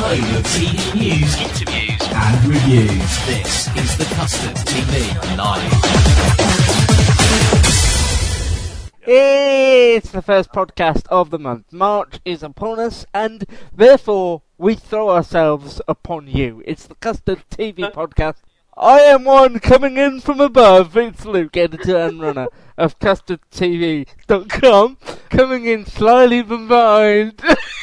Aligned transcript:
home 0.00 0.34
of 0.34 0.42
TV 0.44 0.94
news, 0.94 1.36
interviews, 1.38 2.00
and 2.10 2.46
reviews, 2.46 3.26
this 3.26 3.68
is 3.76 3.98
the 3.98 4.06
Custard 4.14 4.56
TV 4.64 5.36
Live. 5.36 5.72
It's 9.02 10.10
the 10.10 10.22
first 10.22 10.52
podcast 10.52 11.06
of 11.08 11.28
the 11.28 11.38
month. 11.38 11.70
March 11.70 12.18
is 12.24 12.42
upon 12.42 12.80
us, 12.80 13.04
and 13.12 13.44
therefore 13.76 14.40
we 14.56 14.74
throw 14.74 15.10
ourselves 15.10 15.82
upon 15.86 16.28
you. 16.28 16.62
It's 16.64 16.86
the 16.86 16.94
Custard 16.94 17.42
TV 17.50 17.92
podcast. 17.92 18.36
I 18.74 19.00
am 19.00 19.24
one 19.24 19.60
coming 19.60 19.98
in 19.98 20.22
from 20.22 20.40
above. 20.40 20.96
It's 20.96 21.26
Luke, 21.26 21.58
editor 21.58 21.98
and 21.98 22.22
runner 22.22 22.46
of 22.78 22.98
CustardTV.com, 23.00 24.96
coming 25.28 25.66
in 25.66 25.84
slyly 25.84 26.42
from 26.42 26.68
behind. 26.68 27.42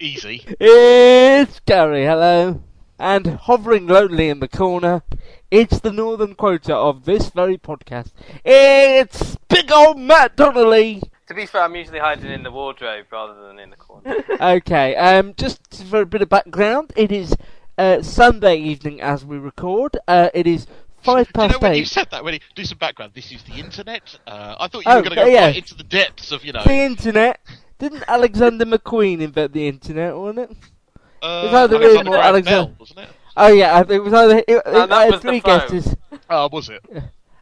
Easy. 0.00 0.44
It's 0.60 1.60
Gary, 1.60 2.04
hello. 2.04 2.62
And 2.98 3.26
hovering 3.26 3.86
lonely 3.86 4.28
in 4.28 4.40
the 4.40 4.48
corner, 4.48 5.02
it's 5.50 5.80
the 5.80 5.92
northern 5.92 6.34
quota 6.34 6.74
of 6.74 7.04
this 7.04 7.30
very 7.30 7.56
podcast. 7.58 8.12
It's 8.44 9.36
big 9.48 9.70
old 9.70 9.98
Matt 9.98 10.36
Donnelly. 10.36 11.02
To 11.28 11.34
be 11.34 11.44
fair, 11.46 11.62
I'm 11.62 11.74
usually 11.76 11.98
hiding 11.98 12.30
in 12.30 12.42
the 12.42 12.50
wardrobe 12.50 13.06
rather 13.10 13.46
than 13.46 13.58
in 13.58 13.70
the 13.70 13.76
corner. 13.76 14.16
Okay, 14.40 14.94
um, 14.96 15.34
just 15.36 15.84
for 15.84 16.02
a 16.02 16.06
bit 16.06 16.22
of 16.22 16.28
background, 16.28 16.92
it 16.96 17.10
is 17.12 17.34
uh, 17.78 18.02
Sunday 18.02 18.56
evening 18.56 19.00
as 19.00 19.24
we 19.24 19.36
record. 19.38 19.96
Uh, 20.08 20.30
it 20.34 20.46
is 20.46 20.66
five 21.02 21.26
Do 21.26 21.42
you 21.42 21.48
past 21.48 21.52
know 21.62 21.68
when 21.68 21.76
you 21.78 21.84
said 21.84 22.08
that? 22.12 22.24
When 22.24 22.34
you 22.34 22.40
do 22.54 22.64
some 22.64 22.78
background, 22.78 23.12
this 23.14 23.30
is 23.32 23.42
the 23.44 23.54
internet. 23.54 24.18
Uh, 24.26 24.56
I 24.58 24.68
thought 24.68 24.84
you 24.86 24.90
Oh, 24.92 24.96
were 24.96 25.02
going 25.02 25.16
to 25.16 25.24
go 25.24 25.26
yeah. 25.26 25.46
right 25.46 25.56
into 25.56 25.74
the 25.74 25.84
depths 25.84 26.32
of 26.32 26.44
you 26.44 26.52
know. 26.52 26.62
The 26.64 26.72
internet. 26.74 27.40
Didn't 27.78 28.04
Alexander 28.08 28.64
McQueen 28.64 29.20
invent 29.20 29.52
the 29.52 29.68
internet, 29.68 30.16
wasn't 30.16 30.50
it? 30.50 30.56
Uh, 31.22 31.42
It's 31.44 31.54
either 31.54 31.76
Alexander 31.76 31.88
him 32.00 32.06
or 32.08 32.10
Graham 32.10 32.24
Alexander- 32.24 32.66
Bell, 32.68 32.76
wasn't 32.78 32.98
it? 33.00 33.08
Oh 33.38 33.48
yeah, 33.48 33.74
I 33.76 33.78
think 33.82 33.90
it 33.92 34.00
was 34.02 34.12
either. 34.14 34.38
It, 34.38 34.44
it, 34.48 34.64
that 34.64 34.92
I 34.92 35.02
had 35.04 35.12
was 35.12 35.20
three 35.20 35.40
phone. 35.40 35.58
guesses. 35.60 35.94
Oh, 36.30 36.48
was 36.50 36.70
it? 36.70 36.82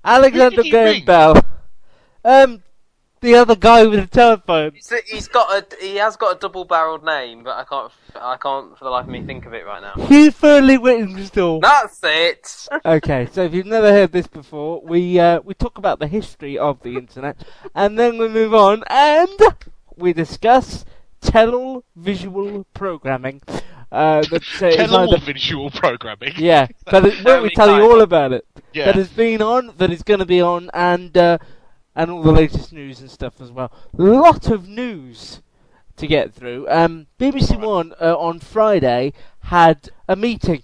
Alexander 0.04 0.62
Who 0.64 0.70
Graham 0.70 0.84
ring? 0.86 1.04
Bell. 1.04 1.40
Um, 2.24 2.62
the 3.20 3.36
other 3.36 3.54
guy 3.54 3.86
with 3.86 4.00
the 4.00 4.06
telephone. 4.08 4.72
So 4.80 4.96
he's 5.06 5.28
got 5.28 5.48
a 5.50 5.76
he 5.80 5.96
has 5.96 6.16
got 6.16 6.36
a 6.36 6.38
double-barreled 6.40 7.04
name, 7.04 7.44
but 7.44 7.56
I 7.56 7.64
can't 7.64 7.92
I 8.16 8.36
can't 8.36 8.76
for 8.76 8.84
the 8.84 8.90
life 8.90 9.04
of 9.04 9.10
me 9.10 9.22
think 9.22 9.46
of 9.46 9.54
it 9.54 9.64
right 9.64 9.80
now. 9.80 10.04
Hugh 10.06 10.32
Fearnley 10.32 10.78
Whittingstall. 10.78 11.60
That's 11.62 12.00
it. 12.02 12.68
Okay, 12.84 13.28
so 13.32 13.42
if 13.44 13.54
you've 13.54 13.64
never 13.66 13.90
heard 13.92 14.10
this 14.12 14.26
before, 14.26 14.80
we 14.84 15.18
uh, 15.20 15.40
we 15.42 15.54
talk 15.54 15.78
about 15.78 16.00
the 16.00 16.08
history 16.08 16.58
of 16.58 16.82
the 16.82 16.96
internet, 16.96 17.36
and 17.74 17.96
then 17.98 18.18
we 18.18 18.28
move 18.28 18.52
on 18.52 18.82
and 18.90 19.30
we 19.96 20.12
discuss 20.12 20.84
televisual 21.22 22.64
programming. 22.74 23.42
Uh, 23.92 24.24
uh, 24.30 24.36
is 24.36 24.62
either 24.62 25.16
Televisual 25.16 25.72
programming. 25.72 26.32
yeah, 26.36 26.66
that 26.86 27.04
is, 27.04 27.22
where 27.24 27.40
we 27.40 27.50
tell 27.54 27.76
you 27.76 27.82
all 27.82 28.00
about 28.00 28.32
it. 28.32 28.44
Yeah. 28.72 28.86
That 28.86 28.96
has 28.96 29.08
been 29.08 29.40
on, 29.40 29.72
that 29.78 29.92
is 29.92 30.02
going 30.02 30.18
to 30.18 30.26
be 30.26 30.40
on, 30.40 30.70
and 30.74 31.16
uh, 31.16 31.38
and 31.94 32.10
all 32.10 32.22
the 32.22 32.32
latest 32.32 32.72
news 32.72 33.00
and 33.00 33.10
stuff 33.10 33.40
as 33.40 33.52
well. 33.52 33.70
Lot 33.92 34.50
of 34.50 34.68
news 34.68 35.42
to 35.96 36.06
get 36.06 36.34
through. 36.34 36.68
Um, 36.68 37.06
BBC 37.18 37.50
Right. 37.50 37.60
One 37.60 37.94
uh, 38.00 38.16
on 38.18 38.40
Friday 38.40 39.12
had 39.40 39.90
a 40.08 40.16
meeting 40.16 40.62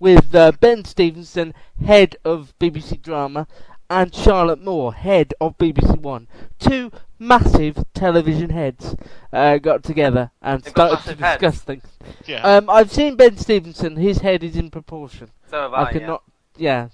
with 0.00 0.34
uh, 0.34 0.50
Ben 0.58 0.84
Stephenson, 0.84 1.54
head 1.84 2.16
of 2.24 2.52
BBC 2.58 3.00
Drama, 3.00 3.46
and 3.92 4.14
Charlotte 4.14 4.62
Moore, 4.62 4.94
head 4.94 5.34
of 5.40 5.58
BBC 5.58 5.98
One. 5.98 6.26
Two 6.58 6.90
massive 7.18 7.84
television 7.94 8.50
heads 8.50 8.96
uh, 9.32 9.58
got 9.58 9.84
together 9.84 10.30
and 10.40 10.62
They've 10.62 10.70
started 10.70 10.96
to 10.96 11.02
massive 11.02 11.20
heads. 11.20 11.40
discuss 11.40 11.60
things. 11.62 11.84
Yeah. 12.26 12.42
Um, 12.42 12.70
I've 12.70 12.90
seen 12.90 13.16
Ben 13.16 13.36
Stephenson; 13.36 13.96
his 13.96 14.18
head 14.18 14.42
is 14.42 14.56
in 14.56 14.70
proportion. 14.70 15.30
So 15.50 15.60
have 15.60 15.74
I 15.74 15.82
I. 15.84 15.92
could 15.92 16.00
yeah. 16.02 16.06
not. 16.06 16.22
Yeah. 16.56 16.88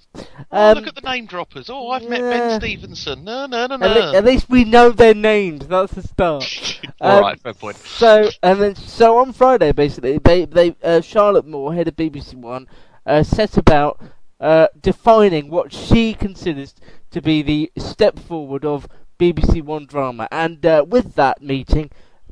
oh, 0.51 0.71
Um, 0.71 0.75
look 0.77 0.87
at 0.87 0.95
the 0.95 1.01
name 1.01 1.25
droppers. 1.25 1.69
Oh, 1.69 1.89
I've 1.89 2.07
met. 2.07 2.21
Ben 2.21 2.59
Stephenson. 2.59 3.23
No, 3.25 3.45
no, 3.45 3.67
no, 3.67 3.75
at, 3.75 3.81
le- 3.81 4.11
no. 4.11 4.17
at 4.17 4.23
least 4.25 4.49
we 4.49 4.63
know 4.63 4.91
their 4.91 5.13
names. 5.13 5.67
That's 5.67 5.93
the 5.93 6.01
start. 6.03 6.81
All 7.01 7.17
um, 7.17 7.23
right, 7.23 7.39
fair 7.41 7.53
point. 7.53 7.77
So 7.77 8.29
and 8.43 8.61
then 8.61 8.75
so 8.75 9.17
on 9.17 9.31
Friday, 9.33 9.71
basically, 9.71 10.17
they 10.17 10.45
they 10.45 10.75
uh, 10.83 11.01
Charlotte 11.01 11.45
Moore, 11.45 11.73
head 11.73 11.87
of 11.87 11.95
BBC 11.95 12.35
One, 12.35 12.67
uh, 13.05 13.23
set 13.23 13.57
about 13.57 14.01
uh, 14.39 14.67
defining 14.79 15.49
what 15.49 15.73
she 15.73 16.13
considers 16.13 16.73
to 17.11 17.21
be 17.21 17.41
the 17.41 17.71
step 17.77 18.17
forward 18.19 18.63
of 18.65 18.87
BBC 19.19 19.61
One 19.61 19.85
drama, 19.85 20.27
and 20.31 20.65
uh, 20.65 20.85
with 20.87 21.15
that 21.15 21.41
meeting 21.41 21.89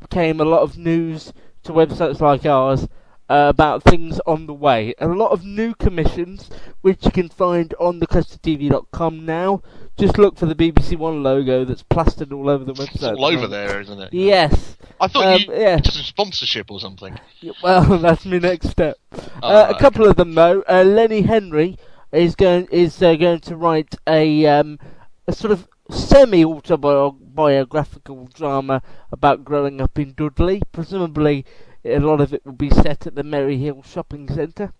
came 0.09 0.40
a 0.40 0.45
lot 0.45 0.62
of 0.62 0.78
news 0.78 1.34
to 1.63 1.72
websites 1.73 2.22
like 2.22 2.45
ours. 2.45 2.88
Uh, 3.29 3.47
about 3.50 3.84
things 3.84 4.22
on 4.25 4.47
the 4.47 4.53
way. 4.53 4.94
And 5.00 5.12
A 5.12 5.13
lot 5.13 5.31
of 5.31 5.44
new 5.44 5.75
commissions, 5.75 6.50
which 6.79 7.03
you 7.03 7.12
can 7.12 7.28
find 7.28 7.73
on 7.78 8.00
thecustardtv.com 8.00 9.25
now. 9.25 9.62
Just 9.97 10.18
look 10.18 10.38
for 10.38 10.45
the 10.45 10.56
BBC 10.56 10.97
One 10.97 11.24
logo 11.24 11.66
that's 11.66 11.84
plastered 11.84 12.31
all 12.31 12.50
over 12.50 12.63
the 12.63 12.72
website. 12.74 12.94
It's 12.95 13.03
all 13.03 13.25
over 13.25 13.45
there, 13.47 13.81
isn't 13.81 14.00
it? 14.00 14.13
Yes. 14.13 14.78
I 15.01 15.09
thought 15.09 15.25
Um, 15.25 15.41
you 15.41 15.59
yeah. 15.59 15.81
some 15.81 16.03
sponsorship 16.03 16.72
or 16.72 16.79
something. 16.79 17.19
Well, 17.62 17.97
that's 18.00 18.25
my 18.25 18.38
next 18.38 18.69
step. 18.69 18.95
Oh, 19.44 19.50
uh, 19.50 19.74
a 19.75 19.78
couple 19.78 20.07
of 20.07 20.16
them 20.16 20.34
though. 20.34 20.62
Uh, 20.62 20.84
Lenny 20.85 21.24
Henry 21.24 21.78
is 22.12 22.35
going 22.35 22.68
is 22.72 23.01
uh, 23.01 23.16
going 23.16 23.40
to 23.41 23.56
write 23.56 23.95
a 24.07 24.45
um, 24.45 24.79
a 25.28 25.34
sort 25.34 25.51
of 25.51 25.68
semi 25.90 26.44
autobiographical 26.44 28.28
drama 28.34 28.81
about 29.12 29.44
growing 29.45 29.81
up 29.81 29.97
in 30.00 30.13
Dudley. 30.13 30.62
Presumably, 30.72 31.45
a 31.85 32.00
lot 32.00 32.22
of 32.22 32.34
it 32.34 32.45
will 32.45 32.53
be 32.53 32.69
set 32.69 33.07
at 33.07 33.16
the 33.16 33.23
Merry 33.23 33.57
Hill 33.57 33.84
Shopping 33.84 34.28
Centre 34.28 34.73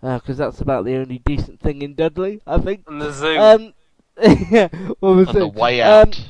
because 0.00 0.36
that's 0.38 0.60
about 0.60 0.84
the 0.84 0.96
only 0.96 1.18
decent 1.18 1.60
thing 1.60 1.80
in 1.82 1.94
Dudley, 1.94 2.40
I 2.46 2.58
think. 2.58 2.82
And 2.88 3.00
the 3.00 3.12
zoo. 3.12 3.38
Um, 3.38 3.74
yeah, 4.50 4.68
what 5.00 5.16
was 5.16 5.28
On 5.28 5.34
the 5.34 5.46
it? 5.46 5.54
way 5.54 5.80
Um, 5.80 6.08
out. 6.08 6.24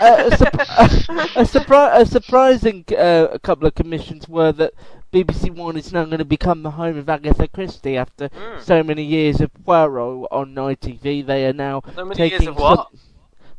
uh, 0.00 0.28
a, 0.32 0.36
sup- 0.36 0.54
a, 1.36 1.44
surpri- 1.44 2.00
a 2.00 2.06
surprising 2.06 2.84
uh, 2.96 3.28
a 3.32 3.38
couple 3.38 3.66
of 3.68 3.74
commissions 3.74 4.28
were 4.28 4.52
that 4.52 4.72
BBC 5.14 5.50
One 5.54 5.76
is 5.76 5.92
now 5.92 6.04
going 6.04 6.18
to 6.18 6.24
become 6.24 6.62
the 6.64 6.72
home 6.72 6.98
of 6.98 7.08
Agatha 7.08 7.46
Christie 7.46 7.96
after 7.96 8.28
Mm. 8.30 8.60
so 8.60 8.82
many 8.82 9.04
years 9.04 9.40
of 9.40 9.50
Poirot 9.64 10.26
on 10.32 10.54
ITV. 10.56 11.24
They 11.24 11.46
are 11.46 11.52
now 11.52 11.82
So 11.94 12.04
many 12.04 12.16
taking 12.16 12.42
years 12.42 12.48
of 12.48 12.56
what? 12.58 12.88
some- 12.90 12.98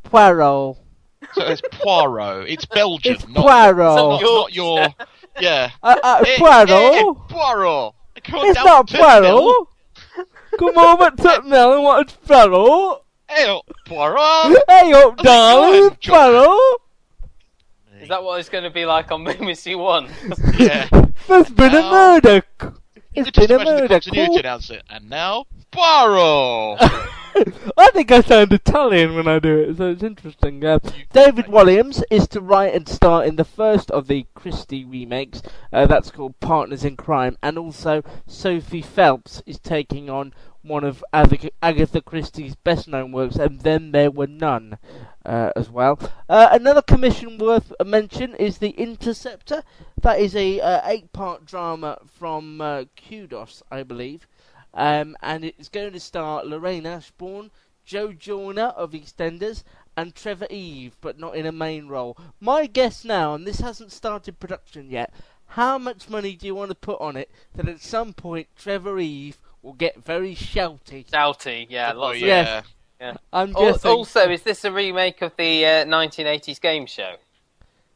Poirot. 0.04 0.78
So 1.34 1.42
it's 1.46 1.62
Poirot. 1.72 2.50
It's 2.50 2.66
Belgian, 2.78 3.16
It's 3.16 3.28
not, 3.30 3.42
Poirot. 3.44 3.78
not, 3.96 4.22
not 4.22 4.54
your. 4.54 4.88
Yeah. 5.40 5.72
Uh, 5.84 5.96
uh, 6.04 6.24
Eh, 6.28 6.38
Poirot. 6.38 6.70
eh, 6.70 7.04
Poirot. 7.30 7.94
Come 8.24 8.40
on 8.40 8.46
it's 8.48 8.56
down 8.56 8.66
not. 8.66 8.90
Poirot. 8.90 9.68
Come 10.60 10.78
over 10.78 11.12
to 11.12 11.42
Mill 11.44 11.74
and 11.74 11.84
watch 11.84 12.14
Poirot. 12.26 13.02
Hey, 13.30 13.46
up, 13.50 13.66
Poirot. 13.86 14.58
Hey 14.70 14.92
up, 14.94 15.18
darling, 15.18 15.90
Poirot. 16.06 16.82
Is 18.06 18.10
that 18.10 18.24
what 18.24 18.40
it's 18.40 18.50
going 18.50 18.64
to 18.66 18.70
be 18.70 18.86
like 18.86 19.12
on 19.12 19.26
BBC 19.26 19.76
One? 19.76 20.08
Yeah. 20.60 20.88
There's 21.28 21.50
been 21.50 21.74
a 21.74 21.82
murder. 21.82 22.44
You 22.62 22.72
It's 23.16 23.26
could 23.32 23.34
just 23.34 23.48
been 23.48 23.52
a 23.52 23.62
imagine 23.64 23.66
the 23.76 23.82
murder. 23.82 23.88
continuity 23.96 24.28
Call- 24.28 24.40
announcer. 24.42 24.82
And 24.92 25.10
now, 25.10 25.46
Barrow. 25.72 26.76
I 26.80 27.90
think 27.94 28.12
I 28.12 28.22
sound 28.22 28.54
Italian 28.54 29.16
when 29.16 29.28
I 29.28 29.40
do 29.40 29.58
it, 29.58 29.78
so 29.78 29.90
it's 29.90 30.04
interesting. 30.04 30.64
Uh, 30.64 30.78
David 31.14 31.46
Walliams 31.48 32.04
is 32.12 32.28
to 32.28 32.42
write 32.42 32.76
and 32.76 32.88
star 32.88 33.26
in 33.26 33.38
the 33.38 33.44
first 33.44 33.90
of 33.90 34.08
the 34.08 34.28
Christie 34.36 34.86
remakes. 34.86 35.42
Uh, 35.74 35.88
that's 35.88 36.12
called 36.12 36.40
Partners 36.40 36.86
in 36.86 36.96
Crime, 36.96 37.38
and 37.42 37.58
also 37.58 38.04
Sophie 38.28 38.84
Phelps 38.84 39.42
is 39.48 39.58
taking 39.60 40.12
on 40.12 40.32
one 40.62 40.84
of 40.84 41.04
Agatha 41.12 42.02
Christie's 42.02 42.56
best-known 42.56 43.12
works, 43.12 43.36
and 43.38 43.62
then 43.62 43.92
there 43.94 44.12
were 44.12 44.28
none. 44.28 44.78
Uh, 45.26 45.52
as 45.56 45.72
well. 45.72 45.98
Uh, 46.30 46.50
another 46.52 46.84
commission 46.84 47.40
worth 47.40 47.74
a 47.80 47.84
mention 47.84 48.36
is 48.36 48.60
The 48.60 48.70
Interceptor. 48.70 49.64
That 50.00 50.20
is 50.20 50.36
a 50.36 50.60
uh, 50.60 50.82
eight-part 50.86 51.46
drama 51.46 51.98
from 52.06 52.62
uh, 52.62 52.84
Kudos, 52.96 53.64
I 53.72 53.82
believe, 53.82 54.28
um, 54.76 55.18
and 55.24 55.44
it's 55.44 55.68
going 55.68 55.94
to 55.94 56.00
star 56.00 56.46
Lorraine 56.46 56.86
Ashbourne, 56.86 57.50
Jo 57.84 58.14
Joyner 58.14 58.74
of 58.78 58.92
EastEnders, 58.92 59.64
and 59.98 60.14
Trevor 60.14 60.46
Eve, 60.52 60.96
but 61.02 61.18
not 61.18 61.36
in 61.36 61.48
a 61.48 61.52
main 61.52 61.88
role. 61.88 62.16
My 62.40 62.68
guess 62.68 63.04
now, 63.04 63.34
and 63.34 63.48
this 63.48 63.62
hasn't 63.62 63.92
started 63.92 64.40
production 64.40 64.92
yet, 64.92 65.12
how 65.48 65.80
much 65.80 66.08
money 66.08 66.36
do 66.36 66.46
you 66.46 66.54
want 66.54 66.70
to 66.70 66.76
put 66.76 67.02
on 67.02 67.16
it 67.18 67.32
that 67.56 67.68
at 67.68 67.82
some 67.82 68.14
point 68.14 68.48
Trevor 68.56 69.00
Eve 69.00 69.40
will 69.64 69.74
get 69.74 70.04
very 70.04 70.36
shouty? 70.36 71.10
Shouty, 71.10 71.66
yeah, 71.68 71.94
lots 71.94 72.18
of 72.18 72.28
yeah. 72.28 72.62
I'm 73.02 73.18
Al- 73.34 73.72
guessing. 73.74 73.92
Also, 73.92 74.30
is 74.30 74.42
this 74.44 74.64
a 74.64 74.72
remake 74.72 75.22
of 75.22 75.34
the 75.38 75.66
uh, 75.66 75.70
1980s 75.86 76.60
game 76.62 76.86
show? 76.86 77.16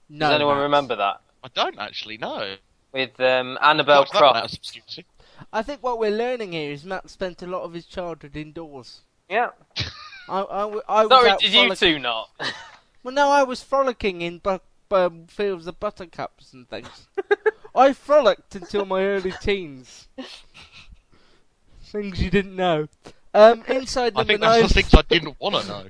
no, 0.09 0.27
Does 0.27 0.35
anyone 0.35 0.55
Matt. 0.57 0.63
remember 0.63 0.95
that? 0.97 1.21
I 1.43 1.47
don't 1.53 1.79
actually 1.79 2.17
know. 2.17 2.55
With 2.91 3.19
um, 3.19 3.57
Annabel 3.61 3.99
Watch 3.99 4.11
that 4.11 4.21
one 4.21 4.23
out 4.23 4.35
of 4.37 4.41
Croft. 4.51 4.57
obscurity. 4.57 5.05
I 5.53 5.61
think 5.61 5.81
what 5.83 5.99
we're 5.99 6.11
learning 6.11 6.51
here 6.53 6.71
is 6.71 6.83
Matt 6.83 7.09
spent 7.09 7.41
a 7.41 7.47
lot 7.47 7.61
of 7.63 7.73
his 7.73 7.85
childhood 7.85 8.35
indoors. 8.35 9.01
Yeah. 9.29 9.49
I, 10.27 10.41
I, 10.41 10.59
w- 10.61 10.81
I 10.87 11.05
was 11.05 11.09
Sorry, 11.11 11.29
out 11.29 11.39
did 11.39 11.53
you 11.53 11.75
two 11.75 11.99
not? 11.99 12.29
Well, 13.03 13.13
no, 13.13 13.29
I 13.29 13.43
was 13.43 13.63
frolicking 13.63 14.21
in 14.21 14.39
bu- 14.39 14.59
um, 14.91 15.25
fields 15.27 15.65
of 15.67 15.79
buttercups 15.79 16.51
and 16.51 16.67
things. 16.67 17.07
I 17.75 17.93
frolicked 17.93 18.55
until 18.55 18.83
my 18.85 19.03
early 19.03 19.33
teens. 19.41 20.09
Things 21.81 22.21
you 22.21 22.29
didn't 22.29 22.55
know. 22.57 22.87
Um, 23.33 23.63
inside 23.67 24.15
number 24.15 24.33
I 24.33 24.35
number 24.35 24.35
think 24.35 24.41
that's 24.41 24.43
nine. 24.43 24.61
the 24.63 24.69
things 24.73 24.93
I 24.93 25.01
didn't 25.07 25.37
want 25.39 25.55
to 25.55 25.67
know. 25.67 25.85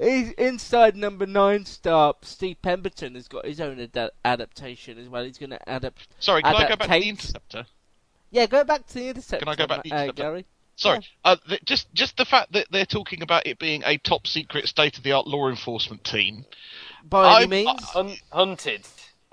Inside 0.38 0.96
number 0.96 1.26
nine 1.26 1.64
star 1.66 2.14
Steve 2.22 2.60
Pemberton 2.62 3.14
has 3.14 3.28
got 3.28 3.44
his 3.44 3.60
own 3.60 3.78
ad- 3.80 4.10
adaptation 4.24 4.98
as 4.98 5.08
well. 5.08 5.24
He's 5.24 5.38
going 5.38 5.50
to 5.50 5.60
adapt. 5.66 6.08
Sorry, 6.18 6.42
can 6.42 6.54
I 6.54 6.68
go 6.68 6.76
back 6.76 6.80
to 6.80 6.88
the 6.88 6.94
Adaptate. 6.94 7.06
Interceptor? 7.08 7.66
Yeah, 8.30 8.46
go 8.46 8.64
back 8.64 8.86
to 8.88 8.94
the 8.94 9.08
interceptor. 9.08 9.44
Can 9.44 9.52
I 9.52 9.56
go 9.56 9.66
back 9.66 9.82
to 9.84 9.88
the 9.90 9.94
uh, 9.94 10.12
Gary? 10.12 10.44
Sorry, 10.76 11.06
uh, 11.24 11.36
th- 11.48 11.62
just 11.64 11.92
just 11.92 12.16
the 12.16 12.24
fact 12.24 12.52
that 12.52 12.66
they're 12.70 12.86
talking 12.86 13.22
about 13.22 13.46
it 13.46 13.58
being 13.58 13.82
a 13.84 13.98
top 13.98 14.26
secret, 14.26 14.68
state 14.68 14.96
of 14.96 15.04
the 15.04 15.12
art 15.12 15.26
law 15.26 15.48
enforcement 15.48 16.04
team. 16.04 16.44
By 17.08 17.26
any 17.26 17.34
I'm- 17.40 17.50
means. 17.50 17.82
Hun- 17.84 18.16
hunted. 18.32 18.82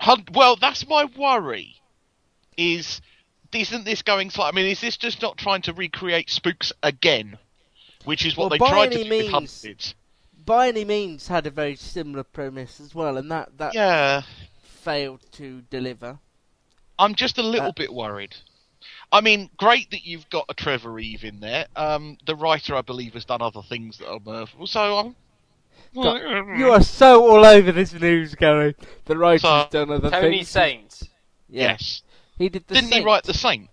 Hun- 0.00 0.24
Well, 0.32 0.56
that's 0.56 0.86
my 0.88 1.04
worry. 1.16 1.76
Is 2.56 3.00
isn't 3.60 3.84
this 3.84 4.02
going? 4.02 4.30
Sli- 4.30 4.48
I 4.48 4.52
mean, 4.52 4.66
is 4.66 4.80
this 4.80 4.96
just 4.96 5.22
not 5.22 5.36
trying 5.38 5.62
to 5.62 5.72
recreate 5.72 6.30
Spooks 6.30 6.72
again? 6.82 7.38
Which 8.04 8.24
is 8.24 8.36
what 8.36 8.44
Well, 8.44 8.50
they 8.50 8.58
by 8.58 8.70
tried 8.70 8.88
to 8.92 8.94
any 9.00 9.04
do 9.04 9.10
means- 9.10 9.24
with 9.24 9.32
Hunted. 9.32 9.94
by 10.44 10.68
any 10.68 10.84
means 10.84 11.28
had 11.28 11.46
a 11.46 11.50
very 11.50 11.74
similar 11.76 12.22
premise 12.22 12.78
as 12.80 12.94
well, 12.94 13.16
and 13.16 13.30
that 13.30 13.58
that 13.58 13.74
Yeah, 13.74 14.22
failed 14.62 15.20
to 15.32 15.62
deliver. 15.70 16.18
I'm 16.98 17.14
just 17.14 17.36
a 17.38 17.42
little 17.42 17.68
Uh, 17.68 17.72
bit 17.72 17.92
worried. 17.92 18.36
I 19.12 19.20
mean, 19.20 19.50
great 19.56 19.90
that 19.90 20.04
you've 20.06 20.28
got 20.30 20.44
a 20.48 20.54
Trevor 20.54 20.98
Eve 21.00 21.24
in 21.24 21.40
there. 21.40 21.66
Um, 21.74 22.16
the 22.26 22.36
writer, 22.36 22.76
I 22.76 22.82
believe, 22.82 23.14
has 23.14 23.24
done 23.24 23.42
other 23.42 23.62
things 23.62 23.98
that 23.98 24.08
are 24.08 24.20
mirthful, 24.24 24.66
so 24.66 24.98
I'm. 24.98 25.16
You 25.92 26.72
are 26.72 26.82
so 26.82 27.26
all 27.28 27.44
over 27.44 27.72
this 27.72 27.92
news, 27.94 28.34
Gary. 28.34 28.74
The 29.06 29.16
writer's 29.16 29.42
So- 29.42 29.68
done 29.70 29.90
other 29.90 30.10
things. 30.10 30.20
Tony 30.22 30.36
things. 30.44 30.48
Saint. 30.50 31.02
Yeah. 31.48 31.62
Yes. 31.72 32.02
He 32.38 32.48
did 32.48 32.66
the 32.66 32.74
Didn't 32.74 32.92
he 32.92 33.04
write 33.04 33.24
the 33.24 33.34
Saint? 33.34 33.70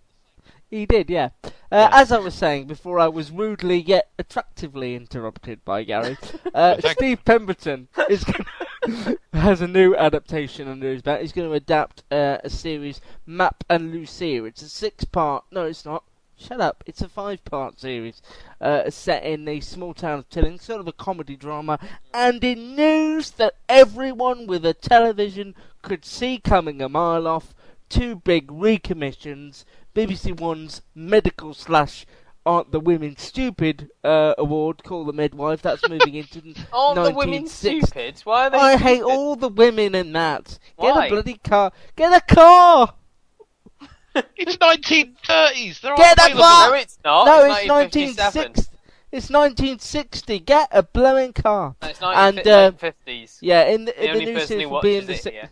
He 0.69 0.88
did, 0.88 1.10
yeah. 1.10 1.30
Uh, 1.71 1.89
As 1.92 2.12
I 2.12 2.18
was 2.18 2.33
saying 2.33 2.65
before, 2.65 3.00
I 3.00 3.07
was 3.07 3.30
rudely 3.30 3.80
yet 3.80 4.10
attractively 4.18 4.95
interrupted 4.95 5.63
by 5.63 5.83
Gary. 5.83 6.18
Uh, 6.54 6.80
Steve 6.92 7.25
Pemberton 7.25 7.88
is 8.12 8.24
gonna, 8.24 9.18
has 9.33 9.60
a 9.62 9.68
new 9.68 9.95
adaptation 9.95 10.68
under 10.68 10.92
his 10.92 11.01
belt. 11.01 11.21
He's 11.21 11.31
going 11.31 11.50
to 11.50 11.56
adapt 11.56 12.04
uh, 12.12 12.38
a 12.44 12.50
series, 12.50 13.01
Mapp 13.25 13.63
and 13.68 13.92
Lucia. 13.92 14.45
It's 14.45 14.62
a 14.62 14.69
six-part. 14.69 15.45
No, 15.51 15.65
it's 15.65 15.83
not. 15.83 16.04
Shut 16.38 16.62
up. 16.62 16.83
It's 16.86 17.01
a 17.01 17.10
five-part 17.10 17.80
series 17.80 18.21
uh, 18.62 18.92
set 18.92 19.24
in 19.24 19.45
the 19.45 19.62
small 19.62 19.95
town 19.95 20.19
of 20.19 20.30
Tilling, 20.30 20.60
sort 20.60 20.80
of 20.80 20.88
a 20.88 20.92
comedy 20.94 21.36
drama, 21.36 21.80
and 22.13 22.44
in 22.44 22.75
news 22.75 23.31
that 23.31 23.56
everyone 23.68 24.45
with 24.45 24.63
a 24.63 24.75
television 24.75 25.56
could 25.81 26.06
see 26.06 26.38
coming 26.38 26.83
a 26.83 26.89
mile 26.89 27.27
off. 27.27 27.56
Two 27.94 28.16
big 28.16 28.51
recommissions. 28.51 29.66
BBC 29.95 30.40
One's 30.40 30.81
medical 30.95 31.54
slash 31.54 32.06
aren't 32.45 32.72
the 32.72 32.80
women 32.80 33.16
stupid 33.18 33.90
uh, 34.04 34.34
award. 34.38 34.84
Call 34.84 35.06
the 35.06 35.13
midwife. 35.13 35.62
That's 35.62 35.88
moving 35.90 36.16
into 36.16 36.40
Aren't 36.74 36.95
the 36.95 37.12
women 37.12 37.44
1960. 37.44 37.81
stupid? 37.81 38.19
Why 38.25 38.48
are 38.48 38.50
they 38.50 38.57
I 38.57 38.75
stupid? 38.75 38.84
hate 38.90 39.01
all 39.04 39.36
the 39.36 39.50
women 39.50 39.95
in 39.95 40.12
that. 40.13 40.57
Get 40.81 40.95
Why? 40.95 41.06
a 41.06 41.10
bloody 41.10 41.36
car. 41.44 41.72
Get 41.95 42.12
a 42.13 42.34
car. 42.34 42.94
It's 44.36 44.57
1930s. 44.57 45.81
They're 45.81 45.96
Get 45.96 46.18
a 46.19 46.34
car! 46.36 46.69
No, 46.69 46.75
it's 46.75 47.00
not. 47.04 47.25
no, 47.25 47.46
it's 47.46 47.60
it's 47.62 47.69
1960. 47.69 48.69
It's 49.12 49.30
1960. 49.30 50.39
Get 50.39 50.68
a 50.72 50.84
blowing 50.84 51.34
car. 51.34 51.75
No, 51.81 51.88
it's 51.88 52.00
And, 52.01 52.38
1950s. 52.38 52.48
uh, 52.48 52.72
1950s. 53.07 53.38
Yeah, 53.42 53.63
in 53.66 53.86
the, 53.86 53.92
The 53.92 54.00
in 54.00 54.06
the 54.06 54.12
only 54.13 54.25
new 54.25 54.34
person 54.36 54.48
series 54.48 54.68
will 54.68 54.81
be 54.81 54.98
in 54.98 55.06
the 55.07 55.13
it 55.13 55.22
si- 55.24 55.31
here. 55.31 55.50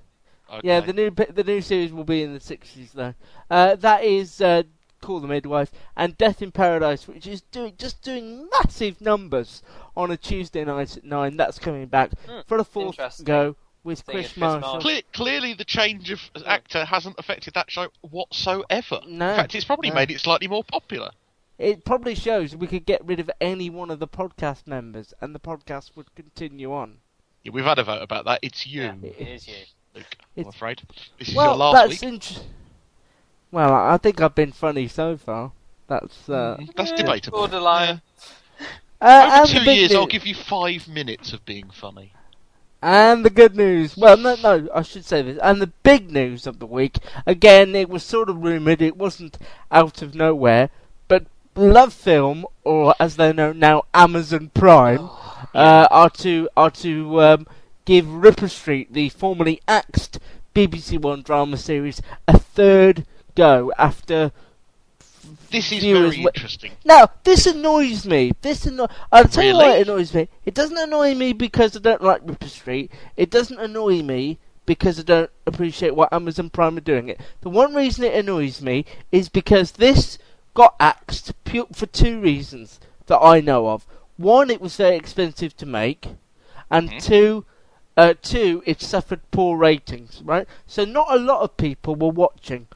Okay. 0.51 0.67
Yeah, 0.67 0.79
the 0.81 0.93
new 0.93 1.11
the 1.11 1.43
new 1.43 1.61
series 1.61 1.93
will 1.93 2.03
be 2.03 2.23
in 2.23 2.33
the 2.33 2.39
sixties 2.39 2.91
though. 2.93 3.13
Uh, 3.49 3.75
that 3.75 4.03
is 4.03 4.41
uh, 4.41 4.63
Call 5.01 5.19
the 5.19 5.27
Midwife 5.27 5.71
and 5.95 6.17
Death 6.17 6.41
in 6.41 6.51
Paradise, 6.51 7.07
which 7.07 7.25
is 7.25 7.41
doing 7.41 7.73
just 7.77 8.01
doing 8.01 8.47
massive 8.61 8.99
numbers 9.01 9.63
on 9.95 10.11
a 10.11 10.17
Tuesday 10.17 10.63
night 10.65 10.97
at 10.97 11.03
nine. 11.03 11.37
That's 11.37 11.57
coming 11.57 11.87
back 11.87 12.11
Hmm, 12.27 12.39
for 12.47 12.57
a 12.57 12.63
fourth 12.63 12.95
interesting. 12.99 13.25
go 13.25 13.55
with 13.83 14.05
Kris 14.05 14.27
Kris 14.27 14.37
Marshall. 14.37 14.59
Marshall- 14.73 14.81
Cle- 14.81 15.01
clearly, 15.13 15.53
the 15.53 15.65
change 15.65 16.11
of 16.11 16.21
actor 16.45 16.85
hasn't 16.85 17.15
affected 17.17 17.53
that 17.55 17.71
show 17.71 17.87
whatsoever. 18.01 18.99
No, 19.07 19.29
In 19.31 19.35
fact, 19.37 19.55
it's 19.55 19.65
probably 19.65 19.89
no. 19.89 19.95
made 19.95 20.11
it 20.11 20.19
slightly 20.19 20.47
more 20.47 20.63
popular. 20.63 21.11
It 21.57 21.85
probably 21.85 22.15
shows 22.15 22.55
we 22.55 22.67
could 22.67 22.85
get 22.85 23.05
rid 23.05 23.19
of 23.19 23.29
any 23.39 23.69
one 23.69 23.89
of 23.91 23.99
the 23.99 24.07
podcast 24.07 24.67
members, 24.67 25.13
and 25.21 25.33
the 25.33 25.39
podcast 25.39 25.95
would 25.95 26.13
continue 26.15 26.73
on. 26.73 26.97
Yeah, 27.43 27.51
we've 27.53 27.65
had 27.65 27.79
a 27.79 27.83
vote 27.83 28.01
about 28.01 28.25
that. 28.25 28.39
It's 28.43 28.67
you, 28.67 28.81
Yeah, 28.83 28.95
it 29.03 29.27
is 29.27 29.47
you. 29.47 29.53
Luke. 29.95 30.05
I'm 30.37 30.41
It's- 30.41 30.55
afraid. 30.55 30.81
This 31.19 31.29
is 31.29 31.35
well, 31.35 31.47
your 31.49 31.55
last 31.57 31.73
that's 31.73 31.89
week. 32.01 32.03
interesting. 32.13 32.47
Well, 33.51 33.73
I 33.73 33.93
I 33.93 33.97
think 33.97 34.21
I've 34.21 34.35
been 34.35 34.51
funny 34.51 34.87
so 34.87 35.17
far. 35.17 35.51
That's 35.87 36.29
uh, 36.29 36.57
Mm, 36.59 36.73
That's 36.75 36.91
Yeah, 36.91 36.95
debatable. 36.97 37.39
Borderline. 37.39 38.01
uh, 39.01 39.41
Over 39.43 39.53
two 39.59 39.65
big 39.65 39.77
years, 39.79 39.93
I'll 39.95 40.05
give 40.07 40.25
you 40.25 40.35
five 40.35 40.87
minutes 40.87 41.33
of 41.33 41.43
being 41.45 41.69
funny. 41.69 42.13
And 42.83 43.23
the 43.23 43.29
good 43.29 43.55
news, 43.55 43.95
well, 43.95 44.17
no, 44.17 44.35
no, 44.41 44.67
I 44.73 44.81
should 44.81 45.05
say 45.05 45.21
this. 45.21 45.37
And 45.43 45.61
the 45.61 45.67
big 45.83 46.09
news 46.09 46.47
of 46.47 46.57
the 46.57 46.65
week, 46.65 46.97
again, 47.27 47.75
it 47.75 47.89
was 47.89 48.01
sort 48.03 48.27
of 48.29 48.41
rumoured, 48.41 48.81
it 48.81 48.97
wasn't 48.97 49.37
out 49.71 50.01
of 50.01 50.15
nowhere, 50.15 50.69
but 51.07 51.25
Love 51.55 51.93
Film, 51.93 52.43
or 52.63 52.95
as 52.99 53.17
they 53.17 53.33
know 53.33 53.51
now, 53.53 53.83
Amazon 53.93 54.49
Prime, 54.55 55.09
uh, 55.53 55.87
are 55.91 56.09
to 56.09 56.49
are 56.57 56.71
to 56.71 57.21
um, 57.21 57.47
give 57.85 58.07
Ripper 58.11 58.47
Street, 58.47 58.93
the 58.93 59.09
formerly 59.09 59.61
axed 59.67 60.19
BBC 60.55 60.99
One 60.99 61.21
drama 61.21 61.57
series, 61.57 62.01
a 62.27 62.37
third 62.37 63.05
go 63.35 63.71
after 63.77 64.31
This 65.49 65.71
is 65.71 65.83
very 65.83 66.01
wi- 66.09 66.31
interesting. 66.35 66.71
now, 66.85 67.07
this 67.23 67.45
annoys 67.45 68.05
me. 68.05 68.31
This 68.41 68.65
anno- 68.67 68.87
I'll 69.11 69.25
tell 69.25 69.43
you 69.43 69.53
why 69.53 69.75
it 69.77 69.87
annoys 69.87 70.13
me. 70.13 70.27
It 70.45 70.53
doesn't 70.53 70.77
annoy 70.77 71.15
me 71.15 71.33
because 71.33 71.75
I 71.75 71.79
don't 71.79 72.01
like 72.01 72.21
Ripper 72.25 72.47
Street. 72.47 72.91
It 73.17 73.29
doesn't 73.29 73.59
annoy 73.59 74.01
me 74.01 74.37
because 74.65 74.99
I 74.99 75.03
don't 75.03 75.29
appreciate 75.45 75.95
what 75.95 76.11
Amazon 76.13 76.49
Prime 76.49 76.77
are 76.77 76.81
doing 76.81 77.09
it. 77.09 77.19
The 77.41 77.49
one 77.49 77.73
reason 77.73 78.03
it 78.03 78.13
annoys 78.13 78.61
me 78.61 78.85
is 79.11 79.29
because 79.29 79.71
this 79.73 80.17
got 80.53 80.75
axed 80.79 81.31
pu- 81.45 81.67
for 81.73 81.85
two 81.87 82.19
reasons 82.19 82.79
that 83.07 83.19
I 83.19 83.39
know 83.41 83.69
of. 83.69 83.85
One, 84.17 84.49
it 84.49 84.61
was 84.61 84.75
very 84.75 84.95
expensive 84.95 85.55
to 85.57 85.65
make, 85.65 86.09
and 86.69 86.89
Mhm. 86.91 87.03
two, 87.03 87.45
uh, 88.01 88.15
two, 88.19 88.63
it 88.65 88.81
suffered 88.81 89.19
poor 89.29 89.55
ratings. 89.55 90.23
Right, 90.25 90.47
so 90.65 90.85
not 90.85 91.11
a 91.11 91.19
lot 91.19 91.41
of 91.41 91.55
people 91.57 91.95
were 91.95 92.09
watching. 92.09 92.67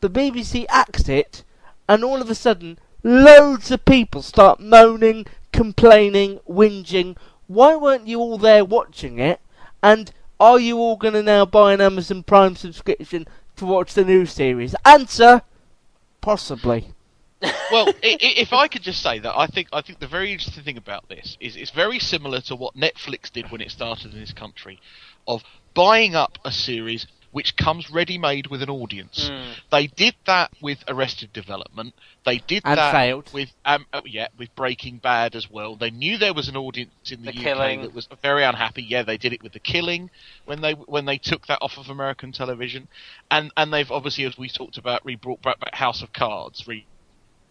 The 0.00 0.10
BBC 0.10 0.66
axed 0.68 1.08
it, 1.08 1.42
and 1.88 2.04
all 2.04 2.20
of 2.20 2.28
a 2.28 2.34
sudden, 2.34 2.78
loads 3.02 3.70
of 3.70 3.86
people 3.86 4.20
start 4.20 4.60
moaning, 4.60 5.26
complaining, 5.52 6.40
whinging. 6.46 7.16
Why 7.46 7.76
weren't 7.76 8.06
you 8.06 8.20
all 8.20 8.36
there 8.36 8.64
watching 8.64 9.18
it? 9.18 9.40
And 9.82 10.12
are 10.38 10.60
you 10.60 10.76
all 10.76 10.96
going 10.96 11.14
to 11.14 11.22
now 11.22 11.46
buy 11.46 11.72
an 11.72 11.80
Amazon 11.80 12.22
Prime 12.22 12.54
subscription 12.54 13.26
to 13.56 13.64
watch 13.64 13.94
the 13.94 14.04
new 14.04 14.26
series? 14.26 14.74
Answer: 14.84 15.40
Possibly. 16.20 16.88
Well, 17.70 17.86
if 18.02 18.52
I 18.52 18.68
could 18.68 18.82
just 18.82 19.02
say 19.02 19.18
that, 19.18 19.36
I 19.36 19.46
think 19.46 19.68
I 19.72 19.82
think 19.82 20.00
the 20.00 20.08
very 20.08 20.32
interesting 20.32 20.64
thing 20.64 20.76
about 20.76 21.08
this 21.08 21.36
is 21.40 21.56
it's 21.56 21.70
very 21.70 21.98
similar 21.98 22.40
to 22.42 22.56
what 22.56 22.74
Netflix 22.76 23.30
did 23.32 23.50
when 23.50 23.60
it 23.60 23.70
started 23.70 24.12
in 24.12 24.20
this 24.20 24.32
country, 24.32 24.80
of 25.26 25.42
buying 25.74 26.14
up 26.14 26.38
a 26.44 26.52
series 26.52 27.06
which 27.32 27.56
comes 27.56 27.90
ready-made 27.90 28.46
with 28.46 28.62
an 28.62 28.70
audience. 28.70 29.28
They 29.72 29.88
did 29.88 30.14
that 30.24 30.52
with 30.62 30.84
Arrested 30.86 31.32
Development. 31.32 31.92
They 32.24 32.38
did 32.38 32.62
And 32.64 32.78
that 32.78 32.92
failed. 32.92 33.28
with 33.34 33.48
um, 33.64 33.86
oh, 33.92 34.02
yeah 34.06 34.28
with 34.38 34.54
Breaking 34.54 34.98
Bad 34.98 35.34
as 35.34 35.50
well. 35.50 35.74
They 35.74 35.90
knew 35.90 36.16
there 36.16 36.32
was 36.32 36.46
an 36.46 36.56
audience 36.56 36.92
in 37.10 37.22
the, 37.22 37.32
The 37.32 37.38
UK 37.38 37.42
Killing. 37.42 37.82
that 37.82 37.92
was 37.92 38.08
very 38.22 38.44
unhappy. 38.44 38.84
Yeah, 38.84 39.02
they 39.02 39.16
did 39.16 39.32
it 39.32 39.42
with 39.42 39.52
The 39.52 39.58
Killing 39.58 40.10
when 40.44 40.60
they 40.60 40.74
when 40.74 41.06
they 41.06 41.18
took 41.18 41.48
that 41.48 41.58
off 41.60 41.76
of 41.76 41.88
American 41.88 42.30
television, 42.30 42.86
and 43.32 43.50
and 43.56 43.72
they've 43.72 43.90
obviously, 43.90 44.24
as 44.26 44.38
we 44.38 44.48
talked 44.48 44.78
about, 44.78 45.04
re-brought 45.04 45.42
back 45.42 45.58
back 45.58 45.74
House 45.74 46.02
of 46.02 46.12
Cards 46.12 46.64
re- 46.68 46.86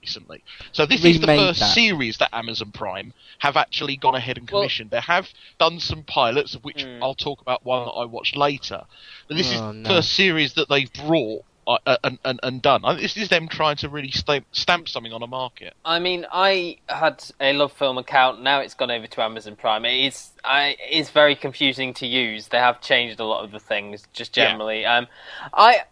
recently. 0.04 0.44
So 0.74 0.86
this 0.86 1.04
is 1.06 1.20
the 1.22 1.28
first 1.28 1.60
that. 1.62 1.74
series 1.74 2.18
that 2.18 2.30
Amazon 2.36 2.72
Prime 2.72 3.14
have 3.40 3.56
actually 3.56 3.96
gone 3.96 4.16
ahead 4.16 4.38
and 4.38 4.50
Well- 4.50 4.62
commissioned. 4.62 4.92
they 4.92 5.00
have 5.00 5.30
done 5.58 5.80
some 5.80 6.04
pilots, 6.04 6.56
of 6.56 6.64
which 6.64 6.86
I'll 7.02 7.16
talk 7.16 7.42
about 7.42 7.64
one 7.66 7.86
that 7.86 7.92
I 7.92 8.06
watched 8.06 8.36
later. 8.36 8.82
But 9.28 9.38
this 9.38 9.50
Oh, 9.52 9.56
is 9.56 9.62
the 9.62 9.74
no. 9.74 9.90
first 9.90 10.10
series 10.14 10.54
that 10.56 10.68
they've 10.70 10.92
brought. 10.92 11.44
Uh, 11.66 11.78
uh, 11.86 11.96
and, 12.04 12.20
and, 12.26 12.42
and 12.44 12.62
done. 12.62 12.84
I 12.84 12.90
think 12.90 13.04
this 13.04 13.16
is 13.16 13.30
them 13.30 13.48
trying 13.48 13.78
to 13.78 13.88
really 13.88 14.12
stamp, 14.12 14.46
stamp 14.52 14.90
something 14.90 15.14
on 15.14 15.24
a 15.24 15.28
market. 15.28 15.74
I 15.86 15.98
mean, 16.00 16.26
I 16.30 16.80
had 16.90 17.24
a 17.40 17.54
Love 17.54 17.72
Film 17.72 17.98
account. 17.98 18.42
Now 18.42 18.60
it's 18.60 18.74
gone 18.74 18.92
over 18.92 19.08
to 19.08 19.22
Amazon 19.22 19.56
Prime. 19.56 19.86
It 19.86 20.08
is, 20.08 20.32
I, 20.44 20.76
it 20.86 20.92
is 20.92 21.10
very 21.12 21.38
confusing 21.38 21.94
to 21.94 22.06
use. 22.06 22.50
They 22.50 22.58
have 22.58 22.82
changed 22.82 23.22
a 23.22 23.24
lot 23.24 23.46
of 23.46 23.52
the 23.52 23.62
things, 23.62 24.04
just 24.12 24.36
Yeah. 24.36 24.50
generally. 24.50 24.86
Um, 24.86 25.08
I, 25.54 25.84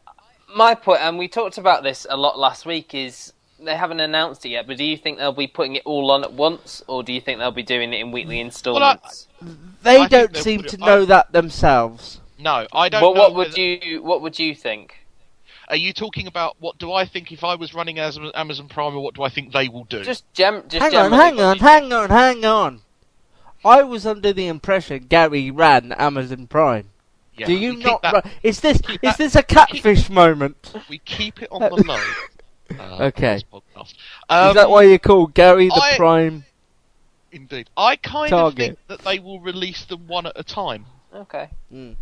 my 0.53 0.75
point, 0.75 1.00
and 1.03 1.18
we 1.18 1.30
talked 1.30 1.58
about 1.58 1.84
this 1.84 2.06
a 2.10 2.18
lot 2.18 2.38
last 2.38 2.65
week, 2.65 2.94
is 2.94 3.32
they 3.63 3.75
haven't 3.75 4.00
announced 4.00 4.46
it 4.46 4.50
yet. 4.50 4.68
But 4.68 4.77
do 4.77 4.84
you 4.84 4.98
think 4.98 5.18
they'll 5.18 5.32
be 5.32 5.48
putting 5.48 5.75
it 5.75 5.84
all 5.86 6.12
on 6.12 6.24
at 6.24 6.34
once, 6.34 6.84
or 6.88 7.03
do 7.03 7.13
you 7.13 7.22
think 7.22 7.39
they'll 7.39 7.51
be 7.51 7.63
doing 7.63 7.94
it 7.94 8.00
in 8.00 8.12
weekly 8.12 8.39
instalments? 8.39 9.27
They 9.84 9.98
think 9.98 10.10
don't 10.12 10.36
seem 10.38 10.63
to 10.63 10.77
know 10.77 11.01
I- 11.03 11.06
that 11.06 11.32
themselves. 11.32 12.20
No, 12.39 12.65
I 12.74 12.89
don't. 12.89 13.01
what, 13.03 13.15
know 13.15 13.22
what 13.22 13.36
would 13.36 13.48
whether- 13.50 13.60
you, 13.62 14.01
what 14.03 14.22
would 14.22 14.39
you 14.39 14.56
think? 14.56 14.98
Are 15.68 15.75
you 15.77 15.94
talking 15.94 16.27
about 16.27 16.58
what 16.60 16.77
do 16.80 16.91
I 16.91 17.06
think 17.06 17.32
if 17.32 17.44
I 17.46 17.56
was 17.56 17.74
running 17.74 17.98
as 17.98 18.20
Amazon 18.36 18.68
Prime, 18.68 18.94
or 18.96 19.01
what 19.01 19.13
do 19.13 19.24
I 19.24 19.30
think 19.30 19.53
they 19.53 19.70
will 19.70 19.86
do? 19.86 20.03
Just 20.03 20.25
gem, 20.34 20.63
just 20.68 20.82
Hang 20.84 20.96
on, 20.96 21.12
hang 21.13 21.39
on, 21.39 21.58
hang 21.60 21.94
on, 21.94 22.10
hang 22.10 22.44
on. 22.44 22.82
I 23.63 23.84
was 23.84 24.06
under 24.06 24.34
the 24.34 24.48
impression 24.48 25.06
Gary 25.08 25.50
ran 25.51 25.91
Amazon 25.94 26.48
Prime. 26.48 26.89
Yeah, 27.38 27.46
Do 27.46 27.53
you 27.53 27.77
not? 27.77 28.01
that- 28.01 28.13
Run, 28.13 28.24
is 28.44 28.60
this 28.60 28.82
is 28.89 28.98
that- 29.03 29.18
this 29.18 29.36
a 29.36 29.44
catfish 29.44 30.10
moment? 30.10 30.74
We 30.89 30.98
keep 30.98 31.41
it 31.41 31.48
on 31.51 31.62
the 31.75 31.84
low. 31.84 32.01
Uh, 32.80 33.04
Okay. 33.06 33.34
this 33.36 33.44
podcast. 33.44 33.94
Um, 34.30 34.50
is 34.50 34.56
that 34.56 34.70
why 34.70 34.84
you 34.84 35.00
call 35.00 35.28
Gary 35.28 35.68
the 35.68 35.75
I- 35.82 35.96
Prime? 35.98 36.46
Indeed, 37.32 37.70
I 37.78 37.96
kind 37.96 38.30
Target. 38.30 38.72
of 38.72 38.78
think 38.78 38.88
that 38.88 39.00
they 39.06 39.20
will 39.20 39.40
release 39.40 39.86
them 39.86 40.08
one 40.08 40.25
at 40.25 40.34
a 40.36 40.44
time 40.44 40.86
Okay. 41.16 41.48
Mm. 41.74 41.96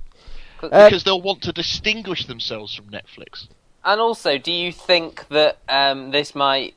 'Cause- 0.58 0.72
Uh, 0.74 0.86
because 0.90 1.04
they'll 1.04 1.22
want 1.22 1.42
to 1.44 1.52
distinguish 1.54 2.26
themselves 2.26 2.74
from 2.76 2.86
Netflix. 2.90 3.48
And 3.86 4.02
also, 4.02 4.38
do 4.38 4.52
you 4.52 4.72
think 4.72 5.28
that 5.30 5.58
um, 5.70 6.12
this 6.12 6.34
might 6.36 6.74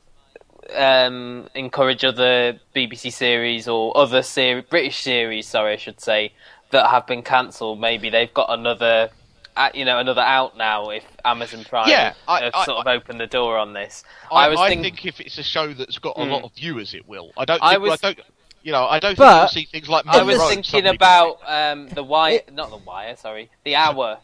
um, 0.76 1.48
encourage 1.54 2.04
other 2.04 2.58
BBC 2.74 3.10
series 3.12 3.66
or 3.68 3.96
other 3.96 4.22
ser- 4.22 4.62
British 4.62 4.98
series, 4.98 5.48
sorry, 5.48 5.72
I 5.72 5.76
should 5.76 6.00
say, 6.00 6.32
that 6.70 6.88
have 6.90 7.06
been 7.06 7.22
cancelled? 7.22 7.80
Maybe 7.80 8.08
they've 8.10 8.32
got 8.32 8.48
another, 8.50 9.10
uh, 9.56 9.68
you 9.74 9.84
know, 9.84 9.98
another 9.98 10.22
out 10.22 10.56
now. 10.56 10.90
If 10.90 11.04
Amazon 11.24 11.64
Prime 11.64 11.88
Yeah, 11.88 12.14
I- 12.28 12.42
have 12.44 12.54
I- 12.54 12.64
sort 12.64 12.78
of 12.78 12.86
opened 12.86 13.20
the 13.20 13.26
door 13.26 13.58
on 13.58 13.72
this, 13.72 14.04
I, 14.30 14.46
I 14.46 14.48
was 14.48 14.58
I 14.60 14.68
think- 14.68 14.82
think 14.82 15.06
if 15.06 15.20
it's 15.20 15.38
a 15.38 15.42
show 15.42 15.72
that's 15.72 15.98
got 15.98 16.18
a 16.18 16.24
Hmm. 16.24 16.30
lot 16.30 16.42
of 16.44 16.52
viewers, 16.54 16.94
it 16.94 17.06
will. 17.08 17.30
I 17.36 17.44
don't. 17.44 17.62
I 17.62 17.76
was- 17.78 18.02
I 18.02 18.12
don't. 18.12 18.20
You 18.62 18.70
know, 18.72 18.86
I 18.86 19.00
don't 19.00 19.16
But- 19.16 19.28
think 19.28 19.40
you'll 19.54 19.64
see 19.64 19.68
things 19.70 19.88
like. 19.88 20.06
I 20.06 20.18
Monroe 20.22 20.38
was 20.38 20.48
thinking 20.54 20.86
about 20.86 21.38
um, 21.46 21.88
the 21.88 22.04
wire, 22.04 22.40
not 22.52 22.70
the 22.70 22.76
wire, 22.76 23.16
sorry, 23.16 23.50
the 23.64 23.74
hour. 23.76 24.18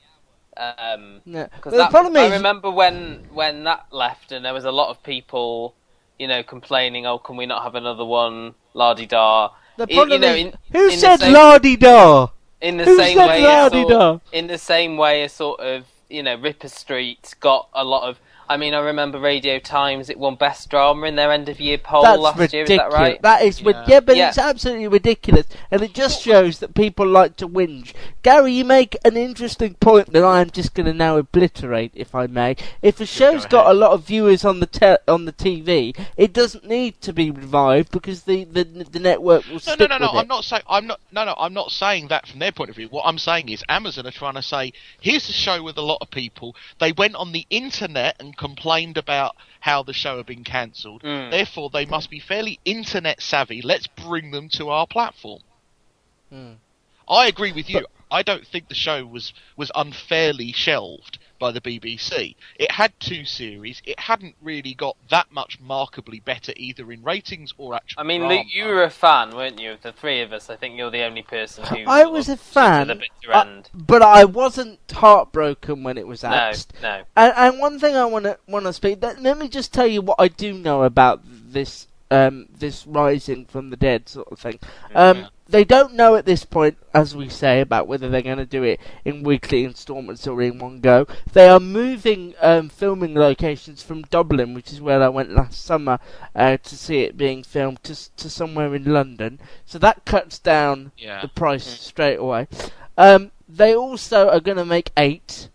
Um, 0.57 1.21
No. 1.25 1.45
Because 1.55 1.73
The 1.75 1.87
problem 1.89 2.17
I 2.17 2.25
is, 2.27 2.33
remember 2.33 2.71
when 2.71 3.27
when 3.33 3.65
that 3.65 3.87
left, 3.91 4.33
and 4.33 4.45
there 4.45 4.55
was 4.55 4.65
a 4.65 4.73
lot 4.73 4.89
of 4.91 5.03
people, 5.05 5.75
you 6.19 6.27
know, 6.27 6.43
complaining, 6.43 7.07
"Oh, 7.07 7.19
can 7.19 7.37
we 7.37 7.47
not 7.47 7.63
have 7.63 7.75
another 7.77 8.05
one?" 8.05 8.55
La 8.75 8.95
di 8.95 9.07
da. 9.07 9.51
the 9.77 9.87
you 9.89 9.97
problem 9.97 10.21
know, 10.21 10.29
is, 10.35 10.47
in- 10.47 10.55
who 10.73 10.89
in 10.89 10.99
said 10.99 11.21
same- 11.21 11.33
la 11.33 11.59
di 11.59 11.77
da? 11.77 12.27
In 12.61 12.77
the 12.77 12.85
Who 12.85 12.97
same 12.97 13.19
way, 13.19 13.43
sort, 13.71 14.23
in 14.33 14.47
the 14.49 14.59
same 14.59 14.97
way, 14.97 15.23
a 15.23 15.29
sort 15.29 15.61
of 15.61 15.87
you 16.09 16.23
know, 16.23 16.37
Ripper 16.37 16.69
Street 16.69 17.35
got 17.41 17.69
a 17.73 17.85
lot 17.85 18.09
of. 18.09 18.21
I 18.49 18.57
mean, 18.57 18.75
I 18.75 18.79
remember 18.81 19.19
Radio 19.21 19.59
Times. 19.59 20.09
It 20.09 20.19
won 20.19 20.37
Best 20.37 20.71
Drama 20.71 21.07
in 21.07 21.17
their 21.17 21.31
end 21.33 21.49
of 21.49 21.61
year 21.61 21.79
poll 21.79 22.03
That's 22.03 22.19
last 22.19 22.39
ridiculous. 22.39 22.69
year. 22.71 22.77
Is 22.79 22.93
that 22.93 22.97
right? 22.99 23.23
That 23.23 23.43
is, 23.43 23.61
Yeah. 23.61 23.85
yeah, 23.87 24.01
but 24.01 24.17
Yeah. 24.17 24.29
it's 24.29 24.39
absolutely 24.39 24.89
ridiculous, 24.89 25.47
and 25.71 25.83
it 25.83 25.93
just 25.95 26.23
shows 26.23 26.59
that 26.61 26.75
people 26.75 27.07
like 27.07 27.37
to 27.37 27.49
whinge. 27.49 27.93
Gary, 28.23 28.53
you 28.53 28.65
make 28.65 28.97
an 29.05 29.17
interesting 29.17 29.75
point 29.75 30.13
that 30.13 30.25
I 30.25 30.41
am 30.41 30.51
just 30.51 30.75
going 30.75 30.87
to 30.87 30.93
now 30.95 31.17
obliterate, 31.17 31.93
if 31.95 32.15
I 32.15 32.27
may. 32.27 32.57
If 32.83 33.01
a 33.01 33.07
show's 33.07 33.45
go 33.45 33.59
got 33.59 33.71
a 33.71 33.75
lot 33.75 33.91
of 33.93 34.05
viewers 34.05 34.45
on 34.45 34.61
the 34.61 34.67
te- 34.67 34.97
on 35.07 35.25
the 35.25 35.33
TV, 35.33 35.95
it 36.17 36.33
doesn't 36.33 36.65
need 36.67 37.01
to 37.03 37.13
be 37.13 37.31
revived 37.31 37.91
because 37.91 38.23
the 38.23 38.45
the, 38.45 38.65
the 38.65 38.99
network 39.01 39.45
will 39.47 39.55
No, 39.55 39.59
stick 39.59 39.81
no, 39.81 39.87
no, 39.87 39.99
no. 39.99 40.13
with. 40.13 40.21
I'm 40.23 40.29
not 40.29 40.45
saying. 40.45 40.63
I'm 40.69 40.87
not. 40.87 41.01
No, 41.13 41.25
no. 41.25 41.35
I'm 41.39 41.55
not 41.55 41.71
saying 41.73 42.09
that 42.09 42.27
from 42.27 42.39
their 42.39 42.53
point 42.53 42.71
of 42.71 42.77
view. 42.77 42.89
What 42.89 43.05
I'm 43.07 43.19
saying 43.19 43.49
is, 43.49 43.65
Amazon 43.69 44.07
are 44.07 44.11
trying 44.13 44.35
to 44.35 44.43
say, 44.43 44.73
here's 45.01 45.29
a 45.29 45.33
show 45.33 45.63
with 45.63 45.77
a 45.77 45.83
lot 45.83 45.99
of 46.01 46.11
people. 46.11 46.55
They 46.79 46.93
went 46.93 47.17
on 47.17 47.33
the 47.33 47.47
internet 47.51 48.17
and 48.21 48.37
complained 48.39 48.97
about 48.97 49.37
how 49.61 49.83
the 49.83 49.93
show 49.93 50.17
had 50.17 50.27
been 50.27 50.45
cancelled. 50.45 51.03
Mm. 51.03 51.31
Therefore, 51.31 51.69
they 51.69 51.85
must 51.85 52.09
be 52.09 52.21
fairly 52.21 52.59
internet 52.65 53.21
savvy. 53.21 53.61
Let's 53.61 53.87
bring 53.87 54.31
them 54.31 54.49
to 54.51 54.71
our 54.71 54.87
platform. 54.87 55.43
Hmm. 56.31 56.53
I 57.07 57.27
agree 57.27 57.53
with 57.53 57.69
you. 57.69 57.87
I 58.11 58.23
don't 58.23 58.47
think 58.47 58.69
the 58.69 58.75
show 58.75 59.05
was 59.05 59.35
was 59.57 59.71
unfairly 59.75 60.53
shelved 60.53 61.19
by 61.39 61.51
the 61.51 61.61
BBC. 61.61 62.35
It 62.57 62.71
had 62.71 62.93
two 63.01 63.25
series. 63.25 63.81
It 63.85 63.99
hadn't 64.01 64.35
really 64.43 64.75
got 64.75 64.97
that 65.11 65.31
much 65.33 65.61
markedly 65.61 66.21
better 66.21 66.53
either 66.57 66.91
in 66.93 67.03
ratings 67.03 67.55
or 67.59 67.75
actual. 67.75 68.01
I 68.01 68.05
mean, 68.05 68.21
drama. 68.21 68.35
Luke, 68.37 68.47
you 68.51 68.65
were 68.67 68.83
a 68.83 68.91
fan, 68.91 69.35
weren't 69.35 69.61
you? 69.61 69.73
Of 69.73 69.83
the 69.83 69.93
three 69.93 70.21
of 70.23 70.33
us, 70.33 70.51
I 70.51 70.57
think 70.57 70.77
you're 70.77 70.91
the 70.91 71.05
only 71.05 71.23
person 71.23 71.65
who. 71.65 71.85
I 71.87 72.05
was 72.05 72.29
a 72.29 72.37
fan, 72.37 72.89
To 72.89 72.95
the 72.95 73.01
bitter 73.01 73.33
uh, 73.33 73.63
but 73.75 74.03
I 74.03 74.25
wasn't 74.25 74.81
heartbroken 74.91 75.83
when 75.83 75.99
it 75.99 76.07
was 76.07 76.25
axed. 76.25 76.73
no. 76.83 77.03
And, 77.17 77.33
and 77.37 77.59
one 77.59 77.79
thing 77.79 77.97
I 77.97 78.05
want 78.05 78.25
to 78.25 78.39
want 78.47 78.67
to 78.67 78.73
speak. 78.73 78.99
Let, 79.03 79.21
let 79.23 79.39
me 79.39 79.49
just 79.49 79.73
tell 79.73 79.87
you 79.87 80.03
what 80.03 80.17
I 80.19 80.29
do 80.29 80.53
know 80.53 80.83
about 80.83 81.21
this 81.25 81.87
um, 82.11 82.47
this 82.59 82.87
rising 82.87 83.45
from 83.45 83.71
the 83.71 83.77
dead 83.77 84.09
sort 84.09 84.29
of 84.31 84.39
thing. 84.39 84.59
Um, 84.95 85.29
They 85.51 85.65
don't 85.65 85.95
know 85.95 86.15
at 86.15 86.27
this 86.27 86.45
point, 86.45 86.77
as 86.93 87.17
we 87.17 87.31
say, 87.31 87.63
about 87.63 87.87
whether 87.89 88.09
they're 88.11 88.21
going 88.21 88.37
to 88.37 88.45
do 88.45 88.63
it 88.65 88.79
in 89.07 89.23
weekly 89.23 89.65
instalments 89.65 90.27
or 90.27 90.43
in 90.43 90.59
one 90.59 90.81
go. 90.81 91.07
They 91.33 91.49
are 91.49 91.59
moving 91.59 92.35
um, 92.43 92.69
filming 92.69 93.15
locations 93.15 93.83
from 93.83 94.03
Dublin, 94.03 94.53
which 94.53 94.71
is 94.73 94.83
where 94.83 95.03
I 95.03 95.09
went 95.09 95.35
last 95.35 95.65
summer 95.65 96.01
uh, 96.35 96.59
to 96.59 96.77
see 96.77 96.99
it 97.01 97.17
being 97.17 97.43
filmed, 97.43 97.83
to 97.85 98.15
to 98.17 98.29
somewhere 98.29 98.75
in 98.75 98.85
London. 98.93 99.41
So 99.65 99.79
that 99.79 100.05
cuts 100.05 100.39
down 100.39 100.93
Yeah. 100.99 101.23
the 101.23 101.29
price 101.29 101.65
straight 101.65 102.19
away. 102.19 102.47
Um, 102.99 103.31
they 103.49 103.75
also 103.75 104.29
are 104.29 104.41
going 104.41 104.59
to 104.59 104.67
make 104.67 104.91
eight, 104.99 105.49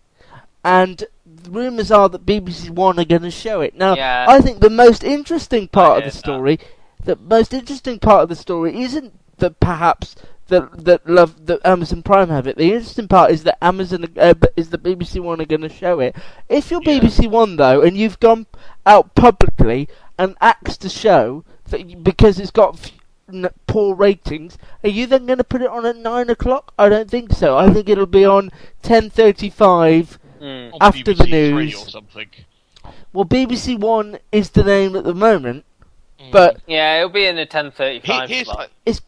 and 0.64 1.04
rumours 1.48 1.92
are 1.92 2.08
that 2.08 2.26
BBC 2.26 2.68
One 2.70 2.98
are 2.98 3.04
going 3.04 3.22
to 3.22 3.30
show 3.30 3.60
it. 3.60 3.76
Now, 3.76 3.94
Yeah. 3.94 4.26
I 4.28 4.40
think 4.40 4.58
the 4.60 4.70
most 4.70 5.04
interesting 5.04 5.68
part 5.68 5.98
of 5.98 6.02
heard 6.04 6.10
the 6.10 6.14
that. 6.16 6.18
story, 6.18 6.58
the 7.04 7.14
most 7.16 7.54
interesting 7.54 8.00
part 8.00 8.24
of 8.24 8.28
the 8.28 8.34
story, 8.36 8.80
isn't 8.82 9.12
that 9.38 9.60
perhaps 9.60 10.16
that 10.48 10.84
that 10.84 11.08
love 11.08 11.46
that 11.46 11.60
Amazon 11.64 12.02
Prime 12.02 12.28
have 12.28 12.46
it. 12.46 12.56
The 12.56 12.72
interesting 12.72 13.08
part 13.08 13.30
is 13.30 13.44
that 13.44 13.62
Amazon 13.64 14.06
uh, 14.18 14.34
is 14.56 14.70
the 14.70 14.78
BBC 14.78 15.20
One 15.20 15.40
are 15.40 15.46
going 15.46 15.62
to 15.62 15.68
show 15.68 16.00
it. 16.00 16.14
If 16.48 16.70
you're 16.70 16.82
Yeah. 16.84 17.00
BBC 17.00 17.28
One 17.30 17.56
though, 17.56 17.80
and 17.82 17.96
you've 17.96 18.20
gone 18.20 18.46
out 18.84 19.14
publicly 19.14 19.88
and 20.18 20.36
axed 20.40 20.84
a 20.84 20.88
show 20.90 21.44
that 21.70 22.04
because 22.04 22.38
it's 22.38 22.50
got 22.50 22.74
f- 22.78 22.92
n- 23.32 23.48
poor 23.66 23.94
ratings, 23.94 24.58
are 24.82 24.90
you 24.90 25.06
then 25.06 25.24
going 25.26 25.38
to 25.38 25.44
put 25.44 25.62
it 25.62 25.68
on 25.70 25.86
at 25.86 25.96
nine 25.96 26.28
o'clock? 26.28 26.74
I 26.78 26.88
don't 26.90 27.10
think 27.10 27.32
so. 27.32 27.56
I 27.56 27.70
think 27.70 27.88
it'll 27.88 28.04
be 28.06 28.24
on 28.26 28.50
ten 28.82 29.08
thirty-five. 29.10 30.18
Mm. 30.40 30.72
On 30.74 30.78
after 30.82 31.14
the 31.14 31.24
BBC 31.24 31.50
Three 31.50 31.64
news. 31.66 31.86
or 31.86 31.88
something. 31.88 32.28
Well, 33.14 33.24
BBC 33.24 33.78
One 33.78 34.18
is 34.30 34.50
the 34.50 34.62
name 34.62 34.94
at 34.94 35.04
the 35.04 35.14
moment, 35.14 35.64
Mm. 36.20 36.30
but 36.32 36.60
Yeah, 36.66 36.98
it'll 36.98 37.08
be 37.08 37.24
in 37.24 37.36
the 37.36 37.46
10:35 37.46 38.28
here's 38.28 38.46
slot. 38.46 38.68
It's- 38.84 39.00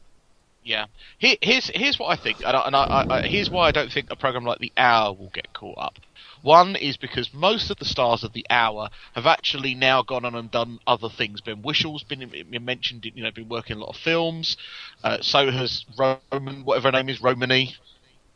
yeah. 0.66 0.87
Here, 1.18 1.37
here's 1.40 1.68
here's 1.68 1.99
what 1.99 2.08
I 2.08 2.16
think, 2.23 2.38
and, 2.38 2.56
I, 2.56 2.61
and 2.66 2.76
I, 2.76 2.85
I, 2.85 3.18
I- 3.20 3.26
here's 3.26 3.49
why 3.49 3.68
I 3.68 3.70
don't 3.73 3.90
think 3.92 4.11
a 4.11 4.16
program 4.16 4.44
like 4.44 4.58
the 4.58 4.73
Hour 4.76 5.12
will 5.14 5.30
get 5.32 5.52
caught 5.54 5.78
up. 5.78 5.94
One 6.42 6.76
is 6.76 6.96
because 6.96 7.32
most 7.32 7.70
of 7.70 7.78
the 7.78 7.85
stars 7.85 8.23
of 8.23 8.32
the 8.32 8.46
Hour 8.50 8.90
have 9.14 9.26
actually 9.26 9.75
now 9.75 10.02
gone 10.02 10.25
on 10.25 10.35
and 10.35 10.50
done 10.50 10.78
other 10.87 11.08
things. 11.08 11.40
Ben 11.40 11.56
Whishaw's 11.62 12.04
been, 12.04 12.28
been 12.28 12.64
mentioned, 12.64 13.04
you 13.04 13.23
know, 13.25 13.30
been 13.32 13.49
working 13.49 13.76
a 13.76 13.80
lot 13.80 13.88
of 13.88 13.96
films. 13.96 14.56
Uh, 15.02 15.18
so 15.23 15.50
has 15.50 15.85
Roman, 15.99 16.64
whatever 16.64 16.88
her 16.88 16.92
name 16.92 17.08
is, 17.08 17.20
Romany. 17.23 17.75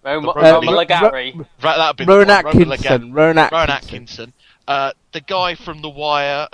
Roma, 0.03 0.31
Uh, 0.31 0.41
Roma 0.41 0.73
Ro- 0.73 0.85
Legari. 0.85 1.47
Right, 1.63 1.77
that'd 1.77 1.97
be 1.99 2.05
Rowan 2.07 2.27
the 2.29 2.35
Roman 2.43 2.73
Atkinson. 2.73 3.13
Rowan 3.13 3.39
Atkinson. 3.39 3.57
Rowan 3.59 3.71
Atkinson. 3.71 4.33
Uh, 4.67 4.93
the 5.13 5.21
guy 5.21 5.55
from 5.55 5.83
The 5.83 5.91
Wire. 5.91 6.49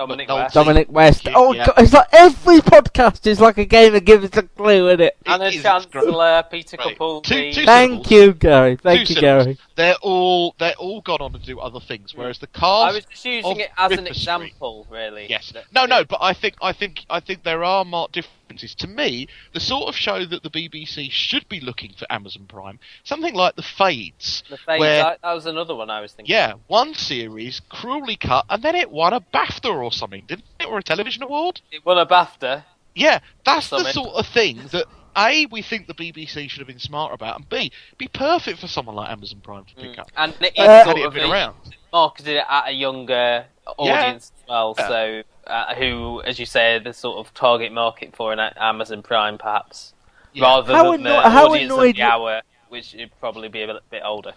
Dominic 0.00 0.28
Nolte. 0.28 0.36
West. 0.44 0.54
Dominic 0.54 0.90
West. 0.92 1.24
Yeah, 1.26 1.32
Oh, 1.36 1.52
yeah. 1.52 1.66
God, 1.66 1.74
it's 1.78 1.92
like 1.92 2.06
every 2.12 2.58
podcast 2.60 3.26
is 3.26 3.38
like 3.40 3.58
a 3.58 3.64
game 3.66 3.92
that 3.92 4.04
gives 4.06 4.24
us 4.24 4.36
a 4.36 4.42
clue 4.42 4.88
in 4.88 5.00
it. 5.00 5.16
And 5.26 5.42
It 5.42 5.52
the 5.52 5.56
is 5.58 5.62
Chancellor, 5.62 6.42
Peter 6.50 6.76
Right. 6.78 6.96
Capaldi. 6.98 7.22
Two- 7.24 7.52
two 7.52 7.64
Thank 7.66 7.90
syllables. 8.06 8.10
you, 8.10 8.32
Gary. 8.34 8.76
Thank 8.82 9.06
Two 9.08 9.14
you, 9.14 9.20
syllables. 9.20 9.44
Gary. 9.46 9.58
They're 9.76 9.94
all 10.02 10.54
they're 10.58 10.74
all 10.74 11.00
gone 11.02 11.20
on 11.20 11.32
to 11.34 11.38
do 11.38 11.60
other 11.60 11.80
things, 11.80 12.14
whereas 12.14 12.38
the 12.38 12.46
cards 12.46 12.92
I 12.92 12.96
was 12.96 13.04
just 13.06 13.24
using 13.24 13.60
it 13.60 13.70
as 13.76 13.92
an 13.92 14.04
Ripper 14.04 14.14
Street- 14.14 14.40
example, 14.48 14.86
really. 14.90 15.26
Yes. 15.28 15.52
No, 15.72 15.84
no, 15.86 16.04
but 16.04 16.18
I 16.22 16.32
think 16.32 16.54
I 16.62 16.72
think 16.72 17.00
I 17.10 17.20
think 17.20 17.42
there 17.44 17.62
are 17.62 17.84
marked 17.84 18.14
differences. 18.14 18.36
To 18.56 18.88
me, 18.88 19.28
the 19.52 19.60
sort 19.60 19.88
of 19.88 19.94
show 19.96 20.24
that 20.24 20.42
the 20.42 20.50
BBC 20.50 21.10
should 21.10 21.48
be 21.48 21.60
looking 21.60 21.92
for 21.96 22.04
Amazon 22.10 22.46
Prime, 22.48 22.80
something 23.04 23.32
like 23.34 23.54
The 23.56 23.62
Fades, 23.62 24.42
The 24.50 24.56
Fades, 24.56 24.80
where 24.80 25.02
that, 25.04 25.20
that 25.22 25.32
was 25.34 25.46
another 25.46 25.74
one 25.74 25.88
I 25.88 26.00
was 26.00 26.12
thinking. 26.12 26.32
yeah, 26.34 26.54
one 26.66 26.94
series 26.94 27.60
cruelly 27.68 28.16
cut, 28.16 28.44
and 28.50 28.62
then 28.62 28.74
it 28.74 28.90
won 28.90 29.12
a 29.12 29.20
BAFTA 29.20 29.72
or 29.72 29.92
something, 29.92 30.24
didn't 30.26 30.44
it, 30.58 30.66
or 30.66 30.78
a 30.78 30.82
television 30.82 31.22
award? 31.22 31.60
It 31.70 31.84
won 31.86 31.96
a 31.98 32.06
BAFTA. 32.06 32.64
Yeah, 32.94 33.20
that's 33.44 33.70
the 33.70 33.84
sort 33.92 34.10
of 34.16 34.26
thing 34.26 34.58
that 34.72 34.86
a 35.16 35.46
we 35.46 35.62
think 35.62 35.86
the 35.86 35.94
BBC 35.94 36.50
should 36.50 36.58
have 36.58 36.68
been 36.68 36.78
smart 36.80 37.14
about, 37.14 37.36
and 37.36 37.48
b 37.48 37.70
be 37.98 38.08
perfect 38.08 38.58
for 38.58 38.66
someone 38.66 38.96
like 38.96 39.10
Amazon 39.10 39.40
Prime 39.42 39.64
to 39.64 39.74
pick 39.76 39.98
up. 39.98 40.10
And 40.16 40.34
it 40.40 40.58
Uh, 40.58 40.62
is 40.62 40.68
Had 40.68 40.84
sort 40.86 40.98
it 40.98 41.06
of 41.06 41.14
been 41.14 41.30
around. 41.30 41.56
marketed 41.92 42.36
it 42.36 42.44
at 42.48 42.68
a 42.68 42.72
younger 42.72 43.46
audience 43.78 44.32
well, 44.50 44.74
Yeah. 44.78 44.88
so 44.88 45.22
uh, 45.46 45.74
who, 45.76 46.20
as 46.22 46.38
you 46.38 46.46
say, 46.46 46.78
the 46.78 46.92
sort 46.92 47.18
of 47.26 47.32
target 47.34 47.72
market 47.72 48.14
for 48.14 48.32
an 48.32 48.38
Amazon 48.56 49.02
Prime, 49.02 49.38
perhaps, 49.38 49.94
Yeah. 50.32 50.44
rather 50.44 50.74
How 50.74 50.92
than 50.92 51.06
anno- 51.06 51.22
the 51.22 51.26
audience 51.26 51.72
of 51.72 51.94
the 51.96 52.02
hour, 52.02 52.42
which 52.68 52.94
would 52.98 53.10
probably 53.20 53.48
be 53.48 53.62
a 53.62 53.66
bit, 53.68 53.76
bit 53.90 54.02
older. 54.04 54.32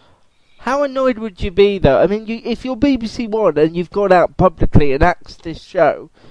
How 0.60 0.84
annoyed 0.84 1.18
would 1.18 1.42
you 1.42 1.52
be, 1.52 1.78
though? 1.78 2.00
I 2.02 2.08
mean, 2.08 2.26
you, 2.26 2.42
if 2.46 2.64
you're 2.64 2.78
BBC 2.78 3.28
One 3.28 3.58
and 3.58 3.76
you've 3.76 3.92
gone 3.92 4.14
out 4.14 4.38
publicly 4.38 4.94
and 4.94 5.04
axed 5.04 5.44
this 5.44 5.62
show, 5.62 6.10
y- 6.16 6.30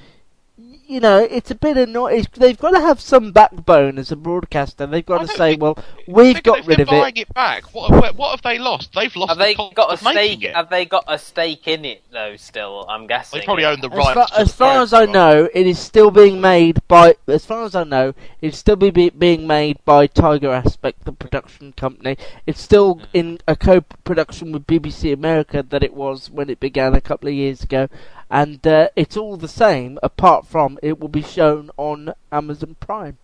you 0.92 1.00
know, 1.00 1.26
it's 1.30 1.50
a 1.50 1.54
bit 1.54 1.78
annoying. 1.78 2.26
They've 2.34 2.58
got 2.58 2.72
to 2.72 2.80
have 2.80 3.00
some 3.00 3.32
backbone 3.32 3.98
as 3.98 4.12
a 4.12 4.16
broadcaster. 4.16 4.86
They've 4.86 5.04
got 5.04 5.22
I 5.22 5.24
to 5.24 5.28
say, 5.28 5.50
think- 5.52 5.62
well, 5.62 5.78
we've 6.06 6.42
got 6.42 6.66
rid 6.66 6.80
of 6.80 6.88
it. 6.88 6.90
buying 6.90 7.16
it 7.16 7.32
back. 7.32 7.74
What, 7.74 7.90
what, 7.90 8.14
what 8.16 8.30
have 8.32 8.42
they 8.42 8.58
lost? 8.58 8.92
They've 8.94 9.14
lost 9.16 9.30
Have 9.30 9.38
the 9.38 9.44
they 9.44 9.54
got 9.74 9.94
a 9.94 9.96
stake? 9.96 10.42
Have 10.42 10.68
they 10.68 10.84
got 10.84 11.04
a 11.08 11.18
stake 11.18 11.66
in 11.66 11.86
it 11.86 12.04
though? 12.12 12.36
Still, 12.36 12.84
I'm 12.90 13.06
guessing. 13.06 13.40
They 13.40 13.46
probably 13.46 13.64
own 13.64 13.80
the 13.80 13.90
As 13.90 13.96
rights. 13.96 14.12
far, 14.12 14.26
to 14.26 14.38
as 14.38 14.48
the 14.48 14.52
far 14.52 14.82
as 14.82 14.92
I 14.92 15.06
know, 15.06 15.48
it 15.54 15.66
is 15.66 15.78
still 15.78 16.10
being 16.10 16.42
made 16.42 16.86
by. 16.88 17.16
As 17.26 17.46
far 17.46 17.64
as 17.64 17.74
I 17.74 17.84
know, 17.84 18.12
it's 18.42 18.58
still 18.58 18.76
be, 18.76 18.90
be, 18.90 19.08
being 19.08 19.46
made 19.46 19.82
by 19.86 20.06
Tiger 20.06 20.52
Aspect, 20.52 21.06
the 21.06 21.12
production 21.12 21.72
company. 21.72 22.18
It's 22.46 22.60
still 22.60 22.96
hmm. 22.96 23.04
in 23.14 23.38
a 23.48 23.56
co-production 23.56 24.52
with 24.52 24.66
BBC 24.66 25.10
America 25.14 25.64
that 25.70 25.82
it 25.82 25.94
was 25.94 26.30
when 26.30 26.50
it 26.50 26.60
began 26.60 26.94
a 26.94 27.00
couple 27.00 27.28
of 27.28 27.34
years 27.34 27.62
ago, 27.62 27.88
and 28.32 28.66
uh, 28.66 28.88
it's 28.96 29.16
all 29.16 29.36
the 29.36 29.46
same. 29.46 29.98
Apart 30.02 30.46
from 30.48 30.78
it 30.82 30.98
will 30.98 31.08
be 31.08 31.22
shown 31.22 31.70
on 31.76 32.14
Amazon 32.32 32.74
Prime. 32.80 33.18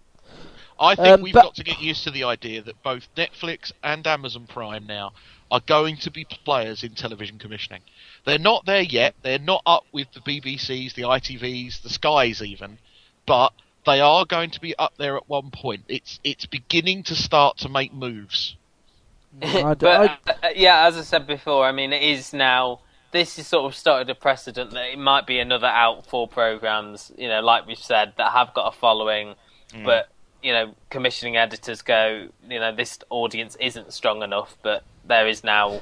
I 0.79 0.95
think 0.95 1.09
Um, 1.09 1.23
we've 1.23 1.35
but- 1.35 1.43
got 1.43 1.55
to 1.57 1.65
get 1.65 1.81
used 1.81 2.05
to 2.05 2.11
the 2.13 2.23
idea 2.25 2.63
that 2.63 2.81
both 2.85 3.09
Netflix 3.17 3.73
and 3.83 4.07
Amazon 4.07 4.47
Prime 4.47 4.87
now 4.87 5.13
are 5.51 5.61
going 5.67 5.97
to 5.97 6.11
be 6.11 6.25
players 6.45 6.85
in 6.85 6.95
television 6.95 7.39
commissioning. 7.39 7.81
They're 8.27 8.39
not 8.39 8.67
there 8.67 8.83
yet. 8.83 9.15
They're 9.23 9.39
not 9.39 9.63
up 9.65 9.85
with 9.93 10.09
the 10.13 10.21
BBCs, 10.21 10.95
the 10.95 11.03
ITVs, 11.03 11.83
the 11.83 11.89
Skies 11.89 12.43
even, 12.43 12.79
but 13.27 13.55
they 13.87 14.01
are 14.01 14.27
going 14.27 14.51
to 14.51 14.61
be 14.61 14.77
up 14.79 14.93
there 14.99 15.17
at 15.17 15.27
one 15.29 15.51
point. 15.51 15.85
It's 15.89 16.21
it's 16.23 16.45
beginning 16.45 17.03
to 17.05 17.15
start 17.15 17.57
to 17.59 17.69
make 17.71 17.93
moves. 17.95 18.55
But 19.41 19.83
uh, 19.85 20.17
yeah, 20.55 20.87
as 20.87 20.97
I 20.99 21.03
said 21.03 21.27
before, 21.27 21.65
I 21.65 21.73
mean, 21.73 21.93
it 21.93 22.03
is 22.03 22.33
now. 22.33 22.81
This 23.11 23.37
has 23.37 23.47
sort 23.47 23.65
of 23.65 23.75
started 23.75 24.11
a 24.11 24.15
precedent 24.15 24.73
that 24.73 24.93
it 24.93 24.99
might 24.99 25.27
be 25.27 25.39
another 25.39 25.67
out 25.67 26.07
for 26.07 26.29
programs. 26.29 27.11
You 27.17 27.29
know, 27.29 27.41
like 27.41 27.67
we've 27.67 27.79
said, 27.79 28.13
that 28.17 28.33
have 28.33 28.53
got 28.55 28.75
a 28.75 28.77
following, 28.77 29.35
Mm. 29.73 29.85
but 29.85 30.09
you 30.43 30.53
know, 30.53 30.75
commissioning 30.89 31.37
editors 31.37 31.83
go, 31.83 32.29
you 32.49 32.61
know, 32.61 32.75
this 32.75 32.99
audience 33.11 33.57
isn't 33.61 33.93
strong 33.93 34.23
enough, 34.23 34.57
but 34.63 34.85
there 35.05 35.27
is 35.27 35.43
now 35.43 35.81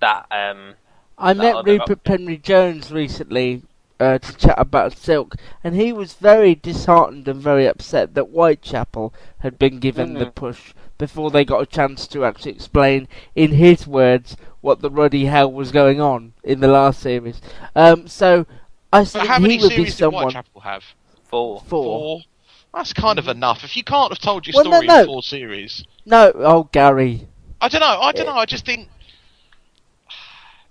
that. 0.00 0.26
um 0.30 0.74
I 1.18 1.32
that 1.34 1.42
met 1.42 1.64
Rupert 1.66 2.04
Penry 2.04 2.40
Jones 2.40 2.90
recently 2.90 3.62
uh, 3.98 4.16
to 4.18 4.34
chat 4.36 4.54
about 4.58 4.96
Silk, 4.96 5.34
and 5.62 5.74
he 5.74 5.92
was 5.92 6.14
very 6.14 6.54
disheartened 6.54 7.28
and 7.28 7.40
very 7.42 7.66
upset 7.66 8.14
that 8.14 8.24
Whitechapel 8.30 9.12
had 9.40 9.58
been 9.58 9.78
given 9.78 10.14
the 10.14 10.26
Mhm. 10.26 10.34
push 10.34 10.72
before 10.96 11.30
they 11.30 11.44
got 11.44 11.60
a 11.62 11.66
chance 11.66 12.06
to 12.08 12.24
actually 12.24 12.52
explain, 12.52 13.06
in 13.34 13.52
his 13.52 13.86
words, 13.86 14.36
what 14.60 14.80
the 14.80 14.90
ruddy 14.90 15.24
hell 15.26 15.50
was 15.50 15.72
going 15.72 16.00
on 16.00 16.32
in 16.44 16.60
the 16.60 16.68
last 16.68 17.00
series. 17.00 17.40
Um, 17.74 18.06
so 18.08 18.46
I 18.92 19.00
But 19.00 19.08
think 19.08 19.26
how 19.26 19.38
many 19.38 19.56
he 19.56 19.62
would 19.62 19.68
be 19.70 19.74
series 19.76 19.92
did 19.92 19.98
someone. 19.98 20.24
Whitechapel 20.24 20.60
have? 20.62 20.84
Four. 21.28 21.62
Four. 21.68 22.20
That's 22.74 22.92
kind 22.92 23.18
of 23.18 23.26
enough. 23.28 23.64
If 23.64 23.76
you 23.76 23.82
can't 23.84 24.12
have 24.12 24.20
told 24.20 24.46
your 24.46 24.54
Well, 24.54 24.64
story 24.64 24.86
no. 24.86 25.00
in 25.00 25.06
four 25.06 25.22
series, 25.22 25.84
No, 26.06 26.30
oh 26.36 26.68
Gary, 26.72 27.26
I 27.60 27.68
don't 27.68 27.80
know. 27.80 28.00
I 28.00 28.12
don't 28.12 28.26
know. 28.26 28.34
I 28.36 28.46
just 28.46 28.64
think. 28.64 28.88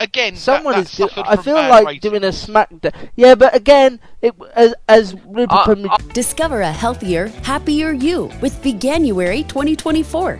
Again, 0.01 0.35
that- 0.35 0.39
someone 0.39 0.75
that 0.75 0.89
is. 0.89 0.95
Do- 0.95 1.09
I 1.17 1.35
feel 1.35 1.55
like 1.55 1.85
ratings. 1.85 2.01
doing 2.03 2.23
a 2.23 2.27
smackdown. 2.29 2.93
Yeah, 3.17 3.35
but 3.35 3.53
again, 3.53 3.99
it 4.21 4.33
as 4.55 4.73
as 4.87 5.13
Rupert 5.25 5.51
Uh, 5.51 5.65
Penry 5.65 6.13
Discover 6.13 6.61
a 6.61 6.71
healthier, 6.71 7.27
happier 7.43 7.91
you 7.91 8.31
with 8.41 8.63
Veganuary 8.63 9.45
2024. 9.49 10.39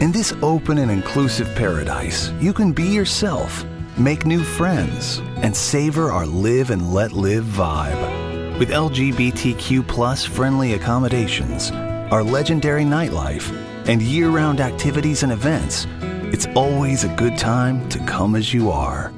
In 0.00 0.12
this 0.12 0.32
open 0.42 0.78
and 0.78 0.92
inclusive 0.92 1.52
paradise, 1.56 2.30
you 2.38 2.52
can 2.52 2.70
be 2.70 2.84
yourself, 2.84 3.64
make 3.96 4.24
new 4.24 4.44
friends, 4.44 5.18
and 5.42 5.54
savor 5.54 6.12
our 6.12 6.24
live 6.24 6.70
and 6.70 6.94
let 6.94 7.10
live 7.10 7.42
vibe. 7.42 8.58
With 8.60 8.70
LGBTQ 8.70 9.88
plus 9.88 10.24
friendly 10.24 10.74
accommodations, 10.74 11.72
our 12.12 12.22
legendary 12.22 12.84
nightlife, 12.84 13.52
and 13.88 14.00
year 14.00 14.28
round 14.28 14.60
activities 14.60 15.24
and 15.24 15.32
events, 15.32 15.88
it's 16.32 16.46
always 16.54 17.02
a 17.02 17.14
good 17.16 17.36
time 17.36 17.88
to 17.88 17.98
come 18.04 18.36
as 18.36 18.54
you 18.54 18.70
are. 18.70 19.12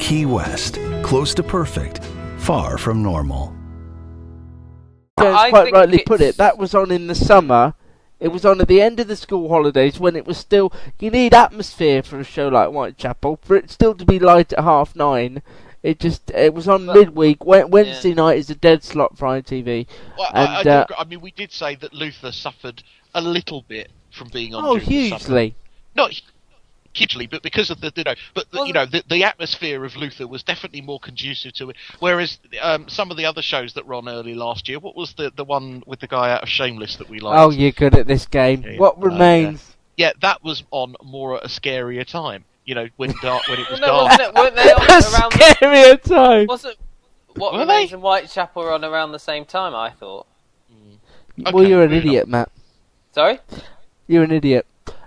Key 0.00 0.26
West, 0.26 0.80
close 1.04 1.34
to 1.34 1.44
perfect, 1.44 2.00
far 2.38 2.78
from 2.78 3.00
normal. 3.00 3.54
Jones 5.20 5.36
I 5.38 5.50
quite 5.50 5.72
rightly 5.72 6.02
put 6.04 6.20
it. 6.20 6.36
That 6.38 6.58
was 6.58 6.74
on 6.74 6.90
in 6.90 7.06
the 7.06 7.14
summer. 7.14 7.74
It 8.18 8.28
was 8.28 8.44
on 8.46 8.60
at 8.60 8.68
the 8.68 8.80
end 8.80 8.98
of 8.98 9.08
the 9.08 9.16
school 9.16 9.48
holidays 9.48 10.00
when 10.00 10.16
it 10.16 10.26
was 10.26 10.38
still. 10.38 10.72
You 10.98 11.10
need 11.10 11.34
atmosphere 11.34 12.02
for 12.02 12.18
a 12.18 12.24
show 12.24 12.48
like 12.48 12.70
Whitechapel 12.70 13.40
for 13.42 13.56
it 13.56 13.70
still 13.70 13.94
to 13.94 14.04
be 14.06 14.18
light 14.18 14.52
at 14.54 14.64
half 14.64 14.96
nine. 14.96 15.42
It 15.82 16.00
just 16.00 16.30
it 16.30 16.54
was 16.54 16.66
on 16.66 16.86
But- 16.86 16.96
midweek. 16.96 17.44
Wed- 17.44 17.70
Wednesday 17.72 18.14
night 18.14 18.38
is 18.38 18.48
a 18.50 18.54
dead 18.54 18.82
slot 18.82 19.18
for 19.18 19.26
ITV. 19.26 19.86
Well, 20.18 20.30
I, 20.32 20.44
I, 20.44 20.58
and, 20.60 20.68
uh. 20.68 20.86
I 20.98 21.04
mean, 21.04 21.20
we 21.20 21.30
did 21.30 21.52
say 21.52 21.74
that 21.76 21.92
Luther 21.92 22.32
suffered 22.32 22.82
a 23.14 23.20
little 23.20 23.62
bit 23.68 23.90
from 24.10 24.28
being 24.28 24.54
on. 24.54 24.64
Oh, 24.64 24.76
hugely. 24.76 25.54
Not 25.94 26.20
hugely, 26.96 27.26
but 27.26 27.42
because 27.42 27.70
of 27.70 27.80
the 27.80 27.92
you 27.94 28.04
know, 28.04 28.14
but 28.34 28.50
the, 28.50 28.58
Well, 28.58 28.66
you 28.66 28.72
know, 28.72 28.86
the, 28.86 29.02
the 29.08 29.24
atmosphere 29.24 29.84
of 29.84 29.96
Luther 29.96 30.26
was 30.26 30.42
definitely 30.42 30.80
more 30.80 30.98
conducive 31.00 31.52
to 31.54 31.70
it. 31.70 31.76
Whereas 32.00 32.38
um, 32.62 32.88
some 32.88 33.10
of 33.10 33.16
the 33.16 33.24
other 33.26 33.42
shows 33.42 33.74
that 33.74 33.86
were 33.86 33.94
on 33.94 34.08
early 34.08 34.34
last 34.34 34.68
year, 34.68 34.78
what 34.78 34.96
was 34.96 35.12
the 35.14 35.30
the 35.36 35.44
one 35.44 35.82
with 35.86 36.00
the 36.00 36.06
guy 36.08 36.30
out 36.32 36.42
of 36.42 36.48
Shameless 36.48 36.96
that 36.96 37.08
we 37.08 37.20
liked? 37.20 37.38
Oh, 37.38 37.50
you're 37.50 37.72
good 37.72 37.94
at 37.94 38.06
this 38.06 38.26
game. 38.26 38.62
Yeah, 38.62 38.70
yeah. 38.72 38.78
What 38.78 38.96
Uh, 38.96 39.00
remains? 39.02 39.76
yeah, 39.96 40.12
that 40.22 40.42
was 40.42 40.64
on 40.70 40.96
more 41.02 41.36
at 41.36 41.44
a 41.44 41.48
scarier 41.48 42.06
time. 42.06 42.44
You 42.64 42.74
know, 42.74 42.88
when 42.96 43.14
dark, 43.22 43.46
when 43.48 43.60
it 43.60 43.70
was 43.70 43.80
no, 43.80 43.86
dark. 43.86 44.10
wasn't 44.10 44.28
it? 44.28 44.34
Weren't 44.34 44.56
they 44.56 44.72
on 44.72 44.82
A 44.88 44.94
around? 44.94 45.32
The, 45.32 45.56
scarier 45.60 46.02
time. 46.02 46.46
wasn't 46.48 46.76
what 47.36 47.52
Were 47.52 47.60
remains 47.60 47.90
they? 47.90 47.94
in 47.96 48.00
Whitechapel 48.00 48.62
were 48.62 48.72
on 48.72 48.84
around 48.84 49.12
the 49.12 49.18
same 49.18 49.44
time? 49.44 49.74
I 49.74 49.90
thought. 49.90 50.26
well, 51.52 51.58
Okay, 51.60 51.68
you're 51.70 51.82
an 51.82 51.90
fair 51.90 51.98
idiot, 51.98 52.28
Matt. 52.28 52.50
Sorry. 53.12 53.38
You're 54.06 54.24
an 54.24 54.32
idiot. 54.32 54.66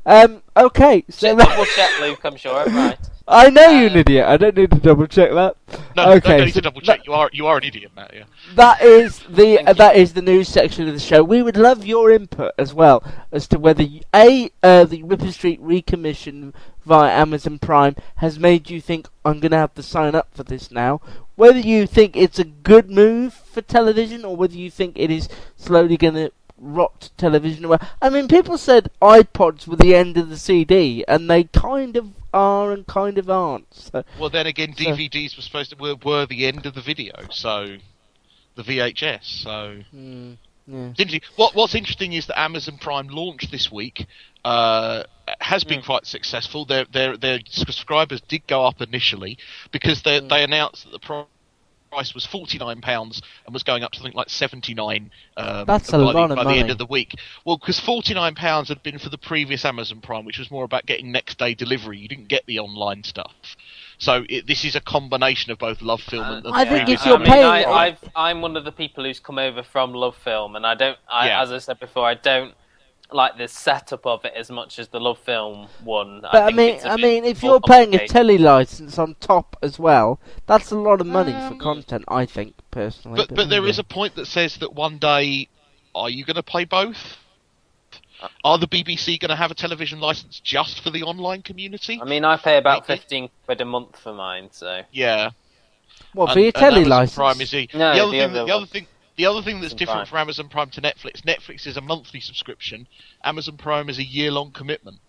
Um. 0.09 0.41
Okay. 0.57 1.05
So 1.07 1.35
Double 1.37 1.65
check, 1.65 1.99
Luke. 2.01 2.19
I'm 2.23 2.35
sure 2.35 2.55
I'm 2.55 2.75
right. 2.75 2.97
I 3.27 3.51
know 3.51 3.69
you're 3.69 3.91
an 3.91 3.95
idiot. 3.95 4.25
I 4.25 4.37
don't 4.37 4.57
need 4.57 4.71
to 4.71 4.79
double 4.79 5.05
check 5.05 5.29
that. 5.33 5.55
No, 5.95 6.13
okay. 6.13 6.29
no, 6.29 6.37
no 6.39 6.45
need 6.45 6.51
so 6.51 6.61
to 6.61 6.61
double 6.63 6.81
check. 6.81 7.05
You 7.05 7.13
are 7.13 7.29
you 7.31 7.45
are 7.45 7.57
an 7.57 7.63
idiot, 7.63 7.91
Matt. 7.95 8.11
Yeah. 8.15 8.23
That 8.55 8.81
is 8.81 9.19
the 9.29 9.59
uh, 9.59 9.73
that 9.73 9.95
is 9.95 10.13
the 10.13 10.23
news 10.23 10.47
section 10.47 10.87
of 10.87 10.95
the 10.95 10.99
show. 10.99 11.23
We 11.23 11.43
would 11.43 11.57
love 11.57 11.85
your 11.85 12.09
input 12.09 12.53
as 12.57 12.73
well 12.73 13.03
as 13.31 13.47
to 13.49 13.59
whether 13.59 13.83
you, 13.83 14.01
a 14.15 14.49
uh, 14.63 14.85
the 14.85 15.03
Ripper 15.03 15.31
Street 15.31 15.61
recommission 15.61 16.55
via 16.87 17.11
Amazon 17.11 17.59
Prime 17.59 17.95
has 18.15 18.39
made 18.39 18.71
you 18.71 18.81
think 18.81 19.07
I'm 19.23 19.39
going 19.39 19.51
to 19.51 19.57
have 19.57 19.75
to 19.75 19.83
sign 19.83 20.15
up 20.15 20.29
for 20.33 20.43
this 20.43 20.71
now. 20.71 20.99
whether 21.35 21.59
you 21.59 21.85
think 21.85 22.17
it's 22.17 22.39
a 22.39 22.43
good 22.43 22.89
move 22.89 23.31
for 23.35 23.61
television 23.61 24.25
or 24.25 24.35
whether 24.35 24.55
you 24.55 24.71
think 24.71 24.97
it 24.97 25.11
is 25.11 25.29
slowly 25.55 25.97
going 25.97 26.15
to 26.15 26.31
rot 26.59 27.09
television 27.17 27.65
away. 27.65 27.77
I 28.01 28.09
mean, 28.09 28.27
people 28.27 28.57
said 28.57 28.91
iPods 29.01 29.67
were 29.67 29.75
the 29.75 29.95
end 29.95 30.17
of 30.17 30.29
the 30.29 30.37
CD, 30.37 31.03
and 31.07 31.29
they 31.29 31.45
kind 31.45 31.95
of 31.97 32.09
are 32.33 32.71
and 32.71 32.85
kind 32.85 33.17
of 33.17 33.29
aren't. 33.29 33.73
So, 33.73 34.03
Well, 34.19 34.29
then 34.29 34.45
again, 34.47 34.75
So- 34.75 34.83
DVDs 34.85 35.35
were 35.35 35.41
supposed 35.41 35.71
to 35.71 35.77
were, 35.77 35.95
were 35.95 36.25
the 36.25 36.45
end 36.45 36.65
of 36.65 36.73
the 36.75 36.81
video, 36.81 37.13
so 37.31 37.77
the 38.55 38.63
VHS. 38.63 39.23
So 39.43 39.79
mm, 39.95 40.37
yeah. 40.67 40.75
Interesting. 40.89 41.21
What 41.35 41.55
What's 41.55 41.75
interesting 41.75 42.13
is 42.13 42.27
that 42.27 42.39
Amazon 42.39 42.77
Prime 42.77 43.07
launched 43.07 43.51
this 43.51 43.71
week. 43.71 44.05
Uh, 44.45 45.03
has 45.41 45.63
been 45.63 45.81
quite 45.81 46.05
successful. 46.05 46.65
Their 46.65 46.85
their 46.85 47.17
their 47.17 47.39
subscribers 47.49 48.21
did 48.21 48.47
go 48.47 48.65
up 48.65 48.81
initially 48.81 49.37
because 49.71 50.01
they 50.03 50.19
they 50.19 50.43
announced 50.43 50.83
that 50.85 50.91
the 50.91 50.99
pro- 50.99 51.27
price 51.91 52.13
was 52.13 52.25
forty 52.25 52.57
nine 52.57 52.81
pounds 52.81 53.21
and 53.45 53.53
was 53.53 53.63
going 53.63 53.83
up 53.83 53.91
to 53.91 53.99
something 53.99 54.15
like 54.15 54.29
seventy 54.29 54.73
nine. 54.73 55.11
Um, 55.37 55.65
That's 55.65 55.89
a 55.89 55.93
by 55.93 55.97
lot 55.97 56.13
the, 56.27 56.33
of 56.33 56.35
by 56.37 56.43
the 56.53 56.59
end 56.59 56.69
of 56.69 56.77
the 56.77 56.85
week. 56.85 57.15
Well, 57.45 57.57
because 57.57 57.79
forty 57.79 58.13
nine 58.13 58.35
pounds 58.35 58.69
had 58.69 58.83
been 58.83 58.99
for 58.99 59.09
the 59.09 59.17
previous 59.17 59.65
Amazon 59.65 60.01
Prime, 60.01 60.25
which 60.25 60.37
was 60.39 60.51
more 60.51 60.63
about 60.63 60.85
getting 60.85 61.11
next 61.11 61.37
day 61.37 61.53
delivery. 61.53 61.97
You 61.97 62.07
didn't 62.07 62.27
get 62.27 62.45
the 62.45 62.59
online 62.59 63.03
stuff. 63.03 63.33
So 63.97 64.23
it, 64.29 64.47
this 64.47 64.63
is 64.63 64.75
a 64.75 64.81
combination 64.81 65.51
of 65.51 65.59
both 65.59 65.81
Love 65.81 66.01
Film 66.01 66.25
and. 66.25 66.45
and 66.45 66.55
I 66.55 66.63
think 66.63 66.85
previous 66.85 67.01
if 67.01 67.07
you're 67.07 67.15
I 67.15 67.19
mean, 67.19 67.27
paying- 67.27 67.45
I, 67.45 67.63
I've, 67.65 67.97
I'm 68.15 68.41
one 68.41 68.55
of 68.55 68.63
the 68.63 68.71
people 68.71 69.03
who's 69.03 69.19
come 69.19 69.37
over 69.37 69.61
from 69.63 69.93
Love 69.93 70.15
Film, 70.23 70.55
and 70.55 70.65
I 70.65 70.75
don't. 70.75 70.97
I, 71.11 71.27
Yeah. 71.27 71.41
As 71.41 71.51
I 71.51 71.57
said 71.57 71.79
before, 71.79 72.05
I 72.05 72.13
don't 72.13 72.53
like 73.11 73.37
the 73.37 73.47
setup 73.47 74.05
of 74.05 74.23
it 74.25 74.33
as 74.35 74.51
much 74.51 74.77
as 74.79 74.87
the 74.89 74.99
Love 74.99 75.17
Film 75.19 75.67
one. 75.83 76.21
But 76.21 76.35
I, 76.35 76.45
think 76.47 76.57
mean, 76.57 76.75
it's 76.75 76.85
a 76.85 76.89
I 76.91 76.95
mean, 76.97 77.25
if 77.25 77.41
you're 77.41 77.59
paying 77.59 77.89
a 77.95 77.97
complicated. 77.97 78.09
telly 78.09 78.37
license 78.37 78.97
on 78.99 79.15
top 79.19 79.55
as 79.61 79.79
well, 79.79 80.19
that's 80.45 80.71
a 80.71 80.77
lot 80.77 81.01
of 81.01 81.07
money 81.07 81.31
for 81.31 81.53
Um, 81.53 81.59
content. 81.59 82.05
I 82.07 82.25
think 82.25 82.53
personally. 82.71 83.17
But 83.17 83.29
but 83.35 83.49
there 83.49 83.57
anyway. 83.59 83.69
is 83.71 83.79
a 83.79 83.83
point 83.83 84.15
that 84.15 84.27
says 84.27 84.57
that 84.57 84.73
one 84.73 84.97
day, 84.99 85.47
are 85.95 86.09
you 86.09 86.23
going 86.23 86.35
to 86.35 86.43
play 86.43 86.65
both? 86.65 87.17
Are 88.43 88.57
the 88.57 88.67
BBC 88.67 89.17
going 89.19 89.29
to 89.29 89.35
have 89.37 89.49
a 89.49 89.55
television 89.55 89.99
license 90.01 90.41
just 90.43 90.81
for 90.83 90.89
the 90.89 91.03
online 91.03 91.41
community? 91.41 91.99
I 92.01 92.05
mean, 92.05 92.25
I 92.25 92.35
pay 92.35 92.57
about 92.57 92.87
Maybe. 92.87 92.99
fifteen 92.99 93.29
quid 93.45 93.61
a 93.61 93.65
month 93.65 93.97
for 93.97 94.13
mine, 94.13 94.49
so 94.51 94.81
yeah. 94.91 95.29
what 96.13 96.25
for 96.27 96.31
And- 96.33 96.39
your 96.41 96.45
and 96.47 96.55
telly 96.55 96.75
Amazon 96.81 96.89
license. 96.89 97.15
Prime 97.15 97.41
is 97.41 97.51
the, 97.51 97.69
No, 97.73 97.93
the 97.93 98.01
other 98.01 98.05
the 98.05 98.11
thing. 98.11 98.21
other 98.21 98.45
the 98.45 98.55
other 98.55 98.65
thing. 98.65 98.87
The 99.19 99.25
other 99.25 99.41
thing 99.41 99.59
that's 99.59 99.73
Amazon 99.73 99.77
different 99.77 99.97
Prime. 99.97 100.05
from 100.07 100.17
Amazon 100.19 100.47
Prime 100.47 100.69
to 100.69 100.81
Netflix, 100.81 101.21
Netflix 101.25 101.67
is 101.67 101.75
a 101.75 101.81
monthly 101.81 102.21
subscription. 102.21 102.87
Amazon 103.21 103.57
Prime 103.57 103.89
is 103.89 103.97
a 103.99 104.03
year-long 104.05 104.51
commitment. 104.51 104.99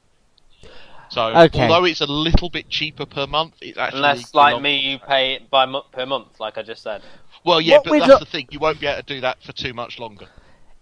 So, 1.11 1.27
Okay. 1.29 1.63
although 1.63 1.85
it's 1.85 2.01
a 2.01 2.07
little 2.07 2.51
bit 2.51 2.69
cheaper 2.69 3.07
per 3.07 3.29
month, 3.29 3.55
it's 3.61 3.79
actually 3.79 3.99
unless 3.99 4.35
like 4.35 4.55
long- 4.55 4.63
me, 4.63 4.79
you 4.79 4.99
pay 4.99 5.35
it 5.35 5.49
by 5.49 5.65
mo- 5.65 5.85
per 5.93 6.07
month, 6.07 6.41
like 6.41 6.59
I 6.59 6.63
just 6.63 6.83
said. 6.83 7.03
Well, 7.45 7.61
yeah, 7.61 7.77
What 7.77 7.85
but 7.85 7.99
that's 8.01 8.11
lo- 8.11 8.19
the 8.19 8.25
thing. 8.25 8.49
You 8.51 8.59
won't 8.59 8.81
be 8.81 8.89
able 8.89 8.97
to 9.01 9.15
do 9.15 9.21
that 9.21 9.45
for 9.45 9.53
too 9.53 9.73
much 9.73 10.01
longer. 10.01 10.27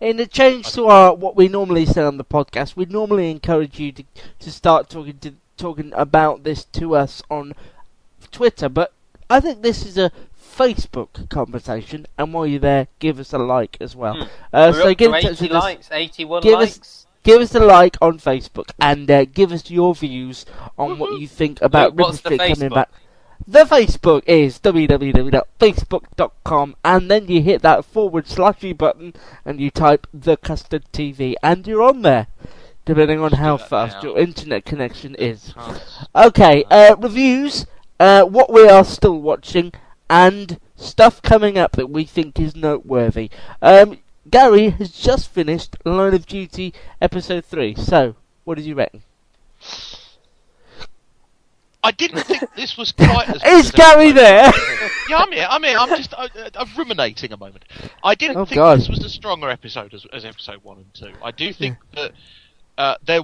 In 0.01 0.19
a 0.21 0.27
change 0.27 0.73
to 0.73 0.87
our 0.87 1.13
what 1.13 1.37
we 1.37 1.49
normally 1.49 1.85
say 1.85 2.03
on 2.05 2.17
the 2.17 2.25
podcast, 2.25 2.77
we 2.77 2.87
normally 2.87 3.31
encourage 3.31 3.79
you 3.79 3.93
to 3.93 4.05
to 4.39 4.51
start 4.51 4.89
talking 4.89 5.19
to 5.19 5.35
talking 5.59 5.93
about 5.95 6.45
this 6.45 6.65
to 6.65 6.97
us 6.97 7.23
on 7.31 7.53
Twitter, 8.33 8.71
but 8.71 8.95
I 9.29 9.41
think 9.41 9.61
this 9.61 9.85
is 9.85 9.99
a 9.99 10.11
Facebook 10.59 11.29
conversation, 11.31 12.07
and 12.19 12.35
while 12.35 12.47
you're 12.47 12.59
there, 12.61 12.89
give 12.99 13.19
us 13.21 13.33
a 13.33 13.39
like 13.39 13.77
as 13.81 13.95
well. 13.97 14.17
Hmm. 14.17 14.23
Uh, 14.53 14.73
so 14.73 14.95
get 14.95 15.07
in 15.07 15.13
touch 15.23 15.43
80 15.43 15.45
with 15.49 15.53
us. 15.53 15.89
eighty-one 15.93 16.43
Give 16.43 16.59
us- 16.59 16.77
likes. 16.79 17.05
Give 17.25 17.41
us 17.43 17.55
a 17.55 17.61
like 17.61 17.97
on 18.01 18.19
Facebook 18.19 18.71
and 18.81 19.11
uh, 19.11 19.25
give 19.27 19.53
us 19.53 19.71
your 19.71 19.95
views 19.95 20.47
on 20.79 20.99
what 20.99 21.21
you 21.21 21.29
think 21.29 21.61
about 21.61 21.95
Wait, 21.95 22.05
what's 22.07 22.21
the 22.23 22.31
Ripper 22.31 22.45
Street 22.45 22.55
coming 22.57 22.71
back. 22.75 22.89
The 23.47 23.65
Facebook 23.65 24.23
is 24.27 24.59
www.facebook.com 24.61 26.77
and 26.85 27.11
then 27.11 27.29
you 27.29 27.43
hit 27.43 27.61
that 27.63 27.85
forward 27.85 28.25
slashy 28.27 28.73
button 28.77 29.13
and 29.45 29.61
you 29.61 29.71
type 29.71 30.07
the 30.15 30.37
custard 30.39 30.85
TV 30.93 31.35
and 31.43 31.67
you're 31.67 31.83
on 31.83 32.01
there. 32.03 32.29
Depending 32.87 33.21
on 33.21 33.33
how 33.33 33.59
fast 33.59 33.97
now. 33.97 34.03
your 34.11 34.19
internet 34.19 34.65
connection 34.65 35.15
is. 35.17 35.53
Okay, 36.15 36.65
uh, 36.71 36.97
reviews, 36.97 37.67
uh, 38.01 38.25
what 38.25 38.51
we 38.51 38.67
are 38.67 38.85
still 38.85 39.21
watching, 39.21 39.73
and 40.11 40.59
stuff 40.77 41.21
coming 41.23 41.59
up 41.59 41.73
that 41.73 41.89
we 41.91 42.05
think 42.05 42.39
is 42.41 42.55
noteworthy. 42.57 43.31
Um, 43.63 43.99
Gary 44.31 44.71
has 44.71 44.91
just 44.91 45.31
finished 45.31 45.77
Line 45.85 46.15
of 46.15 46.27
Duty 46.27 46.75
Episode 47.01 47.45
3, 47.45 47.75
so 47.77 48.17
what 48.45 48.57
did 48.57 48.67
you 48.67 48.75
reckon? 48.75 49.03
I 51.83 51.93
didn't 51.93 52.23
think 52.25 52.43
this 52.57 52.77
was 52.77 52.93
quite 52.93 53.29
as. 53.29 53.37
Is 53.45 53.71
good 53.71 53.81
as 53.81 53.95
Gary 53.95 54.13
there? 54.13 54.53
yeah, 55.09 55.17
I'm 55.19 55.33
here. 55.33 55.47
I'm 55.49 55.63
here. 55.63 55.79
I'm 55.79 55.89
just 55.91 56.13
uh, 56.13 56.29
uh, 56.37 56.51
I'm 56.57 56.69
ruminating 56.77 57.33
a 57.33 57.37
moment. 57.37 57.65
I 58.03 58.15
didn't 58.17 58.37
Oh, 58.37 58.45
think 58.45 58.57
God. 58.57 58.81
this 58.81 58.89
was 58.89 59.03
a 59.05 59.09
stronger 59.09 59.49
episode 59.49 59.95
as, 59.95 60.05
as 60.13 60.25
episode 60.25 60.63
one 60.65 60.79
and 60.79 60.93
two. 60.93 61.13
I 61.23 61.31
do 61.31 61.53
think 61.53 61.77
that 61.95 62.13
uh, 62.77 62.97
there 63.07 63.23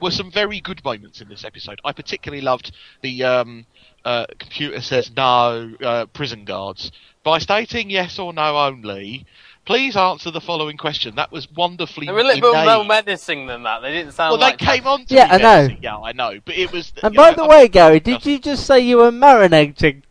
were 0.00 0.12
some 0.12 0.30
very 0.30 0.60
good 0.60 0.84
moments 0.84 1.20
in 1.20 1.28
this 1.28 1.44
episode. 1.44 1.80
I 1.84 1.92
particularly 1.92 2.42
loved 2.42 2.72
the 3.02 3.24
um, 3.24 3.66
uh, 4.04 4.26
computer 4.38 4.80
says 4.80 5.10
no 5.16 5.72
uh, 5.82 6.06
prison 6.06 6.44
guards 6.44 6.92
by 7.22 7.38
stating 7.38 7.90
yes 7.90 8.18
or 8.18 8.32
no 8.32 8.56
only. 8.58 9.26
Please 9.64 9.96
answer 9.96 10.30
the 10.30 10.42
following 10.42 10.76
question. 10.76 11.14
That 11.16 11.32
was 11.32 11.50
wonderfully. 11.50 12.04
They 12.06 12.12
were 12.12 12.18
a 12.18 12.24
little 12.24 12.52
bit 12.52 12.66
more 12.66 12.84
menacing 12.84 13.46
than 13.46 13.62
that. 13.62 13.80
They 13.80 13.92
didn't 13.92 14.12
sound 14.12 14.32
Well, 14.32 14.40
like 14.40 14.58
they 14.58 14.66
came 14.66 14.86
on 14.86 15.06
to 15.06 15.14
Yeah, 15.14 15.26
be 15.26 15.32
I 15.32 15.38
know. 15.38 15.62
menacing. 15.62 15.82
Yeah, 15.82 15.96
I 15.96 16.12
know. 16.12 16.38
But 16.44 16.58
it 16.58 16.70
was. 16.70 16.92
And 17.02 17.14
by 17.14 17.30
know, 17.30 17.36
the 17.36 17.42
I- 17.44 17.48
way, 17.48 17.68
Gary, 17.68 17.98
did 18.00 18.16
just- 18.16 18.26
you 18.26 18.38
just 18.38 18.66
say 18.66 18.80
you 18.80 18.98
were 18.98 19.10
marinating? 19.10 20.02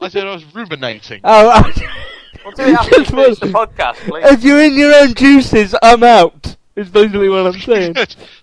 I 0.00 0.08
said 0.08 0.26
I 0.26 0.34
was 0.34 0.44
ruminating. 0.52 1.20
Oh, 1.22 1.62
We'll 2.44 2.52
do 2.56 2.62
it 2.64 2.74
after 2.74 2.98
we 2.98 3.04
finish 3.04 3.38
the 3.38 3.46
podcast, 3.46 3.94
please. 3.98 4.24
if 4.26 4.42
you're 4.42 4.60
in 4.60 4.74
your 4.74 4.92
own 4.96 5.14
juices, 5.14 5.74
I'm 5.80 6.02
out. 6.02 6.56
Is 6.74 6.88
basically 6.90 7.28
what 7.28 7.46
I'm 7.46 7.60
saying. 7.60 7.94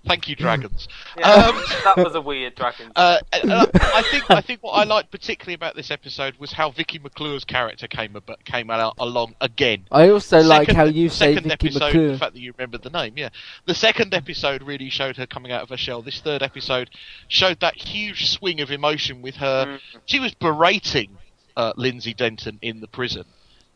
Thank 0.08 0.30
you, 0.30 0.36
dragons. 0.38 0.88
Yeah, 1.18 1.32
Um, 1.32 1.64
that 1.84 1.98
was 1.98 2.16
a 2.16 2.22
weird 2.22 2.56
dragon. 2.56 2.92
Uh, 2.96 3.20
I 3.34 3.68
I 3.74 4.02
think 4.04 4.30
I 4.30 4.42
think 4.42 4.64
what 4.64 4.72
I 4.72 4.84
liked 4.84 5.12
particularly 5.12 5.54
about 5.54 5.76
this 5.76 5.92
episode 5.92 6.36
was 6.38 6.52
how 6.54 6.72
Vicky 6.72 7.00
McClure's 7.00 7.44
character 7.44 7.88
came 7.88 8.16
ab- 8.16 8.44
came 8.46 8.70
out 8.70 8.96
along 8.98 9.36
again. 9.42 9.86
I 9.92 10.10
also 10.10 10.40
like 10.42 10.70
how 10.72 10.86
you 10.86 11.10
say 11.10 11.36
Vicky 11.36 11.52
episode, 11.52 11.84
McClure. 11.84 12.12
The 12.14 12.18
fact 12.18 12.34
that 12.34 12.40
you 12.40 12.54
remembered 12.58 12.84
the 12.84 12.90
name, 12.90 13.14
yeah. 13.18 13.30
The 13.66 13.76
second 13.76 14.14
episode 14.14 14.64
really 14.64 14.90
showed 14.90 15.18
her 15.18 15.26
coming 15.28 15.52
out 15.52 15.62
of 15.64 15.70
her 15.70 15.78
shell. 15.78 16.02
This 16.02 16.20
third 16.22 16.42
episode 16.42 16.90
showed 17.28 17.60
that 17.60 17.76
huge 17.76 18.30
swing 18.30 18.62
of 18.62 18.72
emotion 18.72 19.22
with 19.22 19.36
her. 19.36 19.66
Mm. 19.66 19.80
She 20.06 20.20
was 20.20 20.34
berating 20.34 21.18
uh, 21.56 21.74
Lindsay 21.76 22.14
Denton 22.14 22.60
in 22.62 22.80
the 22.82 22.88
prison, 22.88 23.26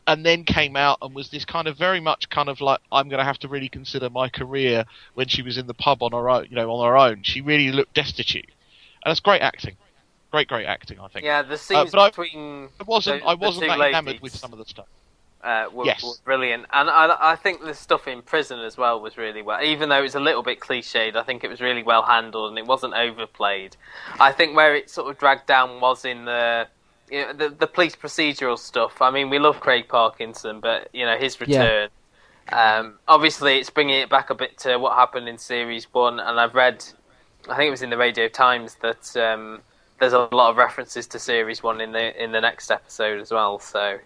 and 0.07 0.25
then 0.25 0.43
came 0.45 0.75
out 0.75 0.97
and 1.01 1.13
was 1.13 1.29
this 1.29 1.45
kind 1.45 1.67
of 1.67 1.77
very 1.77 1.99
much 1.99 2.29
kind 2.29 2.49
of 2.49 2.61
like 2.61 2.79
I'm 2.91 3.09
going 3.09 3.19
to 3.19 3.25
have 3.25 3.37
to 3.39 3.47
really 3.47 3.69
consider 3.69 4.09
my 4.09 4.29
career 4.29 4.85
when 5.13 5.27
she 5.27 5.41
was 5.41 5.57
in 5.57 5.67
the 5.67 5.73
pub 5.73 6.01
on 6.01 6.13
her 6.13 6.29
own. 6.29 6.47
You 6.49 6.55
know, 6.55 6.71
on 6.71 6.87
her 6.87 6.97
own. 6.97 7.23
She 7.23 7.41
really 7.41 7.71
looked 7.71 7.93
destitute, 7.93 8.45
and 9.03 9.11
that's 9.11 9.19
great 9.19 9.41
acting. 9.41 9.75
Great, 10.31 10.47
great 10.47 10.65
acting. 10.65 10.99
I 10.99 11.07
think. 11.07 11.25
yeah, 11.25 11.41
the 11.41 11.57
scenes 11.57 11.91
but 11.91 11.99
I- 11.99 12.09
between 12.09 12.69
I 12.79 12.83
wasn't. 12.85 13.21
the- 13.21 13.27
I 13.27 13.33
wasn't 13.35 13.67
that 13.67 13.79
enamored 13.79 14.19
with 14.21 14.35
some 14.35 14.51
of 14.53 14.59
the 14.59 14.65
stuff. 14.65 14.87
uh, 15.43 15.67
were, 15.71 15.85
Yes. 15.85 16.03
were 16.03 16.13
brilliant. 16.25 16.65
And 16.73 16.89
I, 16.89 17.15
I 17.31 17.35
think 17.37 17.61
the 17.63 17.73
stuff 17.73 18.07
in 18.07 18.21
prison 18.21 18.59
as 18.59 18.75
well 18.77 18.99
was 18.99 19.17
really 19.17 19.41
well. 19.41 19.63
Even 19.63 19.87
though 19.87 19.99
it 19.99 20.01
was 20.01 20.15
a 20.15 20.19
little 20.19 20.43
bit 20.43 20.59
cliched, 20.59 21.15
I 21.15 21.23
think 21.23 21.43
it 21.45 21.47
was 21.49 21.61
really 21.61 21.83
well 21.83 22.01
handled 22.03 22.49
and 22.49 22.57
it 22.57 22.65
wasn't 22.65 22.93
overplayed. 22.95 23.77
I 24.19 24.31
think 24.33 24.55
where 24.57 24.75
it 24.75 24.89
sort 24.89 25.09
of 25.09 25.17
dragged 25.17 25.45
down 25.47 25.79
was 25.79 26.03
in 26.05 26.25
the. 26.25 26.67
You 27.09 27.21
know, 27.27 27.33
the 27.33 27.49
the 27.49 27.67
police 27.67 27.95
procedural 27.95 28.57
stuff. 28.59 29.01
I 29.01 29.11
mean, 29.11 29.29
we 29.29 29.39
love 29.39 29.59
Craig 29.59 29.87
Parkinson, 29.87 30.59
but 30.59 30.89
you 30.93 31.05
know 31.05 31.17
his 31.17 31.39
Yeah. 31.45 31.69
return. 31.69 31.89
Um, 32.51 32.99
obviously, 33.07 33.59
it's 33.59 33.69
bringing 33.69 33.99
it 33.99 34.09
back 34.09 34.29
a 34.29 34.35
bit 34.35 34.57
to 34.59 34.77
what 34.77 34.95
happened 34.97 35.29
in 35.29 35.37
series 35.37 35.87
one, 35.93 36.19
and 36.19 36.39
I've 36.39 36.55
read, 36.55 36.83
I 37.49 37.55
think 37.57 37.67
it 37.67 37.71
was 37.71 37.81
in 37.83 37.89
the 37.91 37.97
Radio 37.97 38.27
Times 38.29 38.75
that 38.81 39.15
um, 39.17 39.61
there's 39.99 40.13
a 40.13 40.29
lot 40.31 40.51
of 40.51 40.57
references 40.57 41.07
to 41.07 41.19
series 41.19 41.63
one 41.63 41.81
in 41.81 41.91
the 41.93 42.23
in 42.23 42.31
the 42.31 42.41
next 42.41 42.71
episode 42.71 43.19
as 43.21 43.31
well. 43.31 43.59
So 43.59 43.99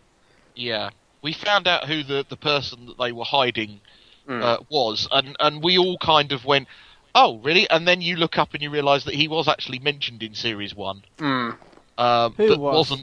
Yeah, 0.56 0.92
we 1.22 1.34
found 1.34 1.68
out 1.68 1.88
who 1.90 2.04
the 2.04 2.26
the 2.28 2.38
person 2.38 2.86
that 2.86 2.98
they 2.98 3.12
were 3.12 3.26
hiding 3.26 3.82
Mm. 4.28 4.42
uh, 4.42 4.60
was, 4.70 5.08
and 5.12 5.36
and 5.40 5.64
we 5.64 5.78
all 5.78 5.98
kind 6.00 6.32
of 6.32 6.46
went, 6.46 6.68
"Oh, 7.16 7.40
really?" 7.40 7.70
And 7.70 7.88
then 7.88 8.02
you 8.02 8.16
look 8.18 8.38
up 8.38 8.54
and 8.54 8.64
you 8.64 8.70
realise 8.70 9.04
that 9.06 9.16
he 9.16 9.28
was 9.28 9.48
actually 9.48 9.80
mentioned 9.80 10.24
in 10.24 10.36
series 10.36 10.76
one. 10.76 11.04
mm. 11.20 11.58
Um, 11.98 12.34
Who 12.34 12.48
but 12.50 12.60
was? 12.60 12.90
not 12.92 13.00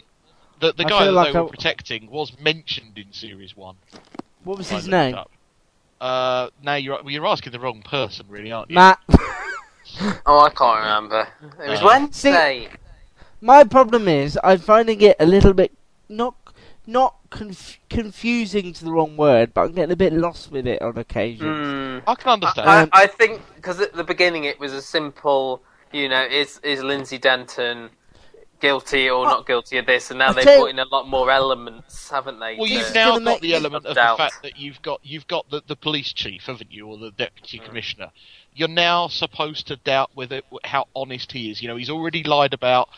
the 0.61 0.73
the 0.73 0.85
I 0.87 0.89
guy 0.89 1.05
that 1.05 1.13
like 1.13 1.33
they 1.33 1.39
I- 1.39 1.43
were 1.43 1.49
protecting 1.49 2.11
was 2.11 2.39
mentioned 2.41 2.99
in 2.99 3.13
series 3.13 3.57
one. 3.57 3.77
What 4.45 4.59
was 4.59 4.71
I 4.73 4.77
his 4.77 4.89
name? 4.89 5.15
up. 5.15 5.31
Uh, 6.01 6.49
now 6.63 6.75
you're 6.77 6.95
well, 7.03 7.11
you're 7.11 7.27
asking 7.27 7.53
the 7.53 7.61
wrong 7.61 7.83
person, 7.83 8.27
really, 8.29 8.53
aren't 8.53 8.71
you? 8.71 8.75
Matt. 8.77 8.99
Oh, 10.27 10.41
I 10.41 10.51
can't 10.51 10.81
remember. 10.81 11.27
It 11.65 11.71
was 11.71 11.81
Uh, 11.81 11.87
Wednesday. 11.87 12.69
My 13.41 13.65
problem 13.65 14.07
is 14.07 14.39
I'm 14.45 14.59
finding 14.59 15.01
it 15.01 15.17
a 15.19 15.25
little 15.25 15.55
bit 15.55 15.73
not 16.11 16.35
not 16.87 17.17
conf- 17.31 17.79
confusing 17.89 18.73
to 18.75 18.85
the 18.85 18.91
wrong 18.93 19.17
word, 19.17 19.55
but 19.55 19.63
I'm 19.63 19.73
getting 19.73 19.93
a 19.93 19.97
bit 19.97 20.13
lost 20.13 20.51
with 20.53 20.67
it 20.67 20.83
on 20.83 20.99
occasion. 20.99 21.47
Mm. 21.47 22.03
I 22.07 22.15
can 22.17 22.33
understand. 22.33 22.69
I, 22.69 22.83
Um, 22.83 22.89
I 22.93 23.07
think 23.07 23.41
because 23.57 23.81
at 23.81 23.95
the 23.95 24.05
beginning 24.05 24.45
it 24.45 24.61
was 24.61 24.73
a 24.75 24.83
simple, 24.83 25.63
you 25.91 26.09
know, 26.09 26.23
is 26.23 26.59
is 26.63 26.83
Lindsay 26.83 27.17
Denton 27.19 27.89
guilty 28.61 29.09
or 29.11 29.25
not 29.27 29.47
guilty 29.47 29.79
of 29.79 29.87
this, 29.87 30.11
and 30.11 30.19
now 30.19 30.29
I 30.29 30.33
they've 30.33 30.45
tell 30.45 30.59
brought 30.61 30.71
in 30.71 30.79
a 30.79 30.85
lot 30.87 31.09
more 31.09 31.31
elements, 31.31 32.11
haven't 32.11 32.39
they? 32.41 32.57
Well, 32.57 32.67
to- 32.67 32.73
you've 32.75 32.95
now 32.95 33.19
got 33.19 33.41
the 33.41 33.55
element 33.55 33.87
of 33.87 33.95
doubt. 33.97 34.17
the 34.19 34.23
fact 34.25 34.43
that 34.43 34.59
you've 34.59 34.81
got 34.83 35.01
you've 35.03 35.27
got 35.27 35.49
the, 35.51 35.63
the 35.67 35.77
police 35.77 36.13
chief, 36.13 36.43
haven't 36.47 36.73
you, 36.73 36.87
or 36.87 36.97
the 36.99 37.11
Mm. 37.13 37.17
deputy 37.17 37.59
commissioner? 37.59 38.11
You're 38.55 38.69
now 38.69 39.07
supposed 39.09 39.67
to 39.69 39.77
doubt 39.77 40.11
whether 40.15 40.43
how 40.65 40.87
honest 40.97 41.33
he 41.33 41.51
is. 41.51 41.63
You 41.63 41.69
know, 41.69 41.77
he's 41.77 41.91
already 41.91 42.23
lied 42.25 42.53
about 42.55 42.89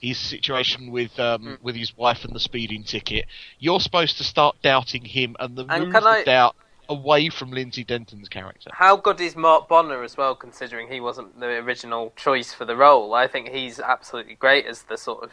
his 0.00 0.18
situation 0.18 0.90
with 0.90 1.18
um, 1.20 1.42
Mm. 1.44 1.62
with 1.62 1.76
his 1.76 1.96
wife 1.96 2.24
and 2.24 2.34
the 2.34 2.40
speeding 2.40 2.84
ticket. 2.84 3.26
You're 3.58 3.80
supposed 3.80 4.16
to 4.18 4.24
start 4.24 4.56
doubting 4.62 5.04
him 5.04 5.36
and 5.38 5.56
the 5.56 5.66
And 5.68 5.84
move 5.84 5.92
can 5.92 6.02
the 6.04 6.08
I- 6.10 6.24
doubt 6.24 6.56
away 6.90 7.28
from 7.30 7.50
Lindsay 7.52 7.84
Denton's 7.84 8.28
character. 8.28 8.68
How 8.74 8.96
good 8.96 9.20
is 9.20 9.34
Mark 9.36 9.68
Bonnar 9.68 10.02
as 10.04 10.16
well, 10.18 10.34
considering 10.34 10.90
he 10.90 11.00
wasn't 11.00 11.38
the 11.40 11.46
original 11.46 12.12
choice 12.16 12.52
for 12.52 12.64
the 12.66 12.76
role? 12.76 13.14
I 13.14 13.26
think 13.28 13.48
he's 13.48 13.80
absolutely 13.80 14.34
great 14.34 14.66
as 14.66 14.82
the 14.82 14.98
sort 14.98 15.22
of, 15.24 15.30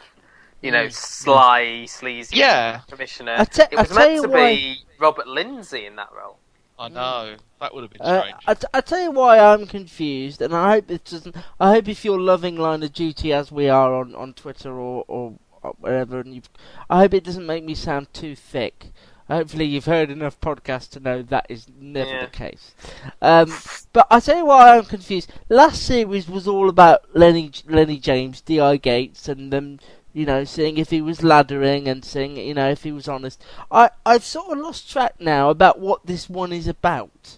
you 0.62 0.70
know, 0.70 0.88
sly, 0.88 1.84
sleazy 1.86 2.36
Mm. 2.36 2.38
Yeah. 2.38 2.80
commissioner. 2.88 3.34
I 3.38 3.44
te- 3.44 3.62
it 3.70 3.76
was 3.78 3.92
I 3.92 3.94
meant 4.08 4.22
to 4.22 4.28
why- 4.30 4.54
be 4.54 4.76
Robert 4.98 5.26
Lindsay 5.28 5.84
in 5.84 5.96
that 5.96 6.08
role. 6.16 6.38
I 6.80 6.88
know 6.88 7.34
that 7.60 7.74
would 7.74 7.82
have 7.82 7.90
been 7.90 8.02
Uh, 8.02 8.20
strange. 8.20 8.36
I, 8.46 8.54
t- 8.54 8.66
I 8.72 8.80
tell 8.80 9.00
you 9.02 9.10
why 9.10 9.40
I'm 9.40 9.66
confused, 9.66 10.40
and 10.40 10.54
I 10.54 10.74
hope 10.74 10.90
it 10.92 11.04
doesn't. 11.06 11.34
I 11.58 11.72
hope 11.72 11.88
if 11.88 12.04
you're 12.04 12.20
loving 12.20 12.56
Line 12.56 12.84
of 12.84 12.92
Duty 12.92 13.32
as 13.32 13.50
we 13.50 13.68
are 13.68 13.92
on, 13.94 14.14
on 14.14 14.32
Twitter 14.32 14.72
or, 14.78 15.04
or 15.08 15.34
wherever, 15.80 16.20
and 16.20 16.32
you've, 16.36 16.48
I 16.88 16.98
hope 16.98 17.14
it 17.14 17.24
doesn't 17.24 17.44
make 17.46 17.64
me 17.64 17.74
sound 17.74 18.14
too 18.14 18.36
thick. 18.36 18.92
Hopefully, 19.28 19.66
you've 19.66 19.84
heard 19.84 20.10
enough 20.10 20.40
podcasts 20.40 20.88
to 20.90 21.00
know 21.00 21.20
that 21.22 21.46
is 21.50 21.66
never 21.78 22.10
Yeah. 22.10 22.24
the 22.24 22.30
case. 22.30 22.74
Um, 23.20 23.52
but 23.92 24.06
I 24.10 24.20
tell 24.20 24.38
you 24.38 24.46
why 24.46 24.76
I'm 24.76 24.84
confused. 24.86 25.30
Last 25.50 25.82
series 25.82 26.28
was 26.28 26.48
all 26.48 26.68
about 26.68 27.02
Lenny 27.14 27.50
Lenny 27.66 27.98
James, 27.98 28.40
Di 28.40 28.76
Gates, 28.78 29.28
and 29.28 29.52
them. 29.52 29.80
You 30.14 30.24
know, 30.24 30.42
seeing 30.44 30.78
if 30.78 30.88
he 30.90 31.02
was 31.02 31.18
laddering 31.20 31.86
and 31.86 32.02
seeing, 32.04 32.38
you 32.38 32.54
know, 32.54 32.70
if 32.70 32.82
he 32.82 32.90
was 32.90 33.06
honest. 33.06 33.40
I 33.70 33.90
I've 34.06 34.24
sort 34.24 34.50
of 34.50 34.58
lost 34.64 34.90
track 34.90 35.14
now 35.20 35.50
about 35.50 35.78
what 35.78 36.06
this 36.06 36.28
one 36.30 36.52
is 36.52 36.66
about. 36.66 37.36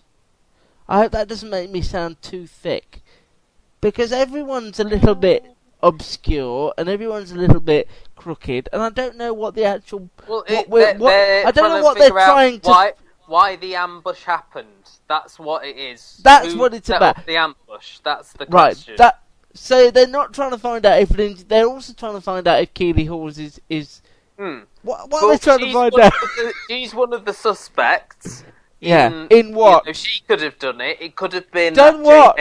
I 0.89 0.99
hope 0.99 1.13
that 1.13 1.29
doesn't 1.29 1.51
make 1.51 1.71
me 1.71 1.83
sound 1.83 2.23
too 2.23 2.47
thick. 2.47 3.03
Because 3.81 4.13
everyone's 4.13 4.79
a 4.79 4.85
little 4.85 5.15
bit 5.17 5.45
obscure 5.83 6.73
and 6.79 6.89
everyone's 6.89 7.33
a 7.33 7.37
little 7.37 7.61
bit 7.61 7.89
crooked, 8.17 8.69
and 8.73 8.83
I 8.83 8.91
don't 8.91 9.17
know 9.17 9.33
what 9.33 9.55
the 9.55 9.65
actual. 9.65 10.09
Well, 10.29 10.45
what 10.47 10.51
it, 10.51 10.71
they're, 10.71 10.95
what- 10.99 11.11
they're 11.11 11.47
I 11.47 11.51
don't 11.51 11.69
know 11.69 11.83
what 11.83 11.99
they're 11.99 12.11
trying 12.11 12.61
to. 12.61 12.69
Why, 12.69 12.93
why 13.27 13.57
the 13.57 13.75
ambush 13.77 14.25
happened? 14.25 14.69
That's 15.09 15.39
what 15.39 15.65
it 15.65 15.77
is. 15.77 16.21
That's 16.23 16.53
Who 16.53 16.59
what 16.59 16.75
it's 16.75 16.89
about. 16.89 17.25
The 17.27 17.37
ambush. 17.37 17.99
That's 18.05 18.33
the 18.33 18.47
Right, 18.47 18.73
question. 18.75 18.95
that. 18.99 19.21
So 19.53 19.91
they're 19.91 20.07
not 20.07 20.33
trying 20.33 20.53
to 20.53 20.59
find 20.59 20.87
out 20.87 21.01
if 21.03 21.11
Lindsay. 21.11 21.45
They're 21.47 21.67
also 21.67 21.93
trying 21.93 22.15
to 22.15 22.21
find 22.21 22.47
out 22.47 22.63
if 22.63 22.73
Keeley 22.75 23.05
Hawes 23.07 23.39
is 23.39 23.61
is. 23.69 24.03
Hmm. 24.39 24.61
What, 24.83 25.11
what 25.11 25.23
Well, 25.23 25.25
are 25.27 25.33
they 25.35 25.39
trying 25.39 25.59
to 25.59 25.65
she's 25.67 25.75
find 25.75 25.93
one 25.93 26.03
out? 26.03 26.13
of 26.15 26.21
the- 26.37 26.55
she's 26.69 26.95
one 26.95 27.13
of 27.13 27.25
the 27.25 27.33
suspects. 27.33 28.45
Yeah, 28.83 29.09
in, 29.09 29.27
in 29.29 29.55
what? 29.55 29.85
You 29.85 29.91
know, 29.91 29.93
she 29.93 30.23
could 30.27 30.41
have 30.41 30.59
done 30.59 30.81
it. 30.81 30.97
It 31.03 31.15
could 31.15 31.35
have 31.35 31.51
been 31.51 31.75
Done 31.75 32.03
what? 32.03 32.39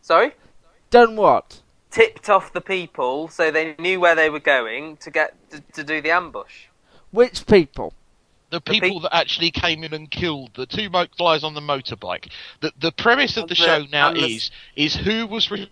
Sorry. 0.00 0.32
Done 0.88 1.16
what? 1.16 1.60
Tipped 1.94 2.28
off 2.28 2.52
the 2.52 2.60
people 2.60 3.28
so 3.28 3.50
they 3.50 3.76
knew 3.78 4.00
where 4.00 4.16
they 4.16 4.28
were 4.28 4.40
going 4.40 4.96
to 4.98 5.10
get 5.10 5.34
to, 5.50 5.60
to 5.74 5.84
do 5.84 6.00
the 6.00 6.10
ambush. 6.10 6.66
Which 7.12 7.46
people? 7.46 7.94
the 8.50 8.60
the 8.60 8.80
people 8.80 9.00
that 9.00 9.14
actually 9.14 9.50
came 9.50 9.82
in 9.84 9.92
and 9.92 10.10
killed 10.10 10.50
the 10.54 10.66
two 10.66 10.88
mo- 10.90 11.06
guys 11.18 11.44
on 11.44 11.54
the 11.54 11.60
motorbike. 11.60 12.30
The 12.60 12.72
the 12.78 12.92
premise 12.92 13.36
of 13.36 13.48
the 13.48 13.54
the- 13.54 13.54
show 13.54 13.84
now 13.90 14.12
the- 14.12 14.24
is 14.24 14.50
is 14.76 14.94
who 14.96 15.26
was 15.26 15.50
re- 15.50 15.70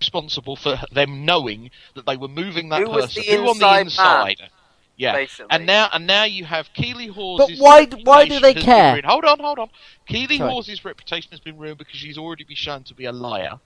responsible 0.00 0.56
for 0.56 0.80
them 0.92 1.24
knowing 1.24 1.70
that 1.94 2.06
they 2.06 2.16
were 2.16 2.28
moving 2.28 2.70
that 2.70 2.80
Who 2.82 2.92
person, 2.92 3.22
the 3.26 3.36
who 3.36 3.48
on 3.48 3.58
the 3.58 3.80
inside 3.80 3.80
inside. 3.80 4.50
Yeah, 4.96 5.12
basically. 5.14 5.46
and 5.50 5.66
now 5.66 5.88
and 5.92 6.06
now 6.06 6.24
you 6.24 6.44
have 6.44 6.68
Keeley 6.74 7.06
Hawes. 7.06 7.38
But 7.38 7.50
why 7.58 7.86
why 8.04 8.26
do 8.26 8.38
they 8.38 8.54
care? 8.54 9.00
Hold 9.04 9.24
on, 9.24 9.38
hold 9.38 9.58
on. 9.58 9.70
Keeley 10.06 10.36
Sorry. 10.36 10.50
Hawes' 10.50 10.84
reputation 10.84 11.30
has 11.30 11.40
been 11.40 11.56
ruined 11.56 11.78
because 11.78 11.96
she's 11.96 12.18
already 12.18 12.44
been 12.44 12.56
shown 12.56 12.82
to 12.84 12.94
be 12.94 13.06
a 13.06 13.12
liar. 13.12 13.60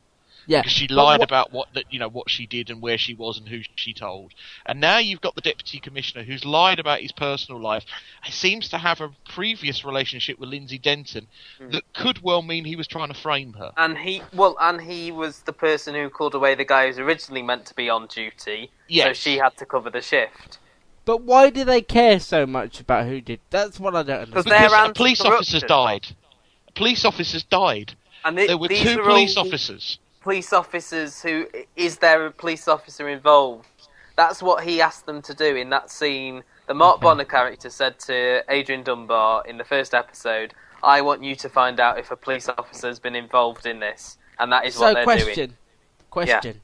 Yeah, 0.46 0.60
because 0.60 0.72
she 0.72 0.88
lied 0.88 1.20
wha- 1.20 1.24
about 1.24 1.52
what 1.52 1.68
that 1.74 1.84
you 1.90 1.98
know 1.98 2.08
what 2.08 2.28
she 2.30 2.46
did 2.46 2.70
and 2.70 2.82
where 2.82 2.98
she 2.98 3.14
was 3.14 3.38
and 3.38 3.48
who 3.48 3.60
she 3.76 3.94
told. 3.94 4.32
And 4.66 4.80
now 4.80 4.98
you've 4.98 5.20
got 5.20 5.34
the 5.34 5.40
deputy 5.40 5.78
commissioner 5.80 6.22
who's 6.24 6.44
lied 6.44 6.78
about 6.78 7.00
his 7.00 7.12
personal 7.12 7.60
life. 7.60 7.84
He 8.24 8.32
seems 8.32 8.68
to 8.70 8.78
have 8.78 9.00
a 9.00 9.10
previous 9.28 9.84
relationship 9.84 10.38
with 10.38 10.48
Lindsay 10.50 10.78
Denton 10.78 11.28
Hmm. 11.58 11.70
that 11.70 11.82
could 11.94 12.22
well 12.22 12.42
mean 12.42 12.64
he 12.64 12.76
was 12.76 12.86
trying 12.86 13.08
to 13.08 13.14
frame 13.14 13.54
her. 13.54 13.72
And 13.76 13.98
he 13.98 14.22
well, 14.34 14.56
and 14.60 14.80
he 14.80 15.10
was 15.12 15.40
the 15.42 15.52
person 15.52 15.94
who 15.94 16.10
called 16.10 16.34
away 16.34 16.54
the 16.54 16.64
guy 16.64 16.86
who's 16.86 16.98
originally 16.98 17.42
meant 17.42 17.66
to 17.66 17.74
be 17.74 17.88
on 17.88 18.06
duty. 18.06 18.70
So 18.90 19.12
she 19.12 19.38
had 19.38 19.56
to 19.58 19.66
cover 19.66 19.90
the 19.90 20.00
shift. 20.02 20.58
But 21.06 21.20
why 21.22 21.50
do 21.50 21.64
they 21.64 21.82
care 21.82 22.18
so 22.18 22.46
much 22.46 22.80
about 22.80 23.06
who 23.06 23.20
did? 23.20 23.40
That's 23.50 23.78
what 23.78 23.94
I 23.94 24.02
don't 24.02 24.20
understand. 24.20 24.44
They're 24.46 24.68
Because 24.70 24.90
a 24.90 24.92
police 24.94 25.20
anti-corruption. 25.20 25.32
officers 25.56 25.62
died. 25.68 26.06
Police 26.74 27.04
officers 27.04 27.42
died. 27.44 27.94
And 28.24 28.38
it, 28.38 28.48
There 28.48 28.56
were 28.56 28.68
two 28.68 29.02
police 29.02 29.36
all 29.36 29.46
officers. 29.46 29.98
Police 30.24 30.54
officers 30.54 31.20
who 31.20 31.46
is 31.76 31.98
there 31.98 32.24
a 32.24 32.30
police 32.30 32.66
officer 32.66 33.10
involved? 33.10 33.66
That's 34.16 34.42
what 34.42 34.64
he 34.64 34.80
asked 34.80 35.04
them 35.04 35.20
to 35.20 35.34
do 35.34 35.54
in 35.54 35.68
that 35.68 35.90
scene. 35.90 36.44
The 36.66 36.72
Mark 36.72 36.96
mm-hmm. 36.96 37.04
Bonnar 37.04 37.24
character 37.26 37.68
said 37.68 37.98
to 38.06 38.42
Adrian 38.48 38.82
Dunbar 38.82 39.44
in 39.46 39.58
the 39.58 39.64
first 39.64 39.92
episode, 39.92 40.54
"I 40.82 41.02
want 41.02 41.22
you 41.22 41.36
to 41.36 41.48
find 41.50 41.78
out 41.78 41.98
if 41.98 42.10
a 42.10 42.16
police 42.16 42.48
officer 42.48 42.86
has 42.86 42.98
been 42.98 43.14
involved 43.14 43.66
in 43.66 43.80
this," 43.80 44.16
and 44.38 44.50
that 44.50 44.64
is 44.64 44.76
so 44.76 44.80
what 44.80 44.94
they're 44.94 45.04
question, 45.04 45.34
doing. 45.34 45.56
question. 46.10 46.60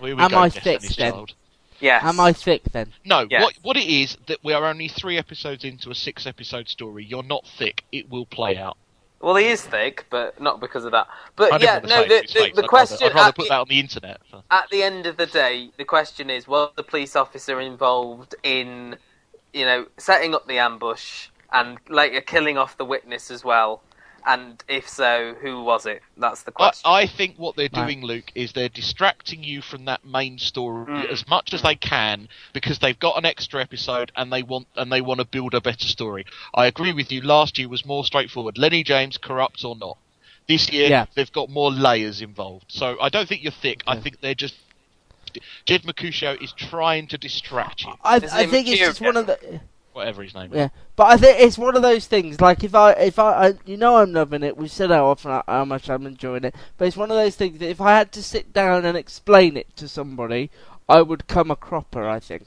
Here 0.00 0.16
we 0.16 0.20
Am 0.20 0.30
go, 0.32 0.38
I 0.38 0.48
Destiny 0.48 0.78
thick 0.78 0.96
then? 0.96 1.12
Child. 1.12 1.34
Yes. 1.78 2.02
Am 2.02 2.18
I 2.18 2.32
thick 2.32 2.64
then? 2.72 2.92
No, 3.04 3.28
Yes. 3.30 3.44
what 3.44 3.54
what 3.62 3.76
it 3.76 3.86
is 3.86 4.16
that 4.26 4.42
we 4.42 4.52
are 4.54 4.64
only 4.64 4.88
three 4.88 5.18
episodes 5.18 5.62
into 5.62 5.92
a 5.92 5.94
six 5.94 6.26
episode 6.26 6.68
story. 6.68 7.04
You're 7.04 7.22
not 7.22 7.46
thick. 7.46 7.84
It 7.92 8.10
will 8.10 8.26
play 8.26 8.58
oh. 8.58 8.64
out. 8.64 8.76
Well, 9.24 9.36
he 9.36 9.46
is 9.46 9.62
thick, 9.62 10.04
but 10.10 10.38
not 10.38 10.60
because 10.60 10.84
of 10.84 10.92
that. 10.92 11.06
But 11.34 11.62
yeah, 11.62 11.80
no. 11.82 12.02
The, 12.02 12.52
the, 12.54 12.60
the 12.60 12.68
question 12.68 13.08
I'd 13.08 13.14
rather, 13.14 13.14
I'd 13.14 13.14
rather 13.14 13.28
at, 13.28 13.34
put 13.34 13.42
the, 13.44 13.48
that 13.48 13.60
on 13.60 13.68
the 13.70 13.80
internet. 13.80 14.20
at 14.50 14.68
the 14.70 14.82
end 14.82 15.06
of 15.06 15.16
the 15.16 15.24
day, 15.24 15.70
the 15.78 15.84
question 15.86 16.28
is: 16.28 16.46
Was 16.46 16.72
the 16.76 16.82
police 16.82 17.16
officer 17.16 17.58
involved 17.58 18.34
in, 18.42 18.96
you 19.54 19.64
know, 19.64 19.86
setting 19.96 20.34
up 20.34 20.46
the 20.46 20.58
ambush 20.58 21.28
and 21.50 21.78
later 21.88 22.20
killing 22.20 22.58
off 22.58 22.76
the 22.76 22.84
witness 22.84 23.30
as 23.30 23.42
well? 23.42 23.80
And 24.26 24.62
if 24.68 24.88
so, 24.88 25.34
who 25.40 25.62
was 25.62 25.84
it? 25.84 26.02
That's 26.16 26.42
the 26.42 26.50
question. 26.52 26.82
I 26.84 27.06
think 27.06 27.36
what 27.36 27.56
they're 27.56 27.68
Right. 27.72 27.86
doing, 27.86 28.02
Luke, 28.02 28.32
is 28.34 28.52
they're 28.52 28.70
distracting 28.70 29.44
you 29.44 29.60
from 29.60 29.84
that 29.84 30.04
main 30.04 30.38
story 30.38 30.86
Mm. 30.86 31.10
as 31.10 31.28
much 31.28 31.52
as 31.52 31.60
they 31.62 31.74
can 31.74 32.28
because 32.54 32.78
they've 32.78 32.98
got 32.98 33.18
an 33.18 33.26
extra 33.26 33.60
episode 33.60 34.12
and 34.16 34.32
they 34.32 34.42
want 34.42 34.66
and 34.76 34.90
they 34.90 35.02
want 35.02 35.18
to 35.20 35.26
build 35.26 35.52
a 35.52 35.60
better 35.60 35.86
story. 35.86 36.24
I 36.54 36.66
agree 36.66 36.92
with 36.94 37.12
you. 37.12 37.20
Last 37.20 37.58
year 37.58 37.68
was 37.68 37.84
more 37.84 38.04
straightforward. 38.04 38.56
Lenny 38.56 38.82
James, 38.82 39.18
corrupt 39.18 39.62
or 39.64 39.76
not. 39.76 39.98
This 40.48 40.70
year 40.70 40.88
Yeah. 40.88 41.06
they've 41.14 41.32
got 41.32 41.50
more 41.50 41.70
layers 41.70 42.20
involved. 42.22 42.66
So 42.68 42.96
I 43.00 43.08
don't 43.10 43.28
think 43.28 43.42
you're 43.42 43.52
thick. 43.52 43.82
I 43.86 43.96
think 43.96 44.20
they're 44.20 44.34
just. 44.34 44.54
Jed 45.66 45.82
Mercurio 45.82 46.40
is 46.40 46.52
trying 46.52 47.08
to 47.08 47.18
distract 47.18 47.82
you, 47.84 47.92
I, 48.04 48.16
I 48.16 48.46
think 48.46 48.68
it's 48.68 48.78
just 48.78 49.00
one 49.00 49.16
of 49.16 49.26
the. 49.26 49.60
Whatever 49.94 50.22
his 50.22 50.34
name 50.34 50.52
is. 50.52 50.56
Yeah, 50.58 50.68
but 50.96 51.04
I 51.04 51.16
think 51.16 51.40
it's 51.40 51.56
one 51.56 51.76
of 51.76 51.82
those 51.82 52.06
things. 52.06 52.40
Like 52.40 52.62
if 52.64 52.74
I, 52.74 52.92
if 52.92 53.18
I, 53.18 53.48
I 53.48 53.54
you 53.64 53.76
know, 53.78 53.96
I'm 53.96 54.12
loving 54.12 54.42
it. 54.42 54.56
We've 54.56 54.70
said 54.70 54.90
how 54.90 55.06
often 55.06 55.40
how 55.48 55.64
much 55.64 55.88
I'm 55.88 56.06
enjoying 56.06 56.44
it. 56.44 56.54
But 56.76 56.88
it's 56.88 56.96
one 56.96 57.10
of 57.10 57.16
those 57.16 57.36
things 57.36 57.58
that 57.60 57.70
if 57.70 57.80
I 57.80 57.96
had 57.96 58.12
to 58.12 58.22
sit 58.22 58.52
down 58.52 58.84
and 58.84 58.96
explain 58.98 59.56
it 59.56 59.74
to 59.76 59.88
somebody, 59.88 60.50
I 60.88 61.00
would 61.00 61.26
come 61.28 61.50
a 61.50 61.56
cropper. 61.56 62.06
I 62.06 62.20
think. 62.20 62.44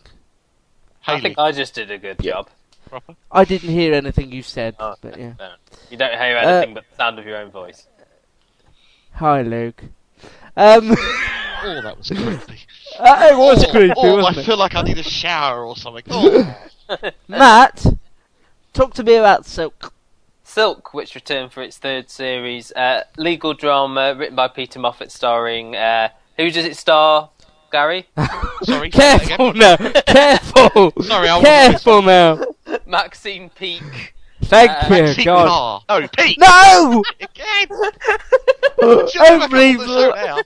I 1.08 1.20
think 1.22 1.40
I 1.40 1.52
just 1.54 1.74
did 1.74 1.90
a 1.90 1.98
good 1.98 2.18
Yeah. 2.22 2.34
job. 2.34 2.50
proper. 2.90 3.16
I 3.32 3.46
didn't 3.46 3.70
hear 3.70 3.94
anything 3.94 4.32
you 4.32 4.44
said, 4.44 4.76
Oh, 4.80 4.96
but 5.02 5.18
yeah. 5.18 5.34
No. 5.40 5.54
You 5.90 5.98
don't 5.98 6.12
hear 6.12 6.38
Uh, 6.38 6.42
anything 6.42 6.74
but 6.74 6.84
the 6.90 6.96
sound 6.96 7.18
of 7.20 7.26
your 7.26 7.38
own 7.38 7.50
voice. 7.50 7.88
Hi, 9.14 9.42
Luke. 9.42 9.84
Um, 10.56 10.96
Oh, 11.64 11.82
that 11.82 11.98
was 11.98 12.08
creepy. 12.10 12.60
uh, 13.00 13.30
it 13.32 13.38
was 13.38 13.64
oh, 13.66 13.72
creepy, 13.72 13.94
oh, 13.98 14.18
wasn't 14.18 14.38
I 14.38 14.42
it? 14.42 14.46
feel 14.46 14.58
like 14.58 14.76
I 14.76 14.82
need 14.82 14.98
a 14.98 15.04
shower 15.04 15.66
or 15.66 15.76
something. 15.76 16.04
Oh. 16.10 16.56
Matt, 17.28 17.86
talk 18.72 18.94
to 18.94 19.04
me 19.04 19.16
about 19.16 19.46
Silk. 19.46 19.94
Silk, 20.44 20.94
which 20.94 21.16
returned 21.16 21.52
for 21.52 21.62
its 21.62 21.78
third 21.78 22.10
series, 22.10 22.72
uh, 22.72 23.04
legal 23.18 23.54
drama 23.54 24.16
written 24.16 24.38
by 24.38 24.48
Peter 24.48 24.80
Moffat, 24.80 25.12
starring 25.12 25.76
uh, 25.76 26.08
who 26.38 26.50
does 26.50 26.64
it 26.64 26.78
star? 26.78 27.30
Gary, 27.74 28.08
Sorry. 28.64 28.90
say 28.90 28.98
that 29.00 29.24
again. 29.24 29.38
Careful 29.38 29.54
now, 29.54 29.76
careful. 30.08 31.04
Sorry, 31.04 31.28
I 31.28 31.36
wasn't 31.38 31.44
careful 31.46 32.02
now. 32.02 32.46
Maxine 32.86 33.50
Peake. 33.50 34.14
Thank 34.44 34.72
Uh, 34.72 34.86
you, 34.96 35.04
Maxine 35.04 35.26
God. 35.26 35.48
Carr. 35.90 36.00
No, 36.02 36.08
Pete. 36.18 36.40
No, 36.40 37.04
Again. 37.20 37.68
Just 37.68 39.18
go 39.18 39.40
back 39.40 39.42
on 39.42 39.50
the 39.50 39.86
show 39.86 40.12
Every- 40.12 40.28
now. 40.28 40.38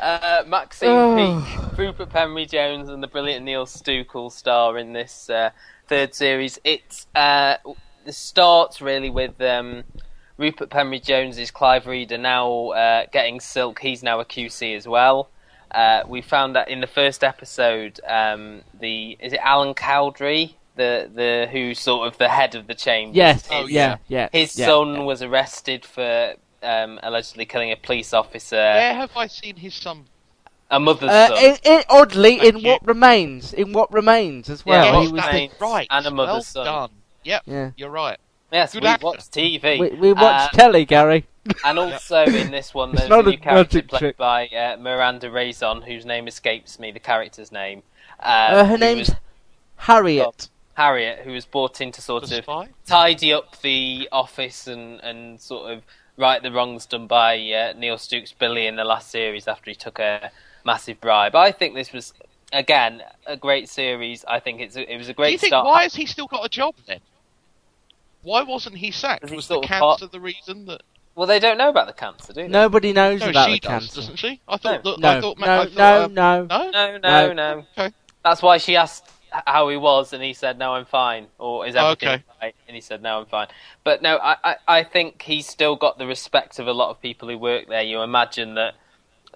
Uh, 0.00 0.44
Maxine 0.46 0.88
Oh. 0.90 1.44
Peake, 1.44 1.78
Rupert 1.78 2.10
Penry 2.10 2.48
Jones, 2.48 2.88
and 2.88 3.02
the 3.02 3.08
brilliant 3.08 3.44
Neil 3.44 3.66
Stuke 3.66 4.30
star 4.30 4.78
in 4.78 4.92
this 4.92 5.28
uh, 5.28 5.50
third 5.88 6.14
series. 6.14 6.60
It 6.62 7.04
uh, 7.16 7.56
it 8.06 8.14
starts 8.14 8.80
really 8.80 9.10
with 9.10 9.40
um, 9.40 9.82
Rupert 10.36 10.70
Penry 10.70 11.02
Jones's 11.02 11.50
Clive 11.50 11.88
Reader 11.88 12.16
now 12.18 12.68
uh, 12.68 13.06
getting 13.10 13.40
Silk. 13.40 13.80
He's 13.80 14.04
now 14.04 14.20
a 14.20 14.24
QC 14.24 14.76
as 14.76 14.86
well, 14.86 15.30
uh, 15.70 16.02
we 16.08 16.22
found 16.22 16.56
that 16.56 16.68
in 16.68 16.80
the 16.80 16.86
first 16.86 17.22
episode, 17.22 18.00
um, 18.06 18.62
the 18.78 19.16
is 19.20 19.32
it 19.32 19.40
Alan 19.42 19.74
Cowdrey, 19.74 20.56
the 20.76 21.10
the 21.14 21.48
who's 21.50 21.78
sort 21.78 22.08
of 22.08 22.16
the 22.18 22.28
head 22.28 22.54
of 22.54 22.66
the 22.66 22.74
chamber. 22.74 23.16
Yes. 23.16 23.46
Oh, 23.50 23.66
yeah. 23.66 23.98
Yeah. 24.08 24.28
His 24.32 24.58
yeah. 24.58 24.66
son 24.66 25.04
was 25.04 25.22
arrested 25.22 25.84
for 25.84 26.34
um, 26.62 26.98
allegedly 27.02 27.46
killing 27.46 27.72
a 27.72 27.76
police 27.76 28.12
officer. 28.12 28.56
Where 28.56 28.94
have 28.94 29.16
I 29.16 29.26
seen 29.26 29.56
his 29.56 29.74
son? 29.74 30.06
A 30.70 30.78
mother's 30.78 31.08
Uh, 31.10 31.28
son. 31.28 31.38
in, 31.44 31.56
in, 31.64 31.82
oddly, 31.88 32.38
Thank 32.38 32.54
in 32.54 32.58
you. 32.60 32.68
what 32.72 32.86
remains, 32.86 33.52
in 33.54 33.72
what 33.72 33.92
remains 33.92 34.50
as 34.50 34.66
well. 34.66 34.84
Yeah, 34.84 35.00
he 35.06 35.12
was 35.12 35.22
that 35.22 35.32
the- 35.32 35.50
right. 35.60 35.86
and 35.90 36.06
a 36.06 36.10
mother's 36.10 36.32
well 36.32 36.42
son. 36.42 36.64
done. 36.66 36.90
Yep, 37.24 37.42
yeah. 37.46 37.70
you're 37.76 37.90
right. 37.90 38.18
yes, 38.52 38.72
good 38.74 38.82
we 38.82 38.88
actor. 38.88 39.06
watched 39.06 39.32
TV. 39.32 39.78
We, 39.80 39.88
we 39.96 40.12
watched 40.12 40.54
Uh, 40.54 40.56
telly, 40.58 40.84
Gary. 40.84 41.26
And 41.64 41.78
also 41.78 42.24
in 42.24 42.50
this 42.50 42.74
one, 42.74 42.94
there's 42.94 43.08
not 43.08 43.24
a 43.24 43.28
a 43.28 43.30
new 43.32 43.38
character 43.38 43.80
played 43.82 43.98
trick. 43.98 44.16
by 44.18 44.46
uh, 44.48 44.76
Miranda 44.78 45.30
Raison, 45.30 45.80
whose 45.82 46.04
name 46.04 46.28
escapes 46.28 46.78
me, 46.78 46.90
the 46.90 47.00
character's 47.00 47.50
name. 47.50 47.82
Uh, 48.20 48.24
Uh, 48.52 48.64
her 48.64 48.76
name's 48.78 49.08
was 49.08 49.16
Harriet. 49.76 50.48
Harriet, 50.74 51.20
who 51.24 51.32
was 51.32 51.44
brought 51.46 51.80
in 51.80 51.90
to 51.92 52.00
sort 52.02 52.26
The 52.28 52.38
of 52.38 52.44
spy. 52.44 52.68
tidy 52.86 53.32
up 53.32 53.60
the 53.62 54.08
office 54.12 54.66
and, 54.66 55.00
and 55.00 55.40
sort 55.40 55.72
of 55.72 55.82
right 56.18 56.42
the 56.42 56.50
wrongs 56.52 56.84
done 56.86 57.06
by 57.06 57.38
uh, 57.38 57.72
Neil 57.78 57.96
Stuke's 57.96 58.32
Billy 58.32 58.66
in 58.66 58.76
the 58.76 58.84
last 58.84 59.10
series 59.10 59.46
after 59.48 59.70
he 59.70 59.74
took 59.74 59.98
a 59.98 60.30
massive 60.64 61.00
bribe. 61.00 61.34
I 61.34 61.52
think 61.52 61.74
this 61.74 61.92
was 61.92 62.12
again 62.52 63.02
a 63.26 63.36
great 63.36 63.68
series. 63.68 64.24
I 64.26 64.40
think 64.40 64.60
it's 64.60 64.76
a, 64.76 64.92
it 64.92 64.96
was 64.98 65.06
a 65.08 65.12
Do 65.12 65.22
you 65.22 65.28
great 65.28 65.40
think 65.40 65.50
start. 65.52 65.66
why 65.66 65.84
has 65.84 65.94
he 65.94 66.04
still 66.06 66.26
got 66.26 66.44
a 66.44 66.48
job 66.48 66.74
then? 66.86 67.00
Why 68.22 68.42
wasn't 68.42 68.76
he 68.76 68.90
sacked? 68.90 69.28
He 69.28 69.36
Was 69.36 69.46
the 69.48 69.54
sort 69.54 69.66
cancer 69.66 69.80
part- 69.80 70.12
the 70.12 70.20
reason 70.20 70.66
that? 70.66 70.82
Well, 71.14 71.26
they 71.26 71.40
don't 71.40 71.58
know 71.58 71.68
about 71.68 71.88
the 71.88 71.92
cancer, 71.94 72.32
do 72.32 72.42
they? 72.42 72.48
Nobody 72.48 72.92
knows 72.92 73.20
No, 73.20 73.30
about 73.30 73.46
she 73.48 73.54
the 73.54 73.58
does, 73.60 73.70
cancer. 73.70 73.94
doesn't 73.96 74.16
she? 74.16 74.40
I 74.46 74.56
thought. 74.56 74.84
No. 74.84 74.92
that- 74.92 75.00
No, 75.00 75.08
I 75.08 75.20
thought, 75.20 75.38
no, 75.38 75.46
I 75.46 75.64
thought, 75.66 75.74
no, 75.74 76.04
um, 76.04 76.14
no. 76.14 76.46
no. 76.46 76.70
No, 76.70 76.98
no, 76.98 76.98
No. 76.98 77.32
no. 77.32 77.64
Okay. 77.76 77.94
That's 78.24 78.40
why 78.42 78.58
she 78.58 78.76
asked 78.76 79.04
h- 79.06 79.12
how 79.30 79.68
he 79.68 79.76
was, 79.76 80.12
and 80.12 80.22
he 80.22 80.32
said, 80.32 80.58
"No, 80.58 80.74
I'm 80.74 80.84
fine," 80.84 81.26
or 81.38 81.66
"Is 81.66 81.76
everything 81.76 82.08
Okay. 82.08 82.24
right?" 82.42 82.54
And 82.66 82.74
he 82.74 82.80
said, 82.80 83.02
"No, 83.02 83.20
I'm 83.20 83.26
fine." 83.26 83.48
But 83.84 84.02
no, 84.02 84.16
I, 84.18 84.36
I, 84.44 84.56
I 84.68 84.84
think 84.84 85.22
he's 85.22 85.46
still 85.46 85.76
got 85.76 85.98
the 85.98 86.06
respect 86.06 86.58
of 86.58 86.66
a 86.66 86.72
lot 86.72 86.90
of 86.90 87.00
people 87.00 87.28
who 87.28 87.38
work 87.38 87.68
there. 87.68 87.82
You 87.82 88.02
imagine 88.02 88.54
that 88.54 88.74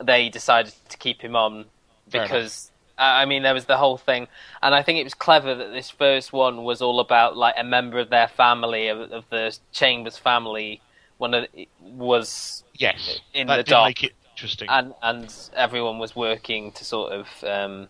they 0.01 0.29
decided 0.29 0.75
to 0.89 0.97
keep 0.97 1.21
him 1.23 1.37
on 1.37 1.67
because. 2.11 2.69
I 2.99 3.23
I 3.23 3.25
mean, 3.25 3.43
there 3.43 3.55
was 3.55 3.65
the 3.65 3.79
whole 3.79 3.97
thing, 3.97 4.29
and 4.63 4.75
I 4.75 4.83
think 4.83 4.99
it 4.99 5.05
was 5.05 5.15
clever 5.15 5.55
that 5.55 5.73
this 5.73 5.89
first 5.91 6.33
one 6.33 6.63
was 6.63 6.83
all 6.83 7.01
about 7.01 7.37
like 7.37 7.55
a 7.57 7.65
member 7.65 7.99
of 7.99 8.11
their 8.11 8.29
family, 8.29 8.89
of, 8.89 9.01
of 9.11 9.25
the 9.31 9.57
Chambers 9.73 10.19
family, 10.19 10.83
one 11.17 11.33
of 11.33 11.47
the, 11.55 11.69
was 11.81 12.63
Yes. 12.75 13.21
in 13.33 13.47
that 13.47 13.57
the 13.57 13.63
did 13.63 13.71
dock. 13.71 13.87
make 13.89 14.05
it 14.05 14.13
interesting. 14.37 14.69
and 14.69 14.95
and 15.03 15.35
everyone 15.55 15.99
was 15.99 16.15
working 16.15 16.71
to 16.73 16.85
sort 16.85 17.13
of 17.13 17.29
um, 17.45 17.89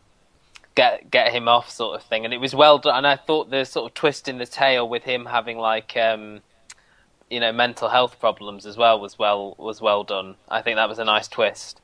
get 0.74 1.10
get 1.10 1.32
him 1.32 1.48
off, 1.48 1.70
sort 1.70 2.00
of 2.00 2.06
thing. 2.06 2.24
And 2.24 2.32
it 2.34 2.38
was 2.38 2.54
well 2.54 2.78
done. 2.78 2.96
And 2.96 3.06
I 3.06 3.16
thought 3.16 3.50
the 3.50 3.64
sort 3.64 3.90
of 3.90 3.94
twist 3.94 4.28
in 4.28 4.38
the 4.38 4.46
tail 4.46 4.88
with 4.88 5.04
him 5.04 5.26
having 5.26 5.58
like 5.58 5.96
um, 5.96 6.40
you 7.30 7.40
know 7.40 7.52
mental 7.52 7.88
health 7.88 8.18
problems 8.20 8.66
as 8.66 8.76
well 8.76 9.00
was 9.00 9.18
well 9.18 9.54
was 9.58 9.80
well 9.80 10.04
done. 10.04 10.36
I 10.48 10.62
think 10.62 10.76
that 10.76 10.88
was 10.88 10.98
a 10.98 11.04
nice 11.04 11.28
twist. 11.28 11.80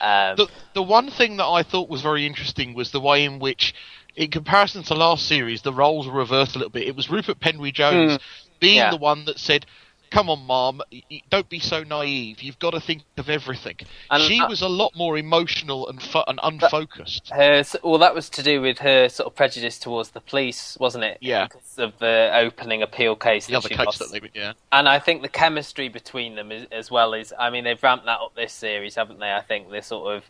Um, 0.00 0.36
the 0.36 0.48
the 0.74 0.82
one 0.82 1.10
thing 1.10 1.36
that 1.38 1.46
I 1.46 1.62
thought 1.62 1.88
was 1.88 2.02
very 2.02 2.26
interesting 2.26 2.74
was 2.74 2.90
the 2.90 3.00
way 3.00 3.24
in 3.24 3.38
which, 3.38 3.74
in 4.16 4.30
comparison 4.30 4.82
to 4.84 4.94
last 4.94 5.26
series, 5.26 5.62
the 5.62 5.72
roles 5.72 6.06
were 6.06 6.12
reversed 6.18 6.54
a 6.54 6.58
little 6.58 6.70
bit. 6.70 6.86
It 6.88 6.96
was 6.96 7.08
Rupert 7.10 7.40
Penry 7.40 7.72
Jones 7.72 8.12
Mm. 8.14 8.20
being 8.60 8.76
Yeah. 8.76 8.90
the 8.90 8.96
one 8.96 9.24
that 9.26 9.38
said, 9.38 9.64
"Come 10.10 10.30
on, 10.30 10.40
Mom, 10.46 10.82
don't 11.30 11.48
be 11.48 11.58
so 11.58 11.82
naive. 11.82 12.42
You've 12.42 12.58
got 12.58 12.70
to 12.70 12.80
think 12.80 13.02
of 13.16 13.28
everything." 13.28 13.76
And, 14.10 14.22
she 14.22 14.40
uh, 14.40 14.48
was 14.48 14.62
a 14.62 14.68
lot 14.68 14.94
more 14.96 15.16
emotional 15.18 15.88
and 15.88 16.00
and 16.26 16.40
unfocused. 16.42 17.30
her 17.30 17.62
well, 17.82 17.98
that 17.98 18.14
was 18.14 18.28
to 18.30 18.42
do 18.42 18.60
with 18.60 18.78
her 18.78 19.08
sort 19.08 19.26
of 19.26 19.34
prejudice 19.34 19.78
towards 19.78 20.10
the 20.10 20.20
police, 20.20 20.76
wasn't 20.80 21.04
it? 21.04 21.18
Yeah. 21.20 21.46
Because 21.46 21.78
of 21.78 21.98
the 21.98 22.30
opening 22.34 22.82
appeal 22.82 23.16
case. 23.16 23.46
the 23.46 23.52
that 23.52 23.58
other 23.58 23.68
she 23.68 23.74
case 23.74 23.86
lost. 23.86 23.98
that 23.98 24.10
they, 24.12 24.20
yeah, 24.34 24.52
and 24.72 24.88
I 24.88 24.98
think 24.98 25.22
the 25.22 25.28
chemistry 25.28 25.88
between 25.88 26.34
them 26.36 26.52
is, 26.52 26.66
as 26.72 26.90
well 26.90 27.14
is. 27.14 27.32
I 27.38 27.50
mean, 27.50 27.64
they've 27.64 27.82
ramped 27.82 28.06
that 28.06 28.20
up 28.20 28.34
this 28.34 28.52
series, 28.52 28.94
haven't 28.94 29.18
they? 29.20 29.32
I 29.32 29.40
think 29.42 29.70
this 29.70 29.86
sort 29.88 30.14
of 30.16 30.24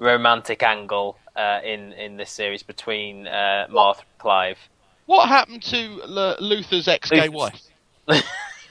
romantic 0.00 0.62
angle 0.62 1.18
uh, 1.36 1.60
in 1.64 1.92
in 1.92 2.16
this 2.16 2.30
series 2.30 2.62
between 2.62 3.26
uh, 3.26 3.66
Martha 3.70 4.02
and 4.02 4.18
Clive. 4.18 4.58
what 5.06 5.28
happened 5.28 5.62
to 5.64 6.00
L- 6.02 6.36
Luther's 6.40 6.88
ex-gay 6.88 7.28
Luther's- 7.28 7.34
wife? 7.34 7.62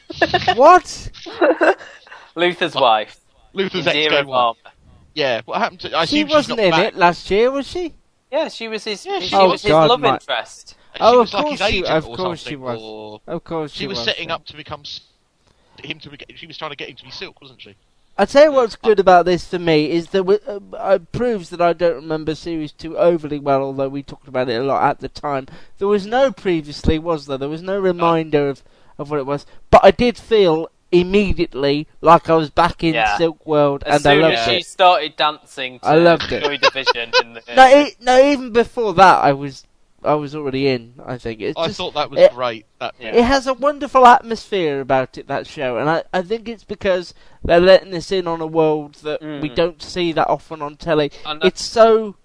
What? 0.55 1.09
Luther's 2.35 2.75
wife, 2.75 3.19
Luther's 3.53 3.87
ex-gay 3.87 4.23
wife. 4.23 4.57
Yeah, 5.13 5.41
what 5.45 5.57
happened 5.59 5.79
to? 5.81 5.97
I 5.97 6.05
She 6.05 6.23
wasn't 6.23 6.59
in 6.59 6.71
back. 6.71 6.93
it 6.93 6.95
last 6.95 7.29
year, 7.31 7.49
was 7.49 7.67
she? 7.67 7.93
Yeah, 8.31 8.49
she 8.49 8.67
was 8.67 8.83
his. 8.83 9.05
Yeah, 9.05 9.19
she 9.19 9.27
she 9.29 9.35
was 9.35 9.51
was. 9.51 9.61
his 9.63 9.71
love 9.71 9.99
my- 9.99 10.13
interest. 10.15 10.75
She 10.95 11.01
Oh, 11.01 11.19
was 11.19 11.29
of 11.29 11.33
like 11.35 11.43
course 11.45 11.59
his 11.59 11.69
she- 11.69 11.77
agent 11.79 11.87
of 11.91 12.03
course 12.05 12.39
she 12.39 12.55
was. 12.55 12.79
or- 12.81 13.21
Of 13.27 13.43
course 13.43 13.71
she, 13.71 13.79
She 13.79 13.87
was 13.87 14.03
setting 14.03 14.29
yeah. 14.29 14.35
up 14.35 14.45
to 14.45 14.55
become 14.55 14.83
him 15.83 15.99
to. 15.99 16.09
Be, 16.09 16.17
she 16.35 16.45
was 16.47 16.57
trying 16.57 16.71
to 16.71 16.75
get 16.77 16.89
him 16.89 16.95
to 16.97 17.03
be 17.03 17.11
Silk, 17.11 17.39
wasn't 17.41 17.61
she? 17.61 17.75
I 18.19 18.25
tell 18.25 18.45
you 18.45 18.51
what's 18.51 18.75
good 18.75 18.99
about 18.99 19.25
this 19.25 19.47
for 19.47 19.59
me 19.59 19.91
is 19.91 20.07
that 20.07 20.23
we- 20.23 20.39
uh, 20.47 20.59
it 20.95 21.11
proves 21.11 21.49
that 21.51 21.61
I 21.61 21.73
don't 21.73 21.95
remember 21.95 22.33
series 22.35 22.71
two 22.71 22.97
overly 22.97 23.39
well, 23.39 23.61
although 23.63 23.89
we 23.89 24.01
talked 24.03 24.27
about 24.27 24.49
it 24.49 24.59
a 24.59 24.63
lot 24.63 24.83
at 24.83 24.99
the 24.99 25.09
time. 25.09 25.47
There 25.77 25.87
was 25.87 26.05
no 26.07 26.31
previously, 26.31 26.97
was 26.99 27.27
there? 27.27 27.37
There 27.37 27.47
was 27.49 27.61
no 27.61 27.79
reminder 27.79 28.49
of, 28.49 28.63
of 28.97 29.09
what 29.09 29.19
it 29.19 29.25
was, 29.25 29.45
but 29.69 29.81
I 29.83 29.91
did 29.91 30.17
feel 30.17 30.69
immediately 30.91 31.87
like 32.01 32.29
I 32.29 32.35
was 32.35 32.49
back 32.49 32.83
in 32.83 32.93
Yeah. 32.93 33.17
Silk 33.17 33.45
World, 33.45 33.83
As 33.85 34.05
and 34.05 34.07
I 34.11 34.13
soon 34.15 34.21
loved 34.21 34.35
as 34.35 34.45
she 34.45 34.61
started 34.61 35.15
dancing, 35.15 35.79
to 35.79 35.85
I 35.87 35.95
loved 35.95 36.31
it. 36.31 36.43
Joy 36.43 36.57
Division. 36.57 37.11
In 37.21 37.33
the, 37.33 37.41
No, 37.55 37.67
it, 37.67 37.97
no, 38.01 38.19
even 38.31 38.51
before 38.51 38.93
that, 38.95 39.23
I 39.23 39.33
was 39.33 39.63
I 40.03 40.13
was 40.13 40.35
already 40.35 40.67
in. 40.67 40.93
I 41.05 41.17
think 41.17 41.41
it's 41.41 41.57
I 41.57 41.67
just 41.67 41.77
thought 41.77 41.95
that 41.95 42.09
was 42.11 42.19
it- 42.19 42.33
great. 42.33 42.65
That 42.79 42.93
Yeah. 42.99 43.15
It 43.15 43.23
has 43.25 43.47
a 43.47 43.53
wonderful 43.53 44.05
atmosphere 44.05 44.79
about 44.79 45.17
it, 45.17 45.27
that 45.27 45.47
show, 45.47 45.77
and 45.77 45.89
I, 45.89 46.03
I 46.13 46.21
think 46.21 46.47
it's 46.47 46.63
because 46.63 47.13
they're 47.43 47.59
letting 47.59 47.93
us 47.95 48.11
in 48.11 48.27
on 48.27 48.39
a 48.39 48.47
world 48.47 48.95
that 49.03 49.21
we 49.21 49.49
Mm. 49.49 49.55
don't 49.55 49.81
see 49.81 50.11
that 50.13 50.27
often 50.29 50.61
on 50.61 50.77
telly. 50.77 51.11
And 51.25 51.43
It's 51.43 51.63
so 51.63 52.15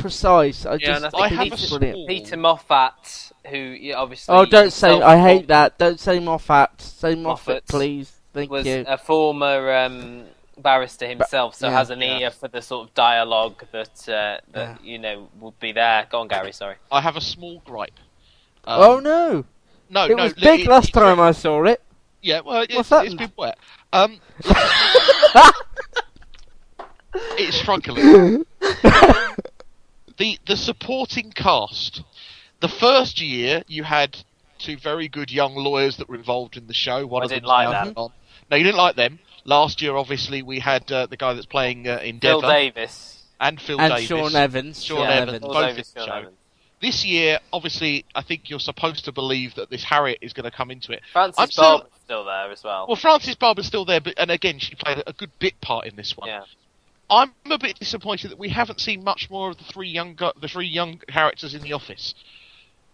precise. 0.00 0.66
I 0.66 0.72
Yeah, 0.72 0.78
just 0.78 0.96
and 0.96 1.06
I 1.06 1.10
think 1.10 1.22
I 1.22 1.28
have 1.44 1.46
it's 1.52 1.72
a 1.72 1.78
Peter, 1.78 1.92
small- 1.92 2.06
Peter 2.06 2.36
Moffat, 2.36 3.32
who 3.48 3.56
yeah, 3.58 3.94
obviously 3.96 4.34
Oh, 4.34 4.44
don't 4.44 4.70
say. 4.72 4.88
self- 4.90 5.02
I 5.02 5.18
hate 5.18 5.48
that. 5.48 5.78
Don't 5.78 6.00
say 6.00 6.18
Moffat. 6.18 6.80
Say 6.80 7.14
Moffat, 7.14 7.22
Moffat 7.54 7.66
please. 7.68 8.12
Thank 8.32 8.50
was 8.50 8.64
you. 8.66 8.84
a 8.86 8.96
former 8.98 9.72
um, 9.74 10.24
barrister 10.56 11.06
himself, 11.08 11.54
so 11.56 11.66
yeah. 11.68 11.72
has 11.72 11.90
an 11.90 12.00
Yeah. 12.00 12.18
ear 12.18 12.30
for 12.30 12.48
the 12.48 12.62
sort 12.62 12.88
of 12.88 12.94
dialogue 12.94 13.64
that 13.72 14.08
uh, 14.08 14.12
that 14.12 14.40
Yeah. 14.54 14.76
you 14.82 14.98
know 14.98 15.28
would 15.40 15.58
be 15.58 15.72
there. 15.72 16.06
Go 16.10 16.20
on, 16.20 16.28
Gary. 16.28 16.52
Sorry. 16.52 16.76
I 16.92 17.00
have 17.00 17.16
a 17.16 17.20
small 17.20 17.60
gripe. 17.64 17.98
Um, 18.64 18.80
oh 18.82 19.00
no! 19.00 19.44
no, 19.88 20.04
it 20.04 20.16
no, 20.16 20.24
was 20.24 20.34
big 20.34 20.60
it- 20.60 20.66
last 20.68 20.90
it- 20.90 20.92
time 20.92 21.18
I 21.20 21.32
saw 21.32 21.64
it. 21.64 21.82
Yeah, 22.22 22.40
well, 22.40 22.60
it's, 22.62 22.74
What's 22.74 22.90
happened? 22.90 23.14
it's 23.20 23.30
been 23.30 23.32
wet. 23.36 23.58
Um, 23.94 24.20
it's 27.38 27.56
struggling. 27.56 28.44
the 30.20 30.38
the 30.46 30.56
supporting 30.56 31.32
cast. 31.32 32.02
The 32.60 32.68
first 32.68 33.20
year 33.20 33.64
you 33.66 33.82
had 33.84 34.18
two 34.58 34.76
very 34.76 35.08
good 35.08 35.32
young 35.32 35.54
lawyers 35.56 35.96
that 35.96 36.08
were 36.08 36.14
involved 36.14 36.56
in 36.56 36.66
the 36.68 36.74
show. 36.74 37.06
One 37.06 37.22
I 37.22 37.24
of 37.24 37.30
didn't 37.30 37.42
them's 37.44 37.48
like 37.48 37.70
now 37.70 37.84
them. 37.84 38.12
No, 38.50 38.56
you 38.56 38.64
didn't 38.64 38.76
like 38.76 38.96
them. 38.96 39.18
Last 39.44 39.80
year, 39.80 39.96
obviously, 39.96 40.42
we 40.42 40.58
had 40.60 40.92
uh, 40.92 41.06
the 41.06 41.16
guy 41.16 41.32
that's 41.32 41.46
playing 41.46 41.88
uh, 41.88 41.96
Phil 41.98 42.08
Endeavour 42.08 42.42
Davis. 42.42 43.22
and 43.40 43.58
Phil 43.58 43.80
and 43.80 43.94
Davis. 43.94 44.06
Shaun 44.06 44.36
Evans. 44.36 44.84
Shaun 44.84 45.00
Yeah, 45.00 45.10
Evans, 45.22 45.38
Phil 45.40 45.52
both 45.52 45.66
Davis, 45.68 45.92
in 45.94 46.00
the 46.00 46.06
show. 46.06 46.12
Evans. 46.12 46.36
This 46.82 47.04
year, 47.06 47.38
obviously, 47.52 48.04
I 48.14 48.20
think 48.22 48.50
you're 48.50 48.58
supposed 48.60 49.06
to 49.06 49.12
believe 49.12 49.54
that 49.54 49.70
this 49.70 49.84
Harriet 49.84 50.18
is 50.20 50.34
going 50.34 50.44
to 50.44 50.50
come 50.50 50.70
into 50.70 50.92
it. 50.92 51.00
Frances 51.12 51.38
I'm 51.38 51.50
still- 51.50 51.78
Barber's 51.78 51.90
still 52.04 52.24
there 52.24 52.50
as 52.50 52.62
well. 52.62 52.86
Well, 52.86 52.96
Frances 52.96 53.36
Barber's 53.36 53.66
still 53.66 53.84
there, 53.86 54.00
but 54.00 54.14
and 54.18 54.30
again, 54.30 54.58
she 54.58 54.74
played 54.74 55.02
a 55.06 55.12
good 55.14 55.30
bit 55.38 55.58
part 55.62 55.86
in 55.86 55.96
this 55.96 56.16
one. 56.16 56.28
yeah. 56.28 56.42
I'm 57.10 57.32
a 57.50 57.58
bit 57.58 57.78
disappointed 57.78 58.30
that 58.30 58.38
we 58.38 58.48
haven't 58.50 58.80
seen 58.80 59.02
much 59.04 59.28
more 59.30 59.50
of 59.50 59.58
the 59.58 59.64
three 59.64 59.88
young 59.88 60.14
gu- 60.14 60.32
the 60.40 60.48
three 60.48 60.68
young 60.68 60.98
characters 61.08 61.54
in 61.54 61.62
the 61.62 61.72
office. 61.72 62.14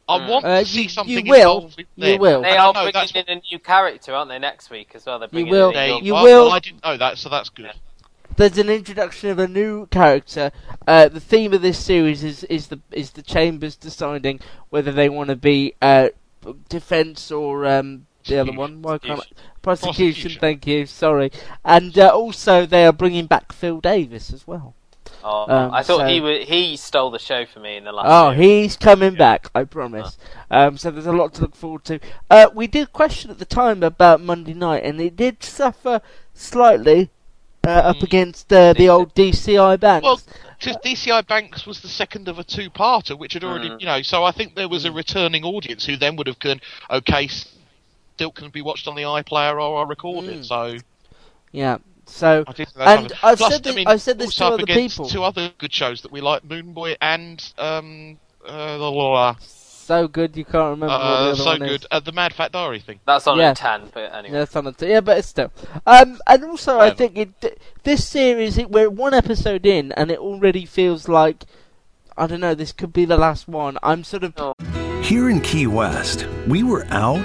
I 0.08 0.18
Hmm. 0.18 0.28
want 0.28 0.44
Uh, 0.46 0.60
to 0.60 0.64
see 0.66 0.82
you- 0.84 0.88
something 0.88 1.26
you 1.26 1.30
will. 1.30 1.56
involved 1.56 1.76
with 1.78 1.86
You 1.96 2.18
will. 2.18 2.42
They 2.42 2.50
are 2.56 2.72
know 2.72 2.72
bringing 2.84 2.94
what 2.94 3.16
in 3.28 3.38
a 3.38 3.42
new 3.50 3.58
character, 3.58 4.14
aren't 4.14 4.30
they? 4.30 4.38
Next 4.38 4.70
week 4.70 4.92
as 4.94 5.04
well. 5.04 5.18
They're 5.18 5.28
bringing 5.28 5.50
will. 5.50 5.70
In 5.70 5.74
a 5.74 5.78
they, 5.78 5.88
young- 5.88 6.04
You 6.04 6.12
well, 6.14 6.22
will- 6.22 6.44
well, 6.46 6.52
I 6.52 6.58
didn't 6.60 6.84
know 6.84 6.96
that, 6.96 7.18
so 7.18 7.28
that's 7.28 7.48
good. 7.48 7.66
Yeah. 7.66 7.72
There's 8.36 8.58
an 8.58 8.68
introduction 8.68 9.30
of 9.30 9.38
a 9.38 9.48
new 9.48 9.86
character. 9.86 10.52
Uh, 10.86 11.08
the 11.08 11.20
theme 11.20 11.52
of 11.54 11.62
this 11.62 11.78
series 11.78 12.22
is, 12.22 12.44
is 12.44 12.68
the 12.68 12.80
is 12.92 13.12
the 13.12 13.22
chambers 13.22 13.76
deciding 13.76 14.40
whether 14.70 14.92
they 14.92 15.08
want 15.08 15.30
to 15.30 15.36
be 15.36 15.74
uh, 15.82 16.08
defence 16.68 17.30
or 17.32 17.66
um, 17.66 18.06
the 18.26 18.38
other 18.38 18.52
one. 18.52 18.82
Why 18.82 18.98
can't 18.98 19.20
I? 19.20 19.24
Prosecution, 19.62 19.62
Prosecution. 19.62 20.40
Thank 20.40 20.66
you. 20.66 20.86
Sorry. 20.86 21.30
And 21.64 21.98
uh, 21.98 22.08
also 22.14 22.66
they 22.66 22.86
are 22.86 22.92
bringing 22.92 23.26
back 23.26 23.52
Phil 23.52 23.80
Davis 23.80 24.32
as 24.32 24.46
well. 24.46 24.74
Oh, 25.24 25.46
Um, 25.52 25.72
I 25.74 25.82
thought 25.82 26.00
so- 26.02 26.06
he 26.06 26.20
was, 26.20 26.46
he 26.46 26.76
stole 26.76 27.10
the 27.10 27.18
show 27.18 27.46
for 27.46 27.58
me 27.58 27.76
in 27.76 27.84
the 27.84 27.90
last. 27.92 28.06
Oh, 28.08 28.32
series. 28.32 28.46
he's 28.62 28.76
coming 28.76 29.14
back, 29.14 29.48
I 29.54 29.64
promise. 29.64 30.18
Um, 30.50 30.76
so 30.78 30.90
there's 30.92 31.06
a 31.06 31.12
lot 31.12 31.34
to 31.34 31.42
look 31.42 31.56
forward 31.56 31.84
to. 31.86 31.98
Uh, 32.30 32.48
we 32.54 32.66
did 32.68 32.92
question 32.92 33.30
at 33.30 33.38
the 33.40 33.44
time 33.44 33.82
about 33.82 34.20
Monday 34.20 34.54
night, 34.54 34.84
and 34.84 35.00
it 35.00 35.16
did 35.16 35.42
suffer 35.42 36.00
slightly 36.32 37.10
uh, 37.66 37.70
up 37.70 38.02
against 38.02 38.52
uh, 38.52 38.72
the 38.74 38.88
old 38.88 39.14
DCI 39.14 39.80
Banks. 39.80 40.04
Well, 40.04 40.20
because 40.60 40.76
DCI 40.84 41.26
Banks 41.26 41.66
was 41.66 41.80
the 41.80 41.88
second 41.88 42.28
of 42.28 42.38
a 42.38 42.44
two-parter, 42.44 43.18
which 43.18 43.32
had 43.34 43.42
already, 43.44 43.70
Mm. 43.70 43.80
you 43.80 43.86
know, 43.86 44.02
so 44.02 44.22
I 44.22 44.30
think 44.30 44.54
there 44.54 44.68
was 44.68 44.84
a 44.84 44.92
returning 44.92 45.42
audience 45.44 45.84
who 45.84 45.96
then 45.96 46.14
would 46.16 46.28
have 46.28 46.38
gone, 46.38 46.60
okay, 46.88 47.28
still 48.16 48.30
can 48.30 48.48
be 48.48 48.62
watched 48.62 48.88
on 48.88 48.94
the 48.94 49.02
iPlayer 49.02 49.60
or 49.62 49.84
I 49.84 49.88
record 49.88 50.24
Mm. 50.24 50.28
it. 50.40 50.44
So 50.46 50.76
yeah. 51.52 51.78
So 52.06 52.44
I 52.46 52.52
think 52.52 52.72
that's 52.72 53.00
And. 53.02 53.12
I've 53.22 53.38
Plus, 53.38 53.52
said 53.52 53.64
thi- 53.64 53.70
I 53.70 53.74
mean, 53.74 53.86
I've 53.88 54.00
said 54.00 54.18
this 54.18 54.34
to 54.36 54.46
other 54.46 54.62
against 54.62 54.96
people. 54.96 55.10
two 55.10 55.22
other 55.24 55.50
good 55.58 55.72
shows 55.72 56.00
that 56.02 56.12
we 56.12 56.20
like, 56.20 56.42
Moone 56.44 56.72
Boy 56.72 56.96
and 57.00 57.42
um, 57.58 58.18
uh, 58.48 58.78
la, 58.78 58.88
la, 58.88 59.08
la, 59.12 59.36
so 59.40 60.06
good 60.08 60.36
you 60.36 60.44
can't 60.44 60.70
remember 60.78 60.86
what 60.86 60.98
the 60.98 61.04
uh, 61.04 61.08
other 61.30 61.36
so 61.36 61.44
one 61.46 61.58
good, 61.58 61.80
is. 61.82 61.86
uh, 61.90 62.00
the 62.00 62.12
Mad 62.12 62.32
Fat 62.32 62.52
Diary 62.52 62.78
thing. 62.80 63.00
That's 63.06 63.26
on 63.26 63.38
Yeah. 63.38 63.50
a 63.50 63.54
ten, 63.54 63.90
but 63.92 64.12
anyway. 64.14 64.32
Yeah, 64.34 64.38
that's 64.40 64.56
on 64.56 64.64
the 64.64 64.72
t- 64.72 64.88
yeah, 64.88 65.00
but 65.00 65.18
it's 65.18 65.28
still. 65.28 65.52
Um, 65.86 66.18
and 66.26 66.44
also 66.44 66.78
I 66.78 66.90
think 66.90 67.18
it 67.18 67.60
this 67.84 68.06
series 68.06 68.56
it, 68.56 68.70
we're 68.70 68.88
one 68.90 69.12
episode 69.12 69.66
in 69.66 69.92
and 69.92 70.10
it 70.10 70.18
already 70.20 70.64
feels 70.64 71.08
like 71.08 71.44
I 72.16 72.26
don't 72.28 72.40
know 72.40 72.54
this 72.54 72.72
could 72.72 72.92
be 72.92 73.04
the 73.04 73.16
last 73.18 73.46
one. 73.48 73.78
I'm 73.82 74.02
sort 74.04 74.22
of 74.24 74.32
Oh. 74.38 74.54
Here 75.02 75.28
in 75.28 75.40
Key 75.40 75.66
West, 75.66 76.26
we 76.48 76.62
were 76.64 76.84
out 76.90 77.24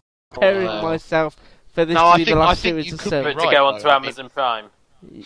Preparing 0.31 0.67
Uh, 0.67 0.81
myself 0.81 1.35
for 1.73 1.85
this 1.85 1.93
no, 1.93 2.01
to 2.01 2.05
I 2.07 2.17
be 2.17 2.25
think- 2.25 2.35
the 2.35 2.41
I 2.41 2.45
last 2.45 2.61
think 2.61 2.73
series 2.73 2.87
you 2.87 2.93
of 2.93 2.99
could 2.99 3.09
seven. 3.09 3.31
It 3.31 3.39
to 3.39 3.45
go 3.45 3.51
though, 3.51 3.65
onto 3.67 3.87
I 3.87 3.99
mean- 3.99 4.05
Amazon 4.05 4.29
Prime. 4.29 4.65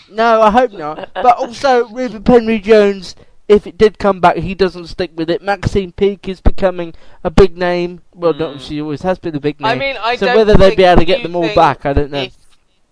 No, 0.09 0.41
I 0.41 0.51
hope 0.51 0.71
not. 0.71 1.09
But 1.13 1.37
also, 1.37 1.87
Rupert 1.89 2.23
Penry 2.23 2.63
Jones, 2.63 3.13
if 3.47 3.67
it 3.67 3.77
did 3.77 3.99
come 3.99 4.19
back, 4.21 4.37
he 4.37 4.55
doesn't 4.55 4.87
stick 4.87 5.11
with 5.15 5.29
it. 5.29 5.41
Maxine 5.41 5.91
Peake 5.91 6.27
is 6.29 6.39
becoming 6.41 6.93
a 7.23 7.29
big 7.29 7.57
name. 7.57 8.01
Well, 8.13 8.33
not 8.33 8.61
she 8.61 8.81
always 8.81 9.01
has 9.03 9.19
been 9.19 9.35
a 9.35 9.39
big 9.39 9.59
name. 9.59 9.67
I 9.69 9.75
mean, 9.75 9.97
I 10.01 10.15
so 10.15 10.27
don't 10.27 10.37
whether 10.37 10.55
they'd 10.55 10.77
be 10.77 10.83
able 10.85 11.01
to 11.01 11.05
get 11.05 11.21
them 11.23 11.35
all 11.35 11.53
back, 11.53 11.85
I 11.85 11.93
don't 11.93 12.09
know. 12.09 12.21
If 12.23 12.33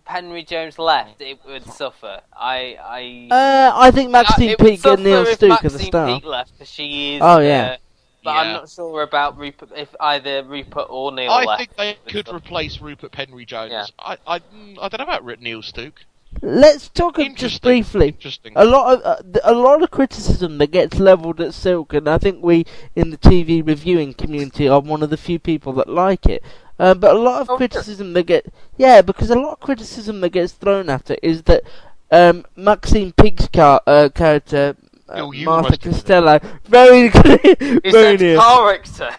Penry 0.07 0.45
Jones 0.45 0.77
left, 0.77 1.21
it 1.21 1.39
would 1.47 1.65
suffer. 1.65 2.19
I, 2.35 2.77
I. 2.83 3.27
Uh, 3.31 3.71
I 3.75 3.89
think 3.91 4.11
Maxine 4.11 4.51
Uh, 4.51 4.55
Peake 4.63 4.85
and 4.85 5.03
Neil 5.03 5.25
suffer 5.25 5.29
if 5.31 5.35
Stuke 5.37 5.51
are 5.51 5.57
the 5.57 5.63
Maxine 5.69 5.87
star. 5.87 6.07
Peake 6.19 6.25
left 6.25 6.51
because 6.53 6.69
she 6.69 7.15
is. 7.15 7.21
Oh, 7.23 7.39
yeah. 7.39 7.71
uh, 7.71 7.77
but 8.23 8.31
I'm 8.31 8.53
not 8.53 8.69
sure 8.69 9.01
about 9.03 9.37
Rupert. 9.37 9.69
If 9.75 9.89
either 9.99 10.43
Rupert 10.43 10.87
or 10.89 11.11
Neil 11.11 11.31
I 11.31 11.43
left. 11.43 11.59
think 11.59 11.75
they 11.75 11.97
could 12.11 12.25
suffer. 12.27 12.37
replace 12.37 12.79
Rupert 12.81 13.11
Penry 13.11 13.45
Jones. 13.45 13.71
Yeah. 13.71 13.85
I, 13.99 14.17
I, 14.27 14.39
mm, 14.39 14.77
I 14.81 14.87
don't 14.89 14.99
know 14.99 15.13
about 15.13 15.39
Neil 15.41 15.61
Stuke. 15.61 16.05
Let's 16.41 16.89
talk 16.89 17.19
just 17.35 17.61
briefly. 17.61 18.07
Interesting. 18.07 18.53
A 18.55 18.65
lot 18.65 18.95
of 18.95 19.01
uh, 19.35 19.39
a 19.43 19.53
lot 19.53 19.83
of 19.83 19.91
criticism 19.91 20.57
that 20.57 20.71
gets 20.71 20.99
levelled 20.99 21.39
at 21.39 21.53
Silk, 21.53 21.93
and 21.93 22.09
I 22.09 22.17
think 22.17 22.43
we 22.43 22.65
in 22.95 23.11
the 23.11 23.17
TV 23.17 23.65
reviewing 23.65 24.15
community 24.15 24.67
are 24.67 24.79
one 24.79 25.03
of 25.03 25.11
the 25.11 25.17
few 25.17 25.37
people 25.37 25.73
that 25.73 25.87
like 25.87 26.25
it. 26.25 26.43
Uh, 26.79 26.95
but 26.95 27.15
a 27.15 27.19
lot 27.19 27.41
of 27.41 27.49
Oh, 27.49 27.53
sure. 27.53 27.57
criticism 27.57 28.13
that 28.13 28.23
get 28.23 28.51
yeah, 28.77 29.03
because 29.03 29.29
a 29.29 29.35
lot 29.35 29.53
of 29.53 29.59
criticism 29.59 30.21
that 30.21 30.29
gets 30.31 30.53
thrown 30.53 30.89
at 30.89 31.11
it 31.11 31.19
is 31.21 31.43
that 31.43 31.61
um, 32.11 32.45
Maxine 32.55 33.11
Pig's 33.13 33.47
car- 33.47 33.81
uh, 33.85 34.09
character. 34.13 34.75
Uh, 35.13 35.27
Martha 35.45 35.49
almost 35.51 35.81
did 35.81 35.85
it. 35.85 35.93
Costello, 35.93 36.39
very, 36.65 37.09
very 37.91 38.17
near. 38.17 38.37
character. 38.37 39.09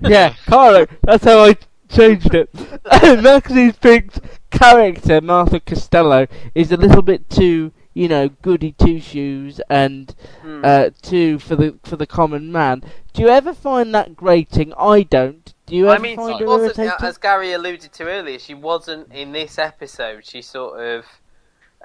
Yeah, 0.00 0.34
Cara. 0.46 0.86
That's 1.02 1.24
how 1.24 1.44
I 1.44 1.56
changed 1.88 2.34
it. 2.34 2.48
Maxine 3.22 3.72
Peake's 3.74 4.20
character, 4.50 5.20
Martha 5.20 5.60
Costello, 5.60 6.26
is 6.54 6.72
a 6.72 6.76
little 6.76 7.02
bit 7.02 7.28
too, 7.30 7.72
you 7.94 8.08
know, 8.08 8.28
goody 8.28 8.72
two 8.72 8.98
shoes 9.00 9.60
and 9.68 10.14
Hmm. 10.42 10.62
uh, 10.64 10.90
too 11.02 11.38
for 11.38 11.56
the 11.56 11.78
for 11.84 11.96
the 11.96 12.06
common 12.06 12.50
man. 12.50 12.82
Do 13.12 13.22
you 13.22 13.28
ever 13.28 13.52
find 13.52 13.94
that 13.94 14.16
grating? 14.16 14.72
I 14.78 15.02
don't. 15.02 15.52
Do 15.66 15.76
you 15.76 15.88
I 15.88 15.94
ever 15.94 16.02
mean, 16.02 16.16
find 16.16 16.38
she 16.38 16.44
it 16.44 16.46
wasn't, 16.46 16.78
uh, 16.78 16.82
irritating? 16.82 17.06
as 17.08 17.18
Gary 17.18 17.52
alluded 17.52 17.92
to 17.92 18.04
earlier, 18.04 18.38
she 18.38 18.54
wasn't 18.54 19.12
in 19.12 19.32
this 19.32 19.58
episode. 19.58 20.24
She 20.26 20.42
sort 20.42 20.80
of 20.80 21.04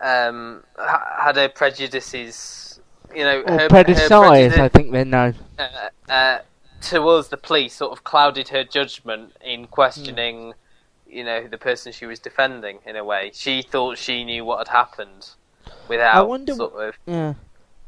um, 0.01 0.63
had 0.77 1.35
her 1.35 1.49
prejudices, 1.49 2.66
you 3.15 3.23
know, 3.23 3.41
or 3.41 3.51
her, 3.51 3.59
her 3.59 3.69
prejudice, 3.69 4.07
prejudice 4.07 4.57
I 4.57 4.67
think 4.69 4.91
they're 4.91 5.05
known. 5.05 5.35
uh, 5.57 5.89
uh, 6.09 6.39
to 6.81 7.07
us, 7.09 7.27
the 7.27 7.37
police, 7.37 7.75
sort 7.75 7.91
of 7.91 8.03
clouded 8.03 8.49
her 8.49 8.63
judgment 8.63 9.33
in 9.43 9.67
questioning, 9.67 10.53
you 11.07 11.23
know, 11.23 11.47
the 11.47 11.57
person 11.57 11.91
she 11.91 12.05
was 12.05 12.19
defending. 12.19 12.79
In 12.85 12.95
a 12.95 13.03
way, 13.03 13.31
she 13.33 13.61
thought 13.61 13.97
she 13.97 14.23
knew 14.23 14.45
what 14.45 14.59
had 14.59 14.67
happened, 14.69 15.29
without 15.87 16.27
wonder 16.29 16.53
sort 16.53 16.73
of. 16.89 16.95
Yeah. 17.05 17.33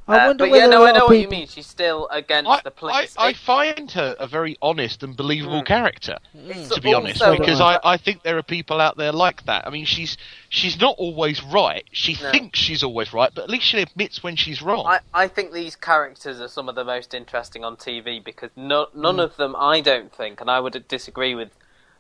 I 0.10 0.24
uh, 0.24 0.28
wonder 0.28 0.44
but 0.48 0.56
yeah, 0.58 0.66
no, 0.66 0.82
a 0.82 0.86
I 0.88 0.92
lot 0.92 0.96
know 0.96 1.04
of 1.06 1.10
what 1.10 1.20
you 1.20 1.28
mean. 1.30 1.48
She's 1.48 1.68
still 1.68 2.08
against 2.10 2.50
I, 2.50 2.62
the 2.64 2.72
police. 2.72 3.16
I 3.18 3.30
It- 3.30 3.38
find 3.38 3.92
her 3.92 4.16
a 4.20 4.28
very 4.28 4.58
honest 4.62 5.04
and 5.04 5.16
believable 5.16 5.62
Mm. 5.62 5.66
character, 5.66 6.18
it's 6.34 6.70
to 6.70 6.82
be 6.82 6.94
honest, 6.94 7.22
because 7.38 7.62
I, 7.62 7.80
I 7.84 7.98
think 7.98 8.24
there 8.24 8.38
are 8.38 8.44
people 8.44 8.82
out 8.82 8.98
there 8.98 9.12
like 9.12 9.46
that. 9.46 9.68
I 9.68 9.70
mean, 9.70 9.86
she's 9.86 10.18
she's 10.50 10.80
not 10.80 10.96
always 10.98 11.44
right. 11.44 11.84
She 11.92 12.18
No. 12.22 12.32
thinks 12.32 12.60
she's 12.60 12.84
always 12.84 13.14
right, 13.14 13.32
but 13.34 13.44
at 13.44 13.50
least 13.50 13.66
she 13.68 13.80
admits 13.82 14.24
when 14.24 14.36
she's 14.36 14.62
wrong. 14.62 14.86
I, 14.88 15.00
I 15.14 15.28
think 15.28 15.54
these 15.54 15.76
characters 15.76 16.42
are 16.42 16.48
some 16.48 16.68
of 16.70 16.76
the 16.76 16.84
most 16.84 17.14
interesting 17.14 17.64
on 17.64 17.76
TV 17.78 18.24
because 18.24 18.50
no, 18.56 18.88
none 18.96 19.18
Mm. 19.18 19.24
of 19.24 19.38
them, 19.38 19.56
I 19.56 19.80
don't 19.82 20.12
think, 20.14 20.42
and 20.42 20.50
I 20.50 20.60
would 20.60 20.88
disagree 20.88 21.36
with 21.36 21.52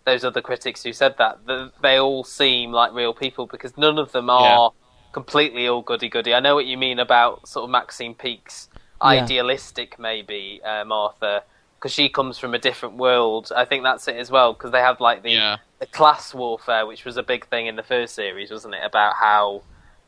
those 0.06 0.24
other 0.24 0.42
critics 0.42 0.82
who 0.84 0.94
said 0.94 1.16
that, 1.20 1.46
that 1.46 1.74
they 1.84 2.00
all 2.00 2.24
seem 2.24 2.72
like 2.72 2.92
real 2.94 3.14
people 3.14 3.46
because 3.46 3.78
none 3.78 4.00
of 4.00 4.12
them 4.14 4.30
are 4.30 4.72
completely 5.12 5.68
all 5.68 5.82
goody 5.82 6.10
goody. 6.10 6.34
I 6.34 6.40
know 6.40 6.56
what 6.56 6.66
you 6.66 6.78
mean 6.78 7.00
about 7.00 7.48
sort 7.48 7.64
of 7.66 7.70
Maxine 7.70 8.14
Peake's 8.16 8.70
Yeah. 9.02 9.08
idealistic, 9.10 9.98
maybe, 10.00 10.62
uh, 10.64 10.84
Martha, 10.86 11.44
because 11.78 11.94
she 11.94 12.10
comes 12.10 12.38
from 12.38 12.54
a 12.54 12.60
different 12.60 12.96
world. 12.96 13.52
I 13.56 13.66
think 13.66 13.84
that's 13.84 14.08
it 14.08 14.16
as 14.18 14.30
well 14.30 14.54
because 14.54 14.72
they 14.72 14.82
have 14.82 15.00
like 15.00 15.24
the, 15.24 15.32
Yeah. 15.32 15.58
the 15.80 15.86
class 15.86 16.34
warfare, 16.34 16.86
which 16.86 17.06
was 17.06 17.18
a 17.18 17.24
big 17.24 17.48
thing 17.48 17.68
in 17.68 17.76
the 17.76 17.84
first 17.84 18.14
series, 18.16 18.52
wasn't 18.52 18.76
it? 18.76 18.82
About 18.84 19.16
how, 19.16 19.62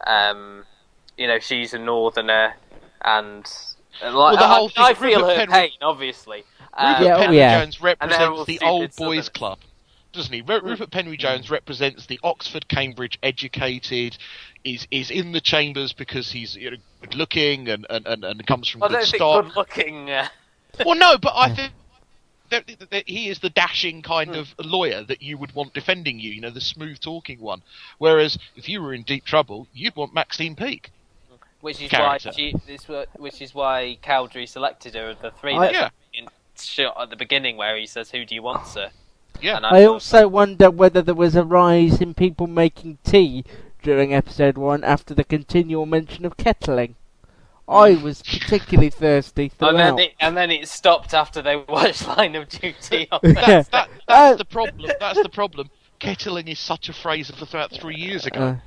um, 0.05 0.65
you 1.17 1.27
know, 1.27 1.39
she's 1.39 1.73
a 1.73 1.79
northerner 1.79 2.55
and. 3.01 3.45
and 4.01 4.15
like, 4.15 4.33
Well, 4.33 4.37
the 4.37 4.47
whole 4.47 4.71
I, 4.77 4.89
I 4.91 4.93
thing- 4.93 5.09
feel 5.11 5.21
Rupert 5.21 5.37
her 5.37 5.45
Penry- 5.45 5.51
pain, 5.51 5.71
obviously. 5.81 6.43
Um, 6.73 6.89
Rupert 6.91 7.05
Yeah, 7.05 7.15
oh, 7.17 7.19
Penry 7.21 7.35
yeah. 7.35 7.59
Jones 7.59 7.81
represents 7.81 8.45
the 8.45 8.59
old 8.61 8.95
boys 8.95 9.29
club, 9.29 9.59
doesn't 10.13 10.33
he? 10.33 10.41
Rupert 10.41 10.89
Penry 10.91 11.17
Jones 11.19 11.49
represents 11.49 12.05
the 12.05 12.19
Oxford, 12.23 12.67
Cambridge 12.69 13.17
educated. 13.23 14.17
Is 14.63 14.87
is 14.91 15.09
in 15.09 15.31
the 15.31 15.41
chambers 15.41 15.91
because 15.91 16.31
he's 16.31 16.55
you 16.55 16.71
know, 16.71 16.77
good 17.01 17.15
looking 17.15 17.67
and, 17.67 17.85
and, 17.89 18.05
and, 18.05 18.23
and 18.23 18.45
comes 18.45 18.67
from 18.67 18.83
I 18.83 18.87
good 18.89 18.93
don't 18.93 19.01
think 19.05 19.15
stock. 19.15 19.45
good 19.45 19.55
looking. 19.55 20.09
Uh, 20.11 20.27
Well, 20.85 20.95
no, 20.97 21.17
but 21.17 21.33
I 21.35 21.53
think 21.53 21.73
that, 22.51 22.67
that- 22.67 22.89
that 22.91 23.09
he 23.09 23.27
is 23.29 23.39
the 23.39 23.49
dashing 23.49 24.01
kind 24.03 24.29
Hmm. 24.31 24.35
of 24.39 24.53
lawyer 24.63 25.03
that 25.03 25.21
you 25.21 25.37
would 25.37 25.53
want 25.55 25.73
defending 25.73 26.19
you. 26.19 26.29
You 26.31 26.41
know, 26.41 26.49
the 26.51 26.61
smooth 26.61 26.99
talking 26.99 27.39
one. 27.41 27.61
Whereas 27.97 28.37
if 28.55 28.69
you 28.69 28.81
were 28.83 28.93
in 28.93 29.01
deep 29.03 29.25
trouble, 29.25 29.67
you'd 29.73 29.95
want 29.95 30.13
Maxine 30.13 30.55
Peake. 30.55 30.91
which 31.61 31.81
is 31.81 31.89
Character. 31.91 32.29
why 32.29 32.35
she, 32.35 32.55
this, 32.67 32.87
which 33.17 33.41
is 33.41 33.53
why 33.55 33.97
Cowdery 34.03 34.47
selected 34.47 34.93
her 34.95 35.09
of 35.09 35.21
the 35.21 35.31
three. 35.31 35.55
I- 35.55 35.71
that 35.71 35.91
Yeah. 36.15 36.27
shot 36.59 36.95
at 37.01 37.09
the 37.09 37.15
beginning 37.15 37.57
where 37.57 37.75
he 37.77 37.85
says, 37.87 38.11
"Who 38.11 38.25
do 38.25 38.35
you 38.35 38.43
want, 38.43 38.67
sir?" 38.67 38.91
Yeah. 39.41 39.57
And 39.57 39.65
I 39.65 39.69
thought- 39.85 39.91
also 39.93 40.27
wonder 40.27 40.69
whether 40.69 41.01
there 41.01 41.15
was 41.15 41.35
a 41.35 41.43
rise 41.43 41.99
in 42.01 42.13
people 42.13 42.45
making 42.47 42.99
tea 43.03 43.43
during 43.81 44.13
episode 44.13 44.57
one 44.57 44.83
after 44.83 45.13
the 45.13 45.23
continual 45.23 45.85
mention 45.85 46.25
of 46.25 46.37
kettling. 46.37 46.95
I 47.67 47.91
was 47.95 48.21
particularly 48.21 48.89
thirsty 48.89 49.43
And 49.43 49.51
throughout. 49.53 49.73
then, 49.77 49.99
it, 49.99 50.13
and 50.19 50.35
then 50.35 50.51
it 50.51 50.67
stopped 50.67 51.13
after 51.13 51.41
they 51.41 51.55
watched 51.55 52.05
Line 52.17 52.35
of 52.35 52.49
Duty. 52.49 53.07
on 53.11 53.19
Yeah. 53.23 53.63
That's, 53.71 53.89
Uh, 54.07 54.35
the 54.35 54.45
problem. 54.45 54.91
That's 54.99 55.21
the 55.21 55.29
problem. 55.29 55.69
Kettling 55.99 56.47
is 56.47 56.59
such 56.59 56.89
a 56.89 56.93
phrase 56.93 57.29
of 57.29 57.41
about 57.41 57.71
three 57.71 57.95
years 57.95 58.25
ago. 58.25 58.59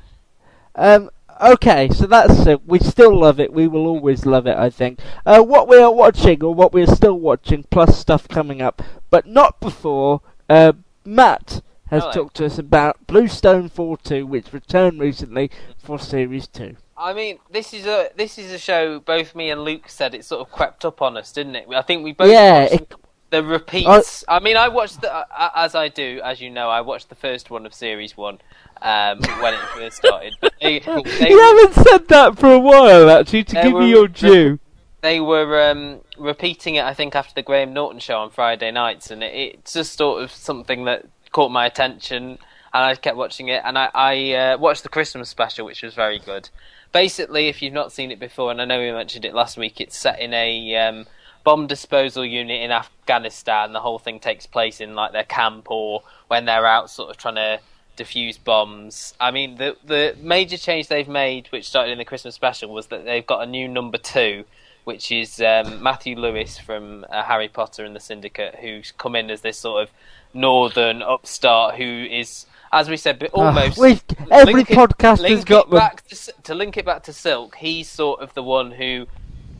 Uh, 0.74 0.80
um, 1.02 1.10
Okay, 1.42 1.88
so 1.88 2.06
that's 2.06 2.46
it. 2.46 2.64
We 2.64 2.78
still 2.78 3.18
love 3.18 3.40
it. 3.40 3.52
We 3.52 3.66
will 3.66 3.88
always 3.88 4.24
love 4.24 4.46
it, 4.46 4.56
I 4.56 4.70
think. 4.70 5.00
Uh, 5.26 5.42
what 5.42 5.66
we 5.66 5.78
are 5.78 5.92
watching, 5.92 6.44
or 6.44 6.54
what 6.54 6.72
we 6.72 6.80
are 6.84 6.94
still 6.94 7.18
watching, 7.18 7.64
plus 7.72 7.98
stuff 7.98 8.28
coming 8.28 8.62
up, 8.62 8.80
but 9.10 9.26
not 9.26 9.58
before 9.58 10.20
uh, 10.48 10.74
Matt 11.04 11.60
has 11.94 12.02
Hello. 12.02 12.12
talked 12.12 12.36
to 12.38 12.46
us 12.46 12.58
about 12.58 13.06
Bluestone 13.06 13.70
4-2, 13.70 14.26
which 14.26 14.52
returned 14.52 15.00
recently 15.00 15.50
for 15.78 15.98
Series 15.98 16.46
2. 16.48 16.76
I 16.96 17.12
mean, 17.12 17.38
this 17.50 17.72
is 17.74 17.86
a 17.86 18.10
this 18.16 18.38
is 18.38 18.52
a 18.52 18.58
show. 18.58 19.00
Both 19.00 19.34
me 19.34 19.50
and 19.50 19.62
Luke 19.64 19.88
said 19.88 20.14
it 20.14 20.24
sort 20.24 20.40
of 20.46 20.52
crept 20.52 20.84
up 20.84 21.02
on 21.02 21.16
us, 21.16 21.32
didn't 21.32 21.56
it? 21.56 21.66
I 21.74 21.82
think 21.82 22.04
we 22.04 22.12
both 22.12 22.30
Yeah, 22.30 22.62
watched 22.62 22.74
it- 22.74 22.94
the 23.30 23.42
repeats. 23.42 24.24
I 24.28 24.38
mean, 24.38 24.56
I 24.56 24.68
watched 24.68 25.00
the 25.00 25.12
uh, 25.12 25.50
as 25.56 25.74
I 25.74 25.88
do, 25.88 26.20
as 26.24 26.40
you 26.40 26.50
know, 26.50 26.68
I 26.70 26.80
watched 26.82 27.08
the 27.08 27.16
first 27.16 27.50
one 27.50 27.66
of 27.66 27.74
series 27.74 28.16
one 28.16 28.38
um, 28.82 29.18
when 29.40 29.54
it 29.54 29.60
first 29.74 29.96
started. 29.96 30.34
They, 30.40 30.78
they, 30.80 31.30
you 31.30 31.40
haven't 31.40 31.74
said 31.74 32.08
that 32.08 32.38
for 32.38 32.52
a 32.52 32.58
while, 32.60 33.10
actually, 33.10 33.44
to 33.44 33.54
give 33.62 33.72
were- 33.72 33.82
you 33.82 33.88
your 33.96 34.08
due. 34.08 34.58
they 35.00 35.18
were 35.20 35.68
um, 35.70 36.00
repeating 36.16 36.76
it, 36.76 36.84
I 36.84 36.94
think, 36.94 37.16
after 37.16 37.34
the 37.34 37.42
Graham 37.42 37.72
Norton 37.72 37.98
show 37.98 38.18
on 38.18 38.30
Friday 38.30 38.70
nights, 38.70 39.10
and 39.10 39.22
it, 39.24 39.34
it's 39.34 39.72
just 39.72 39.98
sort 39.98 40.22
of 40.22 40.30
something 40.30 40.84
that 40.84 41.06
caught 41.34 41.50
my 41.50 41.66
attention, 41.66 42.38
and 42.72 42.84
I 42.84 42.94
kept 42.94 43.18
watching 43.18 43.48
it. 43.48 43.60
And 43.64 43.76
I, 43.76 43.90
I 43.92 44.32
uh, 44.32 44.58
watched 44.58 44.84
the 44.84 44.88
Christmas 44.88 45.28
special, 45.28 45.66
which 45.66 45.82
was 45.82 45.92
very 45.92 46.18
good. 46.18 46.48
Basically, 46.92 47.48
if 47.48 47.60
you've 47.60 47.74
not 47.74 47.92
seen 47.92 48.10
it 48.10 48.20
before, 48.20 48.50
and 48.50 48.62
I 48.62 48.64
know 48.64 48.78
we 48.78 48.90
mentioned 48.92 49.26
it 49.26 49.34
last 49.34 49.58
week, 49.58 49.80
it's 49.80 49.98
set 49.98 50.20
in 50.20 50.32
a 50.32 50.76
um, 50.76 51.06
bomb 51.42 51.66
disposal 51.66 52.24
unit 52.24 52.62
in 52.62 52.70
Afghanistan. 52.70 53.72
The 53.72 53.80
whole 53.80 53.98
thing 53.98 54.20
takes 54.20 54.46
place 54.46 54.80
in 54.80 54.94
like 54.94 55.12
their 55.12 55.24
camp 55.24 55.70
or 55.70 56.02
when 56.28 56.46
they're 56.46 56.66
out, 56.66 56.88
sort 56.88 57.10
of 57.10 57.16
trying 57.16 57.34
to 57.34 57.60
defuse 57.96 58.42
bombs. 58.42 59.14
I 59.20 59.32
mean, 59.32 59.56
the 59.56 59.76
the 59.84 60.16
major 60.20 60.56
change 60.56 60.86
they've 60.86 61.08
made, 61.08 61.48
which 61.48 61.66
started 61.66 61.92
in 61.92 61.98
the 61.98 62.04
Christmas 62.04 62.36
special, 62.36 62.72
was 62.72 62.86
that 62.88 63.04
they've 63.04 63.26
got 63.26 63.42
a 63.42 63.46
new 63.46 63.66
number 63.66 63.98
two, 63.98 64.44
which 64.84 65.10
is 65.10 65.40
um, 65.40 65.82
Matthew 65.82 66.16
Lewis 66.16 66.58
from 66.58 67.04
uh, 67.10 67.24
Harry 67.24 67.48
Potter 67.48 67.84
and 67.84 67.94
the 67.94 68.00
Syndicate, 68.00 68.56
who's 68.60 68.92
come 68.92 69.16
in 69.16 69.30
as 69.30 69.40
this 69.40 69.58
sort 69.58 69.82
of 69.82 69.90
northern 70.34 71.02
upstart 71.02 71.76
who 71.76 71.84
is, 72.10 72.46
as 72.72 72.88
we 72.90 72.96
said, 72.96 73.18
but 73.18 73.30
Ah, 73.34 73.46
almost. 73.46 73.78
we've- 73.78 74.00
every 74.30 74.54
link 74.54 74.70
it- 74.70 74.76
podcast 74.76 75.26
has 75.28 75.44
got 75.44 75.66
it 75.66 75.70
back 75.70 76.06
to, 76.08 76.32
to 76.42 76.54
link 76.54 76.76
it 76.76 76.84
back 76.84 77.02
to 77.04 77.12
Silk. 77.12 77.56
He's 77.56 77.88
sort 77.88 78.20
of 78.20 78.34
the 78.34 78.42
one 78.42 78.72
who 78.72 79.06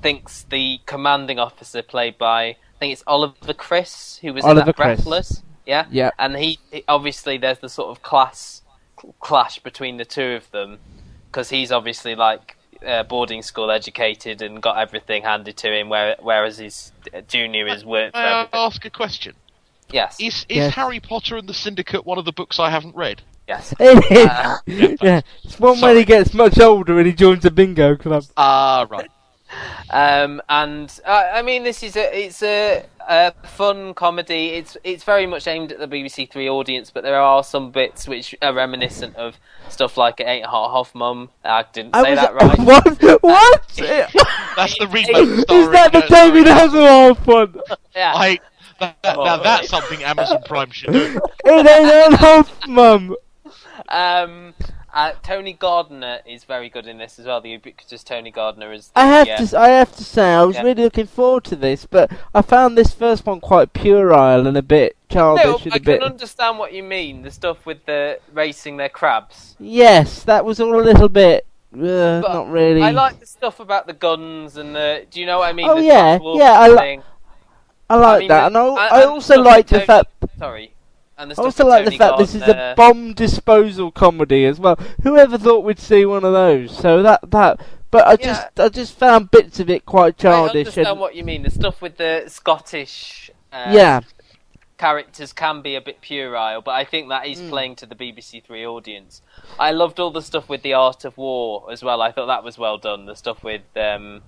thinks 0.03 0.43
the 0.51 0.81
commanding 0.87 1.39
officer, 1.39 1.83
played 1.83 2.19
by 2.19 2.43
I 2.45 2.57
think 2.81 2.93
it's 2.93 3.05
Oliver 3.07 3.55
Chris, 3.55 4.19
who 4.21 4.35
was 4.35 4.45
in 4.45 4.51
Oliver 4.51 4.67
that 4.67 4.77
Chris. 4.77 4.97
Breathless. 5.01 5.43
Yeah, 5.65 5.87
Yeah. 5.91 6.11
and 6.19 6.37
he, 6.37 6.59
he 6.71 6.85
obviously 6.89 7.39
there's 7.39 7.61
the 7.61 7.69
sort 7.71 7.89
of 7.89 8.03
class 8.03 8.61
clash 9.21 9.59
between 9.61 9.97
the 9.97 10.05
two 10.05 10.33
of 10.33 10.51
them 10.51 10.79
because 11.31 11.49
he's 11.51 11.73
obviously 11.73 12.15
like 12.15 12.57
uh, 12.87 13.03
boarding 13.03 13.41
school 13.43 13.71
educated 13.71 14.43
and 14.43 14.61
got 14.63 14.77
everything 14.79 15.23
handed 15.23 15.57
to 15.59 15.73
him, 15.75 15.89
where, 15.89 16.17
whereas 16.21 16.59
his 16.59 16.93
uh, 17.15 17.23
junior 17.23 17.67
is 17.67 17.83
worked 17.85 18.15
May 18.15 18.21
I 18.21 18.41
everything. 18.41 18.61
ask 18.61 18.85
a 18.85 18.91
question? 18.91 19.35
Yes, 19.91 20.17
Is 20.21 20.47
is 20.49 20.57
Yes. 20.57 20.75
Harry 20.75 21.01
Potter 21.01 21.37
and 21.37 21.49
the 21.49 21.55
Syndicate 21.55 22.05
one 22.07 22.19
of 22.19 22.25
the 22.25 22.33
books 22.33 22.59
I 22.59 22.71
haven't 22.71 22.95
read? 22.97 23.23
yes. 23.47 23.75
It 23.81 24.11
is. 24.11 24.27
Uh, 24.27 24.57
yeah, 25.03 25.21
it's 25.45 25.59
one 25.61 25.73
when 25.73 25.81
Sorry. 25.81 25.99
he 25.99 26.05
gets 26.05 26.33
much 26.35 26.59
older 26.59 26.99
and 26.99 27.07
he 27.07 27.13
joins 27.13 27.45
a 27.45 27.51
bingo 27.51 27.95
club. 27.97 28.25
Ah, 28.37 28.87
right. 28.89 29.11
Um, 29.91 30.43
and 30.49 30.91
uh, 31.05 31.31
I 31.33 31.43
mean, 31.43 31.63
this 31.63 31.85
is 31.85 31.95
a 31.95 32.25
it's 32.25 32.43
a, 32.43 32.85
a 33.07 33.31
fun 33.47 33.95
comedy. 33.95 34.49
It's 34.49 34.77
it's 34.83 35.05
very 35.05 35.27
much 35.27 35.47
aimed 35.47 35.71
at 35.71 35.79
the 35.79 35.87
BBC 35.87 36.29
Three 36.29 36.49
audience, 36.49 36.91
but 36.91 37.05
there 37.05 37.21
are 37.21 37.45
some 37.45 37.71
bits 37.71 38.09
which 38.09 38.35
are 38.43 38.53
reminiscent 38.53 39.15
of 39.15 39.37
stuff 39.69 39.97
like 39.97 40.19
it 40.19 40.25
ain't 40.27 40.47
hot 40.47 40.71
Hoff 40.71 40.93
Mum. 40.95 41.29
I 41.45 41.65
didn't 41.73 41.95
I 41.95 42.03
say 42.03 42.11
was- 42.13 42.21
that 42.21 42.35
right. 42.35 42.59
What? 42.59 43.23
What? 43.23 43.63
That's 44.57 44.79
the 44.79 44.89
remake. 44.89 45.17
Is 45.49 45.71
that 45.71 45.93
the 45.93 46.01
David 46.09 46.47
Hasselhoff 46.47 47.25
one? 47.25 47.55
Yeah. 47.95 48.13
I, 48.17 48.41
that, 48.79 48.97
that- 49.03 49.17
now 49.17 49.37
that's 49.39 49.69
something 49.69 50.03
Amazon 50.05 50.43
Prime 50.45 50.71
should 50.71 50.93
do. 50.93 51.21
It 51.45 51.67
ain't 51.67 52.15
Hasselhoff, 52.15 52.69
mum. 52.69 53.17
Um, 53.89 54.55
uh, 54.93 55.13
Tony 55.23 55.53
Gardner 55.53 56.21
is 56.27 56.45
very 56.45 56.69
good 56.69 56.87
in 56.87 56.99
this 56.99 57.19
as 57.19 57.27
well. 57.27 57.41
The 57.41 57.51
ubiquitous 57.51 58.05
Tony 58.05 58.31
Gardner 58.31 58.73
is. 58.73 58.91
I 58.95 59.07
have 59.07 59.27
yeah. 59.27 59.37
to. 59.37 59.43
s- 59.43 59.55
I 59.55 59.69
have 59.69 59.95
to 59.97 60.05
say, 60.05 60.33
I 60.33 60.43
was 60.45 60.57
Yeah. 60.57 60.63
really 60.63 60.85
looking 60.85 61.07
forward 61.07 61.45
to 61.45 61.57
this, 61.57 61.85
but 61.85 62.11
I 62.35 62.43
found 62.43 62.79
this 62.79 62.95
first 62.95 63.27
one 63.27 63.41
quite 63.41 63.73
puerile 63.73 64.47
and 64.47 64.57
a 64.57 64.63
bit 64.63 64.97
childish 65.11 65.45
No, 65.45 65.57
and 65.65 65.73
I 65.75 65.77
a 65.77 65.81
bit. 65.81 66.01
can 66.01 66.11
understand 66.13 66.59
what 66.59 66.73
you 66.73 66.83
mean. 66.83 67.23
The 67.23 67.31
stuff 67.31 67.67
with 67.67 67.85
the 67.87 68.21
racing 68.33 68.77
their 68.77 68.89
crabs. 68.89 69.57
Yes, 69.59 70.23
that 70.25 70.45
was 70.45 70.61
all 70.61 70.81
a 70.81 70.83
little 70.83 71.09
bit. 71.09 71.45
Uh, 71.77 72.21
not 72.23 72.49
really. 72.49 72.81
I 72.83 72.91
like 72.93 73.19
the 73.19 73.27
stuff 73.27 73.59
about 73.59 73.89
the 73.89 73.93
guns 73.95 74.57
and 74.57 74.77
the. 74.77 75.05
Do 75.11 75.19
you 75.21 75.27
know 75.27 75.41
what 75.41 75.49
I 75.49 75.53
mean? 75.53 75.69
Oh, 75.69 75.75
the 75.75 75.83
yeah, 75.83 76.19
yeah, 76.23 76.53
I 76.53 76.69
li- 76.69 76.77
thing. 76.77 77.03
I 77.95 78.01
like 78.13 78.19
mean, 78.21 78.29
that, 78.29 78.47
and 78.47 78.57
the- 78.57 78.61
I, 78.61 79.01
I 79.01 79.05
also 79.05 79.41
like 79.41 79.57
with 79.57 79.67
the 79.69 79.75
Tony- 79.77 79.87
fact. 79.87 80.39
Sorry. 80.39 80.71
And 81.17 81.31
the 81.31 81.41
I 81.41 81.45
also 81.45 81.65
like 81.67 81.85
the 81.85 81.91
Tony 81.93 81.99
fact 81.99 82.19
this 82.19 82.35
is 82.35 82.43
a 82.43 82.75
bomb 82.77 83.13
disposal 83.15 83.93
comedy 83.93 84.45
as 84.47 84.59
well. 84.59 84.77
Whoever 85.05 85.39
thought 85.39 85.65
we'd 85.65 85.79
see 85.79 86.05
one 86.05 86.25
of 86.25 86.33
those? 86.33 86.77
So 86.77 87.03
that 87.03 87.31
that. 87.31 87.61
But 87.93 88.09
I 88.09 88.17
just 88.17 88.59
I 88.59 88.69
just 88.69 88.99
found 88.99 89.31
bits 89.31 89.61
of 89.61 89.71
it 89.71 89.87
quite 89.87 90.19
childish. 90.19 90.55
I 90.55 90.59
understand 90.59 90.89
and, 90.89 90.99
what 91.01 91.15
you 91.15 91.23
mean. 91.23 91.45
The 91.45 91.51
stuff 91.51 91.81
with 91.81 91.97
the 91.99 92.25
Scottish. 92.27 93.31
Uh, 93.53 93.67
yeah, 93.71 94.01
characters 94.77 95.33
can 95.33 95.63
be 95.63 95.77
a 95.77 95.81
bit 95.81 96.01
puerile, 96.01 96.61
but 96.61 96.73
I 96.73 96.85
think 96.85 97.09
that 97.11 97.27
is 97.27 97.39
Hmm. 97.39 97.49
playing 97.51 97.77
to 97.77 97.87
the 97.87 97.95
BBC 97.95 98.41
Three 98.45 98.67
audience. 98.67 99.23
I 99.59 99.71
loved 99.71 100.01
all 100.01 100.11
the 100.11 100.23
stuff 100.23 100.49
with 100.49 100.63
the 100.63 100.73
art 100.75 101.05
of 101.05 101.17
war 101.17 101.69
as 101.71 101.85
well. 101.85 102.03
I 102.03 102.11
thought 102.11 102.27
that 102.27 102.43
was 102.43 102.59
well 102.59 102.79
done. 102.79 103.07
The 103.07 103.15
stuff 103.15 103.45
with 103.45 103.63
um, 103.77 104.23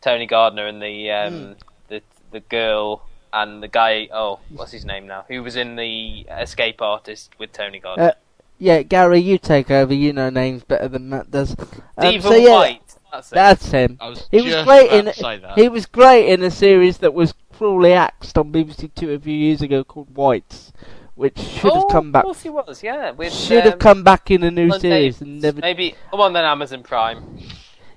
Tony 0.00 0.26
Gardner 0.26 0.66
and 0.66 0.82
the 0.82 1.10
um, 1.12 1.32
Hmm. 1.32 1.52
the 1.88 2.02
the 2.32 2.40
girl 2.40 3.04
and 3.32 3.62
the 3.62 3.68
guy. 3.68 4.08
Oh, 4.12 4.40
what's 4.50 4.72
his 4.72 4.84
name 4.84 5.06
now? 5.06 5.24
Who 5.28 5.42
was 5.42 5.56
in 5.56 5.76
the 5.76 6.26
Escape 6.30 6.80
Artist 6.82 7.32
with 7.38 7.52
Tony 7.52 7.78
Gardner? 7.78 8.04
uh, 8.04 8.12
yeah. 8.58 8.82
Gary, 8.82 9.20
you 9.20 9.38
take 9.38 9.70
over. 9.70 9.94
You 9.94 10.12
know 10.12 10.30
names 10.30 10.64
better 10.64 10.88
than 10.88 11.08
Matt 11.08 11.30
does. 11.30 11.56
Um, 11.58 11.66
Stephen 11.98 12.32
so, 12.32 12.36
yeah, 12.36 12.50
Wight. 12.50 12.96
That's 13.12 13.30
it. 13.30 13.34
That's 13.34 13.70
him. 13.70 13.98
I 14.00 14.08
was 14.08 14.28
He 14.30 14.40
was 14.40 14.52
just 14.52 14.66
great 14.66 14.90
in 14.90 15.04
to 15.04 15.12
say 15.12 15.38
that. 15.38 15.58
he 15.58 15.68
was 15.68 15.86
great 15.86 16.28
in 16.30 16.42
a 16.42 16.50
series 16.50 16.98
that 16.98 17.12
was 17.12 17.34
cruelly 17.52 17.92
axed 17.92 18.38
on 18.38 18.50
BBC 18.50 18.94
Two 18.94 19.12
a 19.12 19.18
few 19.18 19.34
years 19.34 19.60
ago 19.60 19.84
called 19.84 20.16
Whites, 20.16 20.72
which 21.14 21.38
should 21.38 21.72
oh, 21.72 21.80
have 21.82 21.90
come 21.90 22.10
back. 22.10 22.24
Of 22.24 22.28
course 22.28 22.42
he 22.42 22.48
was. 22.48 22.82
Yeah, 22.82 23.10
with, 23.10 23.32
Should 23.32 23.64
have 23.64 23.74
um, 23.74 23.78
come 23.78 24.02
back 24.02 24.30
in 24.30 24.42
a 24.42 24.50
new 24.50 24.68
Monday- 24.68 24.88
series 24.88 25.20
and 25.20 25.42
never. 25.42 25.60
Maybe 25.60 25.94
come 26.10 26.20
on 26.20 26.32
then, 26.32 26.44
Amazon 26.44 26.82
Prime. 26.82 27.38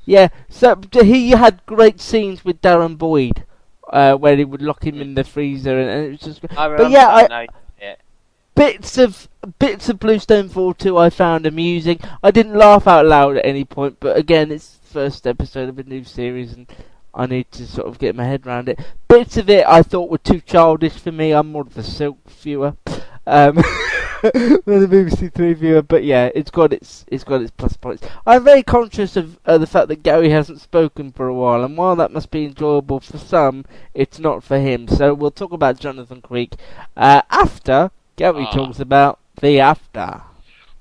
Yeah, 0.03 0.27
so 0.49 0.79
he 0.91 1.31
had 1.31 1.65
great 1.65 1.99
scenes 1.99 2.45
with 2.45 2.61
Darren 2.61 2.95
Boyd, 2.97 3.43
uh, 3.91 4.15
where 4.15 4.36
he 4.36 4.45
would 4.45 4.61
lock 4.61 4.86
him 4.86 5.01
in 5.01 5.15
the 5.15 5.23
freezer, 5.23 5.79
and, 5.79 6.05
it 6.05 6.11
was 6.11 6.19
just. 6.19 6.57
I 6.57 6.75
But 6.75 6.91
yeah, 6.91 7.07
I, 7.07 7.21
that 7.21 7.29
now. 7.29 7.45
Yeah. 7.81 7.95
bits 8.55 8.97
of 8.97 9.27
bits 9.59 9.89
of 9.89 9.99
Bluestone 9.99 10.49
4-2 10.49 10.99
I 10.99 11.09
found 11.09 11.45
amusing. 11.45 11.99
I 12.23 12.31
didn't 12.31 12.55
laugh 12.55 12.88
out 12.88 13.05
loud 13.05 13.38
at 13.38 13.45
any 13.45 13.65
point, 13.65 13.97
but 13.99 14.17
again, 14.17 14.51
it's 14.51 14.77
the 14.77 14.88
first 14.88 15.27
episode 15.27 15.69
of 15.69 15.79
a 15.79 15.83
new 15.83 16.03
series, 16.03 16.53
and 16.53 16.67
I 17.13 17.25
need 17.25 17.51
to 17.53 17.67
sort 17.67 17.88
of 17.88 17.99
get 17.99 18.15
my 18.15 18.25
head 18.25 18.45
around 18.45 18.69
it. 18.69 18.79
Bits 19.07 19.38
of 19.38 19.49
it 19.49 19.65
I 19.67 19.83
thought 19.83 20.09
were 20.09 20.17
too 20.17 20.41
childish 20.41 20.93
for 20.93 21.11
me. 21.11 21.31
I'm 21.31 21.51
more 21.51 21.63
of 21.63 21.77
a 21.77 21.83
Silk 21.83 22.17
viewer. 22.29 22.75
Um, 23.25 23.63
the 24.65 24.88
BBC 24.89 25.34
Three 25.34 25.53
viewer, 25.53 25.82
but 25.82 26.03
yeah, 26.03 26.30
it's 26.34 26.51
got 26.51 26.73
its 26.73 27.05
it's 27.07 27.23
got 27.23 27.41
its 27.41 27.51
plus 27.51 27.78
points. 27.78 28.07
I'm 28.26 28.43
very 28.43 28.63
conscious 28.63 29.15
of 29.15 29.38
uh, 29.45 29.57
the 29.57 29.67
fact 29.67 29.88
that 29.89 30.03
Gary 30.03 30.30
hasn't 30.30 30.61
spoken 30.61 31.11
for 31.11 31.28
a 31.28 31.34
while, 31.34 31.63
and 31.63 31.78
while 31.78 31.95
that 31.95 32.11
must 32.11 32.32
be 32.32 32.45
enjoyable 32.45 32.99
for 32.99 33.17
some, 33.17 33.65
it's 33.93 34.19
not 34.19 34.43
for 34.43 34.59
him. 34.59 34.88
So 34.88 35.13
we'll 35.13 35.32
talk 35.32 35.51
about 35.51 35.80
Jonathan 35.80 36.21
Creek 36.21 36.55
uh, 36.97 37.21
after 37.30 37.91
Gary 38.15 38.45
Ah. 38.47 38.51
talks 38.53 38.80
about 38.80 39.19
the 39.41 39.59
after. 39.59 40.21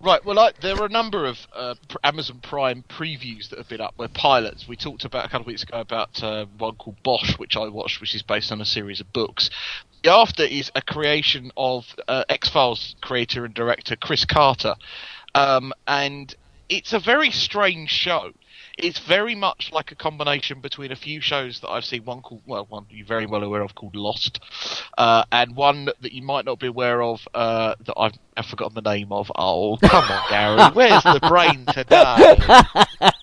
Right, 0.00 0.22
well, 0.22 0.38
I, 0.38 0.52
there 0.60 0.76
are 0.76 0.84
a 0.84 0.90
number 0.90 1.24
of 1.24 1.46
uh, 1.54 1.74
Amazon 2.02 2.40
Prime 2.42 2.84
previews 2.90 3.48
that 3.48 3.58
have 3.58 3.68
been 3.68 3.80
up. 3.80 3.94
Where 3.96 4.08
pilots. 4.08 4.68
We 4.68 4.76
talked 4.76 5.04
about 5.06 5.24
a 5.24 5.28
couple 5.28 5.42
of 5.42 5.46
weeks 5.46 5.62
ago 5.62 5.80
about 5.80 6.22
uh, 6.22 6.44
one 6.58 6.74
called 6.76 7.02
Bosch, 7.02 7.38
which 7.38 7.56
I 7.56 7.68
watched, 7.68 8.00
which 8.02 8.14
is 8.14 8.22
based 8.22 8.52
on 8.52 8.60
a 8.60 8.66
series 8.66 9.00
of 9.00 9.10
books. 9.14 9.48
The 10.04 10.12
After 10.12 10.42
is 10.42 10.70
a 10.74 10.82
creation 10.82 11.50
of 11.56 11.86
uh, 12.06 12.24
X 12.28 12.50
Files 12.50 12.94
creator 13.00 13.46
and 13.46 13.54
director 13.54 13.96
Chris 13.96 14.26
Carter, 14.26 14.74
um, 15.34 15.72
and 15.86 16.34
it's 16.68 16.92
a 16.92 16.98
very 16.98 17.30
strange 17.30 17.88
show. 17.88 18.32
It's 18.76 18.98
very 18.98 19.34
much 19.34 19.70
like 19.72 19.92
a 19.92 19.94
combination 19.94 20.60
between 20.60 20.92
a 20.92 20.96
few 20.96 21.22
shows 21.22 21.60
that 21.60 21.70
I've 21.70 21.86
seen. 21.86 22.04
One 22.04 22.20
called, 22.20 22.42
well, 22.44 22.66
one 22.68 22.84
you're 22.90 23.06
very 23.06 23.24
well 23.24 23.42
aware 23.42 23.62
of 23.62 23.74
called 23.74 23.96
Lost, 23.96 24.40
uh, 24.98 25.24
and 25.32 25.56
one 25.56 25.86
that 25.86 26.12
you 26.12 26.20
might 26.20 26.44
not 26.44 26.58
be 26.58 26.66
aware 26.66 27.00
of 27.00 27.26
uh, 27.32 27.74
that 27.86 27.94
I've, 27.96 28.18
I've 28.36 28.44
forgotten 28.44 28.74
the 28.74 28.82
name 28.82 29.10
of. 29.10 29.32
Oh, 29.34 29.78
come 29.78 30.04
on, 30.04 30.22
Gary, 30.28 30.70
where's 30.74 31.02
the 31.02 31.20
brain 31.26 31.64
today? 31.72 33.10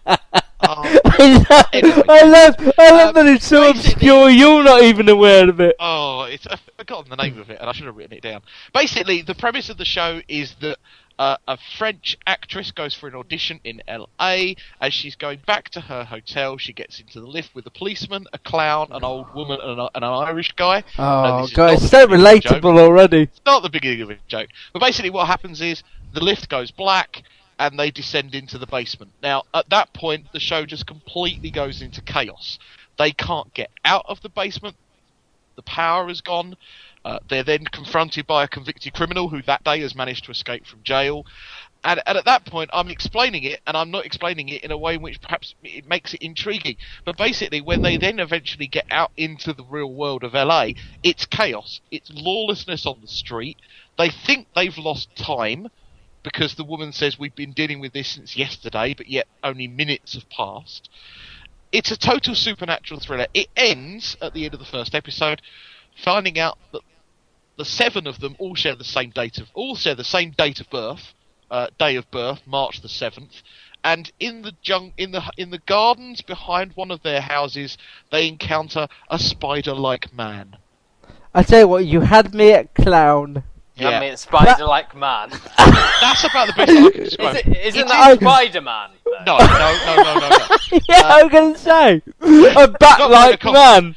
I 1.21 1.81
love, 1.81 2.05
I 2.09 2.23
love, 2.23 2.73
I 2.77 2.91
love 2.91 3.15
Um, 3.15 3.25
that 3.25 3.35
it's 3.35 3.45
so 3.47 3.69
obscure. 3.69 4.29
You're 4.29 4.63
not 4.63 4.81
even 4.83 5.07
aware 5.09 5.47
of 5.49 5.59
it. 5.59 5.75
Oh, 5.79 6.23
it's, 6.23 6.47
I've 6.47 6.59
forgotten 6.77 7.09
the 7.09 7.15
name 7.15 7.37
of 7.39 7.49
it, 7.49 7.59
and 7.59 7.69
I 7.69 7.73
should 7.73 7.85
have 7.85 7.95
written 7.95 8.17
it 8.17 8.23
down. 8.23 8.41
Basically, 8.73 9.21
the 9.21 9.35
premise 9.35 9.69
of 9.69 9.77
the 9.77 9.85
show 9.85 10.21
is 10.27 10.55
that 10.61 10.77
uh, 11.19 11.37
a 11.47 11.57
French 11.77 12.17
actress 12.25 12.71
goes 12.71 12.95
for 12.95 13.07
an 13.07 13.13
audition 13.15 13.59
in 13.63 13.81
LA. 13.87 14.53
As 14.79 14.93
she's 14.93 15.15
going 15.15 15.39
back 15.45 15.69
to 15.69 15.81
her 15.81 16.03
hotel, 16.05 16.57
she 16.57 16.73
gets 16.73 16.99
into 16.99 17.19
the 17.21 17.27
lift 17.27 17.53
with 17.53 17.67
a 17.67 17.69
policeman, 17.69 18.25
a 18.33 18.39
clown, 18.39 18.87
an 18.91 19.03
old 19.03 19.31
woman, 19.35 19.59
and, 19.61 19.79
a, 19.79 19.89
and 19.93 20.03
an 20.03 20.11
Irish 20.11 20.51
guy. 20.53 20.83
Oh 20.97 21.47
god, 21.53 21.73
it's 21.73 21.89
so 21.89 22.07
beginning 22.07 22.25
of 22.25 22.35
a 22.35 22.39
joke. 22.39 22.61
relatable 22.63 22.79
already. 22.79 23.21
It's 23.23 23.41
not 23.45 23.61
the 23.61 23.69
beginning 23.69 24.01
of 24.01 24.09
a 24.09 24.17
joke. 24.27 24.49
But 24.73 24.79
basically, 24.79 25.11
what 25.11 25.27
happens 25.27 25.61
is 25.61 25.83
the 26.13 26.23
lift 26.23 26.49
goes 26.49 26.71
black 26.71 27.21
and 27.61 27.79
they 27.79 27.91
descend 27.91 28.33
into 28.33 28.57
the 28.57 28.65
basement. 28.65 29.11
Now, 29.21 29.43
at 29.53 29.69
that 29.69 29.93
point, 29.93 30.25
the 30.33 30.39
show 30.39 30.65
just 30.65 30.87
completely 30.87 31.51
goes 31.51 31.79
into 31.83 32.01
chaos. 32.01 32.57
They 32.97 33.11
can't 33.11 33.53
get 33.53 33.69
out 33.85 34.03
of 34.07 34.19
the 34.23 34.29
basement. 34.29 34.75
The 35.55 35.61
power 35.61 36.09
is 36.09 36.21
gone. 36.21 36.57
Uh, 37.05 37.19
they're 37.29 37.43
then 37.43 37.65
confronted 37.65 38.25
by 38.25 38.43
a 38.43 38.47
convicted 38.47 38.93
criminal 38.93 39.29
who 39.29 39.43
that 39.43 39.63
day 39.63 39.79
has 39.81 39.93
managed 39.93 40.25
to 40.25 40.31
escape 40.31 40.65
from 40.65 40.81
jail. 40.81 41.23
And, 41.83 42.01
and 42.07 42.17
at 42.17 42.25
that 42.25 42.45
point, 42.45 42.71
I'm 42.73 42.89
explaining 42.89 43.43
it, 43.43 43.59
and 43.67 43.77
I'm 43.77 43.91
not 43.91 44.07
explaining 44.07 44.49
it 44.49 44.63
in 44.63 44.71
a 44.71 44.77
way 44.77 44.95
in 44.95 45.03
which 45.03 45.21
perhaps 45.21 45.53
it 45.63 45.87
makes 45.87 46.15
it 46.15 46.23
intriguing. 46.23 46.77
But 47.05 47.15
basically, 47.15 47.61
when 47.61 47.83
they 47.83 47.97
then 47.97 48.19
eventually 48.19 48.65
get 48.65 48.85
out 48.89 49.11
into 49.17 49.53
the 49.53 49.63
real 49.63 49.93
world 49.93 50.23
of 50.23 50.33
LA, 50.33 50.69
it's 51.03 51.27
chaos. 51.27 51.79
It's 51.91 52.09
lawlessness 52.11 52.87
on 52.87 53.01
the 53.01 53.07
street. 53.07 53.57
They 53.99 54.09
think 54.09 54.47
they've 54.55 54.77
lost 54.79 55.15
time 55.15 55.69
because 56.23 56.55
the 56.55 56.63
woman 56.63 56.91
says 56.91 57.17
we've 57.17 57.35
been 57.35 57.53
dealing 57.53 57.79
with 57.79 57.93
this 57.93 58.09
since 58.09 58.37
yesterday, 58.37 58.93
but 58.93 59.07
yet 59.07 59.27
only 59.43 59.67
minutes 59.67 60.13
have 60.13 60.29
passed. 60.29 60.89
It's 61.71 61.91
a 61.91 61.97
total 61.97 62.35
supernatural 62.35 62.99
thriller. 62.99 63.27
It 63.33 63.47
ends 63.55 64.17
at 64.21 64.33
the 64.33 64.45
end 64.45 64.53
of 64.53 64.59
the 64.59 64.65
first 64.65 64.93
episode, 64.93 65.41
finding 66.03 66.37
out 66.37 66.57
that 66.71 66.81
the 67.57 67.65
seven 67.65 68.07
of 68.07 68.19
them 68.19 68.35
all 68.39 68.55
share 68.55 68.75
the 68.75 68.83
same 68.83 69.11
date 69.11 69.37
of 69.37 69.49
all 69.53 69.75
share 69.75 69.95
the 69.95 70.03
same 70.03 70.31
date 70.31 70.59
of 70.59 70.69
birth, 70.69 71.13
uh, 71.49 71.67
day 71.77 71.95
of 71.95 72.09
birth, 72.11 72.41
March 72.45 72.81
the 72.81 72.89
seventh. 72.89 73.41
And 73.83 74.11
in 74.19 74.43
the 74.43 74.53
jung- 74.63 74.93
in 74.97 75.11
the 75.11 75.23
in 75.37 75.49
the 75.49 75.59
gardens 75.59 76.21
behind 76.21 76.73
one 76.75 76.91
of 76.91 77.03
their 77.03 77.21
houses, 77.21 77.77
they 78.11 78.27
encounter 78.27 78.87
a 79.09 79.17
spider-like 79.17 80.13
man. 80.13 80.57
I 81.33 81.43
tell 81.43 81.61
you 81.61 81.67
what, 81.67 81.85
you 81.85 82.01
had 82.01 82.33
me 82.33 82.51
at 82.51 82.75
clown. 82.75 83.43
I 83.89 83.99
mean, 83.99 84.17
Spider-like 84.17 84.95
man. 84.95 85.29
That's 85.57 86.23
about 86.23 86.47
the 86.47 86.53
best 86.55 86.71
I 86.71 86.91
can 86.91 87.03
describe. 87.03 87.35
Is 87.35 87.41
it, 87.41 87.57
isn't 87.57 87.81
It 87.81 87.87
that 87.87 88.11
is- 88.11 88.17
Spider-Man? 88.19 88.89
No, 89.25 89.37
no, 89.37 89.45
no, 89.45 89.95
no, 90.03 90.19
no, 90.19 90.29
no. 90.29 90.79
yeah, 90.89 91.01
I'm 91.03 91.27
gonna 91.27 91.57
say 91.57 92.01
a 92.21 92.67
bat-like 92.67 93.43
man. 93.43 93.95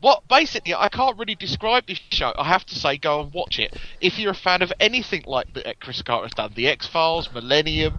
What 0.00 0.26
basically, 0.28 0.74
I 0.74 0.88
can't 0.88 1.16
really 1.16 1.36
describe 1.36 1.86
this 1.86 2.00
show. 2.10 2.32
I 2.36 2.44
have 2.44 2.66
to 2.66 2.74
say, 2.74 2.96
go 2.98 3.20
and 3.20 3.32
watch 3.32 3.58
it. 3.60 3.76
If 4.00 4.18
you're 4.18 4.32
a 4.32 4.34
fan 4.34 4.60
of 4.60 4.72
anything 4.80 5.22
like 5.26 5.54
that 5.54 5.78
Chris 5.80 6.02
Carter 6.02 6.24
has 6.24 6.32
done, 6.32 6.52
The 6.56 6.66
X 6.66 6.88
Files, 6.88 7.30
Millennium, 7.32 7.98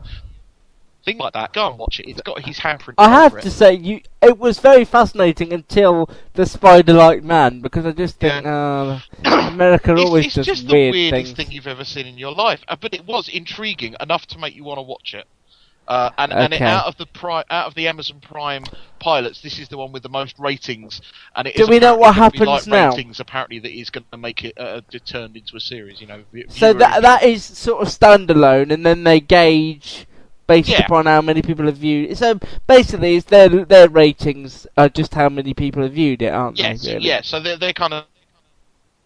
things 1.03 1.19
like 1.19 1.33
that, 1.33 1.53
go 1.53 1.69
and 1.69 1.77
watch 1.77 1.99
it. 1.99 2.09
It's 2.09 2.21
got 2.21 2.43
his 2.45 2.59
handprint. 2.59 2.95
I 2.97 3.09
have 3.09 3.39
to 3.41 3.47
it. 3.47 3.51
say, 3.51 3.73
you 3.73 4.01
it 4.21 4.37
was 4.37 4.59
very 4.59 4.85
fascinating 4.85 5.53
until 5.53 6.09
the 6.33 6.45
spider-like 6.45 7.23
man, 7.23 7.59
because 7.61 7.85
I 7.85 7.91
just 7.91 8.19
think 8.19 8.45
uh, 8.45 8.99
America 9.25 9.93
It's, 9.93 10.01
always 10.01 10.25
it's 10.27 10.35
does 10.35 10.45
just 10.45 10.67
the 10.67 10.73
weirdest 10.73 11.11
things. 11.11 11.31
thing 11.33 11.51
you've 11.51 11.67
ever 11.67 11.83
seen 11.83 12.07
in 12.07 12.17
your 12.17 12.33
life, 12.33 12.61
uh, 12.67 12.75
but 12.79 12.93
it 12.93 13.05
was 13.05 13.27
intriguing 13.27 13.95
enough 13.99 14.25
to 14.27 14.37
make 14.37 14.55
you 14.55 14.63
want 14.63 14.77
to 14.77 14.83
watch 14.83 15.13
it. 15.13 15.27
Uh, 15.85 16.09
and 16.17 16.31
and 16.31 16.53
it, 16.53 16.61
out 16.61 16.85
of 16.85 16.95
the 16.95 17.05
pri- 17.05 17.43
out 17.49 17.67
of 17.67 17.75
the 17.75 17.89
Amazon 17.89 18.21
Prime 18.21 18.63
pilots, 18.99 19.41
this 19.41 19.59
is 19.59 19.67
the 19.67 19.77
one 19.77 19.91
with 19.91 20.01
the 20.01 20.07
most 20.09 20.39
ratings. 20.39 21.01
And 21.35 21.45
it 21.45 21.57
Do 21.57 21.63
is 21.63 21.69
we 21.69 21.79
know 21.79 21.97
what 21.97 22.15
happens 22.15 22.47
like 22.47 22.67
now? 22.67 22.91
Ratings 22.91 23.19
apparently 23.19 23.59
that 23.59 23.77
is 23.77 23.89
going 23.89 24.05
to 24.11 24.17
make 24.17 24.45
it 24.45 24.57
uh, 24.57 24.79
turned 25.05 25.35
into 25.35 25.57
a 25.57 25.59
series. 25.59 25.99
You 25.99 26.07
know, 26.07 26.23
So 26.47 26.71
that 26.71 27.01
that 27.01 27.23
is 27.23 27.43
sort 27.43 27.81
of 27.81 27.89
standalone, 27.89 28.71
and 28.71 28.85
then 28.85 29.03
they 29.03 29.19
gauge 29.19 30.07
based 30.47 30.69
Yeah. 30.69 30.85
upon 30.85 31.05
how 31.05 31.21
many 31.21 31.41
people 31.41 31.65
have 31.65 31.77
viewed. 31.77 32.11
it. 32.11 32.17
So 32.17 32.39
basically, 32.67 33.15
it's 33.15 33.27
their 33.27 33.49
their 33.49 33.89
ratings 33.89 34.67
are 34.77 34.89
just 34.89 35.13
how 35.13 35.29
many 35.29 35.53
people 35.53 35.83
have 35.83 35.93
viewed 35.93 36.21
it, 36.21 36.33
aren't 36.33 36.57
Yes, 36.59 36.83
they? 36.83 36.95
Really? 36.95 37.07
yeah. 37.07 37.21
So 37.21 37.39
they're 37.39 37.57
they're 37.57 37.73
kind 37.73 37.93
of 37.93 38.05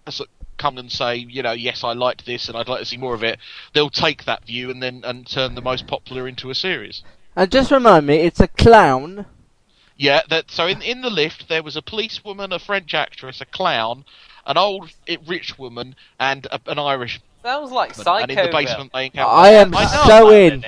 sort 0.09 0.29
come 0.57 0.77
and 0.79 0.91
say, 0.91 1.15
you 1.17 1.43
know, 1.43 1.51
yes, 1.51 1.83
I 1.83 1.93
liked 1.93 2.25
this, 2.25 2.47
and 2.49 2.57
I'd 2.57 2.67
like 2.67 2.79
to 2.79 2.85
see 2.85 2.97
more 2.97 3.13
of 3.13 3.23
it. 3.23 3.37
They'll 3.73 3.89
take 3.91 4.25
that 4.25 4.45
view 4.45 4.71
and 4.71 4.81
then 4.81 5.01
and 5.03 5.27
turn 5.27 5.55
the 5.55 5.61
most 5.61 5.87
popular 5.87 6.27
into 6.27 6.49
a 6.49 6.55
series. 6.55 7.03
And 7.35 7.51
just 7.51 7.71
remind 7.71 8.07
me, 8.07 8.15
it's 8.15 8.39
a 8.39 8.47
clown. 8.47 9.27
Yeah. 9.95 10.21
That 10.29 10.49
so 10.51 10.65
in 10.67 10.81
in 10.81 11.01
the 11.01 11.09
lift 11.09 11.47
there 11.49 11.63
was 11.63 11.75
a 11.75 11.81
policewoman, 11.81 12.51
a 12.51 12.59
French 12.59 12.93
actress, 12.93 13.41
a 13.41 13.45
clown, 13.45 14.05
an 14.45 14.57
old 14.57 14.91
eh, 15.07 15.17
rich 15.27 15.57
woman, 15.59 15.95
and 16.19 16.47
a, 16.47 16.59
an 16.67 16.79
Irish. 16.79 17.19
Sounds 17.43 17.71
like 17.71 17.91
woman. 17.91 18.03
Psycho. 18.03 18.23
And 18.23 18.31
in 18.31 18.37
the 18.45 18.51
basement 18.51 18.91
they 18.93 19.05
encounter. 19.05 19.29
I 19.31 19.49
am 19.49 19.75
I 19.75 19.83
know. 19.83 20.03
so 20.07 20.31
in. 20.31 20.65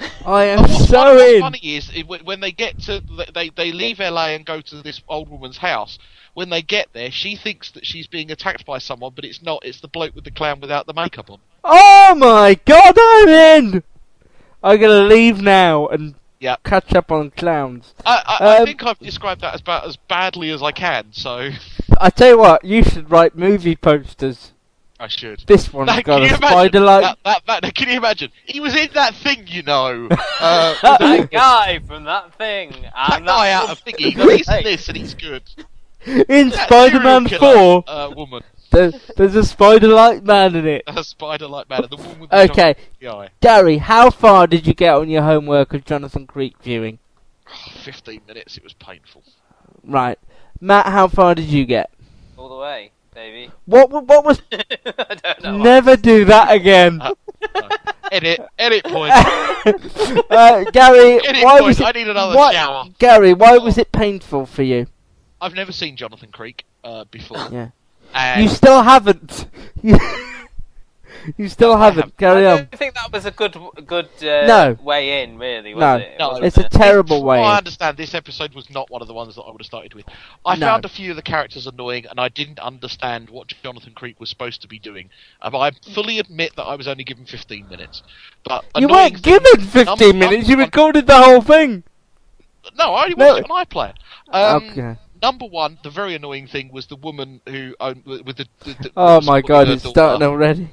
I 0.26 0.44
am 0.44 0.58
And 0.60 0.68
what's, 0.72 0.88
so 0.88 0.92
funny, 0.96 1.16
what's 1.16 1.32
in. 1.32 1.40
funny 1.40 1.58
is 1.76 1.90
when- 2.24 2.40
they 2.40 2.52
get 2.52 2.78
to 2.82 3.02
they 3.34 3.50
they 3.50 3.72
leave 3.72 3.98
LA 4.00 4.28
and 4.30 4.44
go 4.44 4.60
to 4.60 4.82
this 4.82 5.00
old 5.08 5.28
woman's 5.28 5.58
house. 5.58 5.98
When 6.34 6.50
they 6.50 6.60
get 6.60 6.88
there, 6.92 7.10
she 7.10 7.34
thinks 7.36 7.70
that 7.72 7.86
she's 7.86 8.06
being 8.06 8.30
attacked 8.30 8.66
by 8.66 8.78
someone, 8.78 9.12
but 9.16 9.24
it's 9.24 9.40
not. 9.42 9.64
It's 9.64 9.80
the 9.80 9.88
bloke 9.88 10.14
with 10.14 10.24
the 10.24 10.30
clown 10.30 10.60
without 10.60 10.86
the 10.86 10.92
makeup 10.92 11.30
on. 11.30 11.38
Oh 11.64 12.14
my 12.14 12.58
god, 12.66 12.94
I'm 12.98 13.28
in! 13.28 13.82
I'm 14.62 14.78
gonna 14.80 15.04
leave 15.06 15.40
now 15.40 15.86
and 15.86 16.14
Yep. 16.40 16.62
catch 16.64 16.94
up 16.94 17.10
on 17.10 17.30
clowns. 17.30 17.94
I, 18.04 18.22
I, 18.26 18.44
I 18.44 18.56
Um, 18.58 18.66
think 18.66 18.84
I've 18.84 18.98
described 18.98 19.40
that 19.40 19.54
as 19.54 19.62
about 19.62 19.86
as 19.86 19.96
badly 19.96 20.50
as 20.50 20.62
I 20.62 20.72
can, 20.72 21.06
so 21.12 21.48
I 21.98 22.10
tell 22.10 22.28
you 22.28 22.38
what, 22.38 22.62
you 22.62 22.82
should 22.84 23.10
write 23.10 23.34
movie 23.36 23.74
posters. 23.76 24.52
I 24.98 25.08
should. 25.08 25.44
This 25.46 25.72
one's 25.72 25.88
Now, 25.88 25.96
got 25.96 26.04
can 26.04 26.12
a 26.14 26.18
you 26.20 26.26
imagine 26.36 26.40
spider-like. 26.48 27.02
that, 27.24 27.42
that, 27.46 27.62
that, 27.62 27.74
Can 27.74 27.88
you 27.90 27.96
imagine? 27.98 28.30
He 28.46 28.60
was 28.60 28.74
in 28.74 28.88
that 28.94 29.14
thing, 29.14 29.44
you 29.46 29.62
know. 29.62 30.08
Uh, 30.38 30.74
that 30.98 31.30
guy 31.30 31.78
from 31.80 32.04
that 32.04 32.34
thing. 32.36 32.70
that 32.82 32.92
And 33.16 33.24
guy 33.26 33.52
out 33.52 33.70
of 33.70 33.82
thingy. 33.84 34.12
He's 34.36 34.48
in 34.48 34.64
this 34.64 34.88
and 34.88 34.96
he's 34.96 35.14
good. 35.14 35.42
In 36.06 36.50
That 36.50 36.66
Spider-Man 36.68 37.24
killer, 37.26 37.82
4, 37.82 37.84
uh, 37.86 38.10
woman, 38.14 38.42
there, 38.70 38.92
there's 39.16 39.34
a 39.34 39.44
spider-like 39.44 40.22
man 40.24 40.54
in 40.54 40.66
it. 40.66 40.82
a 40.86 41.02
spider-like 41.02 41.68
man, 41.70 41.82
and 41.84 41.90
the 41.90 41.96
woman 41.96 42.20
with 42.20 42.30
the 42.30 42.42
Okay, 42.50 42.76
giant 43.00 43.18
eye. 43.18 43.28
Gary, 43.40 43.78
how 43.78 44.10
far 44.10 44.46
did 44.46 44.66
you 44.66 44.74
get 44.74 44.94
on 44.94 45.08
your 45.08 45.22
homework 45.22 45.72
of 45.74 45.84
Jonathan 45.86 46.26
Creek 46.26 46.56
viewing? 46.62 46.98
Fifteen 47.82 48.20
minutes. 48.28 48.56
It 48.56 48.62
was 48.64 48.74
painful. 48.74 49.22
Right, 49.82 50.18
Matt, 50.60 50.86
how 50.86 51.08
far 51.08 51.34
did 51.34 51.46
you 51.46 51.64
get? 51.64 51.90
all 52.36 52.48
the 52.50 52.56
way, 52.56 52.90
baby. 53.16 53.50
What 53.64 53.90
wa- 53.90 54.00
what 54.00 54.24
was? 54.24 54.42
I 54.52 55.14
don't 55.22 55.42
know. 55.42 55.56
Never 55.56 55.96
do 55.96 56.26
that 56.26 56.52
again. 56.52 57.00
Uh, 57.00 57.14
no. 57.54 57.68
Edit. 58.12 58.40
Edit 58.58 58.84
point. 58.84 59.12
uh, 60.30 60.64
Gary, 60.70 61.26
Edit 61.26 61.42
why 61.42 61.58
point. 61.58 61.64
was 61.64 61.80
it? 61.80 61.86
I 61.86 61.92
need 61.92 62.08
another 62.08 62.36
why- 62.36 62.52
shower. 62.52 62.84
Gary, 62.98 63.32
why 63.32 63.58
was 63.58 63.78
it 63.78 63.90
painful 63.90 64.46
for 64.46 64.62
you? 64.62 64.86
I've 65.40 65.54
never 65.54 65.72
seen 65.72 65.96
Jonathan 65.96 66.30
Creek 66.30 66.64
uh, 66.84 67.04
before. 67.10 67.38
Yeah. 67.50 67.70
And 68.14 68.42
You 68.42 68.48
still 68.48 68.82
haven't. 68.82 69.46
you 71.36 71.48
still 71.48 71.76
haven't. 71.76 72.16
Carry 72.16 72.46
I 72.46 72.52
on. 72.52 72.56
don't 72.58 72.72
think 72.78 72.94
that 72.94 73.12
was 73.12 73.24
a 73.26 73.30
good, 73.30 73.56
good 73.86 74.08
uh, 74.22 74.46
No. 74.46 74.78
way 74.82 75.22
in, 75.22 75.38
really, 75.38 75.74
was 75.74 75.80
No. 75.80 75.96
it? 75.96 76.00
It 76.02 76.18
No, 76.18 76.28
wasn't 76.28 76.46
It's 76.46 76.56
a 76.58 76.68
terrible 76.68 77.18
From 77.18 77.26
way. 77.26 77.38
what 77.40 77.46
I 77.46 77.58
understand, 77.58 77.96
this 77.96 78.14
episode 78.14 78.54
was 78.54 78.68
not 78.70 78.90
one 78.90 79.02
of 79.02 79.08
the 79.08 79.14
ones 79.14 79.34
that 79.36 79.42
I 79.42 79.50
would 79.50 79.60
have 79.60 79.66
started 79.66 79.94
with. 79.94 80.04
I 80.44 80.56
No. 80.56 80.66
found 80.66 80.84
a 80.84 80.88
few 80.88 81.10
of 81.10 81.16
the 81.16 81.22
characters 81.22 81.66
annoying, 81.66 82.06
and 82.10 82.18
I 82.20 82.28
didn't 82.28 82.58
understand 82.58 83.30
what 83.30 83.48
Jonathan 83.62 83.92
Creek 83.94 84.18
was 84.20 84.30
supposed 84.30 84.62
to 84.62 84.68
be 84.68 84.78
doing. 84.78 85.10
Um, 85.42 85.54
I 85.56 85.70
fully 85.94 86.18
admit 86.18 86.56
that 86.56 86.64
I 86.64 86.74
was 86.76 86.88
only 86.88 87.04
given 87.04 87.26
15 87.26 87.68
minutes. 87.68 88.02
But 88.44 88.64
You 88.76 88.86
annoying 88.86 88.90
weren't 89.12 89.12
thing- 89.20 89.38
given 89.40 89.60
15 89.66 89.84
Number- 90.08 90.14
minutes. 90.30 90.48
You 90.48 90.56
recorded 90.58 91.06
the 91.06 91.16
whole 91.22 91.40
thing. 91.42 91.82
No, 92.78 92.94
I 92.94 93.04
only 93.04 93.14
No. 93.16 93.26
watched 93.26 93.44
it 93.44 93.50
on 93.50 93.64
iPlayer. 93.64 93.94
Um, 94.32 94.70
Okay. 94.70 94.96
Number 95.22 95.46
one, 95.46 95.78
the 95.82 95.88
very 95.88 96.14
annoying 96.14 96.46
thing 96.46 96.70
was 96.70 96.86
the 96.86 96.96
woman 96.96 97.40
who 97.48 97.74
owned 97.80 98.02
with 98.04 98.22
with 98.26 98.36
the. 98.36 98.46
the, 98.64 98.74
the 98.82 98.90
Oh 98.96 99.20
my 99.22 99.40
god, 99.40 99.66
it's 99.68 99.82
starting 99.88 100.22
already. 100.26 100.68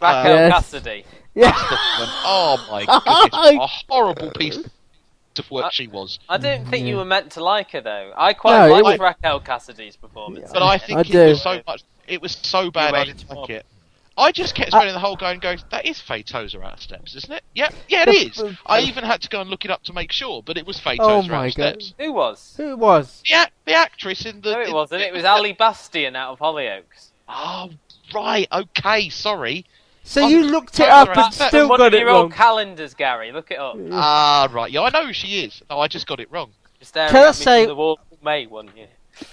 Raquel 0.00 0.34
Yes. 0.34 0.52
Cassidy. 0.52 1.04
Yeah. 1.34 1.50
That's 1.50 1.68
the 1.68 2.00
woman. 2.00 2.14
Oh 2.24 2.66
my 2.70 2.84
goodness! 3.44 3.62
a 3.62 3.92
horrible 3.92 4.30
piece 4.30 4.56
of 5.38 5.50
work 5.50 5.70
she 5.70 5.86
was. 5.86 6.18
I 6.30 6.38
didn't 6.38 6.68
think 6.70 6.86
you 6.86 6.96
were 6.96 7.04
meant 7.04 7.32
to 7.32 7.44
like 7.44 7.72
her 7.72 7.82
though. 7.82 8.12
I 8.16 8.32
quite 8.32 8.68
No, 8.68 8.72
liked 8.72 8.84
was- 8.84 8.98
Raquel 9.00 9.40
Cassidy's 9.40 9.96
performance. 9.96 10.50
But 10.50 10.62
I 10.62 10.78
think 10.78 10.96
I 10.96 11.00
it 11.02 11.08
do. 11.08 11.18
was 11.28 11.42
so 11.42 11.60
much. 11.66 11.82
It 12.08 12.22
was 12.22 12.32
so 12.42 12.70
bad. 12.70 12.94
I 12.94 13.04
didn't 13.04 13.28
like 13.28 13.50
it. 13.50 13.66
I 14.16 14.32
just 14.32 14.54
kept 14.54 14.70
spending 14.70 14.94
the 14.94 14.98
whole 14.98 15.16
going, 15.16 15.40
going. 15.40 15.58
That 15.70 15.84
is 15.84 16.00
Faye 16.00 16.22
Tozer 16.22 16.64
out 16.64 16.72
of 16.72 16.80
steps, 16.80 17.14
isn't 17.14 17.30
it? 17.30 17.42
Yeah, 17.54 17.68
yeah, 17.86 18.04
it 18.08 18.14
is. 18.38 18.42
I 18.64 18.80
even 18.80 19.04
had 19.04 19.20
to 19.20 19.28
go 19.28 19.42
and 19.42 19.50
look 19.50 19.66
it 19.66 19.70
up 19.70 19.82
to 19.84 19.92
make 19.92 20.12
sure, 20.12 20.42
but 20.42 20.56
it 20.56 20.66
was 20.66 20.80
Faye 20.80 20.96
Oh 20.98 21.20
Tozer 21.20 21.32
my 21.32 21.38
out 21.38 21.48
of 21.50 21.54
God. 21.56 21.82
steps. 21.82 21.94
Who 21.98 22.12
was? 22.14 22.54
Who 22.56 22.76
was? 22.78 23.22
The, 23.28 23.34
ac- 23.34 23.50
the 23.66 23.74
actress 23.74 24.24
in 24.24 24.40
the. 24.40 24.52
No, 24.52 24.60
it 24.62 24.68
in- 24.68 24.72
wasn't. 24.74 25.02
It 25.02 25.12
was 25.12 25.24
Ali 25.26 25.52
Bastian 25.52 26.16
out 26.16 26.32
of 26.32 26.38
Hollyoaks. 26.38 27.10
Oh 27.28 27.68
right, 28.14 28.48
okay, 28.50 29.10
sorry. 29.10 29.66
So 30.08 30.26
you 30.28 30.44
looked 30.44 30.74
it 30.74 30.76
sorry, 30.76 30.90
up 30.90 31.06
sorry. 31.08 31.16
and 31.24 31.32
That's 31.34 31.48
still 31.48 31.68
One 31.68 31.78
got 31.78 31.86
of 31.88 31.94
it 31.94 32.00
your 32.00 32.10
old 32.10 32.22
wrong. 32.24 32.30
calendars, 32.30 32.94
Gary. 32.94 33.32
Look 33.32 33.50
it 33.50 33.58
up. 33.58 33.76
Ah 33.90 34.48
right, 34.52 34.70
yeah, 34.70 34.82
I 34.82 34.90
know 34.90 35.06
who 35.06 35.12
she 35.12 35.44
is. 35.44 35.62
No, 35.68 35.80
I 35.80 35.88
just 35.88 36.06
got 36.06 36.20
it 36.20 36.30
wrong. 36.30 36.50
Just 36.78 36.90
staring 36.90 37.10
Can 37.10 37.24
I 37.26 37.32
say- 37.32 37.66
the 37.66 37.74
wall. 37.74 37.98
May 38.22 38.46
one 38.46 38.70
year. 38.76 38.88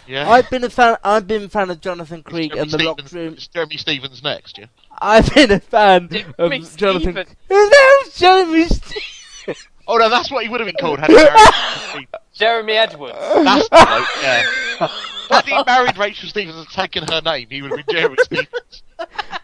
Yeah. 0.07 0.29
I've 0.29 0.49
been 0.49 0.63
a 0.63 0.69
fan. 0.69 0.97
I've 1.03 1.27
been 1.27 1.43
a 1.43 1.49
fan 1.49 1.69
of 1.69 1.81
Jonathan 1.81 2.23
Creek 2.23 2.53
and 2.55 2.69
the 2.71 2.77
Stevens- 2.77 3.13
locker 3.13 3.15
room. 3.17 3.37
Jeremy 3.53 3.77
Stevens 3.77 4.23
next, 4.23 4.57
yeah. 4.57 4.65
I've 4.99 5.33
been 5.33 5.51
a 5.51 5.59
fan 5.59 6.09
Jeremy 6.09 6.57
of 6.59 6.77
Jonathan. 6.77 7.11
Stevens. 7.11 7.35
His 7.49 7.71
name's 7.71 8.17
Jeremy 8.19 8.65
Stevens. 8.67 9.67
Oh 9.87 9.97
no, 9.97 10.09
that's 10.09 10.31
what 10.31 10.43
he 10.43 10.49
would 10.49 10.61
have 10.61 10.67
been 10.67 10.75
called 10.79 10.99
had 10.99 11.09
he 11.09 11.15
married 11.15 12.07
Jeremy 12.33 12.73
Edwards. 12.73 13.17
That's 13.19 13.67
the 13.69 13.85
bloke, 13.85 14.07
yeah. 14.23 14.87
Had 15.29 15.45
he 15.45 15.63
married 15.65 15.97
Rachel 15.97 16.29
Stevens 16.29 16.55
and 16.57 16.67
taken 16.69 17.03
her 17.11 17.19
name, 17.21 17.47
he 17.49 17.61
would 17.61 17.71
have 17.71 17.85
been 17.85 17.95
Jeremy 17.95 18.15
Stevens. 18.23 18.82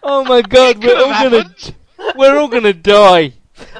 Oh 0.04 0.24
my 0.24 0.42
God, 0.42 0.84
we're 0.84 0.98
all 0.98 1.12
have 1.12 1.32
gonna, 1.32 1.56
we're 2.16 2.38
all 2.38 2.48
gonna 2.48 2.74
die. 2.74 3.34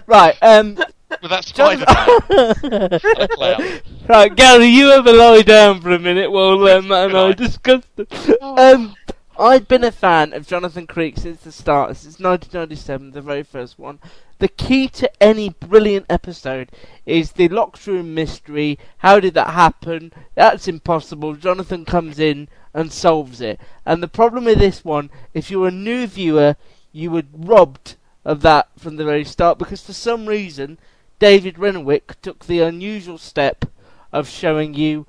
Right, 0.06 0.38
um, 0.42 0.76
With 1.22 1.32
that 1.32 1.46
spider 1.46 1.86
cloud. 1.86 3.82
right, 4.10 4.36
Gary, 4.36 4.68
you 4.68 4.92
ever 4.92 5.14
lie 5.14 5.42
down 5.42 5.82
for 5.82 5.92
a 5.92 6.00
minute 6.00 6.32
while 6.32 6.68
um, 6.68 6.88
Matt 6.88 7.10
and 7.10 7.18
I 7.18 7.32
discuss 7.34 7.84
it. 7.98 8.42
Um, 8.42 8.96
I've 9.40 9.70
been 9.70 9.86
a 9.86 9.92
fan 9.94 10.34
of 10.34 10.46
Jonathan 10.46 10.86
Creek 10.86 11.18
since 11.18 11.40
the 11.44 11.54
start, 11.54 11.96
since 11.96 12.20
1997, 12.20 13.12
the 13.12 13.22
very 13.22 13.44
first 13.44 13.80
one. 13.80 14.00
The 14.40 14.50
key 14.50 14.90
to 14.90 15.10
any 15.24 15.48
brilliant 15.48 16.08
episode 16.10 16.70
is 17.06 17.32
the 17.32 17.48
locked 17.48 17.88
room 17.88 18.14
mystery. 18.14 18.78
How 18.98 19.22
did 19.22 19.36
that 19.36 19.52
happen? 19.52 20.12
That's 20.36 20.68
impossible. 20.68 21.36
Jonathan 21.36 21.86
comes 21.86 22.20
in 22.20 22.50
and 22.74 22.92
solves 22.92 23.40
it. 23.40 23.62
And 23.86 24.04
the 24.04 24.10
problem 24.10 24.44
with 24.44 24.60
this 24.60 24.84
one, 24.84 25.10
if 25.34 25.50
you're 25.50 25.70
a 25.70 25.72
new 25.72 26.06
viewer, 26.06 26.58
you 26.92 27.10
were 27.10 27.24
robbed 27.32 27.96
of 28.26 28.42
that 28.42 28.68
from 28.78 28.98
the 28.98 29.06
very 29.06 29.24
start 29.24 29.58
because 29.58 29.82
for 29.82 29.94
some 29.94 30.26
reason 30.26 30.78
David 31.18 31.58
Renwick 31.58 32.20
took 32.22 32.46
the 32.46 32.60
unusual 32.60 33.18
step 33.18 33.64
of 34.12 34.28
showing 34.28 34.74
you 34.74 35.08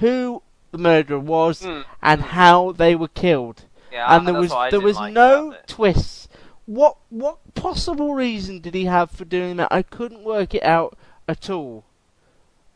who 0.00 0.42
the 0.76 0.82
murderer 0.82 1.18
was 1.18 1.62
Hmm. 1.64 1.80
and 2.02 2.20
how 2.20 2.72
they 2.72 2.94
were 2.94 3.08
killed. 3.08 3.64
Yeah, 3.92 4.14
and 4.16 4.26
there 4.26 4.34
was 4.34 4.52
there 4.70 4.80
was 4.80 4.96
like 4.96 5.12
no 5.14 5.54
twists. 5.66 6.28
What 6.66 6.96
what 7.10 7.38
possible 7.54 8.14
reason 8.14 8.60
did 8.60 8.74
he 8.74 8.84
have 8.86 9.10
for 9.10 9.24
doing 9.24 9.56
that? 9.56 9.68
I 9.70 9.82
couldn't 9.82 10.22
work 10.24 10.54
it 10.54 10.62
out 10.62 10.96
at 11.28 11.48
all. 11.48 11.84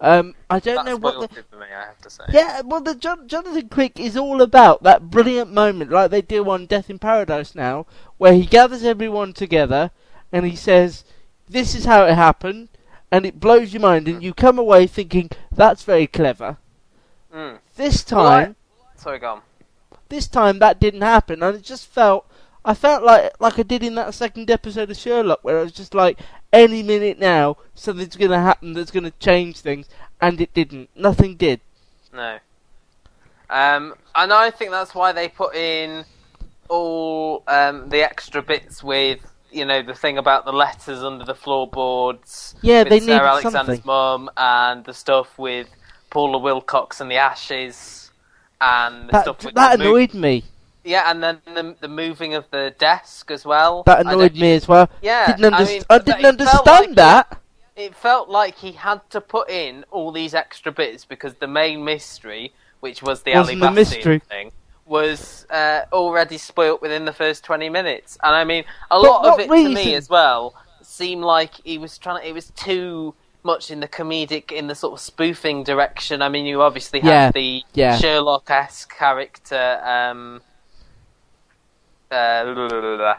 Um, 0.03 0.34
I 0.48 0.61
don't 0.61 0.86
know 0.86 0.96
what 0.96 1.30
the, 1.30 1.59
me, 1.59 1.66
I 1.66 1.84
have 1.84 2.01
to 2.01 2.09
say. 2.09 2.22
yeah, 2.30 2.62
well, 2.64 2.80
the 2.80 2.94
Jon- 2.94 3.28
Jonathan 3.28 3.68
Creek 3.68 4.01
is 4.01 4.16
all 4.16 4.40
about 4.40 4.82
that 4.82 5.11
brilliant 5.11 5.53
moment, 5.53 5.90
like 5.90 6.11
they 6.11 6.22
do 6.22 6.48
on 6.48 6.64
Death 6.64 6.88
in 6.88 6.98
Paradise 6.98 7.55
now, 7.55 7.84
where 8.16 8.32
he 8.32 8.46
gathers 8.46 8.82
everyone 8.82 9.34
together 9.34 9.90
and 10.32 10.46
he 10.46 10.57
says, 10.57 11.05
"This 11.46 11.74
is 11.74 11.84
how 11.84 12.07
it 12.07 12.14
happened," 12.14 12.70
and 13.12 13.26
it 13.26 13.40
blows 13.40 13.74
your 13.74 13.82
mind, 13.82 14.09
and 14.09 14.22
you 14.22 14.32
come 14.32 14.59
away 14.59 14.86
thinking 14.86 15.28
that's 15.53 15.82
very 15.82 16.07
clever. 16.07 16.57
Mm. 17.34 17.59
This 17.76 18.02
time, 18.04 18.56
Sorry, 18.96 19.18
go 19.18 19.34
on. 19.34 19.40
this 20.08 20.26
time 20.26 20.58
that 20.58 20.80
didn't 20.80 21.02
happen, 21.02 21.42
and 21.42 21.56
it 21.56 21.62
just 21.62 21.86
felt. 21.86 22.26
I 22.62 22.74
felt 22.74 23.02
like 23.02 23.32
like 23.40 23.58
I 23.58 23.62
did 23.62 23.82
in 23.82 23.94
that 23.94 24.12
second 24.12 24.50
episode 24.50 24.90
of 24.90 24.96
Sherlock, 24.96 25.38
where 25.42 25.58
I 25.60 25.62
was 25.62 25.72
just 25.72 25.94
like, 25.94 26.18
any 26.52 26.82
minute 26.82 27.18
now 27.18 27.56
something's 27.74 28.16
going 28.16 28.30
to 28.32 28.38
happen 28.38 28.74
that's 28.74 28.90
going 28.90 29.04
to 29.04 29.12
change 29.18 29.60
things, 29.60 29.88
and 30.20 30.40
it 30.40 30.52
didn't. 30.52 30.90
Nothing 30.94 31.36
did. 31.36 31.60
No. 32.12 32.38
Um, 33.48 33.94
and 34.14 34.32
I 34.32 34.50
think 34.50 34.70
that's 34.72 34.94
why 34.94 35.12
they 35.12 35.28
put 35.28 35.54
in 35.54 36.04
all 36.68 37.42
um, 37.48 37.88
the 37.88 38.02
extra 38.02 38.42
bits 38.42 38.82
with, 38.82 39.18
you 39.50 39.64
know, 39.64 39.82
the 39.82 39.94
thing 39.94 40.18
about 40.18 40.44
the 40.44 40.52
letters 40.52 41.02
under 41.02 41.24
the 41.24 41.34
floorboards. 41.34 42.54
Yeah, 42.62 42.84
they 42.84 43.00
Sarah 43.00 43.18
needed 43.18 43.26
Alexander's 43.26 43.76
something. 43.78 43.82
mum, 43.86 44.30
and 44.36 44.84
the 44.84 44.94
stuff 44.94 45.36
with 45.38 45.68
Paula 46.11 46.38
Wilcox 46.38 47.00
and 47.00 47.11
the 47.11 47.16
ashes, 47.16 48.11
and 48.61 49.08
the 49.08 49.12
That 49.12 49.22
stuff 49.22 49.44
with 49.44 49.54
that 49.54 49.80
annoyed 49.80 50.14
me. 50.14 50.44
Yeah, 50.82 51.11
and 51.11 51.22
then 51.22 51.40
the 51.44 51.76
the 51.80 51.88
moving 51.88 52.34
of 52.34 52.50
the 52.50 52.74
desk 52.78 53.30
as 53.30 53.44
well. 53.44 53.82
That 53.84 54.00
annoyed 54.00 54.34
me 54.34 54.52
as 54.52 54.66
well. 54.66 54.88
Yeah, 55.02 55.36
didn't 55.36 55.54
I 55.54 55.64
mean, 55.64 55.82
I 55.90 55.98
didn't 55.98 56.24
understand 56.24 56.66
like 56.66 56.94
that. 56.96 57.38
it 57.76 57.94
felt 57.94 58.28
like 58.28 58.56
he 58.56 58.72
had 58.72 59.08
to 59.11 59.20
put 59.20 59.50
in 59.50 59.84
all 59.90 60.11
these 60.12 60.34
extra 60.34 60.72
bits 60.72 61.04
because 61.04 61.34
the 61.34 61.46
main 61.46 61.84
mystery, 61.84 62.52
which 62.80 63.02
was 63.02 63.22
the 63.22 63.34
Wasn't 63.34 63.62
Ali 63.62 64.18
thing, 64.20 64.52
was 64.86 65.46
uh, 65.50 65.82
already 65.92 66.38
spoilt 66.38 66.82
within 66.82 67.04
the 67.04 67.12
first 67.12 67.44
twenty 67.44 67.68
minutes. 67.68 68.18
And 68.22 68.34
I 68.34 68.44
mean, 68.44 68.64
a 68.90 69.00
But 69.00 69.02
lot 69.02 69.26
of 69.26 69.40
it 69.40 69.48
to 69.48 69.68
me 69.68 69.94
as 69.94 70.08
well 70.08 70.54
seemed 70.82 71.22
like 71.22 71.54
he 71.62 71.78
was 71.78 71.98
trying. 71.98 72.22
To, 72.22 72.28
it 72.28 72.32
was 72.32 72.50
too 72.56 73.14
much 73.43 73.70
in 73.70 73.80
the 73.80 73.88
comedic, 73.88 74.53
in 74.53 74.66
the 74.66 74.74
sort 74.74 74.93
of 74.95 75.01
spoofing 75.01 75.64
direction. 75.64 76.22
I 76.22 76.28
mean, 76.28 76.47
you 76.47 76.62
obviously 76.62 77.01
Yeah, 77.03 77.24
have 77.26 77.34
the 77.34 77.62
yeah. 77.74 77.97
Sherlock-esque 77.99 78.95
character. 78.97 79.80
Um, 79.84 80.43
uh, 82.11 82.45
blah, 82.45 82.55
blah, 82.55 82.68
blah, 82.68 82.97
blah. 82.97 83.11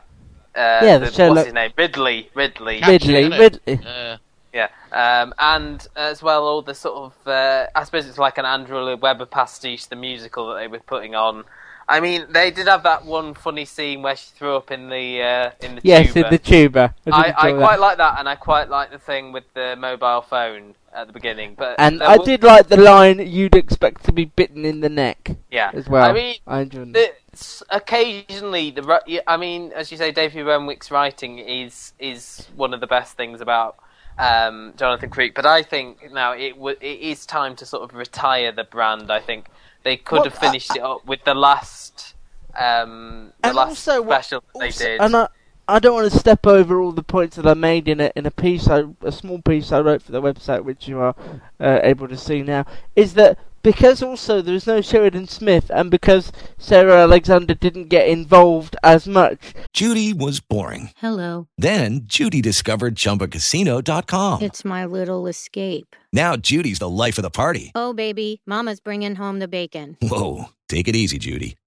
Uh, 0.54 0.80
Yeah, 0.84 0.98
the 0.98 1.06
what's 1.06 1.16
Sherlock- 1.16 1.46
his 1.46 1.54
name? 1.54 1.72
Ridley. 1.78 2.30
Ridley. 2.34 2.82
Ridley. 2.86 3.30
Ridley. 3.30 3.80
Yeah. 3.84 4.18
Yeah, 4.54 4.68
um, 4.92 5.34
and 5.40 5.88
as 5.96 6.22
well, 6.22 6.44
all 6.44 6.62
the 6.62 6.74
sort 6.76 6.98
of 6.98 7.14
uh, 7.26 7.68
I 7.74 7.86
suppose 7.86 8.06
it's 8.06 8.18
like 8.18 8.38
an 8.38 8.44
Andrew 8.44 8.98
Webber 8.98 9.26
pastiche, 9.26 9.86
the 9.86 9.96
musical 9.96 10.50
that 10.50 10.56
they 10.56 10.68
were 10.68 10.80
putting 10.80 11.16
on. 11.16 11.46
I 11.92 12.00
mean, 12.00 12.26
they 12.30 12.52
did 12.52 12.68
have 12.68 12.84
that 12.84 13.06
one 13.06 13.34
funny 13.34 13.66
scene 13.66 14.02
where 14.02 14.16
she 14.16 14.30
threw 14.38 14.56
up 14.56 14.72
in 14.72 14.88
the 14.90 15.22
uh, 15.22 15.52
in 15.66 15.76
the 15.76 15.82
Yes, 15.84 16.14
tuba. 16.14 16.26
in 16.28 16.32
the 16.32 16.38
tuba. 16.40 16.96
I, 17.12 17.12
I, 17.12 17.48
I 17.50 17.52
quite 17.54 17.80
like 17.80 17.98
that, 17.98 18.20
and 18.20 18.30
I 18.30 18.36
quite 18.36 18.70
like 18.70 18.92
the 18.92 18.98
thing 19.00 19.32
with 19.34 19.44
the 19.54 19.76
mobile 19.78 20.22
phone 20.22 20.76
at 20.94 21.08
the 21.08 21.14
beginning. 21.14 21.56
But 21.58 21.76
And 21.78 22.02
I 22.02 22.18
was- 22.18 22.26
did 22.26 22.44
like 22.44 22.68
the 22.70 22.78
line 22.78 23.20
"You'd 23.20 23.56
expect 23.56 24.06
to 24.06 24.12
be 24.14 24.26
bitten 24.26 24.64
in 24.66 24.80
the 24.82 24.90
neck" 24.90 25.32
yeah, 25.52 25.72
as 25.74 25.90
well. 25.90 26.10
I 26.10 26.14
mean, 26.14 26.36
I 26.48 26.62
enjoyed 26.62 26.94
that. 26.94 27.62
occasionally 27.70 28.72
the 28.72 29.22
I 29.28 29.38
mean, 29.38 29.72
as 29.74 29.92
you 29.92 29.98
say, 29.98 30.12
David 30.12 30.46
Renwick's 30.46 30.92
writing 30.92 31.40
is 31.40 31.94
is 32.00 32.48
one 32.56 32.74
of 32.74 32.80
the 32.80 32.88
best 32.88 33.18
things 33.18 33.42
about 33.42 33.76
um, 34.18 34.74
Jonathan 34.78 35.10
Creek. 35.10 35.34
But 35.36 35.46
I 35.46 35.64
think 35.64 36.12
now 36.12 36.32
it 36.34 36.54
w- 36.54 36.78
it 36.80 37.00
is 37.00 37.26
time 37.26 37.56
to 37.58 37.66
sort 37.66 37.84
of 37.84 37.96
retire 37.96 38.52
the 38.52 38.64
brand. 38.64 39.12
I 39.12 39.20
think 39.20 39.48
they 39.84 39.98
could 39.98 40.18
Well, 40.22 40.24
have 40.26 40.38
finished 40.38 40.76
it 40.76 40.82
up 40.82 41.06
with 41.06 41.24
the 41.24 41.34
last 41.34 42.16
um, 42.60 43.32
the 43.42 43.48
And 43.48 43.56
last 43.56 43.70
also 43.88 44.02
what- 44.02 44.16
special 44.26 44.44
that 44.54 44.60
they 44.60 44.72
did. 44.72 45.02
And 45.02 45.16
I, 45.16 45.28
I 45.68 45.80
don't 45.80 45.94
want 45.94 46.12
to 46.12 46.20
step 46.20 46.46
over 46.46 46.82
all 46.82 46.92
the 46.92 47.04
points 47.04 47.38
that 47.38 47.48
I 47.48 47.54
made 47.54 47.88
in 47.88 48.02
a 48.02 48.12
in 48.16 48.26
a 48.26 48.32
piece, 48.32 48.68
I, 48.68 48.84
a 49.02 49.12
small 49.12 49.42
piece 49.42 49.72
I 49.72 49.80
wrote 49.80 50.02
for 50.02 50.12
the 50.12 50.22
website, 50.22 50.64
which 50.66 50.88
you 50.88 51.00
are 51.00 51.16
uh, 51.60 51.80
able 51.84 52.08
to 52.10 52.18
see 52.18 52.42
now. 52.42 52.66
Is 52.96 53.14
that 53.14 53.38
because 53.64 54.02
also 54.02 54.42
there 54.42 54.56
is 54.56 54.68
no 54.68 54.82
Sheridan 54.82 55.28
Smith, 55.28 55.70
and 55.74 55.90
because 55.92 56.32
Sarah 56.58 57.04
Alexander 57.04 57.54
didn't 57.54 57.90
get 57.90 58.08
involved 58.08 58.76
as 58.84 59.08
much, 59.08 59.54
Judy 59.74 60.14
was 60.14 60.40
boring. 60.40 60.92
Hello. 60.98 61.48
Then 61.58 62.02
Judy 62.06 62.42
discovered 62.42 62.96
ChumbaCasino.com. 62.96 64.42
It's 64.42 64.66
my 64.66 64.86
little 64.86 65.28
escape. 65.28 65.96
Now 66.14 66.36
Judy's 66.36 66.80
the 66.80 66.90
life 66.90 67.18
of 67.18 67.24
the 67.24 67.30
party. 67.30 67.72
Oh, 67.76 67.94
baby, 67.94 68.42
Mama's 68.46 68.80
bringing 68.80 69.16
home 69.16 69.40
the 69.40 69.48
bacon. 69.48 69.98
Whoa, 70.02 70.46
take 70.68 70.88
it 70.88 70.96
easy, 70.96 71.18
Judy. 71.18 71.58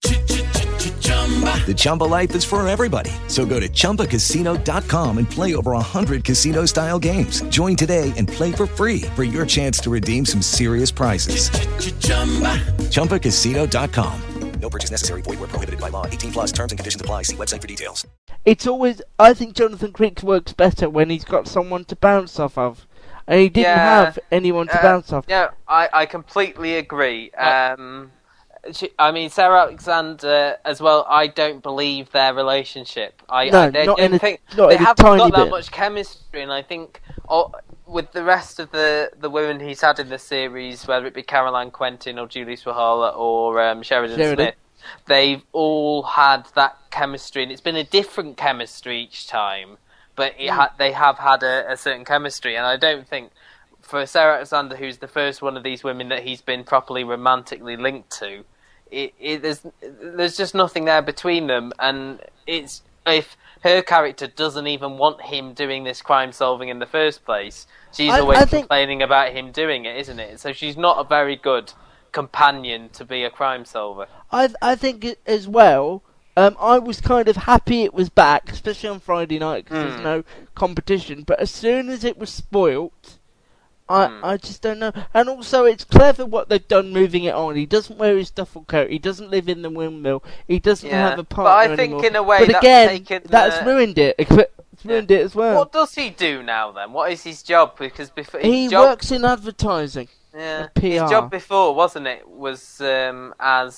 The 1.67 1.75
Chumba 1.77 2.05
life 2.05 2.35
is 2.35 2.45
for 2.45 2.67
everybody. 2.69 3.11
So 3.29 3.47
go 3.47 3.59
to 3.59 3.69
ChumbaCasino.com 3.69 5.19
and 5.19 5.31
play 5.31 5.55
over 5.55 5.73
100 5.73 6.23
casino-style 6.25 6.99
games. 6.99 7.41
Join 7.45 7.75
today 7.77 8.13
and 8.17 8.29
play 8.29 8.53
for 8.53 8.67
free 8.67 9.03
for 9.17 9.25
your 9.25 9.47
chance 9.47 9.79
to 9.79 9.91
redeem 9.91 10.27
some 10.27 10.43
serious 10.43 10.91
prizes. 10.91 11.49
ChumbaCasino.com. 12.91 14.21
No 14.61 14.71
purchase 14.71 14.91
necessary. 14.91 15.21
Void 15.23 15.41
where 15.41 15.49
prohibited 15.49 15.81
by 15.81 15.89
law. 15.91 16.07
18 16.07 16.33
plus 16.33 16.53
terms 16.53 16.73
and 16.73 16.79
conditions 16.79 17.01
apply. 17.01 17.23
See 17.23 17.37
website 17.37 17.61
for 17.61 17.67
details. 17.67 18.07
it's 18.47 18.67
always 18.67 19.03
I 19.19 19.35
think 19.35 19.55
Jonathan 19.57 19.93
Creek 19.93 20.23
works 20.23 20.53
better 20.55 20.89
when 20.89 21.11
he's 21.11 21.25
got 21.25 21.47
someone 21.49 21.85
to 21.87 21.97
bounce 21.97 22.39
off 22.39 22.57
of, 22.57 22.87
and 23.27 23.41
he 23.41 23.49
didn't 23.51 23.65
Yeah, 23.65 24.05
have 24.05 24.19
anyone 24.31 24.67
to 24.69 24.79
uh, 24.79 24.83
bounce 24.83 25.13
off. 25.13 25.25
Yeah, 25.29 25.51
I, 25.69 25.89
I 25.93 26.07
completely 26.07 26.77
agree. 26.77 27.31
Um, 27.33 28.13
she, 28.73 28.91
I 28.99 29.11
mean, 29.13 29.31
Sarah 29.31 29.63
Alexander 29.63 30.57
as 30.65 30.81
well. 30.81 31.07
I 31.09 31.27
don't 31.27 31.63
believe 31.63 32.11
their 32.13 32.35
relationship. 32.35 33.23
I, 33.29 33.51
No, 33.51 33.61
I 33.63 33.71
they 33.71 33.87
not 33.87 33.97
don't 33.99 34.07
in 34.07 34.15
a- 34.15 34.19
think 34.19 34.41
not 34.57 34.71
they 34.71 34.77
haven't 34.77 34.97
tiny 35.05 35.19
got 35.19 35.33
that 35.33 35.45
bit. 35.45 35.51
much 35.51 35.71
chemistry, 35.71 36.43
and 36.43 36.53
I 36.53 36.63
think 36.63 37.01
oh, 37.29 37.53
with 37.87 38.13
the 38.13 38.25
rest 38.25 38.59
of 38.61 38.71
the 38.71 39.11
the 39.19 39.29
women 39.31 39.61
he's 39.61 39.81
had 39.81 39.99
in 39.99 40.09
the 40.09 40.19
series, 40.19 40.87
whether 40.87 41.07
it 41.07 41.15
be 41.15 41.23
Caroline 41.23 41.71
Quentin 41.71 42.19
or 42.19 42.27
Julie 42.27 42.57
Sawalha 42.57 43.17
or 43.17 43.61
um, 43.61 43.83
Sheridan, 43.83 44.17
Sheridan. 44.19 44.37
Smith, 44.47 44.55
they've 45.07 45.43
all 45.53 46.03
had 46.03 46.47
that 46.55 46.77
chemistry, 46.91 47.43
and 47.43 47.53
it's 47.53 47.61
been 47.61 47.77
a 47.77 47.85
different 47.85 48.37
chemistry 48.37 49.01
each 49.03 49.27
time. 49.27 49.79
But 50.17 50.35
it 50.39 50.49
Mm. 50.51 50.55
ha- 50.55 50.75
they 50.79 50.93
have 50.93 51.19
had 51.19 51.43
a, 51.43 51.73
a 51.73 51.77
certain 51.77 52.05
chemistry, 52.05 52.57
and 52.57 52.65
I 52.67 52.77
don't 52.77 53.07
think 53.09 53.33
for 53.83 54.07
Sarah 54.07 54.37
Alexander, 54.37 54.77
who's 54.77 54.99
the 54.99 55.09
first 55.09 55.43
one 55.43 55.57
of 55.59 55.63
these 55.63 55.85
women 55.85 56.09
that 56.09 56.23
he's 56.23 56.41
been 56.41 56.65
properly 56.65 57.05
romantically 57.05 57.77
linked 57.77 58.11
to, 58.21 58.45
it, 58.91 59.15
it 59.19 59.43
there's 59.43 59.67
there's 59.81 60.37
just 60.37 60.55
nothing 60.55 60.85
there 60.85 61.03
between 61.03 61.47
them, 61.47 61.73
and 61.79 62.21
it's 62.47 62.83
if 63.07 63.37
her 63.63 63.83
character 63.83 64.27
doesn't 64.27 64.67
even 64.67 64.99
want 64.99 65.23
him 65.23 65.53
doing 65.55 65.85
this 65.85 66.03
crime 66.03 66.33
solving 66.33 66.69
in 66.69 66.79
the 66.79 66.87
first 66.87 67.25
place, 67.25 67.67
she's 67.93 68.13
I- 68.13 68.21
always 68.21 68.39
I 68.39 68.45
think- 68.45 68.65
complaining 68.65 69.03
about 69.03 69.33
him 69.33 69.53
doing 69.53 69.85
it, 69.85 69.97
isn't 69.97 70.19
it? 70.21 70.39
So 70.41 70.53
she's 70.53 70.77
not 70.77 70.99
a 70.99 71.05
very 71.09 71.37
good 71.37 71.73
companion 72.13 72.89
to 72.91 73.05
be 73.05 73.25
a 73.25 73.31
crime 73.31 73.65
solver. 73.65 74.07
I 74.31 74.51
I 74.63 74.77
think 74.77 75.07
as 75.27 75.49
well. 75.49 76.03
Um, 76.37 76.57
I 76.59 76.81
was 76.81 77.01
kind 77.01 77.29
of 77.29 77.37
happy 77.37 77.83
it 77.85 77.95
was 77.95 78.09
back, 78.09 78.51
especially 78.51 78.89
on 78.89 78.99
Friday 78.99 79.39
night 79.39 79.67
because 79.67 79.85
Hmm. 79.85 79.89
there's 79.91 80.03
no 80.03 80.25
competition. 80.57 81.23
But 81.23 81.39
as 81.39 81.49
soon 81.49 81.89
as 81.89 82.03
it 82.03 82.19
was 82.19 82.29
spoilt, 82.29 83.19
I 83.89 84.07
Hmm. 84.07 84.25
I 84.25 84.37
just 84.39 84.63
don't 84.63 84.79
know. 84.79 84.93
And 85.13 85.29
also, 85.29 85.65
it's 85.65 85.85
clever 85.85 86.25
what 86.25 86.49
they've 86.49 86.67
done 86.67 86.93
moving 86.93 87.25
it 87.25 87.35
on. 87.35 87.55
He 87.57 87.67
doesn't 87.67 87.99
wear 87.99 88.17
his 88.17 88.31
duffel 88.31 88.65
coat. 88.67 88.91
He 88.91 88.99
doesn't 88.99 89.31
live 89.31 89.49
in 89.49 89.63
the 89.63 89.69
windmill. 89.71 90.23
He 90.49 90.59
doesn't 90.59 90.89
Yeah, 90.89 91.11
have 91.11 91.19
a 91.19 91.25
partner. 91.25 91.45
but 91.45 91.57
I 91.73 91.77
think 91.77 91.93
anymore. 91.93 92.07
in 92.07 92.17
a 92.17 92.23
way 92.23 92.39
but 92.39 92.49
that's 92.49 92.59
again, 92.65 92.89
taken, 92.89 93.23
that's 93.27 93.57
uh, 93.59 93.65
ruined 93.67 93.99
it. 93.99 94.17
It's 94.19 94.85
ruined 94.85 95.11
it 95.11 95.21
as 95.23 95.35
well. 95.35 95.57
What 95.59 95.73
does 95.73 95.95
he 95.95 96.11
do 96.11 96.43
now 96.43 96.73
then? 96.73 96.93
What 96.93 97.13
is 97.13 97.23
his 97.23 97.43
job? 97.43 97.79
Because 97.79 98.11
before 98.11 98.41
he 98.41 98.69
job, 98.69 98.89
works 98.89 99.11
in 99.13 99.25
advertising. 99.25 100.09
yeah, 100.35 100.67
his 100.75 101.01
job 101.09 101.31
before 101.31 101.75
wasn't 101.75 102.07
it 102.09 102.29
was 102.29 102.81
um, 102.81 103.33
as 103.39 103.75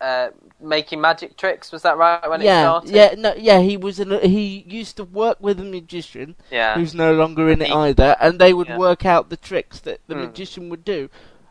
uh, 0.00 0.28
making 0.60 1.00
magic 1.00 1.36
tricks. 1.36 1.72
Was 1.72 1.82
that 1.82 1.96
right 1.96 2.28
when 2.28 2.40
it 2.42 2.44
started? 2.44 2.90
yeah, 2.90 3.14
no, 3.16 3.34
yeah. 3.36 3.60
He 3.60 3.76
was 3.76 3.98
an, 4.00 4.10
he 4.20 4.64
used 4.68 4.96
to 4.98 5.04
work 5.04 5.38
with 5.40 5.58
a 5.60 5.64
magician 5.64 6.36
Yeah. 6.50 6.74
who's 6.74 6.94
no 6.94 7.12
longer 7.14 7.48
in 7.50 7.62
it 7.62 7.70
either, 7.70 8.16
and 8.20 8.38
they 8.38 8.52
would 8.52 8.68
Yeah. 8.68 8.78
work 8.78 9.04
out 9.06 9.30
the 9.30 9.36
tricks 9.36 9.80
that 9.80 10.00
the 10.06 10.14
Hmm. 10.14 10.20
magician 10.22 10.68
would 10.70 10.84
do. 10.84 11.08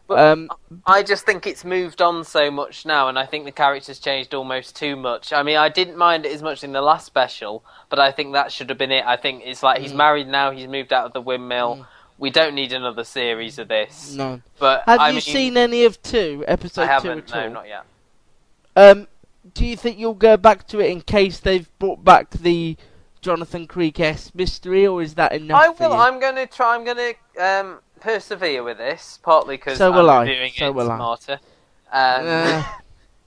But 0.07 0.19
um, 0.19 0.49
I 0.85 1.01
just 1.01 1.25
think 1.25 1.47
it's 1.47 1.65
moved 1.65 1.99
on 1.99 2.23
so 2.23 2.51
much 2.51 2.85
now, 2.85 3.07
and 3.07 3.17
I 3.17 3.25
think 3.25 3.45
the 3.45 3.51
character's 3.51 3.97
changed 3.97 4.35
almost 4.35 4.75
too 4.75 4.95
much. 4.95 5.33
I 5.33 5.41
mean, 5.41 5.57
I 5.57 5.67
didn't 5.69 5.97
mind 5.97 6.27
it 6.27 6.31
as 6.31 6.43
much 6.43 6.63
in 6.63 6.73
the 6.73 6.81
last 6.81 7.07
special, 7.07 7.63
but 7.89 7.97
I 7.99 8.11
think 8.11 8.33
that 8.33 8.51
should 8.51 8.69
have 8.69 8.77
been 8.77 8.91
it. 8.91 9.03
I 9.03 9.15
think 9.17 9.41
it's 9.43 9.63
like 9.63 9.81
he's 9.81 9.93
Mm. 9.93 9.97
married 9.97 10.27
now, 10.27 10.51
he's 10.51 10.67
moved 10.67 10.93
out 10.93 11.05
of 11.07 11.13
the 11.13 11.21
windmill. 11.21 11.87
We 12.19 12.29
don't 12.29 12.53
need 12.53 12.71
another 12.71 13.03
series 13.03 13.57
of 13.57 13.67
this. 13.67 14.13
no. 14.13 14.41
But 14.59 14.83
Have 14.85 14.99
I 14.99 15.07
you 15.09 15.13
mean, 15.15 15.21
seen 15.21 15.57
any 15.57 15.85
of 15.85 15.99
two 16.03 16.45
episode 16.47 16.83
I 16.83 16.85
two 16.99 17.07
haven't. 17.09 17.31
at 17.33 17.35
all? 17.37 17.41
No, 17.41 17.53
not 17.55 17.67
yet. 17.67 17.83
Um, 18.75 19.07
do 19.53 19.65
you 19.65 19.77
think 19.77 19.97
you'll 19.97 20.13
go 20.13 20.37
back 20.37 20.67
to 20.67 20.79
it 20.79 20.89
in 20.89 21.01
case 21.01 21.39
they've 21.39 21.69
brought 21.79 22.03
back 22.03 22.31
the 22.31 22.77
Jonathan 23.21 23.67
Creek 23.67 23.99
S 23.99 24.33
mystery, 24.35 24.85
or 24.85 25.01
is 25.01 25.15
that 25.15 25.33
enough? 25.33 25.61
I 25.61 25.69
will. 25.69 25.93
I'm 25.93 26.19
going 26.19 26.35
to 26.35 26.47
try. 26.47 26.75
I'm 26.75 26.83
going 26.83 27.15
to 27.37 27.43
um, 27.43 27.79
persevere 27.99 28.63
with 28.63 28.77
this, 28.77 29.19
partly 29.23 29.57
because 29.57 29.77
So 29.77 29.91
I'm 29.91 29.95
will 29.95 30.09
I, 30.09 30.23
reviewing 30.25 30.51
so 30.55 30.71
will 30.71 30.91
I. 30.91 30.95
smarter. 30.97 31.39
Um, 31.91 32.27
Uh, 32.27 32.63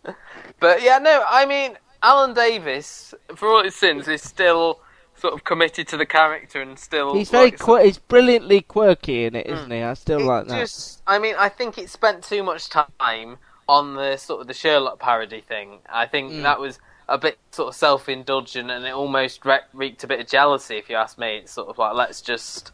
But 0.61 0.83
yeah, 0.83 0.99
no, 0.99 1.25
I 1.29 1.47
mean, 1.47 1.79
Alan 2.03 2.35
Davies, 2.35 3.15
for 3.37 3.49
all 3.49 3.63
his 3.65 3.77
sins, 3.77 4.09
is 4.09 4.23
still 4.23 4.81
sort 5.15 5.35
of 5.35 5.45
committed 5.45 5.89
to 5.89 5.97
the 5.97 6.07
character 6.07 6.61
and 6.61 6.79
still. 6.79 7.15
he's 7.15 7.31
very 7.31 7.51
like, 7.51 7.59
quir- 7.59 7.85
he's 7.85 7.99
brilliantly 7.99 8.61
quirky 8.63 9.25
in 9.25 9.35
it, 9.37 9.47
isn't 9.47 9.71
he? 9.71 9.83
I 9.83 9.95
still 9.95 10.21
it 10.21 10.25
like 10.25 10.47
that. 10.49 10.59
Just, 10.61 11.03
I 11.07 11.19
mean, 11.19 11.35
I 11.39 11.49
think 11.49 11.79
it 11.79 11.91
spent 11.91 12.25
too 12.25 12.43
much 12.43 12.69
time 12.71 13.39
on 13.69 13.95
the 13.95 14.17
sort 14.17 14.41
of 14.41 14.47
the 14.47 14.55
Sherlock 14.55 14.99
parody 14.99 15.41
thing. 15.43 15.81
I 15.89 16.07
think 16.07 16.33
Mm. 16.33 16.43
that 16.43 16.59
was 16.61 16.79
a 17.09 17.19
bit 17.19 17.39
sort 17.51 17.69
of 17.69 17.75
self-indulgent, 17.75 18.71
and 18.71 18.85
it 18.87 18.93
almost 18.93 19.45
re- 19.45 19.61
reeked 19.73 20.05
a 20.05 20.07
bit 20.07 20.21
of 20.21 20.27
jealousy, 20.27 20.77
if 20.77 20.89
you 20.91 20.97
ask 20.97 21.19
me. 21.19 21.39
It's 21.39 21.53
sort 21.53 21.69
of 21.69 21.79
like 21.79 21.95
let's 21.95 22.21
just, 22.21 22.73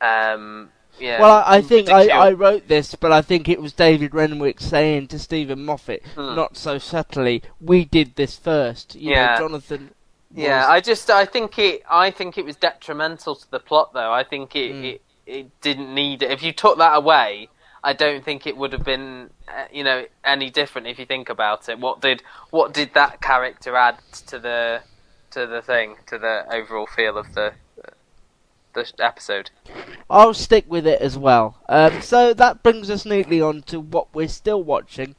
um, 0.00 0.70
yeah. 0.98 1.20
Well, 1.20 1.42
I, 1.46 1.56
I 1.56 1.60
think 1.60 1.88
I, 1.88 2.08
I 2.08 2.32
wrote 2.32 2.68
this, 2.68 2.94
but 2.94 3.12
I 3.12 3.22
think 3.22 3.48
it 3.48 3.60
was 3.60 3.72
David 3.72 4.14
Renwick 4.14 4.60
saying 4.60 5.08
to 5.08 5.18
Steven 5.18 5.64
Moffat, 5.64 6.02
Hmm. 6.14 6.34
not 6.34 6.56
so 6.56 6.78
subtly, 6.78 7.42
"We 7.60 7.84
did 7.84 8.16
this 8.16 8.36
first. 8.36 8.94
You 8.94 9.12
Yeah. 9.12 9.32
know, 9.34 9.38
Jonathan. 9.48 9.90
Yeah, 10.34 10.66
I 10.68 10.80
just 10.80 11.08
I 11.10 11.24
think 11.24 11.58
it 11.58 11.82
I 11.90 12.10
think 12.10 12.36
it 12.36 12.44
was 12.44 12.56
detrimental 12.56 13.34
to 13.36 13.50
the 13.50 13.60
plot 13.60 13.92
though. 13.94 14.12
I 14.12 14.24
think 14.24 14.54
it 14.56 14.72
Mm. 14.74 14.84
it, 14.94 15.02
it 15.26 15.60
didn't 15.62 15.94
need 15.94 16.22
it. 16.22 16.30
If 16.30 16.42
you 16.42 16.52
took 16.52 16.78
that 16.78 16.96
away, 16.96 17.48
I 17.82 17.92
don't 17.92 18.24
think 18.24 18.46
it 18.46 18.56
would 18.56 18.72
have 18.72 18.84
been 18.84 19.30
uh, 19.48 19.64
you 19.72 19.84
know 19.84 20.06
any 20.24 20.50
different 20.50 20.86
if 20.86 20.98
you 20.98 21.06
think 21.06 21.28
about 21.28 21.68
it. 21.68 21.78
What 21.78 22.00
did 22.00 22.22
what 22.50 22.72
did 22.72 22.94
that 22.94 23.20
character 23.20 23.76
add 23.76 23.98
to 24.26 24.38
the 24.38 24.82
to 25.30 25.46
the 25.46 25.62
thing 25.62 25.96
to 26.06 26.18
the 26.18 26.44
overall 26.52 26.86
feel 26.86 27.16
of 27.18 27.34
the 27.34 27.52
the 28.74 28.92
episode? 29.00 29.50
I'll 30.10 30.34
stick 30.34 30.64
with 30.68 30.86
it 30.86 31.00
as 31.00 31.18
well. 31.18 31.58
Um, 31.68 32.00
so 32.00 32.32
that 32.34 32.62
brings 32.62 32.90
us 32.90 33.04
neatly 33.04 33.40
on 33.40 33.62
to 33.62 33.80
what 33.80 34.14
we're 34.14 34.28
still 34.28 34.62
watching. 34.62 35.14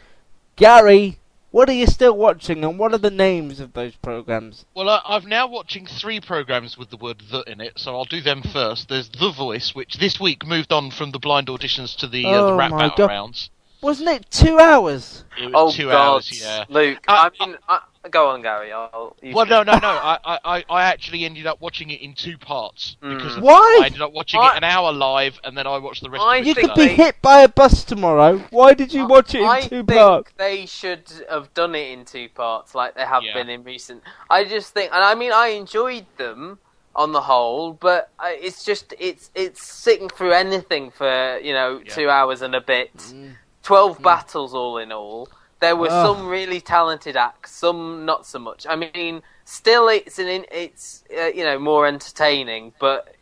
Gary, 0.55 1.18
what 1.51 1.69
are 1.69 1.73
you 1.73 1.87
still 1.87 2.15
watching, 2.15 2.63
and 2.63 2.77
what 2.77 2.93
are 2.93 2.97
the 2.99 3.11
names 3.11 3.59
of 3.59 3.73
those 3.73 3.95
programs? 3.95 4.65
Well, 4.75 4.89
I, 4.89 5.01
I'm 5.05 5.27
now 5.27 5.47
watching 5.47 5.85
three 5.85 6.19
programs 6.19 6.77
with 6.77 6.89
the 6.89 6.97
word 6.97 7.21
"the" 7.31 7.41
in 7.43 7.61
it, 7.61 7.73
so 7.77 7.95
I'll 7.95 8.05
do 8.05 8.21
them 8.21 8.41
first. 8.41 8.89
There's 8.89 9.09
The 9.09 9.31
Voice, 9.31 9.73
which 9.73 9.97
this 9.97 10.19
week 10.19 10.45
moved 10.45 10.71
on 10.71 10.91
from 10.91 11.11
the 11.11 11.19
blind 11.19 11.47
auditions 11.47 11.95
to 11.97 12.07
the, 12.07 12.25
uh, 12.25 12.29
Oh 12.29 12.45
the 12.47 12.53
rap 12.53 12.71
battle 12.71 12.97
God. 12.97 13.07
rounds. 13.09 13.49
Wasn't 13.81 14.09
it 14.09 14.29
two 14.29 14.59
hours? 14.59 15.23
It 15.37 15.45
was 15.45 15.53
Oh 15.55 15.71
two 15.71 15.85
God, 15.87 16.15
hours, 16.15 16.41
yeah. 16.41 16.65
Luke. 16.67 16.99
I, 17.07 17.29
mean, 17.39 17.55
I, 17.67 17.81
go 18.09 18.29
on, 18.29 18.41
Gary. 18.41 18.71
I'll, 18.71 19.15
Well, 19.21 19.45
should- 19.45 19.49
no, 19.49 19.63
no, 19.63 19.73
no. 19.79 19.87
I, 19.87 20.17
I- 20.23 20.39
I, 20.45 20.65
I 20.69 20.83
actually 20.83 21.25
ended 21.25 21.45
up 21.45 21.59
watching 21.61 21.89
it 21.89 22.01
in 22.01 22.13
two 22.13 22.37
parts 22.37 22.95
mm. 23.01 23.17
because 23.17 23.37
of- 23.37 23.43
Why? 23.43 23.79
I 23.81 23.85
ended 23.87 24.01
up 24.01 24.13
watching 24.13 24.39
I- 24.39 24.53
it 24.53 24.57
an 24.57 24.63
hour 24.63 24.91
live, 24.91 25.39
and 25.43 25.57
then 25.57 25.67
I 25.67 25.77
watched 25.77 26.03
the 26.03 26.09
rest 26.09 26.23
I 26.23 26.37
of 26.37 26.43
it. 26.43 26.47
You 26.47 26.55
could 26.55 26.73
be 26.75 26.81
Saturday. 26.83 26.95
hit 26.95 27.21
by 27.21 27.41
a 27.41 27.47
bus 27.49 27.83
tomorrow. 27.83 28.37
Why 28.49 28.73
did 28.73 28.93
you 28.93 29.05
watch 29.07 29.35
it 29.35 29.41
in 29.41 29.47
I 29.47 29.61
two 29.61 29.83
think 29.83 29.89
parts? 29.89 30.31
they 30.37 30.65
should 30.65 31.03
have 31.29 31.53
done 31.53 31.75
it 31.75 31.91
in 31.91 32.05
two 32.05 32.29
parts, 32.29 32.73
like 32.75 32.95
they 32.95 33.05
have 33.05 33.23
Yeah. 33.23 33.33
been 33.33 33.49
in 33.49 33.63
recent. 33.63 34.03
I 34.29 34.45
just 34.45 34.73
think, 34.73 34.91
and 34.93 35.03
I 35.03 35.15
mean, 35.15 35.31
I 35.31 35.47
enjoyed 35.49 36.05
them 36.17 36.59
on 36.95 37.11
the 37.11 37.21
whole, 37.21 37.73
but 37.73 38.09
I, 38.19 38.37
it's 38.41 38.63
just 38.63 38.93
it's 38.99 39.29
it's 39.35 39.61
sitting 39.65 40.09
through 40.09 40.31
anything 40.33 40.91
for 40.91 41.37
you 41.39 41.53
know 41.53 41.81
Yeah. 41.85 41.93
two 41.93 42.09
hours 42.09 42.41
and 42.41 42.55
a 42.55 42.61
bit, 42.61 42.95
mm. 42.97 43.35
twelve 43.63 43.99
mm. 43.99 44.03
battles 44.03 44.53
all 44.53 44.77
in 44.77 44.91
all. 44.91 45.29
There 45.59 45.75
were 45.75 45.89
Ugh. 45.89 46.17
some 46.17 46.27
really 46.27 46.61
talented 46.61 47.17
acts, 47.17 47.51
some 47.51 48.05
not 48.05 48.25
so 48.25 48.39
much. 48.39 48.65
I 48.67 48.75
mean, 48.75 49.21
still 49.43 49.89
it's 49.89 50.17
an 50.19 50.45
it's 50.51 51.03
uh, 51.17 51.25
you 51.27 51.43
know 51.43 51.59
more 51.59 51.85
entertaining, 51.85 52.73
but 52.79 53.15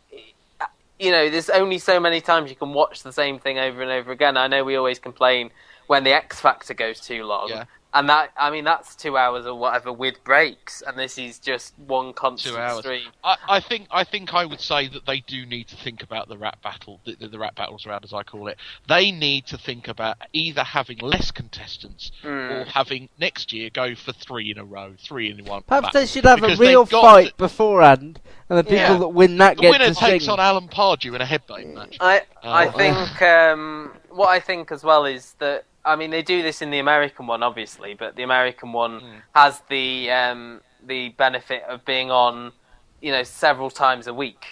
you 0.98 1.10
know 1.10 1.28
there's 1.30 1.50
only 1.50 1.78
so 1.78 1.98
many 1.98 2.20
times 2.20 2.50
you 2.50 2.56
can 2.56 2.72
watch 2.72 3.02
the 3.02 3.12
same 3.12 3.38
thing 3.38 3.58
over 3.58 3.82
and 3.82 3.90
over 3.90 4.12
again. 4.12 4.36
I 4.36 4.46
know 4.46 4.62
we 4.62 4.76
always 4.76 4.98
complain 4.98 5.50
when 5.88 6.04
the 6.04 6.12
X 6.12 6.40
Factor 6.40 6.74
goes 6.74 7.00
too 7.00 7.24
long, 7.24 7.48
Yeah. 7.48 7.64
And 7.98 8.08
that 8.08 8.30
I 8.36 8.50
mean 8.50 8.64
that's 8.64 8.94
two 8.94 9.16
hours 9.16 9.44
or 9.46 9.54
whatever 9.58 9.92
with 9.92 10.22
breaks, 10.22 10.82
and 10.86 10.96
this 10.98 11.18
is 11.18 11.38
just 11.38 11.74
one 11.78 12.12
constant 12.12 12.54
Two 12.54 12.60
hours. 12.60 12.78
stream. 12.78 13.08
I, 13.24 13.36
I 13.48 13.60
think 13.60 13.88
I 13.90 14.04
think 14.04 14.32
I 14.34 14.44
would 14.44 14.60
say 14.60 14.86
that 14.88 15.04
they 15.06 15.20
do 15.20 15.44
need 15.44 15.66
to 15.68 15.76
think 15.76 16.02
about 16.02 16.28
the 16.28 16.38
rap 16.38 16.62
battle, 16.62 17.00
the, 17.04 17.16
the, 17.16 17.28
the 17.28 17.38
rap 17.38 17.56
battles 17.56 17.86
round 17.86 18.04
as 18.04 18.12
I 18.12 18.22
call 18.22 18.46
it. 18.48 18.56
They 18.88 19.10
need 19.10 19.46
to 19.46 19.58
think 19.58 19.88
about 19.88 20.16
either 20.32 20.62
having 20.62 20.98
less 20.98 21.30
contestants 21.30 22.12
Hmm. 22.22 22.28
or 22.28 22.64
having 22.64 23.08
next 23.18 23.52
year 23.52 23.70
go 23.70 23.94
for 23.94 24.12
three 24.12 24.50
in 24.50 24.58
a 24.58 24.64
row, 24.64 24.94
three 24.98 25.30
in 25.30 25.44
one. 25.44 25.62
Perhaps 25.62 25.88
battle. 25.88 26.00
they 26.00 26.06
should 26.06 26.24
have 26.24 26.40
Because 26.40 26.58
a 26.58 26.62
real 26.62 26.86
fight 26.86 27.28
to- 27.30 27.34
beforehand, 27.36 28.20
and 28.48 28.58
the 28.58 28.62
people 28.64 28.76
Yeah. 28.76 28.98
that 28.98 29.08
win 29.08 29.36
that 29.38 29.56
the 29.56 29.62
get 29.62 29.70
winner 29.72 29.88
to 29.88 29.94
takes 29.94 30.24
sing. 30.24 30.32
on 30.32 30.40
Alan 30.40 30.68
Pardew 30.68 31.14
in 31.14 31.20
a 31.20 31.26
headbang 31.26 31.74
match. 31.74 31.96
I 32.00 32.22
I 32.42 32.68
Oh. 32.68 32.70
think 32.70 33.22
um, 33.22 33.92
what 34.10 34.28
I 34.28 34.40
think 34.40 34.70
as 34.72 34.84
well 34.84 35.04
is 35.04 35.34
that 35.40 35.64
I 35.88 35.96
mean 35.96 36.10
they 36.10 36.22
do 36.22 36.42
this 36.42 36.60
in 36.62 36.70
the 36.70 36.78
American 36.78 37.26
one 37.26 37.42
obviously, 37.42 37.94
but 37.94 38.14
the 38.16 38.22
American 38.22 38.72
one 38.72 39.00
Hmm. 39.00 39.16
has 39.34 39.60
the 39.68 40.10
um, 40.10 40.60
the 40.86 41.08
benefit 41.10 41.62
of 41.64 41.84
being 41.84 42.10
on 42.10 42.52
you 43.00 43.10
know 43.12 43.22
several 43.22 43.70
times 43.70 44.06
a 44.06 44.14
week 44.14 44.44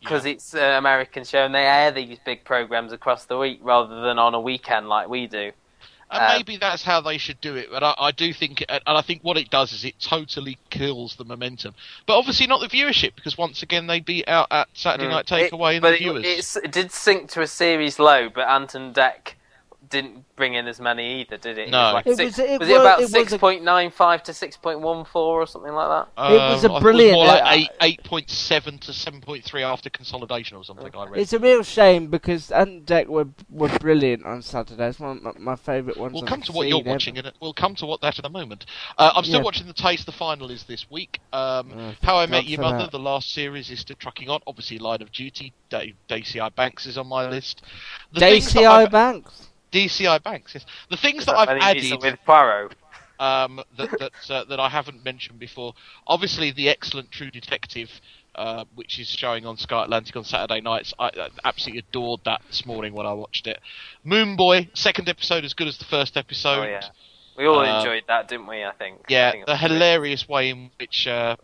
because 0.00 0.26
it's 0.26 0.54
an 0.54 0.74
American 0.74 1.24
show 1.24 1.44
and 1.46 1.54
they 1.54 1.64
air 1.66 1.90
these 1.90 2.18
big 2.24 2.44
programs 2.44 2.92
across 2.92 3.24
the 3.24 3.38
week 3.38 3.58
rather 3.62 4.02
than 4.02 4.18
on 4.18 4.34
a 4.34 4.40
weekend 4.40 4.86
like 4.88 5.08
we 5.08 5.26
do. 5.26 5.50
And 6.10 6.22
Um, 6.22 6.36
maybe 6.36 6.58
that's 6.58 6.82
how 6.82 7.00
they 7.00 7.16
should 7.16 7.40
do 7.40 7.56
it. 7.56 7.68
But 7.70 7.82
I, 7.82 7.94
I 7.98 8.10
do 8.10 8.34
think, 8.34 8.62
and 8.68 8.82
I 8.86 9.00
think 9.00 9.22
what 9.24 9.38
it 9.38 9.48
does 9.48 9.72
is 9.72 9.82
it 9.86 9.94
totally 9.98 10.58
kills 10.68 11.16
the 11.16 11.24
momentum. 11.24 11.74
But 12.04 12.18
obviously 12.18 12.46
not 12.46 12.60
the 12.60 12.68
viewership, 12.68 13.14
because 13.16 13.38
once 13.38 13.62
again 13.62 13.86
they 13.86 14.00
beat 14.00 14.28
out 14.28 14.48
at 14.50 14.68
Saturday 14.74 15.08
Night 15.08 15.24
Mm. 15.26 15.38
It- 15.40 15.50
Takeaway 15.52 15.72
and 15.72 15.80
but 15.82 15.88
the 15.92 15.96
it, 15.96 15.98
viewers. 16.00 16.24
it's- 16.26 16.56
it 16.56 16.70
did 16.70 16.92
sink 16.92 17.30
to 17.30 17.40
a 17.40 17.46
series 17.46 17.98
low, 17.98 18.28
but 18.28 18.46
Ant 18.46 18.74
and 18.74 18.94
Dec 18.94 19.32
didn't 19.90 20.24
bring 20.36 20.54
in 20.54 20.66
as 20.66 20.80
many 20.80 21.20
either, 21.20 21.36
did 21.36 21.58
it? 21.58 21.70
No. 21.70 21.78
it 21.80 21.84
was, 21.84 21.94
like 21.94 22.06
It 22.06 22.16
six, 22.16 22.38
was- 22.38 22.46
it 22.50 22.60
was 22.60 22.68
it 22.68 22.80
about 22.80 23.00
it 23.00 23.08
six 23.08 23.36
point 23.36 23.62
nine 23.62 23.90
five 23.90 24.22
to 24.24 24.32
six 24.34 24.56
point 24.56 24.80
one 24.80 25.04
four 25.04 25.40
or 25.42 25.46
something 25.46 25.72
like 25.72 25.88
that? 26.16 26.22
It 26.32 26.36
was 26.36 26.64
a 26.64 26.66
Um, 26.68 26.72
I 26.72 26.74
thought 26.74 26.82
brilliant- 26.82 27.16
It 27.16 27.18
was 27.20 27.26
more 27.28 27.36
like 27.38 27.58
eight 27.58 27.68
eight 27.82 28.04
point 28.04 28.30
seven 28.30 28.78
to 28.78 28.92
seven 28.92 29.20
point 29.20 29.44
three 29.44 29.62
after 29.62 29.90
consolidation 29.90 30.56
or 30.56 30.64
something. 30.64 30.90
I 30.94 31.06
read. 31.06 31.20
It's 31.20 31.32
a 31.32 31.38
real 31.38 31.62
shame 31.62 32.08
because 32.08 32.50
Ant 32.50 32.86
Dec 32.86 33.06
were 33.06 33.28
were 33.50 33.68
brilliant 33.78 34.24
on 34.24 34.42
Saturday. 34.42 34.86
It's 34.88 35.00
one 35.00 35.18
of 35.18 35.22
my, 35.22 35.32
my 35.38 35.56
favourite 35.56 35.98
ones. 35.98 36.12
We'll 36.14 36.22
come 36.22 36.42
to 36.42 36.52
what 36.52 36.68
you're 36.68 36.80
ever. 36.80 36.90
watching, 36.90 37.18
and 37.18 37.32
we'll 37.40 37.52
come 37.54 37.74
to 37.76 37.86
what 37.86 38.00
that 38.00 38.18
in 38.18 38.24
a 38.24 38.30
moment. 38.30 38.66
Uh, 38.98 39.12
I'm 39.14 39.24
still 39.24 39.38
Yeah. 39.40 39.44
watching 39.44 39.66
the 39.66 39.72
Taste. 39.72 40.06
The 40.06 40.12
final 40.12 40.50
is 40.50 40.64
this 40.64 40.90
week. 40.90 41.20
Um, 41.32 41.72
Oh, 41.76 41.92
How 42.02 42.16
I 42.18 42.26
Met 42.26 42.44
Your 42.46 42.60
Mother, 42.60 42.78
that. 42.78 42.90
the 42.92 42.98
last 42.98 43.32
series, 43.32 43.70
is 43.70 43.80
still 43.80 43.96
trucking 43.96 44.28
on. 44.28 44.40
Obviously, 44.46 44.78
Line 44.78 45.02
of 45.02 45.10
Duty. 45.12 45.52
Dave, 45.70 45.94
DCI 46.08 46.50
Banks 46.54 46.86
is 46.86 46.96
on 46.96 47.06
my 47.08 47.28
list. 47.28 47.62
The 48.12 48.20
things 48.20 48.52
that 48.52 48.60
DCI 48.60 48.90
Banks. 48.90 49.48
DCI 49.74 50.22
Banks. 50.22 50.54
Yes. 50.54 50.64
The 50.90 50.96
things 50.96 51.26
that 51.26 51.32
that 51.32 51.38
I've 51.38 51.48
when 51.48 51.60
he 51.60 51.64
meets 51.74 51.92
added 51.92 52.02
with 52.02 52.18
Poirot. 52.24 52.74
um, 53.18 53.60
that 53.76 53.90
that 53.98 54.12
uh, 54.30 54.44
that 54.44 54.60
I 54.60 54.68
haven't 54.68 55.04
mentioned 55.04 55.38
before. 55.38 55.74
Obviously, 56.06 56.50
the 56.50 56.68
excellent 56.68 57.10
True 57.10 57.30
Detective 57.30 57.90
uh, 58.34 58.64
which 58.74 58.98
is 58.98 59.08
showing 59.08 59.46
on 59.46 59.56
Sky 59.56 59.84
Atlantic 59.84 60.16
on 60.16 60.24
Saturday 60.24 60.60
nights. 60.60 60.92
I, 60.98 61.06
I 61.06 61.28
absolutely 61.44 61.80
adored 61.88 62.20
that 62.24 62.42
this 62.48 62.66
morning 62.66 62.92
when 62.94 63.06
I 63.06 63.12
watched 63.12 63.46
it. 63.46 63.60
Moone 64.04 64.36
Boy, 64.36 64.68
second 64.74 65.08
episode 65.08 65.44
as 65.44 65.54
good 65.54 65.68
as 65.68 65.78
the 65.78 65.84
first 65.84 66.16
episode. 66.16 66.64
Oh 66.64 66.68
yeah, 66.68 66.88
we 67.36 67.46
all 67.46 67.60
Uh, 67.60 67.78
enjoyed 67.78 68.04
that, 68.08 68.28
didn't 68.28 68.46
we? 68.46 68.64
I 68.64 68.72
think. 68.72 69.00
I 69.08 69.12
Yeah, 69.12 69.30
think 69.32 69.46
the 69.46 69.56
hilarious 69.56 70.28
way 70.28 70.50
in 70.50 70.70
which 70.80 71.06
uh, 71.06 71.36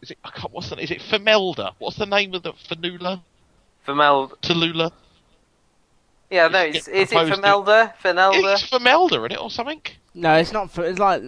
is 0.00 0.10
it? 0.12 0.18
I 0.24 0.30
can't, 0.30 0.52
what's 0.52 0.70
the 0.70 0.78
is 0.82 0.90
it 0.90 1.00
Femelda? 1.00 1.74
What's 1.78 1.96
the 1.96 2.06
name 2.06 2.34
of 2.34 2.42
the 2.42 2.52
Fanula? 2.52 3.22
Femel. 3.86 4.30
Tallulah? 4.42 4.92
Yeah, 6.30 6.48
no, 6.48 6.60
it's, 6.60 6.86
is 6.88 7.10
it 7.10 7.14
proposed 7.14 7.34
to- 7.34 7.40
Femelda? 7.40 7.94
Fenelda? 8.02 8.52
It's 8.54 8.68
Femelda, 8.70 9.12
isn't 9.18 9.32
it, 9.32 9.40
or 9.40 9.50
something? 9.50 9.80
No, 10.14 10.34
it's 10.34 10.52
not. 10.52 10.70
For, 10.70 10.84
it's 10.84 10.98
like 10.98 11.22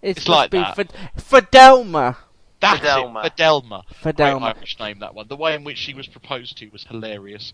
it's, 0.00 0.20
It's 0.20 0.28
like 0.28 0.50
that. 0.52 0.74
to 0.76 0.84
for 1.20 1.40
Fidelma. 1.40 2.16
That's 2.60 2.80
Fidelma. 2.80 3.24
it, 3.26 3.36
Fidelma. 3.36 3.82
Fidelma. 4.02 4.40
Great 4.40 4.56
Irish 4.56 4.78
name, 4.78 4.98
that 5.00 5.14
one. 5.14 5.28
The 5.28 5.36
way 5.36 5.54
in 5.54 5.64
which 5.64 5.78
she 5.78 5.94
was 5.94 6.06
proposed 6.06 6.56
to 6.58 6.68
was 6.68 6.84
hilarious. 6.84 7.52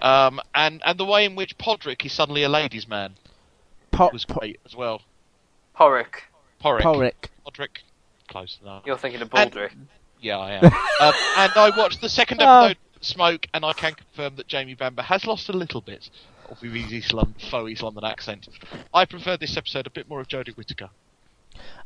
Um, 0.00 0.40
and, 0.54 0.82
and 0.84 0.98
the 0.98 1.04
way 1.04 1.24
in 1.24 1.34
which 1.36 1.56
Podrick 1.58 2.04
is 2.04 2.12
suddenly 2.12 2.42
a 2.42 2.48
ladies' 2.48 2.86
man 2.88 3.14
Po- 3.90 4.10
was 4.12 4.24
po- 4.24 4.40
great 4.40 4.60
as 4.66 4.74
well. 4.76 5.02
Porrick. 5.76 6.22
Porrick. 6.62 6.82
Porrick. 6.82 7.28
Podrick. 7.46 7.78
Close 8.28 8.58
enough. 8.62 8.82
You're 8.84 8.98
thinking 8.98 9.22
of 9.22 9.30
And- 9.34 9.54
Yeah, 10.20 10.38
I 10.38 10.52
am. 10.52 10.64
um, 11.00 11.12
and 11.36 11.52
I 11.56 11.72
watched 11.76 12.00
the 12.00 12.08
second 12.08 12.42
Oh. 12.42 12.64
episode 12.64 12.72
of 12.72 12.87
Smoke, 13.00 13.46
and 13.54 13.64
I 13.64 13.72
can 13.72 13.94
confirm 13.94 14.36
that 14.36 14.48
Jamie 14.48 14.74
Bamber 14.74 15.02
has 15.02 15.26
lost 15.26 15.48
a 15.48 15.52
little 15.52 15.80
bit 15.80 16.10
of 16.50 16.60
his 16.60 16.92
East 16.92 17.12
London, 17.12 17.34
faux 17.50 17.70
East 17.70 17.82
London 17.82 18.04
accent. 18.04 18.48
I 18.92 19.04
prefer 19.04 19.36
this 19.36 19.56
episode 19.56 19.86
a 19.86 19.90
bit 19.90 20.08
more 20.08 20.20
of 20.20 20.28
Jodie 20.28 20.56
Whittaker. 20.56 20.90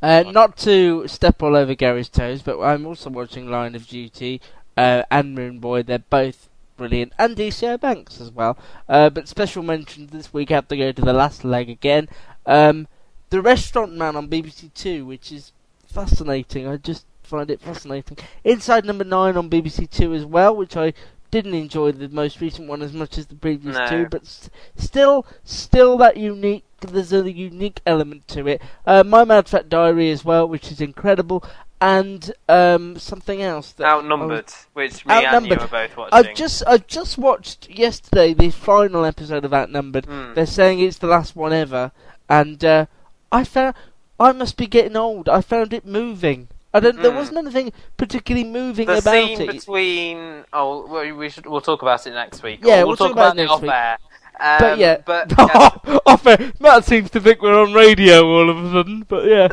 Uh, 0.00 0.24
not 0.26 0.56
to 0.58 1.06
step 1.08 1.42
all 1.42 1.56
over 1.56 1.74
Gary's 1.74 2.08
toes, 2.08 2.42
but 2.42 2.60
I'm 2.60 2.86
also 2.86 3.10
watching 3.10 3.50
Line 3.50 3.74
of 3.74 3.86
Duty 3.86 4.40
uh, 4.76 5.02
and 5.10 5.34
Moone 5.34 5.60
Boy. 5.60 5.82
They're 5.82 5.98
both 5.98 6.48
brilliant, 6.76 7.12
and 7.18 7.36
DCI 7.36 7.80
Banks 7.80 8.20
as 8.20 8.30
well. 8.30 8.58
Uh, 8.88 9.10
but 9.10 9.28
special 9.28 9.62
mentions 9.62 10.10
this 10.10 10.32
week 10.32 10.50
have 10.50 10.68
to 10.68 10.76
go 10.76 10.92
to 10.92 11.02
the 11.02 11.12
last 11.12 11.44
leg 11.44 11.68
again. 11.68 12.08
Um, 12.46 12.88
the 13.30 13.40
Restaurant 13.40 13.94
Man 13.94 14.16
on 14.16 14.28
BBC 14.28 14.74
Two, 14.74 15.06
which 15.06 15.30
is 15.30 15.52
fascinating. 15.86 16.66
I 16.66 16.76
just 16.76 17.06
find 17.32 17.50
it 17.50 17.60
fascinating. 17.62 18.18
Inside 18.44 18.84
Number 18.84 19.04
Nine 19.04 19.36
on 19.38 19.48
BBC 19.48 19.88
Two 19.90 20.12
as 20.14 20.24
well, 20.26 20.54
which 20.54 20.76
I 20.76 20.92
didn't 21.30 21.54
enjoy 21.54 21.92
the 21.92 22.08
most 22.10 22.42
recent 22.42 22.68
one 22.68 22.82
as 22.82 22.92
much 22.92 23.16
as 23.16 23.26
the 23.26 23.34
previous 23.34 23.74
No. 23.74 23.86
two, 23.88 24.06
but 24.10 24.20
s- 24.22 24.50
still, 24.76 25.24
still 25.44 25.96
that 25.96 26.18
unique. 26.18 26.64
There's 26.80 27.12
a 27.12 27.32
unique 27.32 27.80
element 27.86 28.28
to 28.28 28.46
it. 28.48 28.60
Uh, 28.86 29.02
My 29.02 29.24
Mad 29.24 29.48
Fat 29.48 29.68
Diary 29.70 30.10
as 30.10 30.24
well, 30.26 30.46
which 30.46 30.70
is 30.70 30.80
incredible, 30.80 31.42
and 31.80 32.32
um, 32.50 32.98
something 32.98 33.40
else 33.40 33.72
that 33.72 33.86
Outnumbered, 33.86 34.52
which 34.74 35.06
me 35.06 35.14
and 35.14 35.22
you 35.22 35.28
Outnumbered. 35.28 35.60
were 35.62 35.66
both 35.68 35.96
watching. 35.96 36.12
I've 36.18 36.34
just 36.34 36.62
I've 36.66 36.86
just 36.86 37.16
watched 37.16 37.70
yesterday 37.70 38.34
the 38.34 38.50
final 38.50 39.04
episode 39.06 39.44
of 39.46 39.54
Outnumbered. 39.54 40.04
Hmm. 40.06 40.34
They're 40.34 40.44
saying 40.44 40.80
it's 40.80 40.98
the 40.98 41.06
last 41.06 41.34
one 41.34 41.52
ever, 41.54 41.92
and 42.28 42.62
uh, 42.62 42.86
I 43.30 43.44
found 43.44 43.74
I 44.20 44.32
must 44.32 44.56
be 44.58 44.66
getting 44.66 44.96
old. 44.96 45.28
I 45.30 45.40
found 45.40 45.72
it 45.72 45.86
moving. 45.86 46.48
I 46.74 46.80
don't. 46.80 47.00
There 47.00 47.10
Hmm. 47.10 47.16
wasn't 47.18 47.38
anything 47.38 47.72
particularly 47.96 48.48
moving 48.48 48.86
the 48.86 48.98
about 48.98 49.12
scene 49.12 49.40
it. 49.42 49.52
between 49.52 50.44
oh 50.52 50.86
we, 50.86 51.12
we 51.12 51.28
should 51.28 51.46
we'll 51.46 51.60
talk 51.60 51.82
about 51.82 52.06
it 52.06 52.12
next 52.12 52.42
week. 52.42 52.60
Yeah, 52.62 52.78
we'll 52.78 52.88
we'll, 52.88 52.96
talk 52.96 53.08
talk 53.08 53.12
about 53.16 53.38
it 53.38 53.44
about, 53.44 53.46
next 53.46 53.50
it 53.50 53.54
off 53.54 53.62
week. 53.62 53.70
air. 53.72 53.98
Um, 54.40 54.58
but 54.60 54.78
yeah, 54.78 54.96
but 55.04 55.30
yeah, 55.38 55.98
off 56.06 56.26
air. 56.26 56.52
Matt 56.60 56.84
seems 56.84 57.10
to 57.10 57.20
think 57.20 57.42
we're 57.42 57.60
on 57.60 57.72
radio 57.74 58.24
all 58.26 58.48
of 58.48 58.56
a 58.58 58.72
sudden. 58.72 59.04
But 59.06 59.26
yeah, 59.26 59.48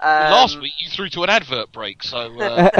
um, 0.00 0.30
Last 0.32 0.60
week 0.60 0.72
you 0.78 0.88
threw 0.90 1.08
to 1.10 1.24
an 1.24 1.30
advert 1.30 1.72
break, 1.72 2.02
so 2.04 2.32
uh, 2.40 2.70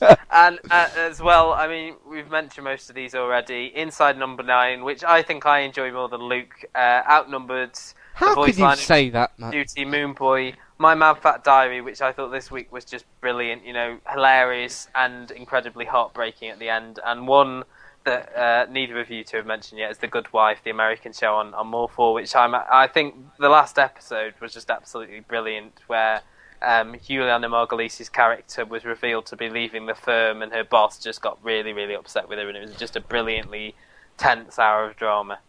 and 0.30 0.58
uh, 0.70 0.88
as 0.96 1.20
well, 1.20 1.52
I 1.52 1.66
mean, 1.66 1.96
we've 2.08 2.30
mentioned 2.30 2.64
most 2.64 2.88
of 2.88 2.94
these 2.94 3.14
already. 3.14 3.72
Inside 3.74 4.16
Number 4.18 4.42
Nine, 4.44 4.84
which 4.84 5.02
I 5.04 5.22
think 5.22 5.44
I 5.46 5.60
enjoy 5.60 5.90
more 5.92 6.08
than 6.08 6.20
Luke. 6.22 6.64
Uh, 6.74 7.02
outnumbered. 7.10 7.72
how 8.14 8.30
the 8.30 8.34
voice 8.36 8.56
could 8.56 8.70
you 8.70 8.76
say 8.76 9.10
that, 9.10 9.32
Matt? 9.38 9.52
Duty, 9.52 9.84
Moone 9.84 10.14
Boy, 10.14 10.54
My 10.76 10.94
Mad 10.94 11.18
Fat 11.18 11.44
Diary, 11.44 11.80
which 11.80 12.02
I 12.02 12.12
thought 12.12 12.30
this 12.30 12.50
week 12.50 12.72
was 12.72 12.84
just 12.84 13.04
brilliant. 13.20 13.64
You 13.64 13.72
know, 13.72 13.98
hilarious 14.10 14.88
and 14.94 15.30
incredibly 15.30 15.84
heartbreaking 15.84 16.50
at 16.50 16.58
the 16.58 16.68
end, 16.68 16.98
and 17.04 17.28
one 17.28 17.64
that 18.04 18.36
uh, 18.36 18.66
neither 18.70 19.00
of 19.00 19.08
you 19.08 19.24
two 19.24 19.38
have 19.38 19.46
mentioned 19.46 19.78
yet 19.78 19.90
is 19.90 19.98
The 19.98 20.08
Good 20.08 20.32
Wife, 20.32 20.58
the 20.64 20.70
American 20.70 21.12
show 21.12 21.36
on 21.36 21.54
on 21.54 21.70
More4, 21.70 22.14
which 22.14 22.34
I'm 22.34 22.54
I 22.54 22.88
think 22.88 23.14
the 23.38 23.48
last 23.48 23.78
episode 23.78 24.34
was 24.40 24.52
just 24.52 24.70
absolutely 24.70 25.20
brilliant, 25.20 25.80
where. 25.86 26.22
Um, 26.62 26.96
Julianna 27.04 27.50
Margulies' 27.50 28.10
character 28.10 28.64
was 28.64 28.86
revealed 28.86 29.26
to 29.26 29.36
be 29.36 29.50
leaving 29.50 29.84
the 29.84 29.94
firm, 29.94 30.40
and 30.40 30.50
her 30.50 30.64
boss 30.64 30.98
just 30.98 31.20
got 31.20 31.36
really, 31.44 31.74
really 31.74 31.92
upset 31.92 32.26
with 32.26 32.38
her, 32.38 32.48
and 32.48 32.56
it 32.56 32.62
was 32.62 32.76
just 32.76 32.96
a 32.96 33.02
brilliantly 33.02 33.74
tense 34.16 34.58
hour 34.58 34.86
of 34.86 34.96
drama. 34.96 35.40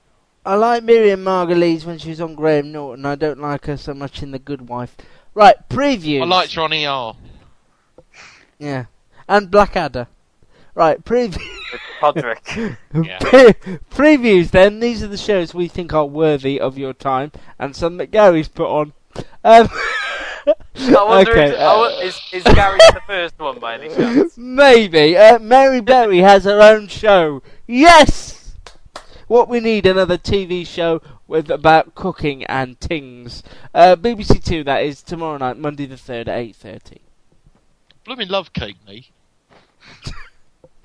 I 0.46 0.56
like 0.56 0.84
Miriam 0.84 1.24
Margolyes 1.24 1.86
when 1.86 1.98
she 1.98 2.10
was 2.10 2.22
on 2.22 2.36
Graham 2.36 2.72
Norton. 2.72 3.06
I 3.06 3.16
don't 3.16 3.39
like 3.39 3.66
her 3.66 3.78
so 3.78 3.96
much 3.96 4.22
in 4.22 4.30
The 4.30 4.39
Good 4.39 4.70
Wife. 4.70 4.96
Right, 5.34 5.56
previews. 5.70 6.22
I 6.22 6.26
liked 6.26 6.54
her 6.54 6.62
on 6.62 6.74
ER. 6.74 7.14
Yeah, 8.60 8.86
and 9.28 9.50
Blackadder. 9.50 10.08
Right, 10.76 11.04
preview. 11.04 11.39
With 11.72 11.82
Podrick. 12.00 12.78
Yeah. 12.93 13.20
previews. 13.89 14.52
Then 14.52 14.80
these 14.82 15.02
are 15.02 15.08
the 15.08 15.18
shows 15.18 15.54
we 15.54 15.68
think 15.68 15.93
are 15.93 16.06
worthy 16.06 16.60
of 16.60 16.78
your 16.78 16.93
time, 16.93 17.32
and 17.58 17.76
some 17.76 17.98
that 17.98 18.12
Gary's 18.12 18.48
put 18.48 18.68
on. 18.68 18.93
Um, 19.43 19.70
I 20.46 21.04
wonder 21.04 21.32
okay, 21.32 21.50
if, 21.54 21.60
uh, 21.60 21.82
I 21.82 22.04
is, 22.04 22.22
is 22.32 22.43
Gary 22.43 22.78
the 22.93 23.02
first 23.08 23.39
one 23.39 23.60
by 23.60 23.76
any 23.76 23.93
chance? 23.93 24.38
Maybe. 24.38 25.18
Uh, 25.18 25.39
Mary 25.39 25.82
Berry 25.82 26.20
has 26.20 26.43
her 26.43 26.62
own 26.62 26.88
show. 26.88 27.41
Yes! 27.68 28.35
What 29.28 29.50
we 29.50 29.60
need 29.60 29.86
another 29.86 30.18
TV 30.18 30.66
show 30.68 31.02
with 31.28 31.50
about 31.50 31.96
cooking 31.96 32.44
and 32.46 32.80
things. 32.80 33.42
Uh, 33.74 33.96
BBC 33.96 34.44
Two. 34.44 34.64
That 34.64 34.84
is 34.84 35.02
tomorrow 35.02 35.38
night, 35.38 35.58
Monday 35.58 35.86
the 35.88 35.98
third 35.98 36.30
at 36.30 36.38
eight 36.38 36.56
thirty. 36.56 37.02
Blooming 38.04 38.28
love 38.30 38.54
cake, 38.54 38.78
me. 38.88 39.10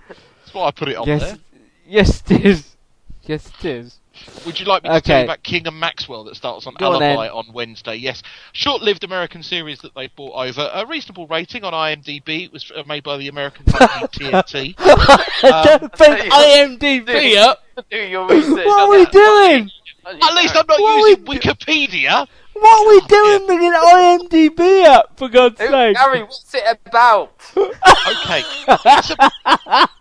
That's 0.08 0.54
why 0.54 0.66
I 0.66 0.70
put 0.70 0.88
it 0.88 0.96
on 0.96 1.06
Yes, 1.06 1.20
there. 1.22 1.38
yes, 1.86 2.22
it 2.30 2.44
is. 2.46 2.76
Yes, 3.22 3.48
it 3.58 3.64
is. 3.64 3.99
Would 4.46 4.58
you 4.60 4.66
like 4.66 4.82
me 4.82 4.88
to 4.90 4.96
Okay. 4.96 5.00
tell 5.06 5.18
you 5.18 5.24
about 5.24 5.42
King 5.42 5.66
and 5.66 5.78
Maxwell 5.78 6.24
that 6.24 6.36
starts 6.36 6.66
on 6.66 6.74
Go 6.74 6.86
Alibi 6.94 7.24
then. 7.24 7.30
on, 7.30 7.52
Wednesday? 7.52 7.96
Yes, 7.96 8.22
short-lived 8.52 9.04
American 9.04 9.42
series 9.42 9.80
that 9.80 9.94
they 9.94 10.08
bought 10.08 10.34
over. 10.34 10.70
A 10.72 10.86
reasonable 10.86 11.26
rating 11.26 11.64
on 11.64 11.72
IMDb. 11.72 12.44
It 12.46 12.52
was 12.52 12.70
uh, 12.74 12.82
made 12.86 13.02
by 13.04 13.16
the 13.16 13.28
American 13.28 13.64
company 13.66 14.06
TNT. 14.30 14.74
I 14.78 15.78
don't 15.78 15.96
think 15.96 16.32
IMDb 16.32 17.36
up. 17.36 17.62
Do 17.90 17.96
your 17.96 18.28
research. 18.28 18.66
What 18.66 18.80
are 18.80 18.90
we 18.90 19.06
doing? 19.06 19.70
At 20.06 20.34
least 20.34 20.56
I'm 20.56 20.64
not 20.66 20.80
What 20.80 21.08
using 21.08 21.24
we 21.26 21.38
Wikipedia. 21.38 22.26
What 22.54 22.86
are 22.86 22.88
we 22.90 23.00
doing 23.06 23.46
bringing 23.46 23.72
IMDb 23.72 24.84
up, 24.86 25.16
for 25.18 25.28
God's 25.28 25.60
Who- 25.60 25.68
sake? 25.68 25.96
Gary, 25.96 26.22
what's 26.22 26.54
it 26.54 26.78
about? 26.86 27.32
Okay, 27.56 28.42
it's 28.68 29.10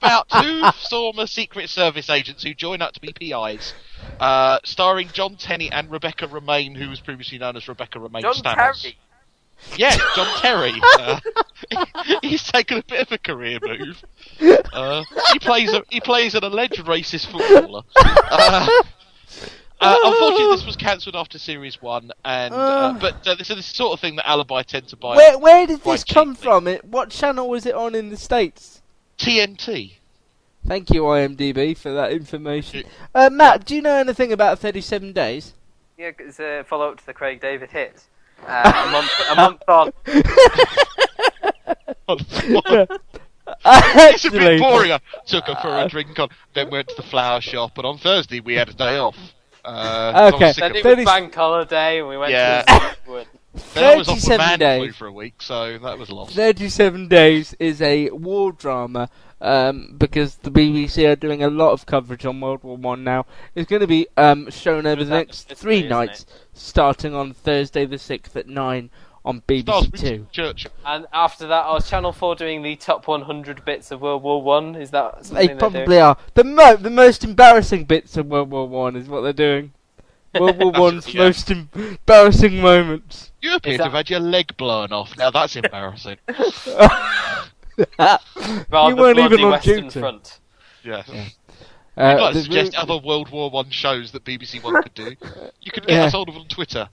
about 0.01 0.27
two 0.41 0.63
former 0.89 1.25
Secret 1.27 1.69
Service 1.69 2.09
agents 2.09 2.43
who 2.43 2.53
join 2.53 2.81
up 2.81 2.93
to 2.93 2.99
be 2.99 3.13
PIs, 3.13 3.73
uh, 4.19 4.59
starring 4.63 5.09
Jon 5.09 5.35
Tenney 5.35 5.71
and 5.71 5.89
Rebecca 5.89 6.27
Romijn, 6.27 6.75
who 6.75 6.89
was 6.89 6.99
previously 6.99 7.37
known 7.37 7.55
as 7.57 7.67
Rebecca 7.67 7.99
Romijn 7.99 8.21
John 8.21 8.33
Stamos. 8.33 8.81
Terry. 8.81 8.97
Yeah, 9.77 9.95
John 10.15 10.39
Terry. 10.39 10.73
Uh, 10.81 11.19
he's 12.21 12.43
taken 12.43 12.77
a 12.77 12.83
bit 12.83 13.01
of 13.01 13.11
a 13.11 13.17
career 13.17 13.59
move. 13.61 14.01
Uh, 14.73 15.03
he 15.33 15.39
plays 15.39 15.73
a, 15.73 15.83
he 15.89 15.99
plays 15.99 16.33
an 16.35 16.43
alleged 16.43 16.79
racist 16.85 17.27
footballer. 17.27 17.83
Uh, 17.95 18.67
uh, 19.81 19.97
unfortunately, 20.03 20.55
this 20.55 20.65
was 20.65 20.75
cancelled 20.75 21.15
after 21.15 21.39
series 21.39 21.81
one, 21.81 22.11
and 22.25 22.53
uh, 22.53 22.97
but 22.99 23.25
uh, 23.27 23.35
this 23.35 23.49
is 23.49 23.55
the 23.55 23.63
sort 23.63 23.93
of 23.93 23.99
thing 23.99 24.17
that 24.17 24.27
Alibi 24.27 24.61
tend 24.63 24.87
to 24.89 24.95
buy. 24.95 25.15
Where 25.15 25.37
where 25.37 25.67
did 25.67 25.81
this 25.83 26.03
come 26.03 26.35
cheaply. 26.35 26.43
from? 26.43 26.67
It 26.67 26.85
what 26.85 27.09
channel 27.09 27.49
was 27.49 27.65
it 27.65 27.75
on 27.75 27.95
in 27.95 28.09
the 28.09 28.17
states? 28.17 28.81
TNT. 29.17 29.98
Thank 30.67 30.89
you 30.91 31.03
IMDb 31.03 31.75
for 31.77 31.91
that 31.93 32.11
information. 32.11 32.83
Uh, 33.15 33.29
Matt, 33.31 33.65
do 33.65 33.75
you 33.75 33.81
know 33.81 33.95
anything 33.95 34.31
about 34.31 34.59
Thirty 34.59 34.81
Seven 34.81 35.13
Days? 35.13 35.53
Yeah, 35.97 36.11
it's 36.19 36.39
a 36.39 36.63
follow 36.63 36.89
up 36.91 36.99
to 36.99 37.05
the 37.05 37.13
Craig 37.13 37.41
David 37.41 37.71
hit. 37.71 38.03
Uh, 38.47 38.85
a 38.87 38.91
month, 38.91 39.11
a 39.31 39.35
month 39.35 39.61
on. 39.67 39.91
it's 42.07 42.33
a 44.25 44.31
bit 44.31 44.41
Actually- 44.41 44.59
boring. 44.59 44.91
I 44.91 44.99
took 45.25 45.45
her 45.45 45.55
for 45.61 45.77
a 45.77 45.87
drink 45.89 46.17
on, 46.19 46.29
then 46.53 46.69
went 46.69 46.87
to 46.89 46.95
the 46.95 47.03
flower 47.03 47.41
shop, 47.41 47.77
and 47.77 47.85
on 47.85 47.97
Thursday 47.97 48.39
we 48.39 48.53
had 48.55 48.69
a 48.69 48.73
day 48.73 48.97
off. 48.97 49.17
Uh, 49.65 50.11
I 50.15 50.27
Okay. 50.33 50.53
Then 50.57 50.71
of 50.71 50.77
it 50.77 50.85
it. 50.85 50.97
was 50.97 51.05
bank 51.05 51.35
holiday, 51.35 51.99
and 51.99 52.07
we 52.07 52.17
went 52.17 52.31
Yeah. 52.31 52.61
to 52.63 52.95
Wood. 53.07 53.27
Then 53.73 53.83
I 53.83 53.95
was 53.95 54.07
off 54.07 54.15
with 54.15 54.23
37 54.25 54.37
man 54.37 54.59
days. 54.59 54.95
for 54.95 55.07
a 55.07 55.11
week, 55.11 55.41
so 55.41 55.79
that 55.79 55.97
was 55.97 56.11
lost. 56.11 56.35
37 56.35 57.07
Days 57.07 57.55
is 57.59 57.81
a 57.81 58.09
war 58.11 58.51
drama 58.51 59.09
um, 59.41 59.95
because 59.97 60.35
the 60.37 60.51
BBC 60.51 61.09
are 61.11 61.15
doing 61.15 61.43
a 61.43 61.49
lot 61.49 61.71
of 61.71 61.85
coverage 61.85 62.25
on 62.25 62.41
World 62.41 62.63
War 62.63 62.77
One 62.77 63.03
now. 63.03 63.25
It's 63.55 63.69
going 63.69 63.81
to 63.81 63.87
be 63.87 64.07
um, 64.17 64.49
shown 64.49 64.85
over 64.85 65.03
the 65.03 65.11
next 65.15 65.49
history, 65.49 65.55
three 65.55 65.77
isn't 65.77 65.89
nights, 65.89 66.25
starting 66.53 67.13
on 67.15 67.33
Thursday 67.33 67.85
the 67.85 67.95
6th 67.97 68.35
at 68.35 68.47
9 68.47 68.89
on 69.25 69.41
BBC 69.41 69.91
with 69.91 70.01
Two. 70.01 70.27
Churchill. 70.31 70.71
And 70.85 71.05
after 71.13 71.45
that, 71.47 71.65
I 71.65 71.73
was 71.73 71.89
Channel 71.89 72.13
Four 72.13 72.35
doing 72.35 72.61
the 72.63 72.75
top 72.77 73.05
100 73.07 73.65
bits 73.65 73.91
of 73.91 74.01
World 74.01 74.23
War 74.23 74.41
One. 74.41 74.75
Is 74.75 74.91
that 74.91 75.25
something 75.25 75.47
They 75.47 75.55
probably 75.55 75.85
doing? 75.85 75.99
are. 76.01 76.17
The 76.35 76.43
mo- 76.45 76.75
the 76.77 76.89
most 76.89 77.23
embarrassing 77.23 77.83
bits 77.85 78.15
of 78.17 78.27
World 78.27 78.49
War 78.49 78.67
One 78.67 78.95
is 78.95 79.07
what 79.09 79.21
they're 79.21 79.33
doing. 79.33 79.73
World 80.39 80.61
War 80.61 80.71
One's 80.77 81.13
Yeah. 81.13 81.23
most 81.23 81.51
embarrassing 81.51 82.61
moments. 82.61 83.31
You 83.41 83.55
appear 83.55 83.73
Is 83.73 83.77
to 83.79 83.83
have 83.85 83.93
had 83.93 84.09
your 84.09 84.19
leg 84.21 84.55
blown 84.57 84.91
off. 84.93 85.17
Now 85.17 85.31
that's 85.31 85.55
embarrassing. 85.57 86.17
Rather 87.99 88.89
you 88.89 88.95
weren't 88.95 89.19
even 89.19 89.43
on 89.43 89.51
Western 89.51 89.83
duty. 89.85 89.99
Front. 89.99 90.39
yeah. 90.83 91.03
Uh, 91.97 92.11
You'd 92.15 92.21
like 92.21 92.33
to 92.33 92.37
the- 92.39 92.43
suggest 92.43 92.75
other 92.75 92.97
World 92.97 93.29
War 93.29 93.49
One 93.49 93.69
shows 93.69 94.11
that 94.11 94.23
BBC 94.23 94.63
One 94.63 94.81
could 94.81 94.93
do. 94.93 95.15
You 95.61 95.71
could 95.71 95.85
get 95.85 95.95
Yeah. 95.95 96.05
us 96.05 96.13
hold 96.13 96.29
of 96.29 96.35
on 96.37 96.47
Twitter, 96.47 96.87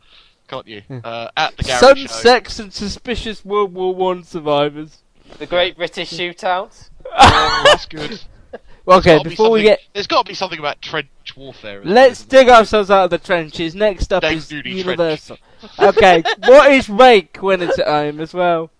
can't 0.49 0.66
you? 0.66 0.82
Uh, 1.05 1.28
at 1.37 1.57
the 1.57 1.62
Gary 1.62 1.78
Some 1.80 1.97
Show. 1.99 2.07
sex 2.07 2.59
and 2.59 2.72
suspicious 2.72 3.45
World 3.45 3.72
War 3.72 3.95
One 3.95 4.24
survivors. 4.24 5.03
The 5.39 5.47
Great 5.47 5.76
British 5.76 6.11
Shootout. 6.12 6.91
Oh, 7.16 7.62
that's 7.66 7.87
good. 7.87 8.20
Okay, 8.89 9.16
Gotta 9.16 9.24
be 9.24 9.30
before 9.30 9.51
we 9.51 9.62
get 9.62 9.80
there's 9.95 10.07
got 10.07 10.24
to 10.24 10.28
be 10.30 10.34
something 10.37 10.61
about 10.61 10.80
trench 10.80 11.09
warfare. 11.37 11.82
Let's 11.84 12.22
there? 12.22 12.45
dig 12.45 12.53
ourselves 12.53 12.89
out 12.89 13.07
of 13.07 13.11
the 13.11 13.18
trenches. 13.18 13.74
Next 13.74 14.12
up 14.12 14.22
Dave 14.22 14.39
is 14.39 14.47
Duty 14.47 14.70
Universal. 14.74 15.39
okay, 15.76 16.22
what 16.45 16.70
is 16.70 16.89
Rake 16.89 17.37
when 17.41 17.62
it's 17.62 17.80
at 17.80 17.89
home 17.89 18.20
as 18.20 18.32
well? 18.32 18.70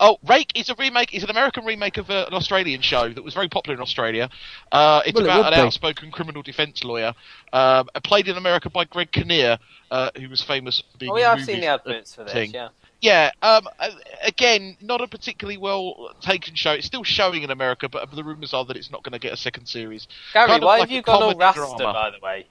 Oh, 0.00 0.18
Rake 0.26 0.52
is 0.54 0.68
a 0.70 0.74
remake. 0.76 1.12
Is 1.14 1.24
an 1.24 1.30
American 1.30 1.64
remake 1.64 1.96
of 1.96 2.08
uh, 2.10 2.26
an 2.28 2.34
Australian 2.34 2.82
show 2.82 3.08
that 3.12 3.22
was 3.22 3.34
very 3.34 3.48
popular 3.48 3.74
in 3.74 3.82
Australia. 3.82 4.28
Uh, 4.70 5.02
it's 5.04 5.14
Well, 5.14 5.24
about 5.24 5.38
would 5.44 5.46
an 5.54 5.54
be. 5.54 5.66
outspoken 5.66 6.10
criminal 6.10 6.42
defence 6.42 6.84
lawyer, 6.84 7.14
um, 7.52 7.88
played 8.04 8.28
in 8.28 8.36
America 8.36 8.70
by 8.70 8.84
Greg 8.84 9.10
Kinnear, 9.10 9.58
uh, 9.90 10.10
who 10.16 10.28
was 10.28 10.42
famous 10.42 10.82
for 10.92 10.98
being. 10.98 11.12
Oh 11.12 11.16
yeah, 11.16 11.32
I've 11.32 11.44
seen 11.44 11.60
the 11.60 11.66
adverts 11.66 12.14
for 12.14 12.24
this. 12.24 12.32
thing. 12.32 12.52
Yeah. 12.52 12.68
Yeah, 13.00 13.30
um, 13.42 13.68
uh, 13.78 13.90
again, 14.24 14.76
not 14.80 15.00
a 15.00 15.06
particularly 15.06 15.56
well 15.56 16.10
taken 16.20 16.56
show. 16.56 16.72
It's 16.72 16.86
still 16.86 17.04
showing 17.04 17.44
in 17.44 17.50
America, 17.50 17.88
but 17.88 18.10
the 18.12 18.24
rumours 18.24 18.52
are 18.52 18.64
that 18.64 18.76
it's 18.76 18.90
not 18.90 19.04
going 19.04 19.12
to 19.12 19.20
get 19.20 19.32
a 19.32 19.36
second 19.36 19.66
series. 19.66 20.08
Gary, 20.32 20.48
Kind 20.48 20.62
of 20.64 20.66
why 20.66 20.72
like 20.78 20.80
have 20.80 20.90
you 20.90 20.98
a 20.98 21.02
gone 21.02 21.22
all 21.22 21.32
comedy 21.34 21.38
Rasta, 21.60 21.76
drama. 21.78 21.92
by 21.92 22.10
the 22.10 22.18
way? 22.24 22.46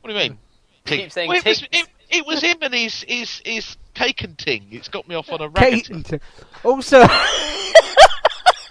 What 0.00 0.10
do 0.10 0.14
you 0.16 0.20
mean? 0.30 0.38
Keep 0.84 1.10
saying 1.10 1.28
Well, 1.28 1.38
it, 1.38 1.44
was, 1.44 1.62
it, 1.72 1.88
it 2.08 2.26
was 2.26 2.40
him 2.40 2.58
and 2.62 2.72
his, 2.72 3.02
his, 3.02 3.42
his 3.44 3.76
cake 4.00 4.22
and 4.24 4.38
ting. 4.38 4.66
It's 4.70 4.88
got 4.88 5.06
me 5.08 5.14
off 5.14 5.30
on 5.30 5.40
a 5.42 5.48
ragged. 5.48 6.04
Kate. 6.04 6.20
Also, 6.64 7.00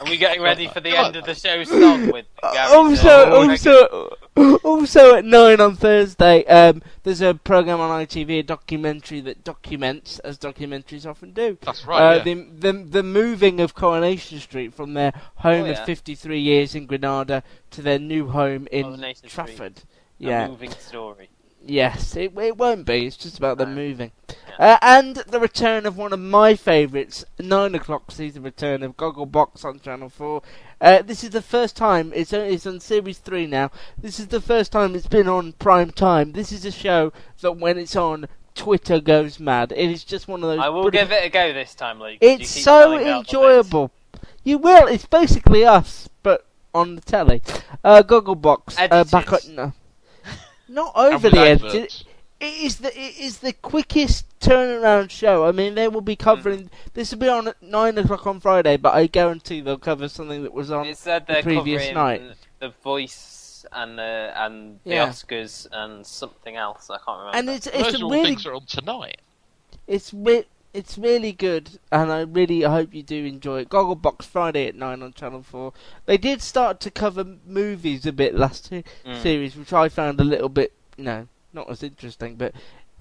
Are 0.02 0.06
we 0.10 0.16
getting 0.18 0.42
ready 0.42 0.68
for 0.70 0.80
the 0.80 0.96
end 0.98 1.18
of 1.18 1.26
the 1.26 1.36
show 1.36 1.62
song 1.66 2.10
with 2.12 2.26
Gary? 2.42 2.74
also, 2.74 3.32
also, 3.36 4.16
also 4.64 5.16
at 5.16 5.26
nine 5.26 5.60
on 5.60 5.76
Thursday, 5.76 6.46
um, 6.46 6.82
there's 7.04 7.20
a 7.20 7.34
program 7.34 7.82
on 7.82 8.06
ITV, 8.06 8.40
a 8.40 8.44
documentary 8.44 9.20
that 9.20 9.44
documents, 9.44 10.18
as 10.20 10.38
documentaries 10.40 11.06
often 11.06 11.34
do. 11.34 11.58
That's 11.62 11.86
right, 11.86 12.02
Uh, 12.02 12.16
yeah. 12.16 12.24
the, 12.24 12.34
the 12.60 12.74
the 12.74 13.04
moving 13.04 13.60
of 13.60 13.76
Coronation 13.76 14.40
Street 14.40 14.74
from 14.74 14.94
their 14.94 15.12
home 15.36 15.64
Oh, 15.64 15.66
yeah. 15.66 15.72
of 15.82 15.86
53 15.86 16.40
years 16.40 16.76
in 16.76 16.86
Granada 16.86 17.44
to 17.72 17.82
their 17.82 18.00
new 18.00 18.30
home 18.30 18.68
in 18.72 18.84
Coronation 18.86 19.28
Street. 19.28 19.32
Trafford. 19.32 19.78
A 20.22 20.24
Yeah. 20.24 20.48
moving 20.48 20.72
story. 20.72 21.30
Yes, 21.66 22.16
it, 22.16 22.38
it 22.38 22.57
won't 22.57 22.86
be. 22.86 23.05
It's 23.05 23.18
just 23.18 23.38
about 23.38 23.57
them 23.57 23.76
moving. 23.76 24.12
Uh, 24.57 24.78
and 24.82 25.16
the 25.16 25.39
return 25.39 25.86
of 25.86 25.95
one 25.97 26.12
of 26.12 26.20
my 26.20 26.55
favourites, 26.55 27.24
9 27.39 27.76
o'clock 27.76 28.12
sees 28.12 28.34
the 28.34 28.41
return 28.41 28.84
of 28.84 28.97
Gogglebox 28.97 29.64
on 29.64 29.80
Channel 29.80 30.10
4. 30.10 30.41
Uh, 30.82 31.01
this 31.01 31.24
is 31.24 31.30
the 31.30 31.41
first 31.41 31.78
time, 31.78 32.12
it's, 32.14 32.34
on- 32.34 32.41
it's 32.41 32.66
on 32.66 32.80
Series 32.80 33.20
3 33.20 33.47
now, 33.47 33.72
this 33.97 34.20
is 34.20 34.28
the 34.28 34.41
first 34.41 34.72
time 34.72 34.95
it's 34.95 35.07
been 35.07 35.30
on 35.30 35.53
prime 35.53 35.91
time. 35.91 36.34
This 36.34 36.51
is 36.51 36.66
a 36.66 36.72
show 36.72 37.14
that 37.41 37.53
when 37.53 37.78
it's 37.78 37.95
on, 37.95 38.28
Twitter 38.55 38.99
goes 38.99 39.39
mad. 39.39 39.72
It 39.72 39.89
is 39.89 40.03
just 40.03 40.28
one 40.28 40.43
of 40.43 40.49
those... 40.49 40.60
I 40.60 40.70
will 40.70 40.89
give 40.89 41.12
it 41.12 41.24
a 41.24 41.30
go 41.30 41.53
this 41.53 41.74
time, 41.76 41.99
Luke. 41.99 42.18
It's 42.20 42.49
so 42.49 42.82
telling 42.82 43.03
me 43.05 43.10
out 43.10 43.20
the 43.20 43.20
bits. 43.22 43.34
enjoyable. 43.34 43.91
You 44.43 44.57
will, 44.57 44.88
it's 44.88 45.05
basically 45.05 45.64
us, 45.66 46.10
but 46.24 46.45
on 46.74 46.95
the 46.95 47.01
telly. 47.01 47.41
Uh, 47.84 48.03
Gogglebox, 48.03 48.76
uh, 48.91 49.03
back 49.05 49.32
on... 49.32 49.39
No. 49.55 49.74
Not 50.70 50.93
And 50.95 51.15
overly 51.15 51.39
with 51.39 51.63
edited. 51.63 52.03
It 52.39 52.45
is 52.63 52.78
the 52.78 52.97
it 52.97 53.20
is 53.20 53.39
the 53.39 53.51
quickest 53.51 54.26
turnaround 54.39 55.09
show. 55.09 55.45
I 55.45 55.51
mean, 55.51 55.76
they 55.76 55.89
will 55.89 55.99
be 55.99 56.15
covering. 56.15 56.70
This 56.93 57.11
will 57.11 57.20
be 57.20 57.28
on 57.28 57.49
at 57.49 57.61
nine 57.61 57.97
o'clock 57.97 58.26
on 58.26 58.39
Friday, 58.39 58.78
but 58.78 58.93
I 58.93 59.07
guarantee 59.07 59.59
they'll 59.59 59.78
cover 59.78 60.07
something 60.07 60.43
that 60.43 60.53
was 60.53 60.72
on 60.72 60.86
It 60.86 60.97
said 60.97 61.28
the 61.28 61.41
previous 61.43 61.91
night. 61.93 62.22
the 62.59 62.70
voice 62.82 63.65
and 63.74 63.99
uh, 63.99 64.32
and 64.38 64.80
the 64.86 64.91
Yeah. 64.91 65.09
Oscars 65.09 65.67
and 65.74 66.05
something 66.05 66.55
else. 66.55 66.89
I 66.89 66.97
can't 67.05 67.20
remember. 67.20 67.38
And 67.38 67.49
it's 67.49 67.67
it's 67.67 67.78
Those 67.78 67.95
a 67.95 67.97
are 67.99 68.03
all 68.03 68.11
really 68.11 68.24
things 68.30 68.45
are 68.45 68.53
on 68.53 68.65
tonight. 68.65 69.20
it's 69.86 70.13
re- 70.13 70.45
it's 70.74 70.97
really 70.97 71.32
good, 71.32 71.80
and 71.91 72.11
I 72.11 72.22
really 72.22 72.61
hope 72.61 72.93
you 72.93 73.03
do 73.03 73.26
enjoy 73.26 73.61
it. 73.61 73.70
Gogglebox 73.70 74.24
Friday 74.24 74.67
at 74.67 74.76
nine 74.76 75.01
on 75.01 75.13
Channel 75.13 75.43
Four. 75.43 75.74
They 76.05 76.17
did 76.17 76.41
start 76.41 76.80
to 76.82 76.91
cover 76.91 77.26
movies 77.45 78.05
a 78.05 78.11
bit 78.13 78.36
last 78.36 78.70
Mm. 78.72 79.22
series, 79.22 79.55
which 79.55 79.74
I 79.74 79.89
found 79.89 80.20
a 80.20 80.24
little 80.24 80.49
bit, 80.49 80.74
you 80.97 81.03
know, 81.03 81.28
not 81.53 81.70
as 81.70 81.82
interesting, 81.84 82.36
but 82.36 82.53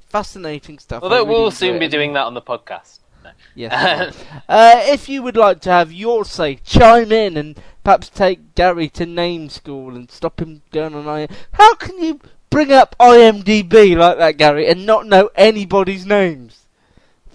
fascinating 0.08 0.78
stuff. 0.78 1.02
Although 1.02 1.24
really 1.24 1.28
we'll 1.40 1.50
soon 1.50 1.76
it. 1.76 1.80
be 1.80 1.88
doing 1.88 2.14
that 2.14 2.24
on 2.24 2.34
the 2.34 2.42
podcast. 2.42 3.00
No. 3.22 3.30
Yes. 3.54 4.16
uh, 4.48 4.80
if 4.84 5.08
you 5.08 5.22
would 5.22 5.36
like 5.36 5.60
to 5.62 5.70
have 5.70 5.92
your 5.92 6.24
say, 6.24 6.56
chime 6.64 7.12
in 7.12 7.36
and 7.36 7.58
perhaps 7.84 8.08
take 8.08 8.54
Gary 8.54 8.88
to 8.90 9.04
name 9.04 9.48
school 9.50 9.94
and 9.96 10.10
stop 10.10 10.40
him 10.40 10.62
going 10.72 10.94
on 10.94 11.06
I. 11.08 11.28
How 11.52 11.74
can 11.74 11.98
you 12.02 12.20
bring 12.48 12.72
up 12.72 12.96
IMDb 12.98 13.96
like 13.96 14.18
that, 14.18 14.36
Gary, 14.38 14.66
and 14.68 14.86
not 14.86 15.06
know 15.06 15.30
anybody's 15.34 16.06
names? 16.06 16.60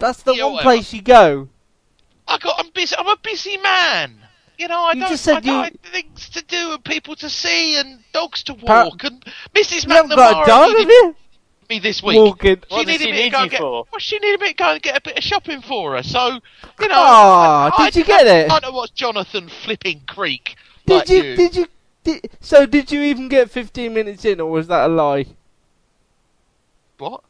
That's 0.04 0.22
the 0.22 0.34
Yeah, 0.36 0.44
one 0.44 0.54
whatever. 0.56 0.70
place 0.76 0.92
you 0.92 1.02
go. 1.02 1.48
I 2.28 2.38
got. 2.38 2.60
I'm 2.60 2.70
busy. 2.72 2.94
I'm 3.00 3.08
a 3.08 3.16
busy 3.24 3.56
man. 3.56 4.18
You 4.58 4.68
know, 4.68 4.82
I 4.84 4.92
You 4.96 5.00
don't. 5.00 5.10
just 5.10 5.24
said 5.24 5.38
I 5.38 5.40
don't 5.40 5.64
have 5.64 5.92
things 5.94 6.28
to 6.32 6.44
do 6.44 6.74
and 6.74 6.84
people 6.84 7.16
to 7.16 7.30
see 7.30 7.80
and 7.80 8.04
dogs 8.12 8.44
to 8.44 8.54
Pa- 8.54 8.84
walk 8.84 9.06
and 9.06 9.24
Mrs. 9.56 9.88
You 9.88 9.94
haven't 9.94 10.10
got 10.14 10.20
a 10.20 10.36
McNamara 10.36 10.46
dog, 10.46 10.78
needed 10.78 11.16
me 11.70 11.80
this 11.80 12.04
week. 12.04 12.18
Walking. 12.18 12.62
She 12.70 12.76
does 12.76 12.86
needed 12.86 13.00
she 13.06 13.12
me 13.14 13.24
to 13.24 13.30
go 13.30 13.42
and 13.44 13.52
get. 13.52 13.60
for? 13.62 13.86
Well, 13.94 14.00
she 14.00 14.20
needed 14.20 14.42
me 14.42 14.50
to 14.50 14.54
go 14.56 14.74
and 14.74 14.82
get 14.82 14.98
a 14.98 15.02
bit 15.02 15.18
of 15.18 15.24
shopping 15.24 15.62
for 15.62 15.96
her. 15.96 16.04
So, 16.04 16.28
you 16.82 16.88
know. 16.90 16.96
Ah, 16.98 17.72
Aw, 17.74 17.82
I, 17.82 17.90
did 17.90 17.96
you 17.96 18.04
I, 18.14 18.18
get 18.18 18.28
it? 18.28 18.52
I 18.52 18.60
don't 18.60 18.76
watch 18.76 18.94
Jonathan 18.94 19.48
flipping 19.48 20.02
Creek. 20.06 20.58
Did 20.86 20.96
like 20.96 21.10
you, 21.10 21.36
Did 21.38 21.56
you? 21.56 21.68
Did, 22.04 22.30
so 22.42 22.66
did 22.66 22.92
you 22.92 23.02
even 23.04 23.30
get 23.30 23.50
15 23.50 23.94
minutes 23.94 24.26
in, 24.26 24.42
or 24.42 24.52
was 24.52 24.68
that 24.68 24.86
a 24.90 24.94
lie? 24.94 25.28
What? 26.98 27.24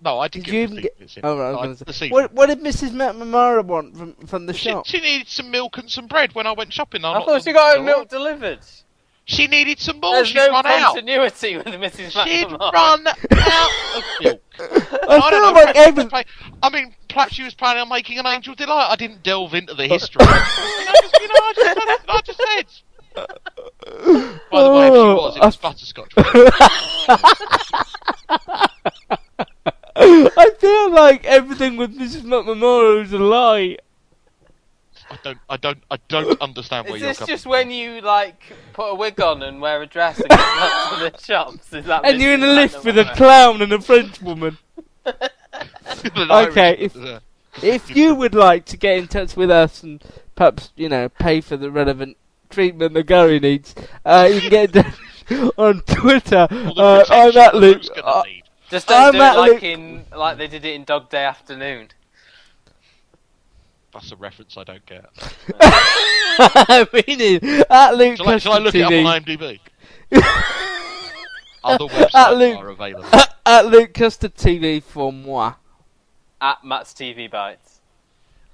No, 0.00 0.20
I 0.20 0.28
Did 0.28 0.44
did, 0.44 0.50
get 0.50 0.54
you 0.54 0.60
even 0.62 0.76
15 0.76 0.82
get? 0.98 1.16
in. 1.16 1.24
Oh, 1.24 1.36
right, 1.38 1.48
I 1.48 1.52
No, 1.62 1.68
was 1.70 1.82
I- 1.82 1.84
gonna 1.84 1.92
say- 1.92 2.08
What, 2.10 2.32
what 2.32 2.46
did 2.46 2.60
Mrs. 2.60 2.90
McNamara 2.90 3.64
want 3.64 3.96
from 3.96 4.14
from 4.26 4.46
the 4.46 4.54
She, 4.54 4.68
shop? 4.70 4.86
she 4.86 5.00
needed 5.00 5.26
some 5.28 5.50
milk 5.50 5.76
and 5.78 5.90
some 5.90 6.06
bread 6.06 6.34
when 6.34 6.46
I 6.46 6.52
went 6.52 6.72
shopping. 6.72 7.04
I 7.04 7.10
I 7.10 7.14
knocked 7.14 7.26
thought 7.26 7.42
she 7.44 7.52
got 7.52 7.70
her 7.70 7.76
door. 7.76 7.84
milk 7.84 8.08
delivered. 8.08 8.60
She 9.24 9.46
needed 9.48 9.78
some 9.80 9.98
more. 10.00 10.14
There's 10.14 10.28
She's 10.28 10.36
no 10.36 10.48
run 10.50 10.64
out. 10.66 10.94
continuity 10.94 11.56
with 11.58 11.66
Mrs. 11.66 12.12
She'd 12.24 12.50
run 12.50 13.06
out 13.06 13.18
of 13.96 14.04
milk. 14.22 14.40
I 14.60 15.30
don't 15.30 15.42
know, 15.42 15.52
like 15.52 15.66
perhaps 15.74 15.78
every- 15.80 16.06
play- 16.06 16.24
I 16.62 16.70
mean, 16.70 16.94
perhaps 17.08 17.34
she 17.34 17.42
was 17.42 17.54
planning 17.54 17.82
on 17.82 17.88
making 17.90 18.18
an 18.18 18.26
Angel 18.26 18.54
Delight. 18.54 18.88
I 18.90 18.96
didn't 18.96 19.22
delve 19.24 19.52
into 19.54 19.74
the 19.74 19.86
history. 19.86 20.20
you 20.24 20.28
know, 20.28 20.92
just, 21.02 21.20
you 21.20 21.28
know, 21.28 21.34
I 21.34 21.52
just, 21.54 22.04
I 22.08 22.20
just 22.24 22.40
said. 22.40 22.66
By 24.50 24.62
the 24.62 24.70
way, 24.70 24.86
if 24.86 24.92
she 24.94 24.98
was, 24.98 25.36
it 25.36 25.40
was 25.42 25.56
oh. 25.56 25.60
butterscotch. 25.60 26.12
I 29.98 30.50
feel 30.58 30.90
like 30.92 31.24
everything 31.24 31.76
with 31.76 31.96
Mrs. 31.98 32.22
McNamara 32.22 33.02
is 33.04 33.12
a 33.12 33.18
lie. 33.18 33.76
I 35.10 35.16
don't, 35.24 35.38
I 35.48 35.56
don't, 35.56 35.78
I 35.90 35.96
don't 36.08 36.40
understand 36.48 36.86
where 36.86 36.96
Is 36.96 37.02
you're 37.02 37.10
Is 37.10 37.18
this 37.18 37.26
coming 37.26 37.34
just 37.36 37.46
when 37.46 37.70
you 37.70 38.00
like 38.02 38.42
put 38.74 38.90
a 38.90 38.94
wig 38.94 39.20
on 39.20 39.42
and 39.42 39.60
wear 39.60 39.80
a 39.82 39.86
dress 39.86 40.18
and 40.20 40.28
go 40.28 40.36
up 40.36 40.94
to 40.98 41.10
the 41.10 41.18
shops? 41.24 41.72
Is 41.72 41.86
that 41.86 42.04
And 42.04 42.20
you're 42.20 42.34
in 42.34 42.42
a 42.42 42.46
lift 42.48 42.84
with 42.84 42.98
a 42.98 43.04
clown 43.16 43.62
and 43.62 43.72
a 43.72 43.80
French 43.80 44.20
woman. 44.22 44.58
Okay, 46.30 46.76
if- 46.78 46.96
If 47.62 47.96
you 47.96 48.14
would 48.14 48.34
like 48.34 48.66
to 48.66 48.76
get 48.76 48.98
in 48.98 49.08
touch 49.08 49.34
with 49.36 49.50
us 49.50 49.82
and 49.82 50.02
perhaps, 50.36 50.70
you 50.76 50.88
know, 50.88 51.08
pay 51.08 51.40
for 51.40 51.56
the 51.56 51.70
relevant 51.70 52.16
treatment 52.50 52.94
that 52.94 53.04
Gary 53.04 53.40
needs, 53.40 53.74
uh, 54.04 54.28
you 54.32 54.40
can 54.42 54.50
get 54.70 54.86
on 55.58 55.80
Twitter. 55.80 56.46
all 56.50 56.74
the 56.74 56.80
Uh, 56.80 56.98
I'm 56.98 57.04
protection 57.06 57.26
at 57.26 57.34
that 57.34 57.54
Luke. 57.56 57.82
Luke's 58.70 58.84
gonna 58.84 58.84
need. 58.84 58.84
Just 58.84 58.88
don't 58.88 59.02
I'm 59.02 59.12
do 59.12 59.18
it 59.18 59.40
like 59.40 59.52
Luke- 59.52 59.62
in 59.62 60.04
like 60.16 60.38
they 60.38 60.46
did 60.46 60.64
it 60.64 60.74
in 60.74 60.84
Dog 60.84 61.08
Day 61.10 61.24
Afternoon. 61.24 61.88
That's 63.92 64.12
a 64.12 64.16
reference 64.16 64.56
I 64.56 64.64
don't 64.64 64.84
get. 64.86 65.06
I 65.60 66.86
mean 66.92 67.04
it. 67.20 67.66
At 67.70 67.96
Luke 67.96 68.16
Shall 68.18 68.28
I, 68.28 68.38
shall 68.38 68.52
I 68.52 68.58
look 68.58 68.74
it 68.74 68.82
up 68.82 68.92
TV. 68.92 69.04
on 69.04 69.22
IMDb? 69.22 69.58
Other 71.64 71.84
At 71.86 71.90
websites 72.12 72.38
Luke, 72.38 72.58
are 72.58 72.68
available. 72.68 73.08
at 73.46 73.66
Luke 73.66 73.94
Custard 73.94 74.34
TV 74.36 74.82
for 74.82 75.12
moi. 75.12 75.54
At 76.40 76.62
Matt's 76.64 76.92
TV 76.92 77.28
Bites. 77.30 77.77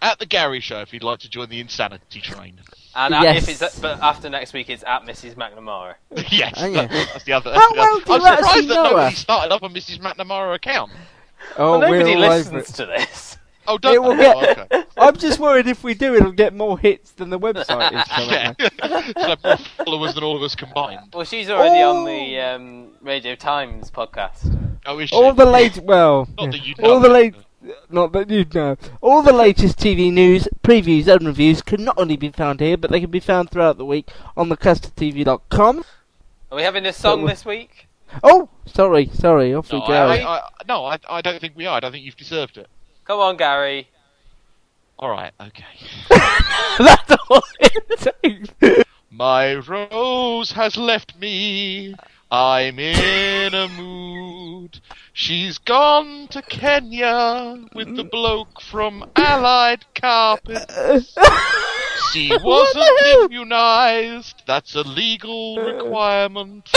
At 0.05 0.18
the 0.18 0.26
Gary 0.26 0.60
Show, 0.60 0.81
if 0.82 0.93
you'd 0.93 1.02
like 1.02 1.20
to 1.20 1.31
join 1.31 1.48
the 1.48 1.60
insanity 1.60 2.20
train. 2.20 2.60
And 2.94 3.14
at, 3.14 3.22
Yes. 3.22 3.48
if 3.48 3.62
it's 3.62 3.78
but 3.81 4.01
after 4.02 4.28
next 4.28 4.52
week, 4.52 4.68
it's 4.68 4.85
at 4.86 5.02
Mrs. 5.05 5.35
McNamara. 5.35 5.94
yes, 6.31 6.52
Oh, 6.59 6.66
yeah. 6.66 6.86
that's 6.86 7.24
the 7.24 7.32
other. 7.32 7.55
How 7.55 7.60
that's 7.60 7.72
the 7.72 7.78
well 7.78 7.97
other- 7.97 8.05
do 8.05 8.12
I'm 8.12 8.36
surprised 8.36 8.68
that 8.68 8.74
nobody 8.74 9.10
her? 9.10 9.16
started 9.16 9.52
up 9.55 9.62
a 9.62 9.68
Mrs. 9.70 9.98
McNamara 10.01 10.55
account. 10.55 10.93
Oh, 11.56 11.78
well, 11.78 11.81
nobody 11.81 12.05
we're 12.05 12.16
all 12.16 12.24
over 12.32 12.36
listens 12.56 12.72
to 12.76 12.86
this. 12.86 13.39
Oh, 13.66 13.78
don't 13.78 13.94
it 13.94 14.02
will 14.02 14.14
they? 14.14 14.31
Oh, 14.31 14.40
get. 14.43 14.59
okay. 14.70 14.85
I'm 14.98 15.16
just 15.16 15.39
worried 15.39 15.66
if 15.66 15.82
we 15.82 15.94
do, 15.94 16.14
it'll 16.14 16.32
get 16.32 16.52
more 16.52 16.78
hits 16.78 17.12
than 17.12 17.31
the 17.31 17.39
website 17.39 17.93
is 17.94 18.05
currently. 18.10 18.68
Yeah. 18.68 19.12
so 19.16 19.36
more 19.43 19.56
followers 19.86 20.14
than 20.14 20.22
all 20.22 20.36
of 20.36 20.43
us 20.43 20.55
combined. 20.55 21.14
Well, 21.14 21.24
she's 21.24 21.48
already 21.48 21.81
on 21.82 21.97
Oh. 21.97 22.05
the 22.06 22.40
um, 22.40 22.89
Radio 23.01 23.35
Times 23.35 23.90
podcast. 23.90 24.55
Oh, 24.85 24.98
is 24.98 25.09
she? 25.09 25.16
All 25.16 25.32
the 25.32 25.47
late, 25.47 25.78
well, 25.78 26.28
Not 26.39 26.52
that 26.52 26.66
yeah. 26.66 26.74
all 26.86 27.01
the 27.01 27.09
late, 27.09 27.35
not 27.91 28.12
that 28.12 28.31
you 28.31 28.47
know. 28.55 28.77
All 29.01 29.23
the 29.23 29.32
latest 29.32 29.78
TV 29.78 30.12
news, 30.12 30.49
previews, 30.62 31.07
and 31.07 31.27
reviews 31.27 31.62
can 31.62 31.85
not 31.85 31.99
only 31.99 32.16
be 32.16 32.31
found 32.31 32.61
here, 32.61 32.77
but 32.77 32.91
they 32.91 33.01
can 33.01 33.11
be 33.11 33.20
found 33.20 33.51
throughout 33.51 33.78
the 33.78 33.85
week 33.85 34.09
on 34.36 34.49
thecustardtv.com. 34.49 35.85
Are 36.51 36.57
we 36.57 36.62
having 36.62 36.86
a 36.86 36.93
song 36.93 37.23
But 37.23 37.28
this 37.28 37.45
week? 37.45 37.89
Oh, 38.23 38.49
sorry, 38.66 39.11
sorry, 39.12 39.55
off 39.55 39.73
No, 39.73 39.81
we 39.81 39.86
go. 39.86 39.93
I, 39.93 40.16
I, 40.19 40.39
I, 40.39 40.49
no 40.69 40.85
I, 40.85 40.99
I 41.09 41.20
don't 41.20 41.41
think 41.41 41.57
we 41.57 41.66
are. 41.66 41.77
I 41.77 41.81
don't 41.81 41.93
think 41.93 42.05
you've 42.05 42.16
deserved 42.16 42.59
it. 42.59 42.69
Come 43.05 43.19
on, 43.19 43.36
Gary. 43.36 43.89
All 44.99 45.11
right, 45.11 45.32
okay. 45.41 45.65
That's 46.78 47.12
all 47.28 47.43
it 47.61 48.15
takes. 48.23 48.85
My 49.11 49.55
rose 49.55 50.53
has 50.53 50.77
left 50.77 51.19
me. 51.19 51.95
I'm 52.31 52.78
in 52.78 53.55
a 53.55 53.69
mood. 53.69 54.81
She's 55.16 55.59
gone 55.59 56.27
to 56.32 56.43
Kenya 56.43 57.57
with 57.73 57.95
the 57.95 58.03
bloke 58.03 58.61
from 58.61 59.09
Allied 59.15 59.85
Carpets. 59.95 61.15
She 62.12 62.32
wasn't 62.43 63.23
immunized. 63.23 64.43
That's 64.45 64.74
a 64.74 64.82
legal 64.82 65.59
requirement. 65.59 66.69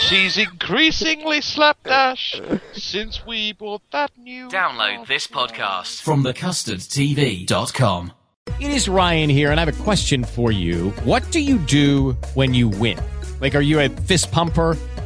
She's 0.00 0.36
increasingly 0.36 1.40
slapdash 1.40 2.40
since 2.72 3.24
we 3.24 3.52
bought 3.52 3.82
that 3.92 4.10
new. 4.18 4.48
Download 4.48 5.06
this 5.06 5.28
podcast 5.28 6.02
from 6.02 6.24
thecustardtv.com. 6.24 8.12
It 8.58 8.72
is 8.72 8.88
Ryan 8.88 9.30
here, 9.30 9.52
and 9.52 9.60
I 9.60 9.64
have 9.64 9.80
a 9.80 9.82
question 9.84 10.24
for 10.24 10.50
you. 10.50 10.90
What 11.04 11.30
do 11.30 11.38
you 11.38 11.58
do 11.58 12.16
when 12.34 12.52
you 12.52 12.68
win? 12.68 12.98
Like, 13.40 13.54
are 13.54 13.60
you 13.60 13.78
a 13.78 13.88
fist 13.88 14.32
pumper? 14.32 14.76